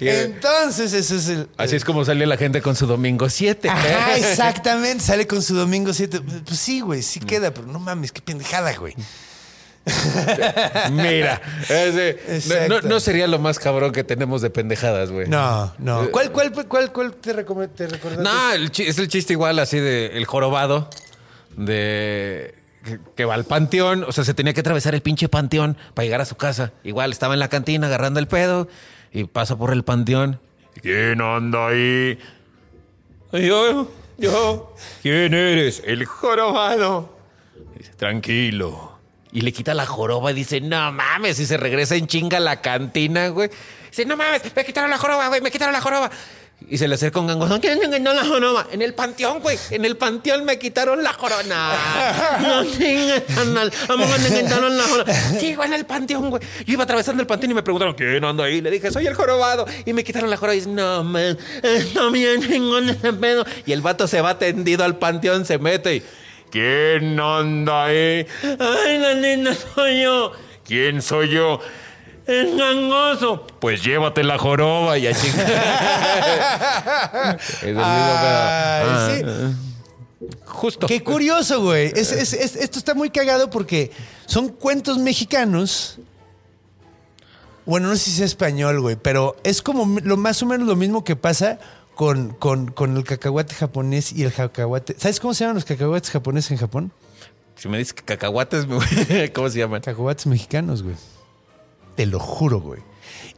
Eh, 0.00 0.22
Entonces, 0.26 0.92
ese 0.92 1.16
es 1.16 1.28
el. 1.28 1.48
Así 1.56 1.76
es 1.76 1.84
como 1.84 2.04
sale 2.04 2.26
la 2.26 2.36
gente 2.36 2.60
con 2.60 2.74
su 2.74 2.86
domingo 2.86 3.28
7. 3.28 3.68
Ajá, 3.68 4.16
exactamente. 4.16 5.04
Sale 5.04 5.26
con 5.26 5.42
su 5.42 5.54
domingo 5.54 5.92
7. 5.92 6.20
Pues 6.44 6.58
sí, 6.58 6.80
güey, 6.80 7.02
sí 7.02 7.20
queda, 7.20 7.52
pero 7.54 7.66
no 7.68 7.78
mames, 7.78 8.10
qué 8.12 8.20
pendejada, 8.20 8.74
güey. 8.76 8.94
Mira. 10.90 11.40
ese- 11.68 12.68
no, 12.84 13.00
sería 13.00 13.26
lo 13.26 13.38
más 13.38 13.58
cabrón 13.58 13.92
que 13.92 14.04
tenemos 14.04 14.42
de 14.42 14.50
pendejadas, 14.50 15.10
güey. 15.10 15.28
No, 15.28 15.72
no. 15.78 16.10
¿Cuál, 16.10 16.30
cuál, 16.32 16.52
cuál, 16.68 16.92
cuál 16.92 17.12
te, 17.14 17.32
te 17.32 17.86
recordaste? 17.88 18.22
No, 18.22 18.52
el 18.52 18.70
es 18.76 18.98
el 18.98 19.08
chiste 19.08 19.32
igual 19.32 19.58
así 19.58 19.78
de 19.78 20.06
el 20.16 20.24
jorobado 20.24 20.88
de 21.56 22.54
que, 22.84 22.98
que 23.16 23.24
va 23.24 23.34
al 23.34 23.44
panteón, 23.44 24.04
o 24.04 24.12
sea, 24.12 24.24
se 24.24 24.34
tenía 24.34 24.52
que 24.54 24.60
atravesar 24.60 24.94
el 24.94 25.02
pinche 25.02 25.28
panteón 25.28 25.76
para 25.94 26.04
llegar 26.04 26.20
a 26.20 26.24
su 26.24 26.36
casa. 26.36 26.72
Igual 26.84 27.12
estaba 27.12 27.34
en 27.34 27.40
la 27.40 27.48
cantina 27.48 27.86
agarrando 27.86 28.20
el 28.20 28.28
pedo 28.28 28.68
y 29.12 29.24
pasa 29.24 29.56
por 29.56 29.72
el 29.72 29.84
panteón. 29.84 30.40
¿Quién 30.80 31.20
anda 31.20 31.68
ahí? 31.68 32.18
Yo, 33.32 33.90
yo. 34.18 34.74
¿Quién 35.02 35.34
eres? 35.34 35.82
El 35.84 36.04
jorobado. 36.04 37.16
Dice, 37.76 37.92
tranquilo. 37.94 38.98
Y 39.32 39.40
le 39.40 39.52
quita 39.52 39.74
la 39.74 39.86
joroba 39.86 40.30
y 40.30 40.34
dice, 40.34 40.60
no 40.60 40.92
mames, 40.92 41.38
y 41.40 41.46
se 41.46 41.56
regresa 41.56 41.94
en 41.96 42.06
chinga 42.06 42.36
a 42.36 42.40
la 42.40 42.60
cantina, 42.60 43.28
güey. 43.28 43.50
Dice, 43.88 44.04
no 44.04 44.16
mames, 44.16 44.42
me 44.54 44.64
quitaron 44.64 44.90
la 44.90 44.98
joroba, 44.98 45.28
güey, 45.28 45.40
me 45.40 45.50
quitaron 45.50 45.72
la 45.72 45.80
joroba. 45.80 46.10
Y 46.72 46.78
se 46.78 46.88
le 46.88 46.94
acerca 46.94 47.20
un 47.20 47.26
gangoso. 47.26 47.60
¿Quién 47.60 47.78
me 47.78 47.98
quitó 47.98 48.14
la? 48.14 48.66
En 48.72 48.80
el 48.80 48.94
panteón, 48.94 49.40
güey. 49.40 49.58
En 49.72 49.84
el 49.84 49.98
panteón 49.98 50.46
me 50.46 50.58
quitaron 50.58 51.02
la 51.02 51.12
joroba. 51.18 51.42
No, 51.42 52.64
no 52.64 52.72
quitaron 52.72 53.54
la. 54.78 54.84
Sí, 55.38 55.54
güey, 55.54 55.68
en 55.68 55.74
el 55.74 55.84
panteón, 55.84 56.30
güey. 56.30 56.42
Yo 56.64 56.72
iba 56.72 56.84
atravesando 56.84 57.20
el 57.20 57.26
panteón 57.26 57.50
y 57.50 57.54
me 57.56 57.62
preguntaron, 57.62 57.94
¿quién 57.94 58.24
anda 58.24 58.44
ahí? 58.44 58.62
Le 58.62 58.70
dije, 58.70 58.90
soy 58.90 59.06
el 59.06 59.12
jorobado. 59.12 59.66
Y 59.84 59.92
me 59.92 60.02
quitaron 60.02 60.30
la 60.30 60.38
joroba. 60.38 60.54
Y 60.54 60.60
dice, 60.60 60.70
no, 60.70 61.04
man, 61.04 61.36
está 61.62 62.08
bien 62.08 62.40
chingón 62.40 62.88
ese 62.88 63.12
pedo. 63.12 63.44
Y 63.66 63.72
el 63.72 63.82
vato 63.82 64.08
se 64.08 64.22
va 64.22 64.38
tendido 64.38 64.82
al 64.82 64.96
panteón, 64.96 65.44
se 65.44 65.58
mete 65.58 65.96
y... 65.96 66.02
¿Quién 66.50 67.20
anda 67.20 67.84
ahí? 67.84 68.26
Ay, 68.42 68.98
la 68.98 69.14
nena 69.14 69.54
soy 69.54 70.04
yo. 70.04 70.32
¿Quién 70.64 71.02
soy 71.02 71.28
yo? 71.28 71.60
El 72.26 72.56
gangoso. 72.56 73.46
Pues 73.60 73.82
llévate 73.82 74.22
la 74.22 74.38
joroba 74.38 74.96
y 74.98 75.06
a 75.08 75.14
chingar. 75.14 75.48
es 77.40 77.62
el 77.62 77.74
mismo 77.74 77.82
pedo. 77.84 79.08
sí. 79.16 79.22
Ah, 79.26 79.52
Justo. 80.44 80.86
Qué 80.86 81.02
curioso, 81.02 81.60
güey. 81.62 81.86
Es- 81.96 82.12
es- 82.12 82.32
es- 82.32 82.56
esto 82.56 82.78
está 82.78 82.94
muy 82.94 83.10
cagado 83.10 83.50
porque 83.50 83.90
son 84.26 84.48
cuentos 84.50 84.98
mexicanos. 84.98 85.98
Bueno, 87.66 87.88
no 87.88 87.96
sé 87.96 88.10
si 88.10 88.10
es 88.12 88.20
español, 88.20 88.80
güey, 88.80 88.96
pero 88.96 89.36
es 89.44 89.62
como 89.62 90.00
lo 90.00 90.16
más 90.16 90.42
o 90.42 90.46
menos 90.46 90.66
lo 90.68 90.76
mismo 90.76 91.04
que 91.04 91.16
pasa 91.16 91.58
con, 91.94 92.30
con, 92.34 92.70
con 92.72 92.96
el 92.96 93.04
cacahuate 93.04 93.54
japonés 93.54 94.12
y 94.12 94.22
el 94.24 94.32
cacahuate. 94.32 94.94
¿Sabes 94.98 95.20
cómo 95.20 95.34
se 95.34 95.40
llaman 95.44 95.56
los 95.56 95.64
cacahuates 95.64 96.10
japoneses 96.10 96.50
en 96.52 96.56
Japón? 96.58 96.92
Si 97.56 97.68
me 97.68 97.78
dices 97.78 97.92
que 97.92 98.02
cacahuates, 98.02 98.66
¿cómo 99.34 99.48
se 99.50 99.58
llaman? 99.58 99.80
Cacahuates 99.80 100.26
mexicanos, 100.26 100.82
güey. 100.82 100.96
Te 101.96 102.06
lo 102.06 102.18
juro, 102.18 102.60
güey. 102.60 102.80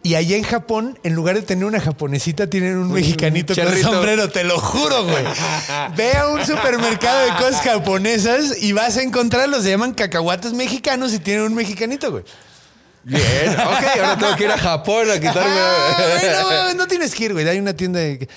Y 0.02 0.16
allá 0.16 0.36
en 0.36 0.42
Japón, 0.44 0.98
en 1.02 1.14
lugar 1.14 1.34
de 1.34 1.40
tener 1.42 1.64
una 1.64 1.80
japonesita, 1.80 2.46
tienen 2.50 2.76
un 2.76 2.92
mexicanito 2.92 3.54
con 3.54 3.64
sombrero, 3.80 4.28
te 4.28 4.44
lo 4.44 4.58
juro, 4.58 5.04
güey. 5.04 5.24
Ve 5.96 6.12
a 6.12 6.28
un 6.28 6.44
supermercado 6.44 7.24
de 7.24 7.30
cosas 7.36 7.62
japonesas 7.62 8.62
y 8.62 8.72
vas 8.72 8.98
a 8.98 9.02
encontrarlos. 9.02 9.62
Se 9.62 9.70
llaman 9.70 9.94
cacahuates 9.94 10.52
mexicanos 10.52 11.14
y 11.14 11.20
tienen 11.20 11.44
un 11.44 11.54
mexicanito, 11.54 12.10
güey. 12.10 12.24
Bien. 13.02 13.20
Ok, 13.50 13.84
ahora 14.00 14.18
tengo 14.18 14.36
que 14.36 14.44
ir 14.44 14.50
a 14.50 14.58
Japón 14.58 15.10
a 15.10 15.14
quitarme. 15.14 15.40
Ah, 15.56 16.68
no, 16.68 16.74
no 16.74 16.86
tienes 16.86 17.14
que 17.14 17.24
ir, 17.24 17.32
güey. 17.32 17.48
Hay 17.48 17.58
una 17.58 17.74
tienda 17.74 18.00
de- 18.00 18.28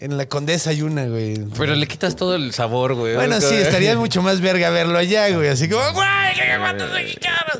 en 0.00 0.16
la 0.16 0.26
Condesa 0.26 0.70
hay 0.70 0.82
una, 0.82 1.06
güey. 1.06 1.36
Pero 1.56 1.74
le 1.74 1.86
quitas 1.86 2.16
todo 2.16 2.34
el 2.34 2.52
sabor, 2.52 2.94
güey. 2.94 3.14
Bueno, 3.14 3.40
sí, 3.40 3.54
estaría 3.54 3.96
mucho 3.96 4.22
más 4.22 4.40
verga 4.40 4.70
verlo 4.70 4.98
allá, 4.98 5.28
güey. 5.30 5.48
Así 5.48 5.68
como, 5.68 5.82
güey, 5.92 6.36
cacahuates 6.36 6.90
mexicanos. 6.90 7.58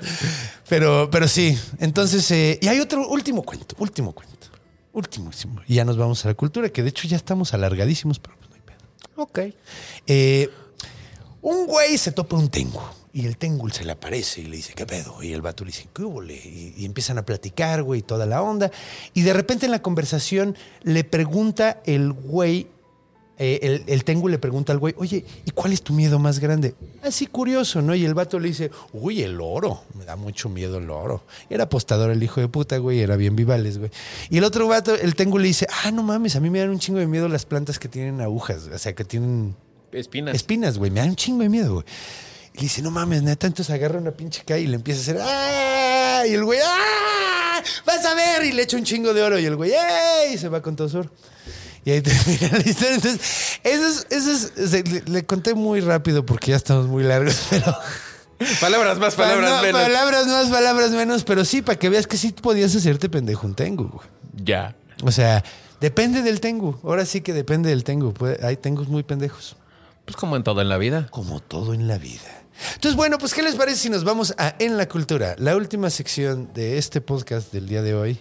Pero, 0.69 1.09
pero 1.11 1.29
sí. 1.29 1.59
Entonces, 1.79 2.31
eh, 2.31 2.59
y 2.63 2.69
hay 2.69 2.81
otro 2.81 3.07
último 3.09 3.43
cuento, 3.43 3.75
último 3.79 4.13
cuento. 4.13 4.49
Ultimísimo. 4.93 5.61
Y 5.69 5.75
ya 5.75 5.85
nos 5.85 5.97
vamos 5.97 6.25
a 6.25 6.29
la 6.29 6.35
cultura, 6.35 6.69
que 6.71 6.83
de 6.83 6.89
hecho 6.89 7.07
ya 7.07 7.17
estamos 7.17 7.55
alargadísimos, 7.55 8.19
pero 8.19 8.37
pues 8.37 8.51
no 8.51 8.57
hay 8.57 8.63
pedo. 8.63 9.23
Ok. 9.23 9.39
Eh, 10.07 10.51
un 11.43 11.67
güey 11.67 11.97
se 11.99 12.13
topa 12.13 12.37
un 12.37 12.49
tengu 12.49 12.81
y 13.13 13.27
el 13.27 13.37
tengu 13.37 13.69
se 13.71 13.85
le 13.85 13.93
aparece 13.93 14.41
y 14.41 14.45
le 14.47 14.57
dice, 14.57 14.73
¿qué 14.75 14.87
pedo? 14.87 15.23
Y 15.23 15.33
el 15.33 15.43
vato 15.43 15.65
le 15.65 15.71
dice, 15.73 15.89
¿qué 15.93 16.03
hubo? 16.03 16.21
le?" 16.21 16.35
Y, 16.35 16.75
y 16.77 16.85
empiezan 16.85 17.19
a 17.19 17.25
platicar, 17.25 17.83
güey, 17.83 18.03
toda 18.03 18.27
la 18.27 18.43
onda. 18.43 18.71
Y 19.15 19.23
de 19.23 19.33
repente 19.33 19.67
en 19.67 19.73
la 19.73 19.83
conversación 19.83 20.57
le 20.83 21.03
pregunta 21.05 21.81
el 21.87 22.13
güey, 22.13 22.69
eh, 23.43 23.59
el, 23.63 23.85
el 23.87 24.05
tengu 24.05 24.29
le 24.29 24.39
pregunta 24.39 24.73
al 24.73 24.79
güey, 24.79 24.95
oye, 24.99 25.25
¿y 25.47 25.51
cuál 25.53 25.73
es 25.73 25.83
tu 25.83 25.95
miedo 25.95 26.19
más 26.19 26.41
grande? 26.41 26.75
Así 27.03 27.27
curioso, 27.27 27.81
¿no? 27.81 27.95
Y 27.95 28.05
el 28.05 28.13
vato 28.13 28.39
le 28.39 28.49
dice, 28.49 28.71
uy, 28.93 29.23
el 29.23 29.41
oro. 29.41 29.83
Me 29.95 30.05
da 30.05 30.15
mucho 30.15 30.51
miedo 30.51 30.77
el 30.77 30.91
oro. 30.91 31.25
Era 31.49 31.65
apostador 31.65 32.11
el 32.11 32.23
hijo 32.23 32.41
de 32.41 32.49
puta, 32.49 32.77
güey, 32.77 33.01
era 33.01 33.17
bien 33.17 33.35
vivales, 33.37 33.79
güey. 33.79 33.91
Y 34.29 34.37
el 34.39 34.45
otro 34.45 34.69
vato, 34.69 34.95
el 34.95 35.15
tengu 35.15 35.39
le 35.39 35.47
dice, 35.49 35.67
ah, 35.85 35.91
no 35.91 36.03
mames, 36.03 36.37
a 36.37 36.41
mí 36.41 36.51
me 36.51 36.59
dan 36.59 36.69
un 36.69 36.79
chingo 36.79 36.99
de 36.99 37.07
miedo 37.07 37.29
las 37.29 37.47
plantas 37.47 37.79
que 37.79 37.89
tienen 37.89 38.21
agujas, 38.21 38.69
o 38.73 38.79
sea, 38.79 38.95
que 38.95 39.05
tienen 39.05 39.57
Espinas. 39.91 40.35
espinas, 40.35 40.77
güey. 40.77 40.91
Me 40.91 41.01
da 41.01 41.07
un 41.07 41.17
chingo 41.17 41.43
de 41.43 41.49
miedo, 41.49 41.75
güey. 41.77 41.87
Y 42.61 42.65
le 42.65 42.69
dice, 42.69 42.83
no 42.83 42.91
mames, 42.91 43.23
neta. 43.23 43.47
Entonces 43.47 43.75
agarra 43.75 43.99
una 43.99 44.11
pinche 44.11 44.43
calle 44.45 44.65
y 44.65 44.67
le 44.67 44.77
empieza 44.77 45.01
a 45.01 45.03
hacer, 45.03 45.19
¡ah! 45.23 46.27
Y 46.27 46.35
el 46.35 46.45
güey, 46.45 46.59
¡ah! 46.63 47.63
¡Vas 47.87 48.05
a 48.05 48.15
ver! 48.15 48.45
Y 48.45 48.53
le 48.53 48.63
echa 48.65 48.77
un 48.77 48.85
chingo 48.85 49.15
de 49.15 49.23
oro. 49.23 49.39
Y 49.39 49.47
el 49.47 49.57
güey, 49.57 49.73
¡ey! 49.73 50.35
Y 50.35 50.39
se 50.39 50.51
va 50.51 50.61
con 50.61 50.77
todo 50.77 50.87
su 50.91 50.99
oro. 50.99 51.11
Y 51.87 51.91
ahí 51.91 52.03
termina 52.03 52.59
la 52.59 52.69
historia. 52.69 52.97
Entonces, 52.97 53.21
eso 53.65 53.87
es, 53.87 54.07
eso 54.11 54.53
es, 54.57 54.73
le, 54.73 55.03
le 55.07 55.25
conté 55.25 55.55
muy 55.55 55.81
rápido 55.81 56.27
porque 56.27 56.51
ya 56.51 56.57
estamos 56.57 56.87
muy 56.87 57.03
largos, 57.03 57.47
pero. 57.51 57.75
Palabras 58.61 58.99
más, 58.99 59.15
palabras 59.15 59.51
No, 59.51 59.63
menos. 59.63 59.81
Palabras 59.81 60.27
más, 60.27 60.49
palabras 60.49 60.91
menos, 60.91 61.25
pero 61.25 61.47
sí, 61.47 61.63
para 61.63 61.79
que 61.79 61.89
veas 61.89 62.07
que 62.07 62.19
sí 62.19 62.33
podías 62.33 62.77
hacerte 62.77 63.09
pendejo 63.09 63.47
un 63.47 63.55
tengu, 63.55 63.89
güey. 63.89 64.07
Ya. 64.35 64.75
O 65.03 65.11
sea, 65.11 65.43
depende 65.81 66.21
del 66.21 66.41
tengu. 66.41 66.79
Ahora 66.83 67.07
sí 67.07 67.23
que 67.23 67.33
depende 67.33 67.71
del 67.71 67.85
tengu. 67.85 68.13
Hay 68.43 68.57
tengus 68.57 68.89
muy 68.89 69.03
pendejos. 69.03 69.57
Pues 70.05 70.17
como 70.17 70.37
en 70.37 70.43
todo 70.43 70.61
en 70.61 70.69
la 70.69 70.79
vida. 70.79 71.07
como 71.11 71.41
todo 71.41 71.73
en 71.75 71.87
la 71.87 71.99
vida. 71.99 72.40
Entonces, 72.75 72.97
bueno, 72.97 73.19
pues, 73.19 73.35
¿qué 73.35 73.43
les 73.43 73.55
parece 73.55 73.79
si 73.79 73.91
nos 73.91 74.05
vamos 74.05 74.35
a 74.39 74.55
En 74.59 74.77
la 74.77 74.89
Cultura? 74.89 75.35
La 75.39 75.57
última 75.57 75.91
sección 75.91 76.53
de 76.55 76.79
este 76.79 77.01
podcast 77.01 77.53
del 77.53 77.69
día 77.69 77.83
de 77.83 77.95
hoy. 77.95 78.21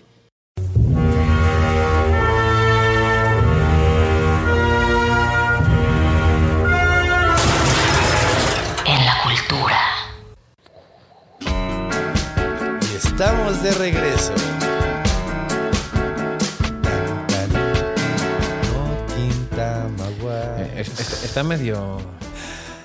En 8.85 9.05
la 9.05 9.15
cultura. 9.23 9.79
Y 12.91 12.95
estamos 12.95 13.61
de 13.61 13.71
regreso. 13.73 14.33
Eh, 19.51 20.73
es- 20.81 20.99
es- 20.99 21.23
Está 21.23 21.43
medio. 21.43 21.97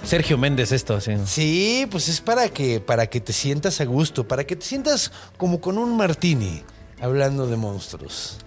Sergio 0.04 0.36
Méndez 0.38 0.72
esto, 0.72 1.00
sí. 1.00 1.12
Sí, 1.26 1.86
pues 1.90 2.08
es 2.08 2.20
para 2.20 2.48
que, 2.48 2.80
para 2.80 3.06
que 3.06 3.20
te 3.20 3.32
sientas 3.32 3.80
a 3.80 3.84
gusto, 3.84 4.26
para 4.28 4.44
que 4.44 4.56
te 4.56 4.64
sientas 4.64 5.10
como 5.36 5.60
con 5.60 5.78
un 5.78 5.96
martini 5.96 6.62
hablando 7.00 7.46
de 7.46 7.56
monstruos. 7.56 8.38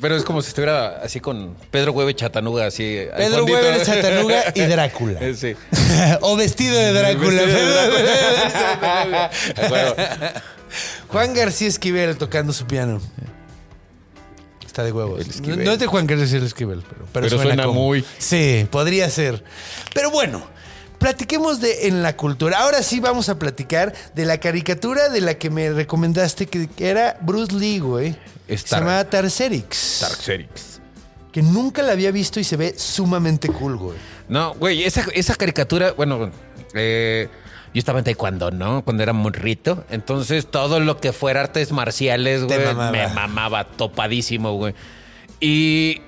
Pero 0.00 0.16
es 0.16 0.24
como 0.24 0.42
si 0.42 0.48
estuviera 0.48 1.00
así 1.02 1.20
con 1.20 1.56
Pedro 1.70 1.92
Hueve 1.92 2.14
Chatanuga, 2.14 2.66
así. 2.66 3.00
Pedro. 3.16 3.44
Weber, 3.44 3.84
Chatanuga 3.84 4.44
y 4.54 4.60
Drácula. 4.66 5.20
Eh, 5.20 5.34
Sí. 5.34 5.54
o 6.20 6.36
vestido 6.36 6.76
de 6.76 6.92
Drácula. 6.92 7.42
Vestido 7.42 7.66
de 7.66 7.72
Drácula. 7.72 9.30
Bueno, 9.68 9.94
Juan 11.08 11.32
García 11.34 11.68
Esquivel 11.68 12.16
tocando 12.18 12.52
su 12.52 12.66
piano. 12.66 13.00
Está 14.66 14.84
de 14.84 14.92
huevos. 14.92 15.40
No, 15.40 15.56
no 15.56 15.72
es 15.72 15.78
de 15.78 15.86
Juan 15.86 16.06
García 16.06 16.38
Esquivel, 16.40 16.82
pero, 16.88 17.06
pero, 17.12 17.26
Pero 17.28 17.42
suena 17.42 17.64
como- 17.64 17.80
muy. 17.84 18.04
Sí, 18.18 18.66
podría 18.70 19.08
ser. 19.10 19.42
Pero 19.94 20.10
bueno, 20.10 20.42
platiquemos 20.98 21.60
de 21.60 21.88
en 21.88 22.02
la 22.02 22.16
cultura. 22.16 22.58
Ahora 22.58 22.82
sí 22.82 23.00
vamos 23.00 23.28
a 23.28 23.38
platicar 23.38 23.94
de 24.14 24.24
la 24.24 24.38
caricatura 24.38 25.08
de 25.08 25.20
la 25.20 25.34
que 25.34 25.50
me 25.50 25.70
recomendaste 25.70 26.46
que, 26.46 26.68
era 26.78 27.16
Bruce 27.20 27.54
Lee, 27.54 27.78
güey. 27.78 28.16
Es 28.46 28.62
Se 28.62 28.76
llamaba 28.76 29.04
Tarserix. 29.04 29.98
Darkserix. 30.00 30.80
Que 31.32 31.42
nunca 31.42 31.82
la 31.82 31.92
había 31.92 32.10
visto 32.10 32.40
y 32.40 32.44
se 32.44 32.56
ve 32.56 32.74
sumamente 32.76 33.48
cool, 33.48 33.76
güey. 33.76 33.96
No, 34.28 34.54
güey, 34.54 34.84
esa, 34.84 35.04
esa 35.12 35.34
caricatura, 35.34 35.92
bueno, 35.92 36.30
eh, 36.74 37.28
yo 37.74 37.78
estaba 37.78 37.98
en 37.98 38.04
taekwondo, 38.04 38.50
¿no? 38.50 38.82
Cuando 38.82 39.02
era 39.02 39.12
morrito. 39.12 39.84
Entonces, 39.90 40.46
todo 40.46 40.80
lo 40.80 40.98
que 40.98 41.12
fuera 41.12 41.42
artes 41.42 41.70
marciales, 41.70 42.44
güey, 42.44 42.64
mamaba. 42.64 42.90
me 42.90 43.08
mamaba 43.08 43.64
topadísimo, 43.64 44.54
güey. 44.54 44.74
Y, 45.40 46.00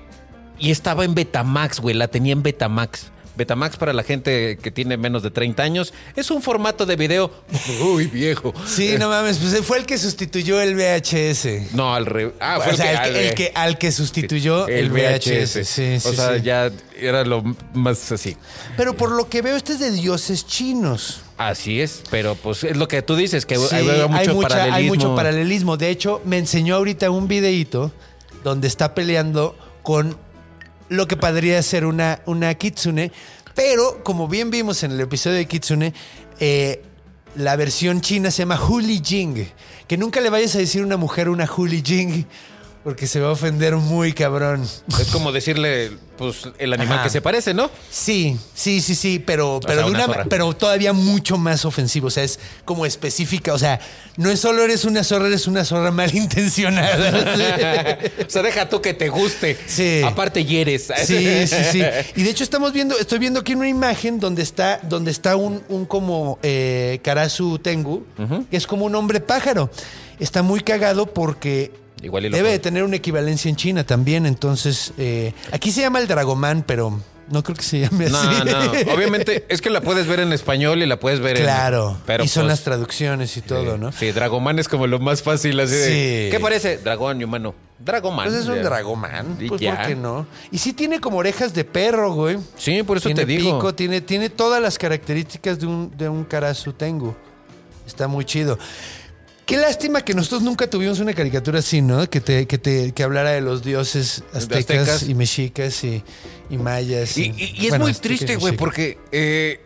y 0.59 0.71
estaba 0.71 1.05
en 1.05 1.15
Betamax, 1.15 1.79
güey, 1.79 1.95
la 1.95 2.07
tenía 2.07 2.33
en 2.33 2.43
Betamax. 2.43 3.10
Betamax 3.35 3.77
para 3.77 3.93
la 3.93 4.03
gente 4.03 4.57
que 4.61 4.71
tiene 4.71 4.97
menos 4.97 5.23
de 5.23 5.31
30 5.31 5.63
años 5.63 5.93
es 6.15 6.29
un 6.31 6.41
formato 6.41 6.85
de 6.85 6.95
video 6.95 7.31
muy 7.81 8.07
viejo. 8.07 8.53
Sí, 8.67 8.95
no 8.99 9.09
mames, 9.09 9.37
pues 9.37 9.59
fue 9.61 9.77
el 9.77 9.85
que 9.85 9.97
sustituyó 9.97 10.59
el 10.61 10.75
VHS. 10.75 11.73
No, 11.73 11.93
al 11.95 12.05
revés. 12.05 12.33
Ah, 12.39 12.57
o 12.59 12.61
fue 12.61 12.75
sea, 12.75 13.05
el, 13.05 13.15
el, 13.15 13.15
que, 13.15 13.19
que, 13.21 13.27
el 13.29 13.35
que- 13.35 13.51
al 13.55 13.77
que 13.77 13.91
sustituyó 13.91 14.67
el, 14.67 14.89
VHS. 14.91 15.49
Sí, 15.51 15.63
sí, 15.99 16.07
o 16.09 16.13
sea, 16.13 16.35
sí. 16.37 16.41
ya 16.43 16.71
era 16.99 17.23
lo 17.23 17.43
más 17.73 18.11
así. 18.11 18.35
Pero 18.77 18.95
por 18.95 19.11
lo 19.11 19.29
que 19.29 19.41
veo, 19.41 19.55
este 19.55 19.73
es 19.73 19.79
de 19.79 19.91
dioses 19.91 20.45
chinos. 20.45 21.21
Así 21.37 21.81
es, 21.81 22.03
pero 22.11 22.35
pues 22.35 22.63
es 22.63 22.77
lo 22.77 22.87
que 22.87 23.01
tú 23.01 23.15
dices, 23.15 23.45
que 23.47 23.55
hay, 23.55 23.59
mucho 23.59 23.75
hay, 23.75 24.27
mucha- 24.29 24.47
paralelismo. 24.49 24.75
hay 24.75 24.87
mucho 24.89 25.15
paralelismo. 25.15 25.77
De 25.77 25.89
hecho, 25.89 26.21
me 26.25 26.37
enseñó 26.37 26.75
ahorita 26.75 27.09
un 27.09 27.27
videíto 27.27 27.91
donde 28.43 28.67
está 28.67 28.93
peleando 28.93 29.55
con 29.83 30.17
lo 30.91 31.07
que 31.07 31.15
podría 31.15 31.61
ser 31.63 31.85
una, 31.85 32.21
una 32.25 32.53
kitsune. 32.53 33.13
Pero, 33.55 34.03
como 34.03 34.27
bien 34.27 34.51
vimos 34.51 34.83
en 34.83 34.91
el 34.91 34.99
episodio 34.99 35.37
de 35.37 35.47
kitsune, 35.47 35.93
eh, 36.39 36.83
la 37.35 37.55
versión 37.55 38.01
china 38.01 38.29
se 38.29 38.39
llama 38.39 38.61
Huli 38.61 39.01
Jing. 39.03 39.47
Que 39.87 39.97
nunca 39.97 40.19
le 40.19 40.29
vayas 40.29 40.53
a 40.55 40.59
decir 40.59 40.81
a 40.81 40.85
una 40.85 40.97
mujer 40.97 41.29
una 41.29 41.49
Huli 41.49 41.81
Jing, 41.81 42.25
porque 42.83 43.05
se 43.05 43.19
va 43.19 43.29
a 43.29 43.31
ofender 43.31 43.75
muy 43.75 44.11
cabrón. 44.11 44.67
Es 44.99 45.11
como 45.11 45.31
decirle, 45.31 45.91
pues, 46.17 46.49
el 46.57 46.73
animal 46.73 46.95
Ajá. 46.95 47.03
que 47.03 47.09
se 47.11 47.21
parece, 47.21 47.53
¿no? 47.53 47.69
Sí, 47.91 48.37
sí, 48.55 48.81
sí, 48.81 48.95
sí, 48.95 49.19
pero, 49.19 49.59
pero, 49.65 49.87
sea, 49.87 50.07
una 50.07 50.23
pero 50.23 50.51
todavía 50.53 50.91
mucho 50.91 51.37
más 51.37 51.65
ofensivo. 51.65 52.07
O 52.07 52.09
sea, 52.09 52.23
es 52.23 52.39
como 52.65 52.87
específica. 52.87 53.53
O 53.53 53.59
sea, 53.59 53.79
no 54.17 54.31
es 54.31 54.39
solo 54.39 54.63
eres 54.63 54.83
una 54.85 55.03
zorra, 55.03 55.27
eres 55.27 55.45
una 55.45 55.63
zorra 55.63 55.91
malintencionada. 55.91 57.99
o 58.27 58.29
sea, 58.29 58.41
deja 58.41 58.67
tú 58.67 58.81
que 58.81 58.95
te 58.95 59.09
guste. 59.09 59.55
Sí. 59.67 60.01
Aparte 60.03 60.43
hieres. 60.43 60.87
Sí, 61.05 61.47
sí, 61.47 61.55
sí. 61.71 61.83
Y 62.15 62.23
de 62.23 62.29
hecho 62.31 62.43
estamos 62.43 62.73
viendo, 62.73 62.97
estoy 62.97 63.19
viendo 63.19 63.41
aquí 63.41 63.53
una 63.53 63.69
imagen 63.69 64.19
donde 64.19 64.41
está, 64.41 64.79
donde 64.83 65.11
está 65.11 65.35
un, 65.35 65.61
un 65.69 65.85
como 65.85 66.39
eh, 66.41 66.99
Karasu 67.03 67.59
Tengu, 67.59 68.05
que 68.49 68.57
es 68.57 68.65
como 68.65 68.85
un 68.85 68.95
hombre 68.95 69.19
pájaro. 69.19 69.69
Está 70.19 70.43
muy 70.43 70.61
cagado 70.61 71.07
porque 71.07 71.71
Igual 72.01 72.25
y 72.25 72.29
lo 72.29 72.37
debe 72.37 72.49
de 72.51 72.59
tener 72.59 72.83
una 72.83 72.95
equivalencia 72.95 73.49
en 73.49 73.55
China 73.55 73.83
también. 73.85 74.25
Entonces, 74.25 74.93
eh, 74.97 75.33
aquí 75.51 75.71
se 75.71 75.81
llama 75.81 75.99
el 75.99 76.07
Dragomán, 76.07 76.63
pero 76.65 76.99
no 77.29 77.43
creo 77.43 77.55
que 77.55 77.63
se 77.63 77.79
llame 77.79 78.05
así. 78.05 78.13
No, 78.13 78.43
no. 78.43 78.71
Obviamente, 78.93 79.45
es 79.49 79.61
que 79.61 79.69
la 79.69 79.81
puedes 79.81 80.07
ver 80.07 80.19
en 80.19 80.33
español 80.33 80.81
y 80.81 80.85
la 80.85 80.99
puedes 80.99 81.19
ver 81.19 81.37
en. 81.37 81.43
Claro. 81.43 81.97
Pero 82.05 82.23
y 82.23 82.27
son 82.27 82.43
pues, 82.43 82.53
las 82.53 82.63
traducciones 82.63 83.35
y 83.37 83.41
todo, 83.41 83.77
¿no? 83.77 83.91
Sí, 83.91 84.11
Dragoman 84.11 84.59
es 84.59 84.67
como 84.67 84.87
lo 84.87 84.99
más 84.99 85.23
fácil 85.23 85.59
así 85.59 85.75
de. 85.75 86.27
¿Qué 86.31 86.39
parece? 86.39 86.77
Dragón 86.77 87.21
y 87.21 87.23
humano. 87.23 87.55
Dragoman. 87.79 88.27
Pues 88.27 88.41
es 88.41 88.47
un 88.47 88.61
dragomán. 88.61 89.37
Y 89.39 89.47
Pues 89.47 89.61
ya. 89.61 89.77
¿por 89.77 89.87
qué 89.87 89.95
no? 89.95 90.27
Y 90.51 90.57
sí 90.57 90.73
tiene 90.73 90.99
como 90.99 91.17
orejas 91.17 91.53
de 91.53 91.63
perro, 91.63 92.13
güey. 92.13 92.37
Sí, 92.57 92.83
por 92.83 92.97
eso 92.97 93.07
tiene 93.07 93.21
te 93.21 93.25
digo. 93.25 93.57
pico, 93.57 93.73
tiene, 93.73 94.01
tiene 94.01 94.29
todas 94.29 94.61
las 94.61 94.77
características 94.77 95.59
de 95.59 95.65
un, 95.67 95.91
de 95.97 96.09
un 96.09 96.23
Karasu 96.25 96.73
Tengu. 96.73 97.15
Está 97.87 98.07
muy 98.07 98.25
chido. 98.25 98.59
Qué 99.51 99.57
lástima 99.57 100.01
que 100.05 100.13
nosotros 100.13 100.41
nunca 100.43 100.65
tuvimos 100.69 100.99
una 101.01 101.13
caricatura 101.13 101.59
así, 101.59 101.81
¿no? 101.81 102.09
Que 102.09 102.21
te, 102.21 102.47
que 102.47 102.57
te 102.57 102.93
que 102.93 103.03
hablara 103.03 103.31
de 103.31 103.41
los 103.41 103.61
dioses 103.63 104.23
aztecas, 104.33 104.59
aztecas. 104.87 105.09
y 105.09 105.13
mexicas 105.13 105.83
y, 105.83 106.01
y 106.49 106.57
mayas. 106.57 107.17
Y, 107.17 107.33
y- 107.37 107.53
y 107.57 107.63
es 107.65 107.69
bueno, 107.71 107.83
muy 107.85 107.93
triste, 107.93 108.37
güey, 108.37 108.55
porque 108.55 108.97
eh, 109.11 109.59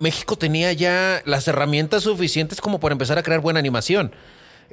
México 0.00 0.36
tenía 0.36 0.72
ya 0.72 1.22
las 1.24 1.46
herramientas 1.46 2.02
suficientes 2.02 2.60
como 2.60 2.80
para 2.80 2.94
empezar 2.94 3.16
a 3.16 3.22
crear 3.22 3.40
buena 3.40 3.60
animación. 3.60 4.12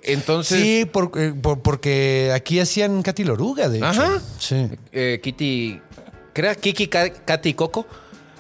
Entonces, 0.02 0.60
Sí, 0.62 0.86
por- 0.92 1.12
eh, 1.16 1.32
por- 1.40 1.62
porque 1.62 2.32
aquí 2.34 2.60
hacían 2.60 3.04
Katy 3.04 3.24
Loruga, 3.24 3.70
de 3.70 3.78
hecho. 3.78 3.86
Ajá. 3.86 4.20
Sí. 4.40 4.68
eh, 4.92 5.20
Kitty, 5.22 5.80
¿crea 6.34 6.56
Kiki, 6.56 6.88
Ka- 6.88 7.12
Katy 7.12 7.50
y 7.50 7.54
Coco? 7.54 7.86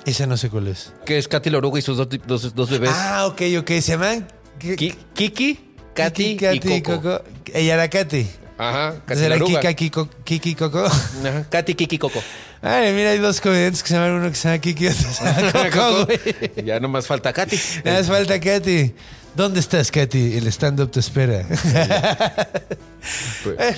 Esa 0.07 0.25
no 0.25 0.37
sé 0.37 0.49
cuál 0.49 0.69
es. 0.69 0.91
Que 1.05 1.19
es 1.19 1.27
Katy 1.27 1.51
Loruga 1.51 1.77
y 1.77 1.83
sus 1.83 1.97
dos, 1.97 2.07
dos- 2.25 2.55
dos 2.55 2.69
bebés. 2.71 2.89
Ah, 2.93 3.27
ok, 3.27 3.41
ok. 3.59 3.67
Se 3.79 3.91
llaman... 3.91 4.27
Ki- 4.57 4.95
Kiki, 5.13 5.64
Katy, 5.95 6.35
Katy 6.37 6.73
y 6.73 6.81
Coco. 6.81 7.21
Ella 7.53 7.73
era 7.75 7.89
Katy. 7.89 8.27
Ajá, 8.57 8.89
Katy 9.05 9.21
Entonces 9.23 9.25
era. 9.25 9.39
Kika, 9.39 9.73
Kiko, 9.73 10.09
Kiki 10.23 10.55
Coco. 10.55 10.85
Ajá, 10.85 11.45
Katy, 11.49 11.75
Kiki, 11.75 11.97
Coco. 11.97 12.21
Ay, 12.61 12.93
mira, 12.93 13.11
hay 13.11 13.17
dos 13.19 13.41
comediantes 13.41 13.83
que 13.83 13.89
se 13.89 13.95
llaman 13.95 14.11
uno 14.11 14.29
que 14.29 14.35
se 14.35 14.47
llama 14.47 14.59
Kiki 14.59 14.85
y 14.85 14.87
otro 14.87 15.11
se 15.11 15.23
llama 15.23 15.51
Coco, 15.51 15.69
Coco. 15.71 16.05
güey. 16.05 16.65
ya 16.65 16.79
nomás 16.79 17.05
falta 17.07 17.33
Katy. 17.33 17.59
Nada 17.83 17.97
más 17.99 18.07
falta 18.07 18.39
Katy. 18.39 18.93
¿Dónde 19.35 19.59
estás, 19.59 19.91
Katy? 19.91 20.37
El 20.37 20.47
stand-up 20.47 20.91
te 20.91 20.99
espera. 20.99 21.45
Pues. 23.43 23.55
Eh, 23.59 23.75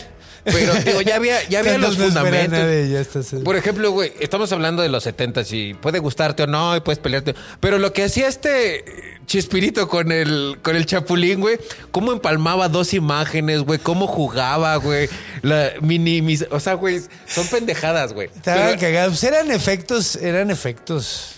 Pero 0.51 0.73
digo, 0.75 1.01
ya 1.01 1.15
había, 1.15 1.47
ya 1.49 1.59
había 1.59 1.77
los 1.77 1.97
fundamentos. 1.97 2.59
nadie, 2.59 2.89
ya 2.89 2.99
estás- 3.01 3.35
Por 3.43 3.55
ejemplo, 3.55 3.91
güey, 3.91 4.13
estamos 4.19 4.51
hablando 4.51 4.81
de 4.81 4.89
los 4.89 5.03
70 5.03 5.41
y 5.51 5.73
puede 5.73 5.99
gustarte 5.99 6.43
o 6.43 6.47
no, 6.47 6.75
y 6.75 6.79
puedes 6.79 6.99
pelearte. 6.99 7.35
Pero 7.59 7.77
lo 7.79 7.93
que 7.93 8.03
hacía 8.03 8.27
este 8.27 8.85
Chispirito 9.25 9.87
con 9.89 10.11
el, 10.13 10.57
con 10.61 10.75
el 10.77 10.85
Chapulín, 10.85 11.41
güey, 11.41 11.57
cómo 11.91 12.13
empalmaba 12.13 12.69
dos 12.69 12.93
imágenes, 12.93 13.61
güey, 13.61 13.77
cómo 13.79 14.07
jugaba, 14.07 14.75
güey, 14.77 15.09
la 15.41 15.71
mini, 15.81 16.21
mis- 16.21 16.45
o 16.49 16.59
sea, 16.61 16.75
güey, 16.75 17.01
son 17.27 17.45
pendejadas, 17.47 18.13
güey. 18.13 18.29
Estaban 18.33 18.77
cagados. 18.79 19.21
Eran 19.23 19.51
efectos, 19.51 20.15
eran 20.15 20.49
efectos. 20.49 21.35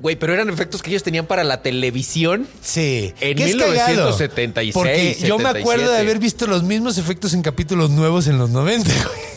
Güey, 0.00 0.16
pero 0.16 0.34
eran 0.34 0.48
efectos 0.48 0.82
que 0.82 0.90
ellos 0.90 1.02
tenían 1.02 1.26
para 1.26 1.44
la 1.44 1.62
televisión. 1.62 2.46
Sí. 2.62 3.14
En 3.20 3.36
Que 3.36 3.44
es 3.44 3.54
1976, 3.56 4.74
cagado, 4.74 4.74
Porque 4.74 5.16
yo 5.26 5.38
me 5.38 5.48
acuerdo 5.48 5.90
de 5.90 5.98
77. 5.98 6.00
haber 6.00 6.18
visto 6.18 6.46
los 6.46 6.62
mismos 6.62 6.98
efectos 6.98 7.34
en 7.34 7.42
capítulos 7.42 7.90
nuevos 7.90 8.26
en 8.26 8.38
los 8.38 8.50
90, 8.50 8.90
güey. 8.92 9.35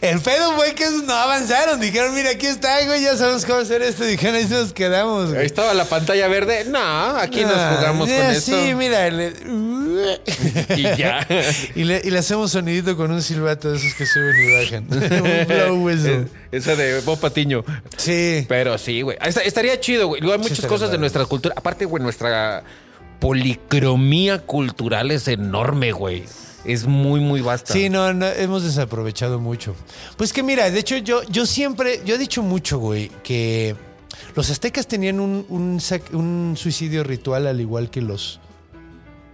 El 0.00 0.20
pedo 0.20 0.56
fue 0.56 0.74
que 0.74 0.84
no 1.04 1.12
avanzaron. 1.12 1.78
Dijeron, 1.80 2.14
mira, 2.14 2.30
aquí 2.30 2.46
está, 2.46 2.84
güey, 2.86 3.02
ya 3.02 3.16
sabemos 3.16 3.44
cómo 3.44 3.58
hacer 3.60 3.82
esto. 3.82 4.04
Dijeron, 4.04 4.36
ahí 4.36 4.46
nos 4.46 4.72
quedamos, 4.72 5.32
Ahí 5.34 5.46
estaba 5.46 5.74
la 5.74 5.84
pantalla 5.84 6.26
verde. 6.28 6.64
No, 6.64 6.78
aquí 7.16 7.42
nos 7.42 7.52
Ah, 7.54 7.74
jugamos 7.76 8.08
ya, 8.08 8.16
con 8.16 8.26
esto. 8.30 8.50
Sí, 8.52 8.74
mira. 8.74 9.10
le- 9.10 9.32
Y 10.76 10.82
ya. 10.96 11.26
y, 11.74 11.84
le, 11.84 12.00
y 12.02 12.10
le 12.10 12.18
hacemos 12.18 12.50
sonidito 12.52 12.96
con 12.96 13.10
un 13.10 13.22
silbato 13.22 13.70
de 13.70 13.76
esos 13.78 13.94
que 13.94 14.06
suben 14.06 14.34
y 14.38 14.54
bajan. 14.54 14.86
un 15.22 15.84
blow. 15.84 16.28
Esa 16.50 16.74
de 16.76 17.00
Bob 17.02 17.20
Patiño. 17.20 17.64
Sí. 17.96 18.46
Pero 18.48 18.78
sí, 18.78 19.02
güey. 19.02 19.18
Esta- 19.24 19.42
Estaría 19.42 19.78
chido, 19.80 20.08
güey. 20.08 20.20
Luego 20.20 20.34
hay 20.34 20.40
muchas 20.48 20.64
cosas 20.66 20.90
de 20.90 20.98
nuestra 20.98 21.24
cultura. 21.26 21.54
Aparte, 21.56 21.84
güey, 21.84 22.02
nuestra 22.02 22.62
policromía 23.20 24.38
cultural 24.44 25.10
es 25.10 25.28
enorme, 25.28 25.92
güey. 25.92 26.24
Es 26.64 26.86
muy, 26.86 27.20
muy 27.20 27.40
vasta. 27.40 27.72
Sí, 27.72 27.88
no, 27.88 28.12
no, 28.12 28.26
hemos 28.26 28.62
desaprovechado 28.64 29.38
mucho. 29.38 29.74
Pues 30.16 30.32
que 30.32 30.42
mira, 30.42 30.70
de 30.70 30.78
hecho 30.78 30.96
yo, 30.98 31.22
yo 31.24 31.46
siempre, 31.46 32.00
yo 32.04 32.16
he 32.16 32.18
dicho 32.18 32.42
mucho, 32.42 32.78
güey, 32.78 33.10
que 33.22 33.74
los 34.34 34.50
aztecas 34.50 34.86
tenían 34.86 35.20
un, 35.20 35.46
un, 35.48 35.78
sac- 35.78 36.12
un 36.12 36.54
suicidio 36.58 37.02
ritual 37.02 37.46
al 37.46 37.60
igual 37.60 37.88
que 37.90 38.02
los, 38.02 38.40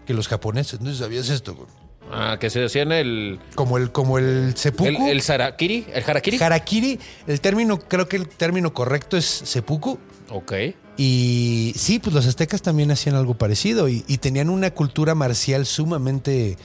que 0.06 0.14
los 0.14 0.28
japoneses. 0.28 0.80
¿No 0.80 0.94
sabías 0.94 1.28
esto, 1.28 1.54
güey? 1.56 1.68
Ah, 2.12 2.36
que 2.38 2.48
se 2.50 2.60
decían 2.60 2.92
el. 2.92 3.40
Como 3.56 3.78
el, 3.78 3.90
como 3.90 4.18
el 4.18 4.52
seppuku. 4.56 5.06
El, 5.06 5.10
el 5.10 5.22
sarakiri, 5.22 5.86
el 5.92 6.04
harakiri. 6.08 6.38
Harakiri, 6.40 7.00
el 7.26 7.40
término, 7.40 7.80
creo 7.80 8.06
que 8.08 8.14
el 8.16 8.28
término 8.28 8.72
correcto 8.72 9.16
es 9.16 9.24
seppuku. 9.24 9.98
ok. 10.30 10.52
Y 10.96 11.74
sí, 11.76 11.98
pues 11.98 12.14
los 12.14 12.26
aztecas 12.26 12.62
también 12.62 12.90
hacían 12.90 13.16
algo 13.16 13.34
parecido 13.34 13.88
y, 13.88 14.04
y 14.06 14.18
tenían 14.18 14.50
una 14.50 14.70
cultura 14.70 15.14
marcial 15.14 15.66
sumamente... 15.66 16.56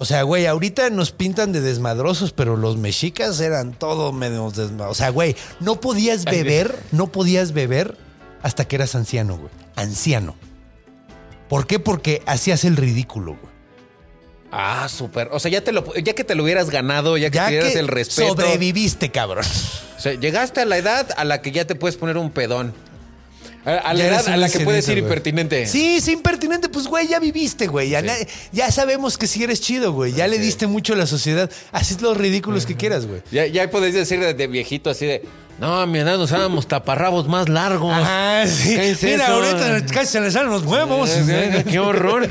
O 0.00 0.04
sea, 0.04 0.22
güey, 0.22 0.46
ahorita 0.46 0.90
nos 0.90 1.10
pintan 1.10 1.50
de 1.50 1.60
desmadrosos, 1.60 2.32
pero 2.32 2.56
los 2.56 2.76
mexicas 2.76 3.40
eran 3.40 3.72
todo 3.72 4.12
medio 4.12 4.48
desmadrosos. 4.50 4.92
O 4.92 4.94
sea, 4.94 5.10
güey, 5.10 5.34
no 5.58 5.80
podías 5.80 6.24
beber, 6.24 6.78
no 6.92 7.08
podías 7.08 7.52
beber 7.52 7.98
hasta 8.42 8.64
que 8.64 8.76
eras 8.76 8.94
anciano, 8.94 9.36
güey. 9.36 9.50
Anciano. 9.74 10.36
¿Por 11.48 11.66
qué? 11.66 11.80
Porque 11.80 12.22
hacías 12.26 12.64
el 12.64 12.76
ridículo, 12.76 13.32
güey. 13.40 13.47
Ah, 14.50 14.88
súper. 14.88 15.28
O 15.32 15.38
sea, 15.40 15.50
ya, 15.50 15.62
te 15.62 15.72
lo, 15.72 15.94
ya 15.96 16.14
que 16.14 16.24
te 16.24 16.34
lo 16.34 16.42
hubieras 16.42 16.70
ganado, 16.70 17.16
ya 17.18 17.30
que 17.30 17.36
Ya 17.36 17.46
tuvieras 17.46 17.72
que 17.72 17.78
el 17.78 17.88
respeto. 17.88 18.28
sobreviviste, 18.28 19.10
cabrón. 19.10 19.44
O 19.96 20.00
sea, 20.00 20.14
llegaste 20.14 20.60
a 20.60 20.64
la 20.64 20.78
edad 20.78 21.08
a 21.16 21.24
la 21.24 21.42
que 21.42 21.50
ya 21.52 21.66
te 21.66 21.74
puedes 21.74 21.96
poner 21.96 22.16
un 22.16 22.30
pedón. 22.30 22.72
A, 23.64 23.72
a 23.74 23.92
la 23.94 24.06
edad 24.06 24.26
a 24.28 24.36
la 24.38 24.48
que 24.48 24.60
puedes 24.60 24.88
ir 24.88 24.96
impertinente. 24.98 25.66
Sí, 25.66 25.96
es 25.96 26.08
impertinente. 26.08 26.68
Pues, 26.70 26.86
güey, 26.86 27.08
ya 27.08 27.18
viviste, 27.18 27.66
güey. 27.66 27.90
Ya, 27.90 28.02
Sí. 28.16 28.62
sabemos 28.72 29.18
que 29.18 29.26
sí 29.26 29.42
eres 29.44 29.60
chido, 29.60 29.92
güey. 29.92 30.12
Ya 30.14 30.26
le 30.28 30.38
diste 30.38 30.66
mucho 30.66 30.94
a 30.94 30.96
la 30.96 31.06
sociedad. 31.06 31.50
Haces 31.72 32.00
los 32.00 32.16
ridículos 32.16 32.64
que 32.64 32.76
quieras, 32.76 33.06
güey. 33.06 33.20
Ya, 33.30 33.46
ya 33.46 33.68
podés 33.68 33.92
decir 33.92 34.20
de, 34.20 34.32
de 34.32 34.46
viejito 34.46 34.88
así 34.88 35.04
de. 35.04 35.22
No, 35.58 35.80
a 35.80 35.86
mi 35.86 35.98
edad 35.98 36.20
usábamos 36.20 36.68
taparrabos 36.68 37.26
más 37.26 37.48
largos. 37.48 37.92
Ajá, 37.92 38.46
sí. 38.46 38.76
¿Qué 38.76 38.90
es 38.90 39.02
Mira, 39.02 39.24
eso? 39.24 39.34
ahorita 39.34 39.92
casi 39.92 40.12
se 40.12 40.20
le 40.20 40.30
salen 40.30 40.50
los 40.50 40.62
huevos. 40.62 41.10
¡Qué 41.68 41.80
horror! 41.80 42.28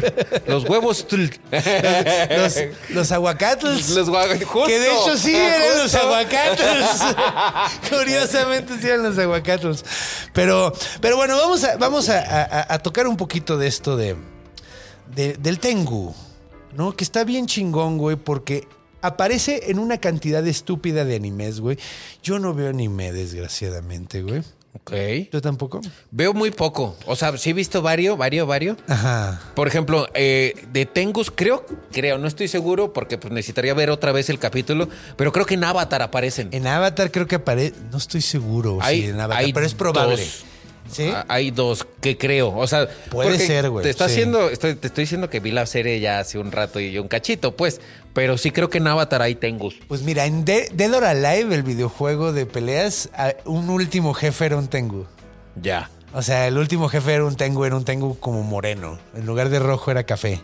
Los 0.47 0.63
huevos. 0.63 1.05
los, 1.11 2.55
los 2.89 3.11
aguacatles. 3.11 3.89
Los 3.89 4.07
justo, 4.07 4.65
que 4.67 4.79
de 4.79 4.87
hecho 4.87 5.17
sí 5.17 5.35
eran 5.35 5.77
los 5.77 5.93
aguacatles. 5.93 6.85
Curiosamente 7.89 8.73
sí 8.79 8.87
eran 8.87 9.03
los 9.03 9.17
aguacatles. 9.17 9.83
Pero, 10.33 10.71
pero 11.01 11.17
bueno, 11.17 11.35
vamos 11.37 11.63
a, 11.65 11.75
vamos 11.77 12.07
a, 12.09 12.19
a- 12.19 12.73
a 12.75 12.79
tocar 12.79 13.07
un 13.07 13.17
poquito 13.17 13.57
de 13.57 13.67
esto 13.67 13.97
de, 13.97 14.15
de- 15.13 15.33
del 15.33 15.59
Tengu. 15.59 16.15
¿No? 16.73 16.95
Que 16.95 17.03
está 17.03 17.23
bien 17.23 17.47
chingón, 17.47 17.97
güey, 17.97 18.15
porque 18.17 18.67
aparece 19.01 19.69
en 19.71 19.79
una 19.79 19.97
cantidad 19.99 20.45
estúpida 20.47 21.05
de 21.05 21.15
animes, 21.15 21.59
güey. 21.59 21.77
Yo 22.23 22.39
no 22.39 22.53
veo 22.53 22.69
anime, 22.69 23.11
desgraciadamente, 23.11 24.21
güey. 24.21 24.41
Ok. 24.73 24.91
¿Tú 25.31 25.41
tampoco? 25.41 25.81
Veo 26.11 26.33
muy 26.35 26.51
poco. 26.51 26.95
O 27.07 27.15
sea, 27.15 27.35
sí 27.37 27.49
he 27.49 27.53
visto 27.53 27.81
varios, 27.81 28.15
varios, 28.15 28.47
varios. 28.47 28.77
Ajá. 28.87 29.41
Por 29.55 29.67
ejemplo, 29.67 30.07
eh, 30.13 30.53
de 30.71 30.85
Tengus, 30.85 31.31
creo, 31.31 31.65
creo, 31.91 32.19
no 32.19 32.27
estoy 32.27 32.47
seguro 32.47 32.93
porque 32.93 33.17
pues, 33.17 33.33
necesitaría 33.33 33.73
ver 33.73 33.89
otra 33.89 34.11
vez 34.11 34.29
el 34.29 34.37
capítulo, 34.37 34.87
pero 35.15 35.31
creo 35.31 35.47
que 35.47 35.55
en 35.55 35.63
Avatar 35.63 36.03
aparecen. 36.03 36.49
En 36.51 36.67
Avatar 36.67 37.11
creo 37.11 37.25
que 37.25 37.35
aparece. 37.35 37.73
No 37.91 37.97
estoy 37.97 38.21
seguro 38.21 38.77
Hay- 38.81 39.01
si 39.01 39.07
en 39.07 39.19
Avatar, 39.19 39.45
pero 39.51 39.65
es 39.65 39.73
probable. 39.73 40.17
dos. 40.17 40.45
¿Sí? 40.91 41.11
Hay 41.27 41.51
dos 41.51 41.85
que 42.01 42.18
creo. 42.18 42.55
O 42.55 42.68
sea, 42.68 42.88
Puede 43.09 43.38
ser, 43.39 43.69
güey, 43.69 43.84
Te 43.84 43.89
está 43.89 44.07
sí. 44.07 44.14
haciendo, 44.14 44.49
estoy, 44.49 44.76
te 44.76 44.88
estoy 44.88 45.03
diciendo 45.03 45.30
que 45.30 45.39
vi 45.39 45.51
la 45.51 45.65
serie 45.65 45.99
ya 45.99 46.19
hace 46.19 46.38
un 46.39 46.51
rato 46.51 46.80
y 46.80 46.97
un 46.97 47.07
cachito, 47.07 47.55
pues. 47.55 47.81
Pero 48.14 48.38
sí 48.38 48.51
creo 48.51 48.69
que 48.69 48.80
en 48.80 48.88
Avatar 48.88 49.22
hay 49.22 49.35
Tengus. 49.35 49.76
Pues 49.88 50.01
mira, 50.01 50.26
en 50.26 50.43
De- 50.43 50.69
Dead 50.73 50.91
or 50.93 51.03
Alive, 51.05 51.53
el 51.53 51.64
videojuego 51.64 52.34
de 52.34 52.45
peleas, 52.47 53.09
un 53.45 53.69
último 53.69 54.14
jefe 54.14 54.45
era 54.47 54.57
un 54.57 54.68
Tengu. 54.68 55.05
Ya. 55.61 55.89
O 56.14 56.22
sea, 56.23 56.47
el 56.47 56.57
último 56.57 56.89
jefe 56.89 57.14
era 57.14 57.26
un 57.26 57.35
Tengu, 57.35 57.65
era 57.65 57.76
un 57.76 57.85
Tengu 57.85 58.18
como 58.19 58.41
moreno. 58.41 58.97
En 59.15 59.26
lugar 59.26 59.49
de 59.49 59.59
rojo 59.59 59.91
era 59.91 60.03
café. 60.03 60.41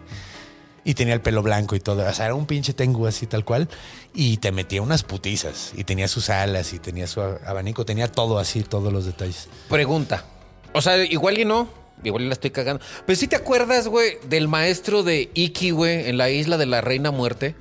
Y 0.86 0.96
tenía 0.96 1.14
el 1.14 1.22
pelo 1.22 1.42
blanco 1.42 1.76
y 1.78 1.80
todo. 1.80 2.06
O 2.08 2.14
sea, 2.14 2.26
era 2.26 2.36
un 2.36 2.46
pinche 2.46 2.74
Tengu 2.74 3.08
así 3.08 3.26
tal 3.26 3.46
cual. 3.46 3.70
Y 4.14 4.38
te 4.38 4.52
metía 4.52 4.82
unas 4.82 5.02
putizas. 5.04 5.72
Y 5.78 5.86
tenía 5.86 6.10
sus 6.10 6.30
alas 6.30 6.74
y 6.74 6.80
tenía 6.80 7.08
su 7.08 7.22
abanico. 7.22 7.86
Tenía 7.86 8.12
todo 8.12 8.38
así, 8.38 8.64
todos 8.64 8.92
los 8.92 9.06
detalles. 9.06 9.48
Pregunta. 9.70 10.26
O 10.74 10.82
sea, 10.82 11.04
igual 11.04 11.38
y 11.40 11.46
no. 11.46 11.68
Igual 12.04 12.28
la 12.28 12.34
estoy 12.34 12.52
cagando. 12.52 12.84
Pero 13.06 13.16
sí 13.18 13.28
te 13.28 13.36
acuerdas, 13.36 13.88
güey, 13.88 14.18
del 14.28 14.48
maestro 14.48 15.04
de 15.04 15.30
Iki, 15.34 15.72
güey, 15.72 16.10
en 16.10 16.18
la 16.18 16.30
isla 16.30 16.58
de 16.58 16.66
la 16.66 16.82
Reina 16.82 17.12
Muerte. 17.12 17.56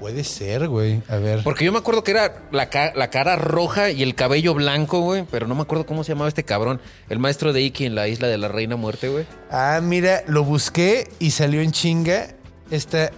Puede 0.00 0.22
ser, 0.22 0.68
güey. 0.68 1.02
A 1.08 1.16
ver. 1.16 1.42
Porque 1.42 1.64
yo 1.64 1.72
me 1.72 1.78
acuerdo 1.78 2.04
que 2.04 2.12
era 2.12 2.42
la, 2.52 2.70
ca- 2.70 2.92
la 2.94 3.10
cara 3.10 3.34
roja 3.36 3.90
y 3.90 4.02
el 4.04 4.14
cabello 4.14 4.54
blanco, 4.54 5.00
güey. 5.00 5.24
Pero 5.30 5.48
no 5.48 5.54
me 5.56 5.62
acuerdo 5.62 5.84
cómo 5.86 6.04
se 6.04 6.12
llamaba 6.12 6.28
este 6.28 6.44
cabrón. 6.44 6.80
El 7.08 7.18
maestro 7.18 7.52
de 7.52 7.60
Iki 7.62 7.86
en 7.86 7.94
la 7.96 8.06
isla 8.06 8.28
de 8.28 8.38
la 8.38 8.46
Reina 8.48 8.76
Muerte, 8.76 9.08
güey. 9.08 9.26
Ah, 9.50 9.80
mira, 9.82 10.22
lo 10.28 10.44
busqué 10.44 11.08
y 11.18 11.32
salió 11.32 11.60
en 11.62 11.72
chinga. 11.72 12.28
Esta, 12.70 13.10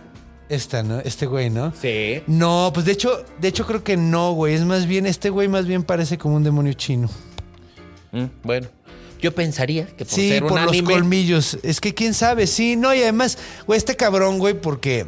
esta, 0.49 0.83
¿no? 0.83 1.01
Este 1.01 1.27
güey, 1.27 1.51
¿no? 1.51 1.73
Sí. 1.81 2.23
No, 2.27 2.71
pues 2.73 2.87
de 2.87 2.93
hecho, 2.93 3.25
de 3.41 3.49
hecho 3.49 3.67
creo 3.67 3.85
que 3.85 3.99
no, 3.99 4.33
güey. 4.33 4.55
Es 4.55 4.63
más 4.65 4.87
bien, 4.87 5.05
este 5.05 5.29
güey 5.29 5.49
más 5.49 5.67
bien 5.67 5.83
parece 5.83 6.17
como 6.17 6.37
un 6.37 6.45
demonio 6.45 6.73
chino. 6.73 7.11
Mm, 8.13 8.25
bueno. 8.43 8.69
Yo 9.21 9.35
pensaría 9.35 9.87
que 9.87 10.05
por 10.05 10.15
sí, 10.15 10.29
ser 10.29 10.43
un 10.43 10.49
por 10.49 10.61
los 10.61 10.71
anime. 10.71 10.93
colmillos. 10.95 11.59
Es 11.63 11.81
que 11.81 11.95
quién 11.95 12.15
sabe, 12.15 12.47
sí, 12.47 12.77
no, 12.77 12.95
y 12.95 13.03
además, 13.03 13.39
güey, 13.67 13.79
este 13.79 13.97
cabrón, 13.97 14.39
güey, 14.39 14.55
porque. 14.55 15.07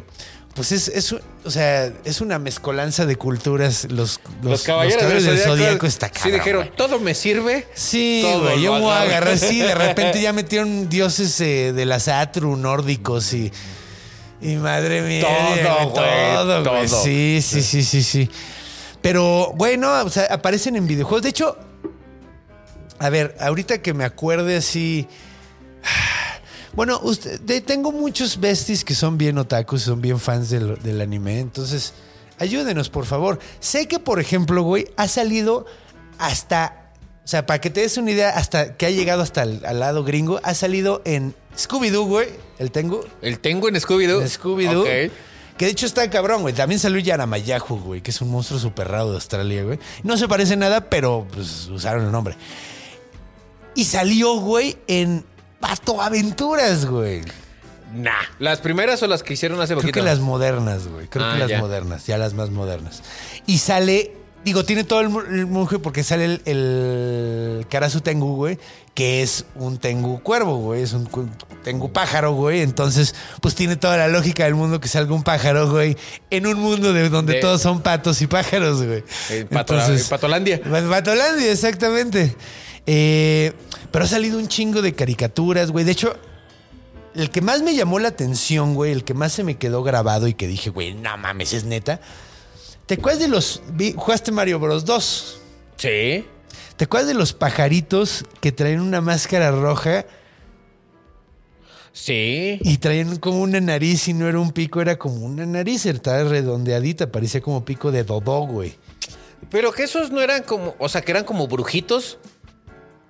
Pues 0.55 0.71
es, 0.71 0.87
es, 0.87 1.11
o 1.13 1.49
sea, 1.49 1.91
es 2.05 2.21
una 2.21 2.37
mezcolanza 2.37 3.07
de 3.07 3.15
culturas. 3.15 3.85
Los, 3.85 4.19
los, 4.43 4.51
Los 4.51 4.61
caballeros, 4.63 5.01
caballeros 5.01 5.23
del 5.25 5.39
Zodíaco 5.39 5.87
está 5.87 6.09
cabrón. 6.09 6.31
Sí, 6.31 6.37
dijeron, 6.37 6.61
güey. 6.65 6.75
todo 6.75 6.99
me 6.99 7.15
sirve. 7.15 7.67
Sí, 7.73 8.19
todo 8.23 8.43
güey, 8.43 8.61
yo 8.61 8.73
me 8.73 8.81
voy 8.81 8.91
a 8.91 9.01
agarro". 9.01 9.31
agarrar. 9.31 9.37
Sí, 9.39 9.59
de 9.61 9.73
repente 9.73 10.21
ya 10.21 10.31
metieron 10.31 10.89
dioses 10.89 11.41
eh, 11.41 11.73
de 11.73 11.85
las 11.87 12.07
Atru 12.07 12.55
nórdicos 12.55 13.33
y. 13.33 13.51
Y 14.43 14.55
madre 14.57 15.01
mía. 15.01 15.21
Todo, 15.21 15.89
güey, 15.89 16.35
todo, 16.35 16.63
güey. 16.63 16.87
todo. 16.87 17.03
Sí, 17.03 17.39
sí, 17.41 17.63
sí, 17.63 17.83
sí, 17.83 18.03
sí. 18.03 18.29
Pero 19.01 19.53
bueno, 19.55 20.03
o 20.03 20.09
sea, 20.09 20.25
aparecen 20.29 20.75
en 20.75 20.85
videojuegos. 20.85 21.23
De 21.23 21.29
hecho, 21.29 21.57
a 23.03 23.09
ver, 23.09 23.35
ahorita 23.39 23.81
que 23.81 23.93
me 23.93 24.03
acuerde 24.05 24.55
así. 24.57 25.07
Bueno, 26.75 26.99
usted- 27.03 27.39
de- 27.41 27.61
tengo 27.61 27.91
muchos 27.91 28.39
besties 28.39 28.83
que 28.83 28.95
son 28.95 29.15
bien 29.15 29.37
otakus, 29.37 29.83
son 29.83 30.01
bien 30.01 30.19
fans 30.19 30.49
del, 30.49 30.81
del 30.81 31.01
anime. 31.01 31.39
Entonces, 31.39 31.93
ayúdenos, 32.39 32.89
por 32.89 33.05
favor. 33.05 33.37
Sé 33.59 33.87
que, 33.87 33.99
por 33.99 34.19
ejemplo, 34.19 34.63
güey, 34.63 34.87
ha 34.97 35.07
salido 35.07 35.67
hasta. 36.17 36.89
O 37.23 37.27
sea, 37.27 37.45
para 37.45 37.61
que 37.61 37.69
te 37.69 37.81
des 37.81 37.95
una 37.97 38.09
idea, 38.09 38.31
hasta 38.31 38.75
que 38.75 38.87
ha 38.87 38.89
llegado 38.89 39.21
hasta 39.21 39.43
el 39.43 39.63
al 39.67 39.79
lado 39.81 40.03
gringo, 40.03 40.39
ha 40.43 40.55
salido 40.55 41.03
en 41.05 41.35
Scooby-Doo, 41.55 42.05
güey. 42.07 42.29
El 42.57 42.71
tengo. 42.71 43.05
El 43.21 43.37
tengo 43.39 43.69
en 43.69 43.75
Scooby-Doo. 43.75 44.23
Scooby-Doo. 44.27 44.83
Que 45.57 45.65
de 45.65 45.71
hecho 45.71 45.85
está 45.85 46.09
cabrón, 46.09 46.41
güey. 46.41 46.55
También 46.55 46.79
salió 46.79 46.99
Yaramayahu, 46.99 47.77
güey, 47.81 48.01
que 48.01 48.09
es 48.09 48.19
un 48.19 48.31
monstruo 48.31 48.59
súper 48.59 48.87
raro 48.87 49.09
de 49.09 49.15
Australia, 49.17 49.63
güey. 49.63 49.77
No 50.01 50.17
se 50.17 50.27
parece 50.27 50.57
nada, 50.57 50.89
pero 50.89 51.27
pues 51.31 51.67
usaron 51.67 52.03
el 52.05 52.11
nombre. 52.11 52.35
Y 53.75 53.85
salió, 53.85 54.35
güey, 54.39 54.77
en 54.87 55.25
Pato 55.59 56.01
Aventuras, 56.01 56.85
güey. 56.85 57.21
Nah. 57.95 58.11
¿Las 58.39 58.59
primeras 58.59 59.01
o 59.03 59.07
las 59.07 59.21
que 59.23 59.33
hicieron 59.33 59.59
hace 59.61 59.73
Creo 59.73 59.81
poquito? 59.81 59.93
que 59.99 60.01
las 60.05 60.19
modernas, 60.19 60.87
güey. 60.87 61.07
Creo 61.07 61.25
Ah, 61.25 61.33
que 61.33 61.39
las 61.39 61.49
ya. 61.49 61.59
modernas, 61.59 62.05
ya 62.07 62.17
las 62.17 62.33
más 62.33 62.49
modernas. 62.49 63.03
Y 63.45 63.59
sale, 63.59 64.11
digo, 64.43 64.65
tiene 64.65 64.83
todo 64.83 65.01
el, 65.01 65.09
mu- 65.09 65.19
el 65.21 65.45
monje 65.45 65.77
porque 65.79 66.03
sale 66.03 66.25
el, 66.25 66.41
el 66.45 67.67
Karasu 67.69 68.01
Tengu, 68.01 68.35
güey, 68.35 68.57
que 68.95 69.21
es 69.21 69.45
un 69.55 69.77
Tengu 69.77 70.21
cuervo, 70.23 70.57
güey. 70.57 70.81
Es 70.81 70.93
un 70.93 71.07
Tengu 71.63 71.93
pájaro, 71.93 72.33
güey. 72.33 72.61
Entonces, 72.61 73.13
pues 73.41 73.53
tiene 73.53 73.75
toda 73.75 73.95
la 73.97 74.07
lógica 74.07 74.45
del 74.45 74.55
mundo 74.55 74.79
que 74.79 74.87
salga 74.87 75.13
un 75.13 75.23
pájaro, 75.23 75.69
güey, 75.69 75.95
en 76.31 76.47
un 76.47 76.59
mundo 76.59 76.93
de 76.93 77.09
donde 77.09 77.33
De- 77.35 77.39
todos 77.41 77.61
son 77.61 77.81
patos 77.81 78.21
y 78.23 78.27
pájaros, 78.27 78.83
güey. 78.83 79.03
Eh, 79.29 79.45
Pato- 79.49 79.77
eh, 79.79 80.03
Patolandia. 80.09 80.59
Pat- 80.63 80.89
Patolandia, 80.89 81.51
exactamente. 81.51 82.35
Eh, 82.85 83.53
pero 83.91 84.05
ha 84.05 84.07
salido 84.07 84.37
un 84.39 84.47
chingo 84.47 84.81
de 84.81 84.93
caricaturas, 84.93 85.71
güey. 85.71 85.85
De 85.85 85.91
hecho, 85.91 86.15
el 87.15 87.29
que 87.29 87.41
más 87.41 87.61
me 87.61 87.75
llamó 87.75 87.99
la 87.99 88.09
atención, 88.09 88.73
güey, 88.75 88.91
el 88.91 89.03
que 89.03 89.13
más 89.13 89.31
se 89.33 89.43
me 89.43 89.57
quedó 89.57 89.83
grabado 89.83 90.27
y 90.27 90.33
que 90.33 90.47
dije, 90.47 90.69
güey, 90.69 90.93
no 90.93 91.17
mames, 91.17 91.53
es 91.53 91.63
neta. 91.63 91.99
¿Te 92.85 92.95
acuerdas 92.95 93.21
de 93.21 93.27
los. 93.29 93.61
jugaste 93.95 94.31
Mario 94.31 94.59
Bros 94.59 94.83
2? 94.85 95.39
Sí. 95.77 96.25
¿Te 96.75 96.85
acuerdas 96.85 97.07
de 97.07 97.13
los 97.13 97.33
pajaritos 97.33 98.25
que 98.41 98.51
traen 98.51 98.81
una 98.81 98.99
máscara 98.99 99.51
roja 99.51 100.05
Sí. 101.93 102.57
y 102.61 102.77
traían 102.79 103.17
como 103.17 103.41
una 103.41 103.61
nariz 103.61 104.07
y 104.07 104.13
no 104.13 104.27
era 104.27 104.39
un 104.39 104.51
pico, 104.51 104.81
era 104.81 104.97
como 104.97 105.23
una 105.25 105.45
nariz, 105.45 105.85
estaba 105.85 106.23
redondeadita, 106.23 107.11
parecía 107.11 107.39
como 107.41 107.63
pico 107.63 107.91
de 107.91 108.03
dodó, 108.03 108.41
güey. 108.47 108.75
Pero 109.51 109.71
que 109.71 109.83
esos 109.83 110.09
no 110.09 110.19
eran 110.21 110.41
como, 110.43 110.75
o 110.79 110.89
sea, 110.89 111.01
que 111.01 111.11
eran 111.11 111.23
como 111.25 111.47
brujitos. 111.47 112.17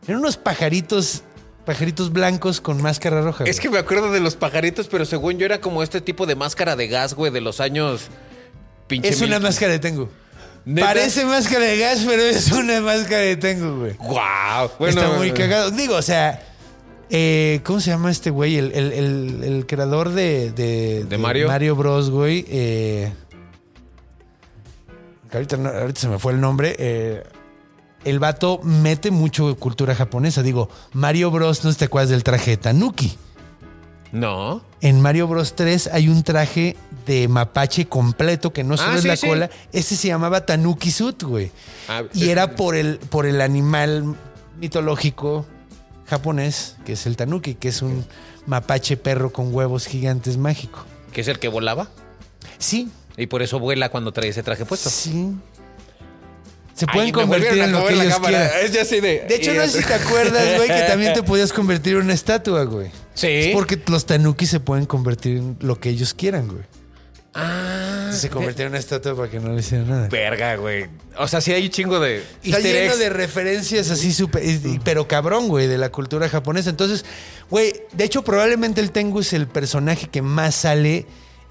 Eran 0.07 0.19
unos 0.19 0.37
pajaritos, 0.37 1.23
pajaritos 1.65 2.11
blancos 2.11 2.59
con 2.61 2.81
máscara 2.81 3.21
roja. 3.21 3.43
Es 3.45 3.59
que 3.59 3.69
me 3.69 3.77
acuerdo 3.79 4.11
de 4.11 4.19
los 4.19 4.35
pajaritos, 4.35 4.87
pero 4.87 5.05
según 5.05 5.37
yo 5.37 5.45
era 5.45 5.61
como 5.61 5.81
este 5.83 6.01
tipo 6.01 6.25
de 6.25 6.35
máscara 6.35 6.75
de 6.75 6.87
gas, 6.87 7.13
güey, 7.13 7.31
de 7.31 7.41
los 7.41 7.59
años 7.61 8.07
pinche 8.87 9.09
Es 9.09 9.21
una 9.21 9.37
mil- 9.39 9.43
máscara 9.47 9.77
de. 9.77 10.07
¿Neta? 10.65 10.87
Parece 10.87 11.25
máscara 11.25 11.65
de 11.65 11.77
gas, 11.77 12.03
pero 12.07 12.21
es 12.21 12.51
una 12.51 12.79
máscara 12.79 13.17
de 13.21 13.35
Tengu, 13.35 13.79
güey. 13.79 13.93
Guau. 13.97 14.71
Bueno, 14.79 15.01
Está 15.01 15.17
muy 15.17 15.31
cagado. 15.31 15.71
Digo, 15.71 15.95
o 15.95 16.01
sea, 16.01 16.41
eh, 17.09 17.59
¿cómo 17.65 17.81
se 17.81 17.89
llama 17.91 18.09
este 18.11 18.29
güey? 18.29 18.57
El, 18.57 18.71
el- 18.73 18.91
el- 18.93 19.43
el 19.43 19.65
creador 19.67 20.11
de, 20.11 20.51
de, 20.51 21.03
¿De 21.03 21.17
Mario? 21.17 21.47
Mario 21.49 21.75
Bros, 21.75 22.09
güey. 22.09 22.45
eh, 22.47 23.11
ahorita, 25.33 25.57
no- 25.57 25.69
ahorita 25.69 25.99
se 25.99 26.07
me 26.07 26.19
fue 26.19 26.33
el 26.33 26.39
nombre. 26.41 26.75
eh, 26.79 27.23
el 28.05 28.19
vato 28.19 28.59
mete 28.63 29.11
mucho 29.11 29.55
cultura 29.55 29.95
japonesa. 29.95 30.41
Digo, 30.43 30.69
Mario 30.93 31.31
Bros, 31.31 31.63
no 31.63 31.73
te 31.73 31.85
acuerdas 31.85 32.09
del 32.09 32.23
traje 32.23 32.51
de 32.51 32.57
Tanuki. 32.57 33.17
No. 34.11 34.61
En 34.81 35.01
Mario 35.01 35.27
Bros 35.27 35.55
3 35.55 35.87
hay 35.91 36.07
un 36.07 36.23
traje 36.23 36.77
de 37.07 37.27
mapache 37.27 37.87
completo 37.87 38.53
que 38.53 38.63
no 38.63 38.77
solo 38.77 38.91
Ah, 38.91 38.95
es 38.95 39.01
sí, 39.01 39.07
la 39.07 39.15
sí. 39.15 39.27
cola. 39.27 39.49
Ese 39.71 39.95
se 39.95 40.09
llamaba 40.09 40.45
Tanuki 40.45 40.91
Suit, 40.91 41.23
güey. 41.23 41.51
Ah, 41.87 42.03
y 42.13 42.23
es- 42.23 42.29
era 42.29 42.55
por 42.55 42.75
el, 42.75 42.99
por 42.99 43.25
el 43.25 43.41
animal 43.41 44.15
mitológico 44.59 45.45
japonés, 46.05 46.75
que 46.85 46.93
es 46.93 47.05
el 47.07 47.15
Tanuki, 47.17 47.55
que 47.55 47.69
es 47.69 47.81
un 47.81 48.05
mapache 48.45 48.97
perro 48.97 49.31
con 49.33 49.53
huevos 49.53 49.87
gigantes 49.87 50.37
mágico. 50.37 50.85
Que 51.11 51.21
es 51.21 51.27
el 51.27 51.39
que 51.39 51.47
volaba. 51.47 51.87
Sí, 52.59 52.89
Y 53.17 53.27
por 53.27 53.41
eso 53.43 53.59
vuela 53.59 53.89
cuando 53.89 54.11
trae 54.11 54.29
ese 54.29 54.41
traje 54.43 54.65
puesto. 54.65 54.89
sí. 54.89 55.33
Se 56.73 56.87
pueden 56.87 57.11
convertir 57.11 57.59
en 57.59 57.71
lo 57.71 57.85
que 57.85 57.93
ellos 57.93 58.13
cámara. 58.13 58.49
quieran. 58.49 58.65
Es 58.65 58.71
ya 58.71 58.81
así 58.81 58.99
de. 58.99 59.25
De 59.27 59.35
hecho, 59.35 59.53
no 59.53 59.63
sé 59.67 59.81
si 59.81 59.87
te 59.87 59.93
acuerdas, 59.93 60.57
güey, 60.57 60.67
que 60.67 60.85
también 60.87 61.13
te 61.13 61.23
podías 61.23 61.53
convertir 61.53 61.93
en 61.97 62.03
una 62.03 62.13
estatua, 62.13 62.63
güey. 62.63 62.89
Sí. 63.13 63.27
Es 63.27 63.53
porque 63.53 63.79
los 63.87 64.05
tanuki 64.05 64.45
se 64.45 64.59
pueden 64.59 64.85
convertir 64.85 65.37
en 65.37 65.57
lo 65.59 65.79
que 65.79 65.89
ellos 65.89 66.13
quieran, 66.13 66.47
güey. 66.47 66.63
Ah. 67.35 68.11
Se 68.11 68.29
convirtieron 68.29 68.67
en 68.67 68.73
una 68.73 68.79
estatua 68.79 69.15
para 69.15 69.29
que 69.29 69.39
no 69.39 69.53
le 69.53 69.59
hicieran 69.59 69.89
nada. 69.89 70.07
Verga, 70.07 70.55
güey. 70.55 70.85
O 71.17 71.27
sea, 71.27 71.41
sí 71.41 71.51
hay 71.51 71.65
un 71.65 71.71
chingo 71.71 71.99
de. 71.99 72.23
Está 72.43 72.59
lleno 72.59 72.91
eggs. 72.91 72.99
de 72.99 73.09
referencias 73.09 73.89
así 73.89 74.13
súper, 74.13 74.43
pero 74.83 75.07
cabrón, 75.07 75.47
güey, 75.47 75.67
de 75.67 75.77
la 75.77 75.91
cultura 75.91 76.29
japonesa. 76.29 76.69
Entonces, 76.69 77.05
güey, 77.49 77.73
de 77.93 78.03
hecho, 78.03 78.23
probablemente 78.23 78.81
el 78.81 78.91
Tengu 78.91 79.21
es 79.21 79.33
el 79.33 79.47
personaje 79.47 80.07
que 80.07 80.21
más 80.21 80.53
sale 80.55 81.07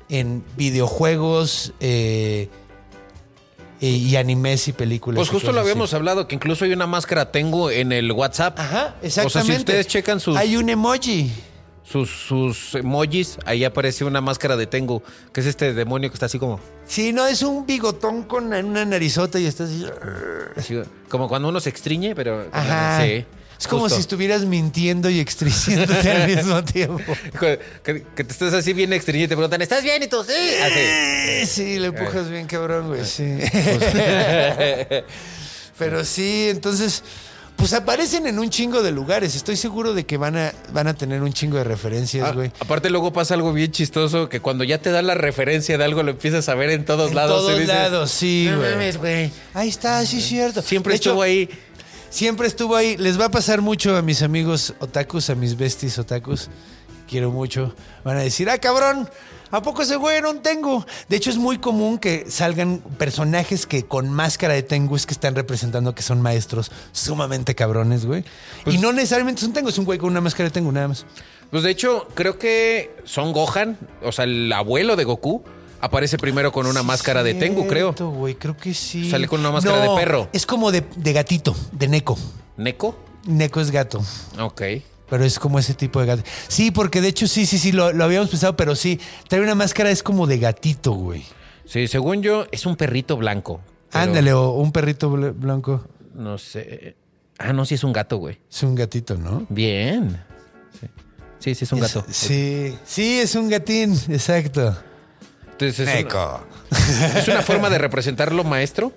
en 0.08 0.44
videojuegos 0.56 1.74
eh, 1.80 2.48
y, 3.82 4.16
animes 4.16 4.68
y 4.68 4.72
películas. 4.72 5.16
Pues 5.18 5.28
justo 5.28 5.52
lo 5.52 5.60
así. 5.60 5.70
habíamos 5.70 5.92
hablado, 5.92 6.28
que 6.28 6.36
incluso 6.36 6.64
hay 6.64 6.72
una 6.72 6.86
máscara 6.86 7.32
tengo 7.32 7.70
en 7.70 7.92
el 7.92 8.12
WhatsApp. 8.12 8.58
Ajá, 8.58 8.94
O 9.02 9.10
sea, 9.10 9.24
exactamente. 9.24 9.52
si 9.54 9.58
ustedes 9.58 9.86
checan 9.88 10.20
sus, 10.20 10.36
Hay 10.36 10.56
un 10.56 10.68
emoji. 10.68 11.32
sus, 11.82 12.08
sus 12.08 12.74
emojis, 12.76 13.38
ahí 13.44 13.64
aparece 13.64 14.04
una 14.04 14.20
máscara 14.20 14.56
de 14.56 14.66
Tengu, 14.66 15.02
que 15.32 15.40
es 15.40 15.46
este 15.46 15.74
demonio 15.74 16.10
que 16.10 16.14
está 16.14 16.26
así 16.26 16.38
como. 16.38 16.60
Sí, 16.86 17.12
no, 17.12 17.26
es 17.26 17.42
un 17.42 17.66
bigotón 17.66 18.22
con 18.22 18.52
una 18.52 18.84
narizota 18.84 19.40
y 19.40 19.46
está 19.46 19.64
así. 19.64 19.84
así, 20.56 20.80
como 21.08 21.28
cuando 21.28 21.48
uno 21.48 21.58
se 21.60 21.68
extriñe, 21.70 22.14
pero. 22.14 22.46
Ajá. 22.52 23.02
Sí. 23.02 23.24
Es 23.62 23.68
como 23.68 23.82
justo. 23.82 23.94
si 23.96 24.00
estuvieras 24.00 24.42
mintiendo 24.44 25.08
y 25.08 25.20
extriciéndote 25.20 26.10
al 26.10 26.28
mismo 26.34 26.62
tiempo. 26.64 27.00
Que, 27.40 27.60
que 28.14 28.24
te 28.24 28.32
estés 28.32 28.52
así 28.54 28.72
bien 28.72 28.92
extriñe 28.92 29.24
y 29.24 29.28
te 29.28 29.34
preguntan, 29.36 29.62
¿estás 29.62 29.82
bien? 29.84 30.02
Y 30.02 30.08
tú, 30.08 30.22
sí. 30.24 30.32
Así. 30.62 30.74
Eh, 30.76 31.44
Sí, 31.46 31.78
le 31.78 31.86
empujas 31.88 32.28
bien 32.28 32.46
cabrón, 32.46 32.88
güey, 32.88 33.04
sí. 33.04 33.24
Pero 35.78 36.04
sí, 36.04 36.48
entonces, 36.50 37.02
pues 37.56 37.72
aparecen 37.72 38.26
en 38.26 38.38
un 38.38 38.50
chingo 38.50 38.82
de 38.82 38.92
lugares. 38.92 39.34
Estoy 39.34 39.56
seguro 39.56 39.94
de 39.94 40.04
que 40.04 40.16
van 40.16 40.36
a, 40.36 40.52
van 40.72 40.86
a 40.86 40.94
tener 40.94 41.22
un 41.22 41.32
chingo 41.32 41.56
de 41.56 41.64
referencias, 41.64 42.28
Ah, 42.28 42.32
güey. 42.32 42.52
aparte 42.60 42.90
luego 42.90 43.12
pasa 43.12 43.34
algo 43.34 43.52
bien 43.52 43.72
chistoso 43.72 44.28
que 44.28 44.40
cuando 44.40 44.64
ya 44.64 44.78
te 44.78 44.90
dan 44.90 45.06
la 45.06 45.14
referencia 45.14 45.78
de 45.78 45.84
algo 45.84 46.02
lo 46.02 46.10
empiezas 46.12 46.48
a 46.48 46.54
ver 46.54 46.70
en 46.70 46.84
todos 46.84 47.10
En 47.10 47.16
lados. 47.16 47.38
todos 47.42 47.56
y 47.56 47.60
dices, 47.60 47.74
lados, 47.74 48.10
sí, 48.10 48.46
"No 48.50 48.58
güey. 48.58 48.70
mames, 48.72 48.96
güey. 48.98 49.30
Ahí 49.54 49.68
está, 49.68 50.04
sí, 50.06 50.18
es 50.18 50.24
cierto. 50.26 50.62
Siempre 50.62 50.92
De 50.92 50.96
hecho, 50.98 51.10
estuvo 51.10 51.22
ahí. 51.22 51.48
Siempre 52.12 52.46
estuvo 52.46 52.76
ahí. 52.76 52.98
Les 52.98 53.18
va 53.18 53.24
a 53.24 53.30
pasar 53.30 53.62
mucho 53.62 53.96
a 53.96 54.02
mis 54.02 54.20
amigos 54.20 54.74
otakus, 54.80 55.30
a 55.30 55.34
mis 55.34 55.56
besties 55.56 55.98
otakus. 55.98 56.50
Quiero 57.08 57.30
mucho. 57.30 57.74
Van 58.04 58.18
a 58.18 58.20
decir, 58.20 58.50
ah, 58.50 58.58
cabrón, 58.58 59.08
¿a 59.50 59.62
poco 59.62 59.80
ese 59.80 59.96
güey 59.96 60.18
era 60.18 60.28
un 60.28 60.42
tengu? 60.42 60.84
De 61.08 61.16
hecho, 61.16 61.30
es 61.30 61.38
muy 61.38 61.56
común 61.56 61.98
que 61.98 62.30
salgan 62.30 62.80
personajes 62.98 63.64
que 63.64 63.84
con 63.84 64.10
máscara 64.10 64.52
de 64.52 64.62
tengu 64.62 64.94
es 64.94 65.06
que 65.06 65.14
están 65.14 65.34
representando 65.34 65.94
que 65.94 66.02
son 66.02 66.20
maestros 66.20 66.70
sumamente 66.92 67.54
cabrones, 67.54 68.04
güey. 68.04 68.26
Pues 68.62 68.76
y 68.76 68.78
no 68.78 68.92
necesariamente 68.92 69.40
es 69.40 69.46
un 69.46 69.54
tengu, 69.54 69.70
es 69.70 69.78
un 69.78 69.86
güey 69.86 69.98
con 69.98 70.10
una 70.10 70.20
máscara 70.20 70.50
de 70.50 70.52
tengu, 70.52 70.70
nada 70.70 70.88
más. 70.88 71.06
Pues 71.50 71.62
de 71.62 71.70
hecho, 71.70 72.08
creo 72.14 72.38
que 72.38 72.94
Son 73.04 73.32
Gohan, 73.32 73.78
o 74.02 74.12
sea, 74.12 74.26
el 74.26 74.52
abuelo 74.52 74.96
de 74.96 75.04
Goku, 75.04 75.44
aparece 75.82 76.16
primero 76.16 76.50
con 76.52 76.66
una 76.66 76.80
Sí, 76.80 76.86
máscara 76.86 77.22
de 77.22 77.34
Tengu, 77.34 77.66
creo. 77.66 77.92
güey, 77.92 78.34
creo 78.36 78.56
que 78.56 78.72
sí. 78.72 79.10
Sale 79.10 79.28
con 79.28 79.40
una 79.40 79.50
máscara 79.50 79.80
de 79.82 79.94
perro. 79.94 80.28
Es 80.32 80.46
como 80.46 80.70
de, 80.72 80.82
de 80.96 81.12
gatito, 81.12 81.54
de 81.72 81.88
Neko. 81.88 82.16
¿Neko? 82.56 82.98
Neko 83.26 83.60
es 83.60 83.70
gato. 83.70 84.02
Ok. 84.40 84.62
Pero 85.10 85.24
es 85.24 85.38
como 85.38 85.58
ese 85.58 85.74
tipo 85.74 86.00
de 86.00 86.06
gato. 86.06 86.22
Sí, 86.48 86.70
porque 86.70 87.02
de 87.02 87.08
hecho 87.08 87.26
sí, 87.28 87.44
sí, 87.44 87.58
sí, 87.58 87.70
lo, 87.72 87.92
lo 87.92 88.04
habíamos 88.04 88.30
pensado, 88.30 88.56
pero 88.56 88.74
sí, 88.74 88.98
trae 89.28 89.42
una 89.42 89.54
máscara, 89.54 89.90
es 89.90 90.02
como 90.02 90.26
de 90.26 90.38
gatito, 90.38 90.92
güey. 90.92 91.22
Sí, 91.66 91.86
según 91.86 92.22
yo, 92.22 92.46
es 92.50 92.64
un 92.64 92.76
perrito 92.76 93.16
blanco. 93.18 93.60
pero 93.90 94.04
Ándale, 94.04 94.32
o 94.32 94.50
un 94.52 94.72
perrito 94.72 95.10
bl- 95.10 95.34
blanco. 95.34 95.84
No 96.14 96.38
sé. 96.38 96.96
Ah, 97.38 97.52
no, 97.52 97.64
sí 97.66 97.74
es 97.74 97.84
un 97.84 97.92
gato, 97.92 98.16
güey. 98.18 98.38
Es 98.50 98.62
un 98.62 98.74
gatito, 98.74 99.16
¿no? 99.16 99.46
Bien. 99.48 100.18
Sí, 100.80 100.86
sí, 101.38 101.54
sí 101.56 101.64
es 101.64 101.72
un 101.72 101.78
Es- 101.84 101.94
gato. 101.94 102.06
sí, 102.10 102.76
sí, 102.84 103.18
es 103.20 103.34
un 103.34 103.48
gatín, 103.48 103.92
exacto. 104.08 104.76
Entonces, 105.62 105.88
es, 105.88 106.04
una, 106.04 107.18
es 107.18 107.28
una 107.28 107.42
forma 107.42 107.70
de 107.70 107.78
representarlo 107.78 108.44
maestro. 108.44 108.92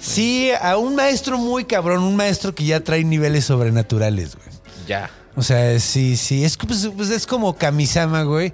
Sí, 0.00 0.50
a 0.60 0.76
un 0.78 0.94
maestro 0.96 1.36
muy 1.38 1.64
cabrón, 1.64 2.02
un 2.02 2.16
maestro 2.16 2.54
que 2.54 2.64
ya 2.64 2.80
trae 2.80 3.04
niveles 3.04 3.44
sobrenaturales, 3.44 4.34
güey. 4.36 4.48
Ya. 4.86 5.10
O 5.36 5.42
sea, 5.42 5.78
sí, 5.78 6.16
sí, 6.16 6.44
es, 6.44 6.56
pues, 6.56 6.88
pues 6.96 7.10
es 7.10 7.26
como 7.26 7.56
Kamisama, 7.56 8.22
güey, 8.22 8.52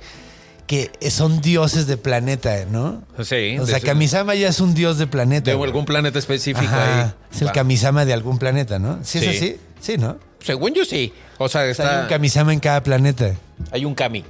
que 0.67 0.91
son 1.11 1.41
dioses 1.41 1.87
de 1.87 1.97
planeta, 1.97 2.65
¿no? 2.71 3.03
Sí. 3.23 3.57
O 3.61 3.67
sea, 3.67 3.79
Kamisama 3.81 4.35
ya 4.35 4.49
es 4.49 4.61
un 4.61 4.75
dios 4.75 4.99
de 4.99 5.07
planeta. 5.07 5.51
de 5.51 5.57
güey. 5.57 5.69
algún 5.71 5.85
planeta 5.85 6.19
específico 6.19 6.67
Ajá, 6.67 7.05
ahí. 7.05 7.13
Es 7.33 7.41
el 7.43 7.49
Va. 7.49 7.53
Kamisama 7.53 8.05
de 8.05 8.13
algún 8.13 8.39
planeta, 8.39 8.79
¿no? 8.81 8.99
¿Sí, 9.05 9.21
Sí. 9.21 9.27
es 9.27 9.37
así? 9.37 9.57
Sí, 9.81 9.99
¿no? 9.99 10.19
Según 10.41 10.75
yo 10.75 10.85
sí. 10.85 11.13
O 11.39 11.49
sea, 11.49 11.61
O 11.61 11.65
sea, 11.65 11.71
está, 11.71 11.97
hay 11.99 12.03
un 12.03 12.09
Kamisama 12.09 12.53
en 12.53 12.61
cada 12.61 12.83
planeta. 12.83 13.33
hay 13.71 13.85
un 13.85 13.95
Kami. 13.95 14.25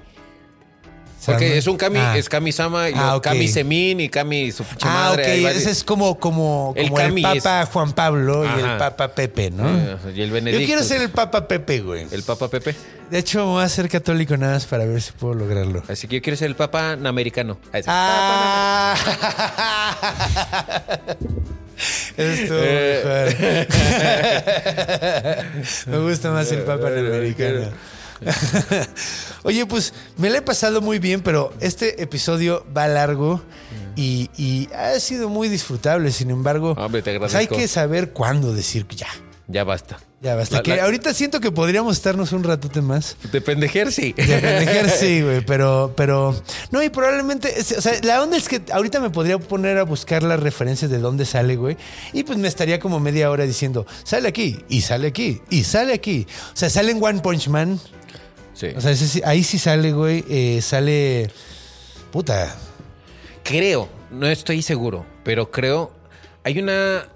Porque 1.27 1.59
es 1.59 1.67
un 1.67 1.77
Kami, 1.77 1.99
Ah. 1.99 2.17
es 2.17 2.29
Kami-sama, 2.29 2.91
y 2.91 2.95
Ah. 2.97 3.19
Kami 3.23 3.49
Semin 3.49 4.01
y 4.01 4.09
Kami 4.09 4.53
su 4.53 4.65
pinche 4.65 4.87
Ah, 4.89 5.09
madre. 5.11 5.45
ok. 5.45 5.51
Ese 5.57 5.71
es 5.71 5.85
como, 5.85 6.19
como, 6.19 6.73
El 6.77 6.89
como 6.89 7.01
el, 7.01 7.23
Papa 7.23 7.67
Juan 7.67 7.93
Pablo 7.93 8.45
y 8.45 8.61
el 8.61 8.77
Papa 8.79 9.09
Pepe, 9.15 9.51
¿no? 9.51 9.69
Eh, 9.69 9.97
y 10.15 10.23
el 10.23 10.31
Yo 10.53 10.59
quiero 10.67 10.83
ser 10.83 11.03
el 11.03 11.11
Papa 11.11 11.47
Pepe, 11.49 11.81
güey. 11.81 12.07
El 12.11 12.23
Papa 12.23 12.49
Pepe. 12.49 12.75
De 13.11 13.19
hecho, 13.19 13.39
me 13.39 13.45
voy 13.53 13.65
a 13.65 13.69
ser 13.69 13.89
católico 13.89 14.37
nada 14.37 14.55
más 14.55 14.67
para 14.67 14.85
ver 14.85 15.01
si 15.01 15.13
puedo 15.13 15.35
lograrlo. 15.35 15.83
Así 15.89 16.09
que 16.09 16.17
yo 16.17 16.23
quiero 16.23 16.37
ser 16.37 16.49
el 16.49 16.57
Papa 16.57 16.93
americano. 16.93 17.59
Ah. 17.87 18.95
Estuvo 22.17 22.59
Eh. 22.63 23.67
Me 25.87 25.99
gusta 25.99 26.31
más 26.31 26.51
el 26.53 26.63
Papa 26.63 26.89
americano. 26.89 27.69
Oye, 29.43 29.67
pues 29.67 29.93
me 30.17 30.31
la 30.31 30.39
he 30.39 30.43
pasado 30.43 30.81
muy 30.81 30.99
bien, 30.99 31.21
pero 31.23 31.53
este 31.61 32.03
episodio 32.03 32.65
va 32.77 32.89
largo 32.89 33.43
y, 33.97 34.31
y 34.37 34.69
ha 34.75 34.99
sido 35.01 35.29
muy 35.29 35.49
disfrutable. 35.49 36.11
Sin 36.13 36.31
embargo, 36.31 36.73
Hombre, 36.79 37.03
te 37.03 37.19
pues 37.19 37.35
hay 37.35 37.47
que 37.47 37.69
saber 37.69 38.11
cuándo 38.13 38.53
decir 38.53 38.87
ya. 38.89 39.09
Ya 39.49 39.63
basta. 39.63 39.99
Ya 40.23 40.35
basta. 40.35 40.57
La- 40.57 40.63
que 40.63 40.75
la- 40.77 40.85
ahorita 40.85 41.15
siento 41.15 41.39
que 41.39 41.53
podríamos 41.53 41.97
estarnos 41.97 42.33
un 42.33 42.43
ratote 42.43 42.81
más. 42.81 43.17
De 43.31 43.41
pendejer, 43.41 43.93
sí. 43.93 44.13
De 44.13 44.25
pendejer, 44.39 44.91
sí, 44.91 45.21
güey, 45.23 45.41
pero, 45.45 45.93
pero, 45.97 46.35
no, 46.73 46.83
y 46.83 46.89
probablemente, 46.89 47.55
o 47.79 47.81
sea, 47.81 47.93
la 48.03 48.23
onda 48.23 48.37
es 48.37 48.49
que 48.49 48.61
ahorita 48.73 48.99
me 48.99 49.11
podría 49.11 49.39
poner 49.39 49.79
a 49.79 49.85
buscar 49.85 50.25
las 50.25 50.41
referencias 50.41 50.91
de 50.91 50.99
dónde 50.99 51.27
sale, 51.27 51.55
güey, 51.55 51.77
y 52.13 52.25
pues 52.25 52.39
me 52.39 52.49
estaría 52.49 52.81
como 52.81 52.99
media 52.99 53.31
hora 53.31 53.45
diciendo, 53.45 53.87
sale 54.03 54.27
aquí, 54.27 54.65
y 54.69 54.81
sale 54.81 55.07
aquí, 55.09 55.43
y 55.49 55.63
sale 55.63 55.93
aquí. 55.95 56.27
O 56.53 56.57
sea, 56.57 56.71
sale 56.71 56.91
en 56.91 57.01
One 57.01 57.21
Punch 57.21 57.47
Man, 57.49 57.79
Sí. 58.57 58.69
o 58.75 58.81
sea, 58.81 58.91
ese 58.91 59.23
ahí 59.27 59.43
sí 59.45 59.59
sale, 59.59 59.93
güey, 59.93 60.25
eh, 60.31 60.63
sale, 60.63 61.31
puta, 62.11 62.57
creo, 63.45 63.89
no 64.11 64.27
estoy 64.27 64.63
seguro, 64.63 65.05
pero 65.25 65.51
creo. 65.51 65.93
Hay 66.43 66.59
una. 66.59 67.07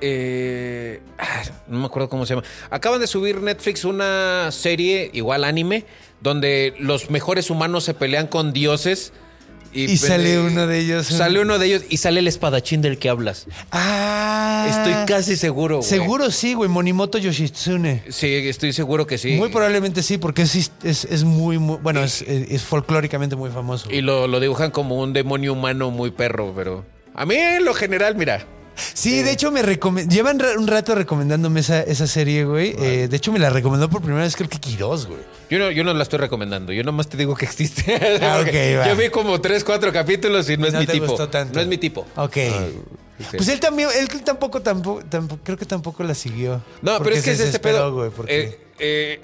eh, 0.00 1.00
ah, 1.18 1.42
no 1.68 1.78
me 1.78 1.86
acuerdo 1.86 2.08
cómo 2.08 2.26
se 2.26 2.34
llama. 2.34 2.46
Acaban 2.70 3.00
de 3.00 3.06
subir 3.06 3.40
Netflix 3.40 3.84
una 3.84 4.50
serie, 4.50 5.10
igual 5.12 5.44
anime, 5.44 5.84
donde 6.20 6.74
los 6.80 7.10
mejores 7.10 7.48
humanos 7.50 7.84
se 7.84 7.94
pelean 7.94 8.26
con 8.26 8.52
dioses. 8.52 9.12
Y 9.72 9.96
sale 9.96 10.40
uno 10.40 10.66
de 10.66 10.78
ellos. 10.78 11.06
Sale 11.06 11.40
uno 11.40 11.58
de 11.58 11.66
ellos 11.66 11.82
y 11.88 11.98
sale 11.98 12.20
el 12.20 12.28
espadachín 12.28 12.80
del 12.82 12.98
que 12.98 13.08
hablas. 13.08 13.46
ah, 13.70 14.66
Estoy 14.68 14.94
casi 15.06 15.36
seguro. 15.36 15.76
güey. 15.78 15.88
Seguro 15.88 16.30
sí, 16.30 16.54
güey, 16.54 16.68
Monimoto 16.68 17.18
Yoshitsune. 17.18 18.02
Sí, 18.08 18.26
estoy 18.48 18.72
seguro 18.72 19.06
que 19.06 19.18
sí. 19.18 19.32
Muy 19.32 19.48
probablemente 19.50 20.02
sí, 20.02 20.18
porque 20.18 20.42
es, 20.42 20.70
es, 20.82 21.04
es 21.04 21.24
muy, 21.24 21.58
muy, 21.58 21.78
bueno, 21.82 22.02
es, 22.02 22.22
es 22.22 22.62
folclóricamente 22.62 23.36
muy 23.36 23.50
famoso. 23.50 23.90
Y 23.90 24.00
lo, 24.00 24.26
lo 24.26 24.40
dibujan 24.40 24.70
como 24.70 24.96
un 25.00 25.12
demonio 25.12 25.52
humano 25.52 25.90
muy 25.90 26.10
perro, 26.10 26.52
pero. 26.54 26.84
A 27.14 27.26
mí, 27.26 27.34
en 27.34 27.64
lo 27.64 27.74
general, 27.74 28.14
mira. 28.16 28.46
Sí, 28.94 29.22
de 29.22 29.32
hecho 29.32 29.50
me 29.50 29.62
recome- 29.62 30.08
llevan 30.08 30.40
un 30.56 30.66
rato 30.66 30.94
recomendándome 30.94 31.60
esa, 31.60 31.80
esa 31.82 32.06
serie, 32.06 32.44
güey. 32.44 32.74
Eh, 32.78 33.08
de 33.08 33.16
hecho 33.16 33.32
me 33.32 33.38
la 33.38 33.50
recomendó 33.50 33.88
por 33.90 34.00
primera 34.02 34.22
vez 34.24 34.36
creo 34.36 34.48
que 34.48 34.58
Quiroz, 34.58 35.06
güey. 35.06 35.20
Yo 35.50 35.58
no, 35.58 35.70
yo 35.70 35.82
no 35.84 35.94
la 35.94 36.02
estoy 36.02 36.18
recomendando, 36.18 36.72
yo 36.72 36.82
nomás 36.84 37.08
te 37.08 37.16
digo 37.16 37.34
que 37.34 37.44
existe. 37.46 37.84
Ah, 38.22 38.36
Porque 38.42 38.76
ok, 38.76 38.80
va. 38.86 38.88
yo 38.88 38.96
vi 38.96 39.08
como 39.10 39.40
tres, 39.40 39.64
cuatro 39.64 39.92
capítulos 39.92 40.48
y 40.50 40.56
no 40.56 40.66
es 40.66 40.72
No 40.74 40.80
mi 40.80 40.86
te 40.86 40.92
tipo. 40.92 41.06
gustó 41.06 41.28
tanto. 41.28 41.54
No 41.54 41.60
es 41.60 41.66
mi 41.66 41.78
tipo. 41.78 42.02
Ok. 42.16 42.36
ok. 42.36 43.30
Pues 43.36 43.48
él 43.48 43.58
también, 43.58 43.88
él 43.98 44.08
tampoco, 44.22 44.62
tampoco, 44.62 45.02
tampoco, 45.08 45.40
creo 45.44 45.56
que 45.58 45.64
tampoco 45.66 46.04
la 46.04 46.14
siguió. 46.14 46.62
No, 46.82 46.98
pero 47.02 47.16
es 47.16 47.24
que 47.24 47.32
es 47.32 47.40
este 47.40 47.58
pedo. 47.58 47.92
güey, 47.92 48.10
porque... 48.10 48.40
eh, 48.40 48.58
eh, 48.78 49.20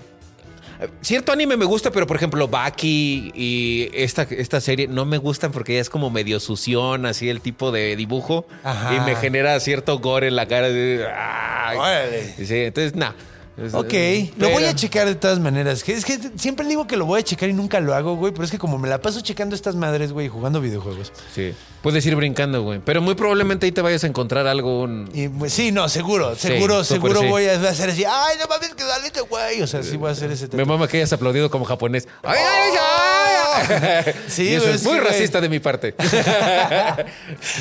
cierto 1.01 1.33
anime 1.33 1.57
me 1.57 1.65
gusta, 1.65 1.91
pero 1.91 2.07
por 2.07 2.17
ejemplo, 2.17 2.49
Baki 2.49 3.33
y 3.35 3.89
esta, 3.93 4.23
esta 4.23 4.61
serie 4.61 4.89
no 4.89 5.05
me 5.05 5.19
gustan 5.19 5.53
porque 5.53 5.75
ya 5.75 5.81
es 5.81 5.91
como 5.91 6.11
medio 6.11 6.41
sución, 6.41 7.07
así 7.07 7.29
el 7.29 7.41
tipo 7.41 7.73
de 7.73 7.97
dibujo. 7.97 8.47
Ajá. 8.63 8.95
Y 8.95 9.01
me 9.01 9.17
genera 9.17 9.59
cierto 9.61 9.99
gore 9.99 10.29
en 10.29 10.37
la 10.37 10.47
cara. 10.47 10.69
Órale. 10.69 12.35
Sí, 12.37 12.57
entonces, 12.57 12.95
nah. 12.95 13.13
Es- 13.57 13.73
Ok, 13.73 13.93
eh, 13.93 14.33
lo 14.37 14.51
voy 14.51 14.65
a 14.65 14.75
checar 14.75 15.07
de 15.07 15.15
todas 15.15 15.39
maneras. 15.39 15.87
Es 15.89 16.05
que 16.05 16.19
siempre 16.37 16.67
digo 16.67 16.87
que 16.89 16.97
lo 16.97 17.07
voy 17.07 17.21
a 17.21 17.23
checar 17.23 17.49
y 17.49 17.53
nunca 17.53 17.79
lo 17.81 17.95
hago, 17.95 18.17
güey. 18.17 18.33
Pero 18.33 18.45
es 18.45 18.51
que 18.51 18.59
como 18.59 18.79
me 18.79 18.89
la 18.89 19.01
paso 19.01 19.21
checando 19.21 19.55
estas 19.55 19.77
madres, 19.77 20.13
güey, 20.13 20.29
jugando 20.29 20.61
videojuegos. 20.61 21.13
Sí. 21.35 21.55
Puedes 21.81 22.05
ir 22.07 22.17
brincando, 22.17 22.63
güey. 22.63 22.81
Pero 22.85 23.01
muy 23.01 23.15
probablemente 23.15 23.67
ahí 23.67 23.73
te 23.73 23.81
vayas 23.83 24.03
a 24.03 24.07
encontrar 24.09 24.47
algo. 24.49 24.83
un- 24.83 25.09
Y 25.15 25.29
pues, 25.29 25.53
sí, 25.53 25.71
no, 25.71 25.89
seguro, 25.89 26.35
Sí, 26.35 26.49
seguro, 26.49 26.83
seguro 26.83 27.21
sí. 27.21 27.27
voy 27.29 27.47
a 27.47 27.55
hacer 27.69 27.91
así. 27.91 28.05
Ay, 28.05 28.37
no 28.41 28.47
mames, 28.49 28.75
que 28.75 28.83
saliste, 28.83 29.21
güey. 29.21 29.63
O 29.63 29.67
sea, 29.69 29.83
sí 29.85 29.97
voy 29.97 30.09
a 30.09 30.13
hacer 30.13 30.33
ese 30.33 30.49
Me 30.57 30.65
mama 30.65 30.89
que 30.89 30.97
hayas 30.97 31.13
aplaudido 31.13 31.49
como 31.51 31.65
japonés. 31.65 32.09
¡Ay, 32.25 32.39
ay, 32.39 32.71
ay, 32.73 34.07
ay! 34.07 34.15
Sí, 34.29 34.49
Y 34.49 34.55
eso 34.55 34.69
es 34.69 34.83
muy 34.83 34.99
racista 34.99 35.41
de 35.41 35.49
mi 35.49 35.61
parte. 35.61 35.95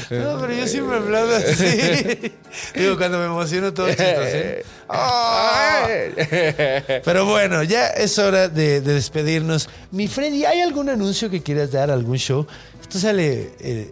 No, 0.10 0.40
pero 0.40 0.54
yo 0.54 0.68
siempre 0.68 0.98
aplaudo 0.98 1.36
así. 1.36 2.34
Digo, 2.76 2.98
cuando 2.98 3.20
me 3.20 3.26
emociono 3.26 3.74
todo 3.74 3.88
chistoso. 3.90 4.22
¿eh? 4.24 4.66
Ah. 4.90 5.83
Pero 7.06 7.26
bueno, 7.26 7.64
ya 7.64 7.88
es 7.88 8.18
hora 8.20 8.48
de, 8.50 8.82
de 8.82 8.94
despedirnos. 8.94 9.70
Mi 9.92 10.08
Freddy, 10.08 10.46
¿hay 10.46 10.62
algún 10.62 10.90
anuncio 10.90 11.30
que 11.30 11.42
quieras 11.42 11.72
dar, 11.72 11.92
algún 11.92 12.18
show? 12.18 12.46
Esto 12.82 13.00
sale 13.00 13.52
eh, 13.60 13.92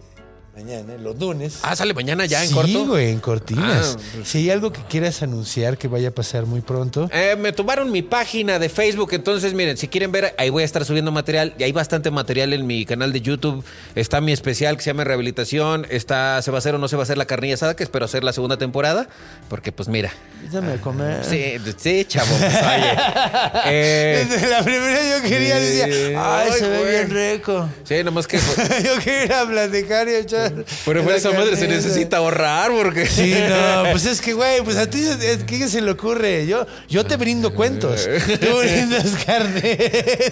mañana, 0.54 0.94
los 0.98 1.18
lunes. 1.18 1.58
ah, 1.62 1.74
sale 1.74 1.94
mañana 1.94 2.26
ya 2.26 2.42
en 2.42 2.48
sí, 2.48 2.54
corto. 2.54 2.86
güey, 2.86 3.10
en 3.10 3.20
cortinas. 3.20 3.96
Ah, 3.98 4.02
pues. 4.16 4.28
Si 4.28 4.38
hay 4.38 4.50
algo 4.50 4.70
que 4.72 4.82
quieras 4.82 5.22
anunciar 5.22 5.78
que 5.78 5.88
vaya 5.88 6.08
a 6.08 6.10
pasar 6.10 6.44
muy 6.46 6.60
pronto. 6.60 7.08
Eh, 7.12 7.36
me 7.38 7.52
tumbaron 7.52 7.90
mi 7.90 8.02
página 8.02 8.58
de 8.58 8.68
Facebook, 8.68 9.10
entonces 9.12 9.54
miren, 9.54 9.76
si 9.78 9.88
quieren 9.88 10.12
ver, 10.12 10.34
ahí 10.38 10.50
voy 10.50 10.62
a 10.62 10.66
estar 10.66 10.84
subiendo 10.84 11.10
material. 11.10 11.54
Y 11.58 11.62
hay 11.62 11.72
bastante 11.72 12.10
material 12.10 12.52
en 12.52 12.66
mi 12.66 12.84
canal 12.84 13.12
de 13.12 13.20
YouTube. 13.22 13.64
Está 13.94 14.20
mi 14.20 14.32
especial 14.32 14.76
que 14.76 14.82
se 14.82 14.90
llama 14.90 15.04
Rehabilitación. 15.04 15.86
Está, 15.88 16.40
se 16.42 16.50
va 16.50 16.58
a 16.58 16.60
hacer 16.60 16.74
o 16.74 16.78
no 16.78 16.88
se 16.88 16.96
va 16.96 17.02
a 17.02 17.04
hacer 17.04 17.16
la 17.18 17.24
carnilla 17.26 17.54
asada, 17.54 17.74
que 17.74 17.82
espero 17.82 18.04
hacer 18.04 18.22
la 18.22 18.32
segunda 18.34 18.58
temporada. 18.58 19.08
Porque 19.48 19.72
pues 19.72 19.88
mira. 19.88 20.12
Dame 20.52 20.72
a 20.72 20.80
comer. 20.80 21.24
Sí, 21.24 21.54
sí, 21.78 22.04
chavo. 22.04 22.34
pues, 22.38 22.54
oye. 22.54 22.92
Eh, 23.66 24.26
Desde 24.28 24.48
la 24.48 24.62
primera 24.62 25.00
yo 25.18 25.22
quería 25.28 25.58
sí. 25.58 25.64
decir, 25.64 26.16
ay, 26.18 26.48
Ay, 26.50 26.58
se 26.58 26.68
ve 26.68 26.78
güey. 26.78 26.90
bien 26.90 27.10
rico. 27.38 27.68
sí, 27.84 28.02
nomás 28.04 28.26
que. 28.26 28.38
pues, 28.38 28.82
yo 28.84 28.98
quería 28.98 29.46
platicar 29.46 30.08
y 30.08 30.14
echar. 30.16 30.41
Pero 30.84 31.02
por 31.02 31.12
esa 31.12 31.32
madre 31.32 31.56
se 31.56 31.68
necesita 31.68 32.18
ahorrar 32.18 32.70
porque. 32.70 33.06
Sí, 33.06 33.34
no, 33.48 33.90
pues 33.90 34.06
es 34.06 34.20
que, 34.20 34.32
güey, 34.32 34.62
pues 34.62 34.76
a 34.76 34.88
ti 34.88 35.02
¿qué 35.46 35.68
se 35.68 35.80
le 35.80 35.90
ocurre. 35.90 36.46
Yo, 36.46 36.66
yo 36.88 37.04
te 37.04 37.16
brindo 37.16 37.54
cuentos. 37.54 38.08
Tú 38.40 38.58
brindas 38.62 39.24
carne. 39.24 39.78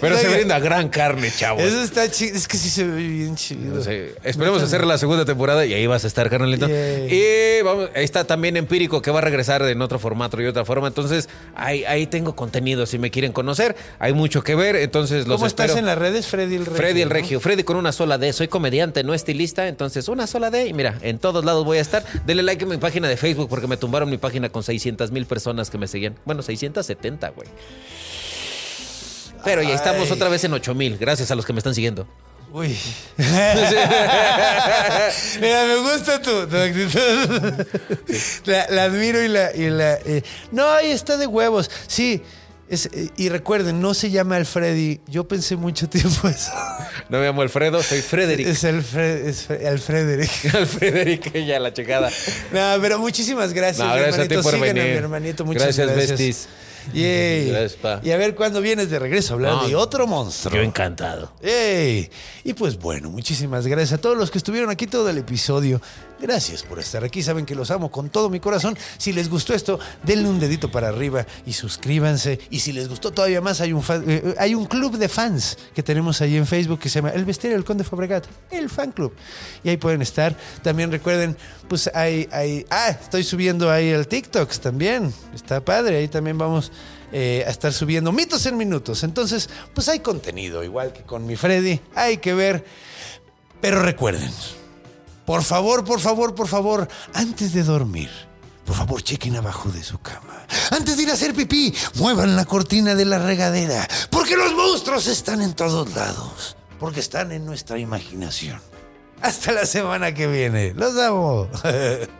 Pero 0.00 0.18
se 0.18 0.28
brinda 0.28 0.58
gran 0.58 0.88
carne, 0.88 1.30
chavo. 1.36 1.60
Eso 1.60 1.82
está 1.82 2.10
chido. 2.10 2.36
Es 2.36 2.48
que 2.48 2.56
sí 2.56 2.70
se 2.70 2.84
ve 2.84 3.02
bien 3.06 3.36
chido. 3.36 3.80
Esperemos 4.24 4.62
hacer 4.62 4.84
la 4.86 4.98
segunda 4.98 5.24
temporada 5.24 5.64
y 5.66 5.74
ahí 5.74 5.86
vas 5.86 6.04
a 6.04 6.06
estar, 6.06 6.28
carnalito. 6.30 6.68
Yay. 6.68 7.08
Y 7.12 7.62
vamos, 7.62 7.90
ahí 7.94 8.04
está 8.04 8.24
también 8.24 8.56
Empírico 8.56 9.02
que 9.02 9.10
va 9.10 9.18
a 9.18 9.22
regresar 9.22 9.62
en 9.62 9.82
otro 9.82 9.98
formato 9.98 10.40
y 10.40 10.46
otra 10.46 10.64
forma. 10.64 10.88
Entonces, 10.88 11.28
ahí, 11.54 11.84
ahí 11.84 12.06
tengo 12.06 12.34
contenido 12.36 12.86
si 12.86 12.98
me 12.98 13.10
quieren 13.10 13.32
conocer. 13.32 13.76
Hay 13.98 14.12
mucho 14.12 14.42
que 14.42 14.54
ver, 14.54 14.76
entonces 14.76 15.26
los 15.26 15.36
¿Cómo 15.36 15.46
estás 15.46 15.76
en 15.76 15.86
las 15.86 15.98
redes, 15.98 16.26
Freddy 16.26 16.56
el 16.56 16.66
Regio? 16.66 16.76
Freddy 16.76 17.02
el 17.02 17.08
¿no? 17.08 17.14
Regio, 17.14 17.40
Freddy 17.40 17.62
con 17.64 17.76
una 17.76 17.92
sola 17.92 18.18
D. 18.18 18.32
Soy 18.32 18.48
comediante, 18.48 19.04
no 19.04 19.14
estilista, 19.14 19.68
entonces 19.68 19.99
una 20.08 20.26
sola 20.26 20.50
D. 20.50 20.66
Y 20.66 20.72
mira, 20.72 20.98
en 21.02 21.18
todos 21.18 21.44
lados 21.44 21.64
voy 21.64 21.78
a 21.78 21.80
estar. 21.80 22.04
Denle 22.26 22.42
like 22.42 22.64
a 22.64 22.66
mi 22.68 22.76
página 22.78 23.08
de 23.08 23.16
Facebook 23.16 23.48
porque 23.48 23.66
me 23.66 23.76
tumbaron 23.76 24.08
mi 24.10 24.18
página 24.18 24.48
con 24.48 24.62
600 24.62 25.10
mil 25.10 25.26
personas 25.26 25.70
que 25.70 25.78
me 25.78 25.86
seguían. 25.86 26.16
Bueno, 26.24 26.42
670, 26.42 27.28
güey. 27.30 27.48
Pero 29.44 29.62
ya 29.62 29.74
estamos 29.74 30.08
Ay. 30.08 30.12
otra 30.12 30.28
vez 30.28 30.44
en 30.44 30.52
8 30.52 30.74
mil, 30.74 30.98
gracias 30.98 31.30
a 31.30 31.34
los 31.34 31.46
que 31.46 31.52
me 31.52 31.58
están 31.58 31.74
siguiendo. 31.74 32.06
Uy. 32.52 32.76
Mira, 35.40 35.64
me 35.66 35.76
gusta 35.76 36.20
tu, 36.20 36.46
tu 36.48 36.56
actitud. 36.56 37.66
La, 38.44 38.66
la 38.70 38.84
admiro 38.84 39.22
y 39.22 39.28
la. 39.28 39.54
Y 39.54 39.70
la 39.70 39.94
eh, 40.04 40.22
No, 40.50 40.68
ahí 40.68 40.90
está 40.90 41.16
de 41.16 41.26
huevos. 41.28 41.70
Sí. 41.86 42.22
Es, 42.70 42.86
eh, 42.86 43.10
y 43.16 43.28
recuerden, 43.28 43.80
no 43.80 43.92
se 43.94 44.10
llama 44.10 44.36
Alfredi. 44.36 45.00
Yo 45.08 45.26
pensé 45.28 45.56
mucho 45.56 45.88
tiempo 45.88 46.28
eso. 46.28 46.50
No 47.08 47.18
me 47.18 47.26
llamo 47.26 47.42
Alfredo, 47.42 47.82
soy 47.82 48.00
Frederick. 48.00 48.46
Es 48.46 48.64
Alfred, 48.64 49.26
es 49.26 49.48
Fre- 49.48 49.66
Alfrederick. 49.66 50.30
Al 50.54 50.66
Frederick, 50.66 51.32
ya 51.44 51.58
la 51.60 51.72
checada. 51.72 52.10
No, 52.52 52.76
pero 52.80 52.98
muchísimas 52.98 53.52
gracias, 53.52 53.86
No, 53.86 53.92
gracias 53.94 54.14
a 54.14 54.28
ti 54.28 54.34
hermanito. 54.34 54.42
por 54.42 54.52
Sigan 54.54 54.68
a 54.70 54.72
venir. 54.72 54.92
mi 54.92 54.98
hermanito. 54.98 55.44
Muchas 55.44 55.62
Gracias, 55.64 55.86
gracias. 55.88 56.10
besties. 56.18 56.48
Yay. 56.94 57.48
Gracias, 57.50 57.72
pa. 57.74 58.00
Y 58.02 58.10
a 58.10 58.16
ver 58.16 58.34
cuándo 58.34 58.60
vienes 58.62 58.88
de 58.88 58.98
regreso 58.98 59.34
a 59.34 59.36
hablar 59.36 59.52
No, 59.52 59.68
de 59.68 59.74
otro 59.76 60.06
monstruo. 60.06 60.54
Yo 60.56 60.62
encantado. 60.62 61.30
¡Ey! 61.42 62.10
Y 62.42 62.54
pues 62.54 62.78
bueno, 62.78 63.10
muchísimas 63.10 63.66
gracias 63.66 63.98
a 63.98 64.00
todos 64.00 64.16
los 64.16 64.30
que 64.30 64.38
estuvieron 64.38 64.70
aquí 64.70 64.86
todo 64.86 65.10
el 65.10 65.18
episodio. 65.18 65.80
Gracias 66.20 66.62
por 66.62 66.78
estar 66.78 67.02
aquí. 67.02 67.22
Saben 67.22 67.46
que 67.46 67.54
los 67.54 67.70
amo 67.70 67.90
con 67.90 68.10
todo 68.10 68.28
mi 68.28 68.40
corazón. 68.40 68.76
Si 68.98 69.12
les 69.12 69.30
gustó 69.30 69.54
esto, 69.54 69.78
denle 70.02 70.28
un 70.28 70.38
dedito 70.38 70.70
para 70.70 70.88
arriba 70.88 71.26
y 71.46 71.54
suscríbanse. 71.54 72.38
Y 72.50 72.60
si 72.60 72.72
les 72.72 72.88
gustó 72.88 73.10
todavía 73.10 73.40
más, 73.40 73.60
hay 73.62 73.72
un, 73.72 73.82
fa- 73.82 74.02
eh, 74.06 74.34
hay 74.38 74.54
un 74.54 74.66
club 74.66 74.98
de 74.98 75.08
fans 75.08 75.56
que 75.74 75.82
tenemos 75.82 76.20
ahí 76.20 76.36
en 76.36 76.46
Facebook 76.46 76.78
que 76.78 76.90
se 76.90 76.96
llama 76.96 77.10
El 77.10 77.24
Bestiario 77.24 77.56
del 77.56 77.64
Conde 77.64 77.84
Fabregat, 77.84 78.26
el 78.50 78.68
fan 78.68 78.92
club. 78.92 79.14
Y 79.64 79.70
ahí 79.70 79.78
pueden 79.78 80.02
estar. 80.02 80.36
También 80.62 80.90
recuerden, 80.92 81.36
pues 81.68 81.90
hay, 81.94 82.28
hay 82.32 82.66
ah, 82.68 82.90
estoy 82.90 83.24
subiendo 83.24 83.70
ahí 83.70 83.88
el 83.88 84.06
TikToks 84.06 84.60
también. 84.60 85.14
Está 85.34 85.64
padre. 85.64 85.96
Ahí 85.96 86.08
también 86.08 86.36
vamos 86.36 86.70
eh, 87.12 87.44
a 87.46 87.50
estar 87.50 87.72
subiendo 87.72 88.12
mitos 88.12 88.44
en 88.44 88.58
minutos. 88.58 89.04
Entonces, 89.04 89.48
pues 89.74 89.88
hay 89.88 90.00
contenido, 90.00 90.62
igual 90.62 90.92
que 90.92 91.02
con 91.02 91.24
mi 91.24 91.36
Freddy. 91.36 91.80
Hay 91.94 92.18
que 92.18 92.34
ver. 92.34 92.64
Pero 93.62 93.82
recuerden, 93.82 94.30
por 95.30 95.44
favor, 95.44 95.84
por 95.84 96.00
favor, 96.00 96.34
por 96.34 96.48
favor, 96.48 96.88
antes 97.14 97.52
de 97.52 97.62
dormir, 97.62 98.10
por 98.66 98.74
favor, 98.74 99.00
chequen 99.00 99.36
abajo 99.36 99.68
de 99.68 99.80
su 99.84 100.00
cama. 100.00 100.44
Antes 100.72 100.96
de 100.96 101.04
ir 101.04 101.10
a 101.10 101.12
hacer 101.12 101.34
pipí, 101.34 101.72
muevan 101.94 102.34
la 102.34 102.44
cortina 102.46 102.96
de 102.96 103.04
la 103.04 103.20
regadera. 103.20 103.86
Porque 104.10 104.36
los 104.36 104.52
monstruos 104.54 105.06
están 105.06 105.40
en 105.40 105.54
todos 105.54 105.94
lados. 105.94 106.56
Porque 106.80 106.98
están 106.98 107.30
en 107.30 107.46
nuestra 107.46 107.78
imaginación. 107.78 108.60
Hasta 109.22 109.52
la 109.52 109.66
semana 109.66 110.12
que 110.14 110.26
viene. 110.26 110.74
Los 110.74 110.98
amo. 110.98 111.48